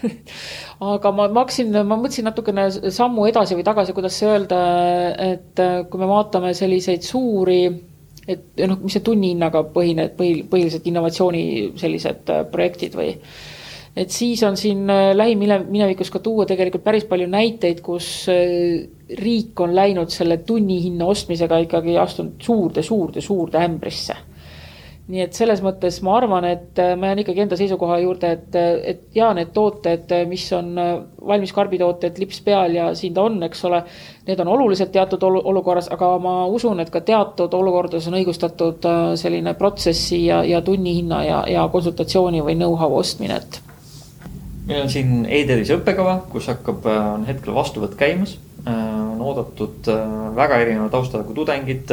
aga 0.93 1.13
ma, 1.15 1.29
ma 1.31 1.45
hakkasin, 1.45 1.73
ma 1.87 1.97
mõtlesin 1.97 2.27
natukene 2.27 2.67
sammu 2.93 3.25
edasi 3.31 3.57
või 3.57 3.65
tagasi, 3.67 3.95
kuidas 3.97 4.19
öelda, 4.27 4.61
et 5.33 5.63
eh, 5.63 5.81
kui 5.89 6.03
me 6.03 6.11
vaatame 6.11 6.53
selliseid 6.59 7.07
suuri, 7.07 7.65
et 8.29 8.63
noh, 8.69 8.79
mis 8.83 8.95
see 8.95 9.05
tunnihinnaga 9.05 9.65
põhine, 9.75 10.09
põhi, 10.19 10.45
põhiliselt 10.51 10.87
innovatsiooni 10.91 11.43
sellised 11.81 12.33
eh, 12.33 12.45
projektid 12.53 12.97
või? 12.99 13.17
Et 13.93 14.09
siis 14.09 14.41
on 14.49 14.55
siin 14.57 14.87
lähiminevikus 14.89 16.09
ka 16.09 16.23
tuua 16.25 16.47
tegelikult 16.49 16.81
päris 16.87 17.05
palju 17.05 17.27
näiteid, 17.29 17.83
kus 17.85 18.07
riik 19.19 19.61
on 19.61 19.75
läinud 19.77 20.09
selle 20.09 20.39
tunnihinna 20.49 21.05
ostmisega 21.13 21.59
ikkagi 21.67 21.99
astunud 22.01 22.41
suurde, 22.41 22.81
suurde, 22.87 23.21
suurde 23.21 23.61
ämbrisse 23.61 24.17
nii 25.11 25.23
et 25.25 25.35
selles 25.35 25.61
mõttes 25.65 25.97
ma 26.07 26.15
arvan, 26.21 26.45
et 26.47 26.79
äh, 26.79 26.93
ma 26.99 27.11
jään 27.11 27.23
ikkagi 27.25 27.43
enda 27.45 27.57
seisukoha 27.59 27.99
juurde, 28.05 28.31
et, 28.37 28.55
äh, 28.59 28.69
et 28.93 29.03
jaa, 29.17 29.33
need 29.35 29.51
tooted, 29.55 30.07
äh, 30.15 30.23
mis 30.31 30.45
on 30.55 30.71
valmis 31.27 31.53
karbitooted, 31.57 32.21
lips 32.23 32.39
peal 32.47 32.77
ja 32.77 32.93
siin 32.99 33.15
ta 33.17 33.27
on, 33.27 33.41
eks 33.49 33.65
ole. 33.67 33.83
Need 34.29 34.39
on 34.45 34.53
olulised 34.55 34.93
teatud 34.95 35.25
olukorras, 35.27 35.89
aga 35.91 36.13
ma 36.23 36.37
usun, 36.47 36.79
et 36.81 36.93
ka 36.95 37.03
teatud 37.03 37.55
olukordades 37.59 38.07
on 38.07 38.21
õigustatud 38.21 38.87
selline 39.19 39.57
protsessi 39.59 40.21
ja, 40.29 40.45
ja 40.47 40.63
tunnihinna 40.63 41.25
ja, 41.27 41.43
ja 41.51 41.67
konsultatsiooni 41.73 42.45
või 42.47 42.55
know-how 42.61 42.95
ostmine, 43.01 43.41
et. 43.43 43.59
meil 44.69 44.85
on 44.85 44.93
siin 44.93 45.25
e-tervise 45.27 45.81
õppekava, 45.81 46.21
kus 46.31 46.47
hakkab, 46.53 46.87
on 46.87 47.27
hetkel 47.27 47.55
vastuvõtt 47.59 47.99
käimas 47.99 48.39
on 48.63 49.19
oodatud 49.19 49.89
väga 50.37 50.61
erineva 50.63 50.87
taustaga 50.93 51.35
tudengid, 51.35 51.91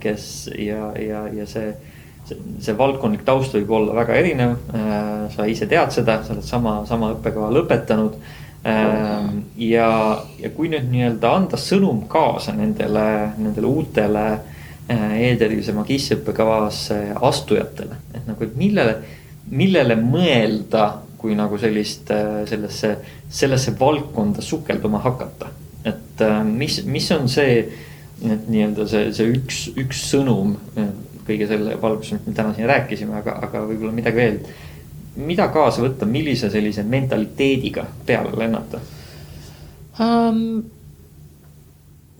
kes 0.00 0.30
ja, 0.56 0.94
ja, 0.96 1.26
ja 1.28 1.44
see 1.44 1.74
see, 2.28 2.38
see 2.64 2.76
valdkondlik 2.78 3.24
taust 3.26 3.54
võib 3.56 3.72
olla 3.78 3.96
väga 4.00 4.16
erinev. 4.20 4.56
Äh, 4.74 5.12
sa 5.34 5.46
ise 5.50 5.68
tead 5.70 5.92
seda, 5.94 6.20
sa 6.24 6.34
oled 6.34 6.46
sama, 6.46 6.78
sama 6.88 7.12
õppekava 7.16 7.50
lõpetanud. 7.54 8.16
Äh, 8.64 9.30
ja, 9.66 9.88
ja 10.40 10.52
kui 10.56 10.70
nüüd 10.72 10.88
nii-öelda 10.92 11.34
anda 11.40 11.60
sõnum 11.60 12.04
kaasa 12.10 12.54
nendele, 12.56 13.06
nendele 13.36 13.68
uutele 13.68 14.26
äh, 14.34 15.16
e-tervise 15.30 15.76
magistriõppekavasse 15.76 17.00
astujatele, 17.20 18.00
et 18.14 18.28
nagu, 18.30 18.46
et 18.46 18.56
millele, 18.60 18.98
millele 19.52 19.98
mõelda, 20.00 20.90
kui 21.20 21.36
nagu 21.36 21.56
sellist, 21.56 22.10
sellesse, 22.48 22.90
sellesse 23.32 23.72
valdkonda 23.80 24.42
sukelduma 24.44 25.00
hakata. 25.00 25.48
et 25.88 26.20
mis, 26.44 26.82
mis 26.84 27.06
on 27.12 27.26
see, 27.28 27.62
et 28.24 28.44
nii-öelda 28.48 28.84
see, 28.88 29.08
see 29.16 29.32
üks, 29.32 29.62
üks 29.80 30.02
sõnum 30.10 30.52
kõige 31.26 31.48
selle 31.50 31.78
valguses, 31.80 32.18
mis 32.18 32.28
me 32.28 32.36
täna 32.36 32.54
siin 32.54 32.68
rääkisime, 32.70 33.16
aga, 33.20 33.38
aga 33.46 33.64
võib-olla 33.68 33.94
midagi 33.96 34.16
veel. 34.16 34.38
mida 35.16 35.48
kaasa 35.48 35.82
võtta, 35.82 36.06
millise 36.10 36.50
sellise 36.50 36.82
mentaliteediga 36.82 37.84
peale 38.06 38.32
lennata 38.38 38.80
um,? 40.00 40.64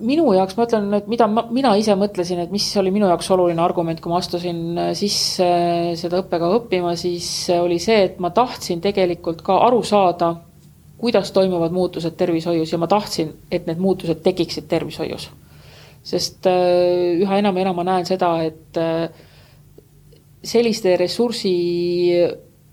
minu 0.05 0.33
jaoks, 0.35 0.57
ma 0.59 0.67
ütlen, 0.67 0.89
et 0.99 1.07
mida 1.09 1.27
ma, 1.31 1.45
mina 1.55 1.71
ise 1.79 1.95
mõtlesin, 1.99 2.41
et 2.43 2.51
mis 2.53 2.67
oli 2.81 2.91
minu 2.95 3.07
jaoks 3.07 3.31
oluline 3.31 3.63
argument, 3.63 4.01
kui 4.03 4.11
ma 4.11 4.19
astusin 4.19 4.81
sisse 4.99 5.47
seda 5.99 6.19
õppekava 6.23 6.59
õppima, 6.59 6.97
siis 6.99 7.29
oli 7.55 7.79
see, 7.83 8.01
et 8.09 8.19
ma 8.23 8.33
tahtsin 8.35 8.83
tegelikult 8.85 9.45
ka 9.47 9.61
aru 9.69 9.83
saada, 9.87 10.33
kuidas 10.99 11.31
toimuvad 11.33 11.73
muutused 11.75 12.19
tervishoius 12.19 12.75
ja 12.75 12.81
ma 12.83 12.91
tahtsin, 12.91 13.31
et 13.55 13.71
need 13.71 13.81
muutused 13.83 14.23
tekiksid 14.27 14.67
tervishoius 14.69 15.31
sest 16.05 16.47
äh, 16.47 17.21
üha 17.23 17.39
enam 17.41 17.57
ja 17.57 17.65
enam 17.65 17.79
ma 17.81 17.87
näen 17.89 18.09
seda, 18.09 18.35
et 18.45 18.81
äh, 18.81 19.09
selliste 20.45 20.97
ressursi 21.01 21.55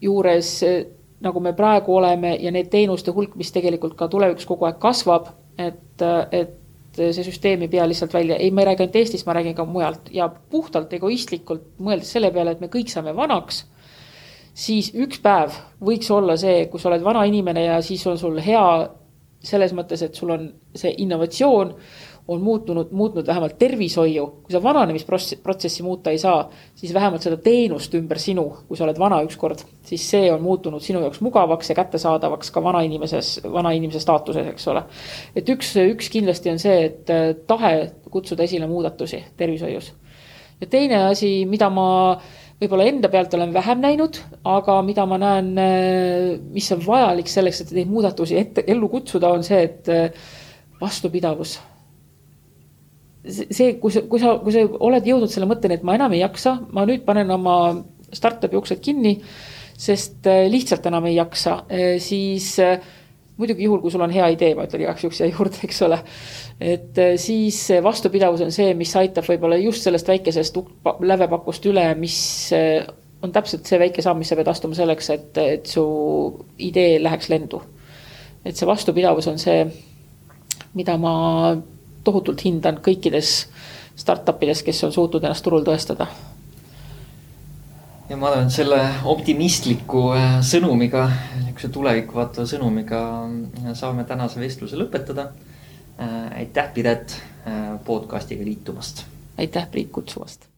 juures, 0.03 0.55
äh, 0.67 0.81
nagu 1.23 1.43
me 1.43 1.53
praegu 1.55 1.95
oleme 1.95 2.35
ja 2.41 2.51
need 2.51 2.71
teenuste 2.73 3.13
hulk, 3.15 3.37
mis 3.39 3.53
tegelikult 3.53 3.95
ka 3.99 4.09
tulevikus 4.11 4.47
kogu 4.49 4.67
aeg 4.67 4.81
kasvab, 4.81 5.29
et, 5.61 6.03
et 6.33 6.57
see 6.97 7.23
süsteem 7.23 7.61
ei 7.63 7.71
pea 7.71 7.85
lihtsalt 7.87 8.13
välja, 8.13 8.35
ei, 8.41 8.51
ma 8.51 8.63
ei 8.63 8.71
räägi 8.71 8.83
ainult 8.83 8.97
Eestist, 8.99 9.27
ma 9.27 9.35
räägin 9.37 9.55
ka 9.55 9.65
mujalt. 9.65 10.09
Ja 10.11 10.27
puhtalt 10.27 10.91
egoistlikult 10.97 11.77
mõeldes 11.79 12.09
selle 12.11 12.31
peale, 12.33 12.55
et 12.55 12.63
me 12.63 12.71
kõik 12.73 12.89
saame 12.91 13.13
vanaks, 13.15 13.63
siis 14.57 14.89
üks 14.97 15.21
päev 15.23 15.55
võiks 15.79 16.09
olla 16.11 16.35
see, 16.41 16.65
kus 16.73 16.83
sa 16.83 16.89
oled 16.91 17.05
vana 17.05 17.23
inimene 17.29 17.69
ja 17.69 17.77
siis 17.85 18.03
on 18.09 18.19
sul 18.19 18.41
hea 18.43 18.65
selles 19.41 19.71
mõttes, 19.77 20.03
et 20.05 20.17
sul 20.17 20.33
on 20.33 20.49
see 20.77 20.91
innovatsioon 21.01 21.71
on 22.31 22.41
muutunud, 22.41 22.91
muutnud 22.91 23.27
vähemalt 23.27 23.57
tervishoiu, 23.59 24.25
kui 24.43 24.53
sa 24.53 24.61
vananemisprotsessi 24.63 25.83
muuta 25.83 26.11
ei 26.11 26.17
saa, 26.21 26.49
siis 26.75 26.93
vähemalt 26.93 27.25
seda 27.25 27.37
teenust 27.43 27.93
ümber 27.97 28.19
sinu, 28.21 28.45
kui 28.67 28.79
sa 28.79 28.85
oled 28.85 28.99
vana 28.99 29.21
ükskord, 29.25 29.65
siis 29.87 30.05
see 30.13 30.29
on 30.31 30.43
muutunud 30.43 30.83
sinu 30.83 31.01
jaoks 31.03 31.21
mugavaks 31.25 31.71
ja 31.71 31.75
kättesaadavaks 31.75 32.51
ka 32.55 32.63
vanainimeses, 32.63 33.33
vanainimese 33.51 33.99
staatuses, 34.03 34.47
eks 34.53 34.67
ole. 34.71 34.83
et 35.35 35.49
üks, 35.51 35.73
üks 35.81 36.11
kindlasti 36.13 36.53
on 36.53 36.61
see, 36.61 36.77
et 36.87 37.11
äh, 37.11 37.33
tahe 37.47 37.73
kutsuda 38.11 38.47
esile 38.47 38.69
muudatusi 38.71 39.23
tervishoius. 39.37 39.91
ja 40.61 40.69
teine 40.71 41.03
asi, 41.09 41.33
mida 41.49 41.69
ma 41.69 41.89
võib-olla 42.61 42.85
enda 42.87 43.09
pealt 43.09 43.33
olen 43.33 43.51
vähem 43.53 43.81
näinud, 43.81 44.21
aga 44.45 44.77
mida 44.85 45.07
ma 45.09 45.17
näen, 45.19 45.51
äh, 45.59 46.29
mis 46.53 46.71
on 46.71 46.85
vajalik 46.85 47.27
selleks, 47.27 47.65
et 47.65 47.75
neid 47.75 47.91
muudatusi 47.91 48.39
ette, 48.39 48.63
ellu 48.71 48.87
kutsuda, 48.93 49.33
on 49.33 49.43
see, 49.43 49.65
et 49.67 49.91
äh, 49.91 50.31
vastupidavus 50.81 51.59
see, 53.27 53.75
kui 53.81 53.93
sa, 53.93 54.03
kui 54.09 54.21
sa, 54.21 54.35
kui 54.41 54.53
sa 54.55 54.63
oled 54.65 55.07
jõudnud 55.07 55.31
selle 55.31 55.49
mõtteni, 55.49 55.77
et 55.77 55.85
ma 55.87 55.95
enam 55.97 56.13
ei 56.15 56.23
jaksa, 56.23 56.57
ma 56.73 56.85
nüüd 56.89 57.03
panen 57.05 57.29
oma 57.33 57.57
startup'i 58.11 58.57
uksed 58.59 58.81
kinni, 58.83 59.17
sest 59.81 60.27
äh, 60.29 60.45
lihtsalt 60.51 60.85
enam 60.89 61.07
ei 61.09 61.15
jaksa, 61.17 61.61
äh, 61.71 61.95
siis 62.01 62.53
äh, 62.61 62.81
muidugi 63.41 63.65
juhul, 63.65 63.81
kui 63.81 63.93
sul 63.93 64.03
on 64.05 64.13
hea 64.13 64.27
idee, 64.35 64.53
ma 64.57 64.67
ütlen 64.67 64.83
igaks 64.83 65.05
juhuks 65.05 65.21
siia 65.21 65.29
juurde, 65.31 65.61
eks 65.65 65.81
ole. 65.87 66.01
et 66.61 66.97
siis 67.17 67.57
vastupidavus 67.81 68.43
on 68.45 68.51
see, 68.53 68.75
mis 68.77 68.91
aitab 68.99 69.25
võib-olla 69.25 69.57
just 69.57 69.87
sellest 69.87 70.11
väikesest 70.11 70.59
lävepakust 71.09 71.65
üle, 71.71 71.87
mis 71.97 72.19
on 73.21 73.33
täpselt 73.33 73.65
see 73.65 73.79
väike 73.81 74.03
samm, 74.05 74.21
mis 74.21 74.29
sa 74.29 74.37
pead 74.37 74.51
astuma 74.51 74.77
selleks, 74.77 75.09
et, 75.15 75.39
et 75.41 75.69
su 75.69 75.83
idee 76.61 76.99
läheks 77.01 77.31
lendu. 77.33 77.63
et 78.45 78.57
see 78.57 78.69
vastupidavus 78.69 79.27
on 79.31 79.41
see, 79.41 79.65
mida 80.77 80.97
ma 81.01 81.15
tohutult 82.03 82.43
hindan 82.45 82.79
kõikides 82.83 83.45
startup 83.95 84.43
ides, 84.43 84.63
kes 84.63 84.83
on 84.87 84.93
suutnud 84.93 85.23
ennast 85.23 85.43
turul 85.45 85.65
tõestada. 85.67 86.07
ja 88.09 88.17
ma 88.17 88.27
arvan, 88.27 88.49
et 88.49 88.55
selle 88.55 88.79
optimistliku 89.07 90.09
äh, 90.17 90.39
sõnumiga, 90.43 91.05
niisuguse 91.37 91.69
tulevikku 91.71 92.17
vaatava 92.19 92.47
sõnumiga 92.49 93.01
äh, 93.23 93.71
saame 93.77 94.03
tänase 94.03 94.39
vestluse 94.39 94.79
lõpetada. 94.79 95.31
Äh, 96.01 96.37
aitäh, 96.43 96.73
Piret, 96.73 97.17
podcast'iga 97.85 98.45
liitumast. 98.45 99.05
aitäh, 99.37 99.67
Priit, 99.71 99.91
kutsumast. 99.91 100.49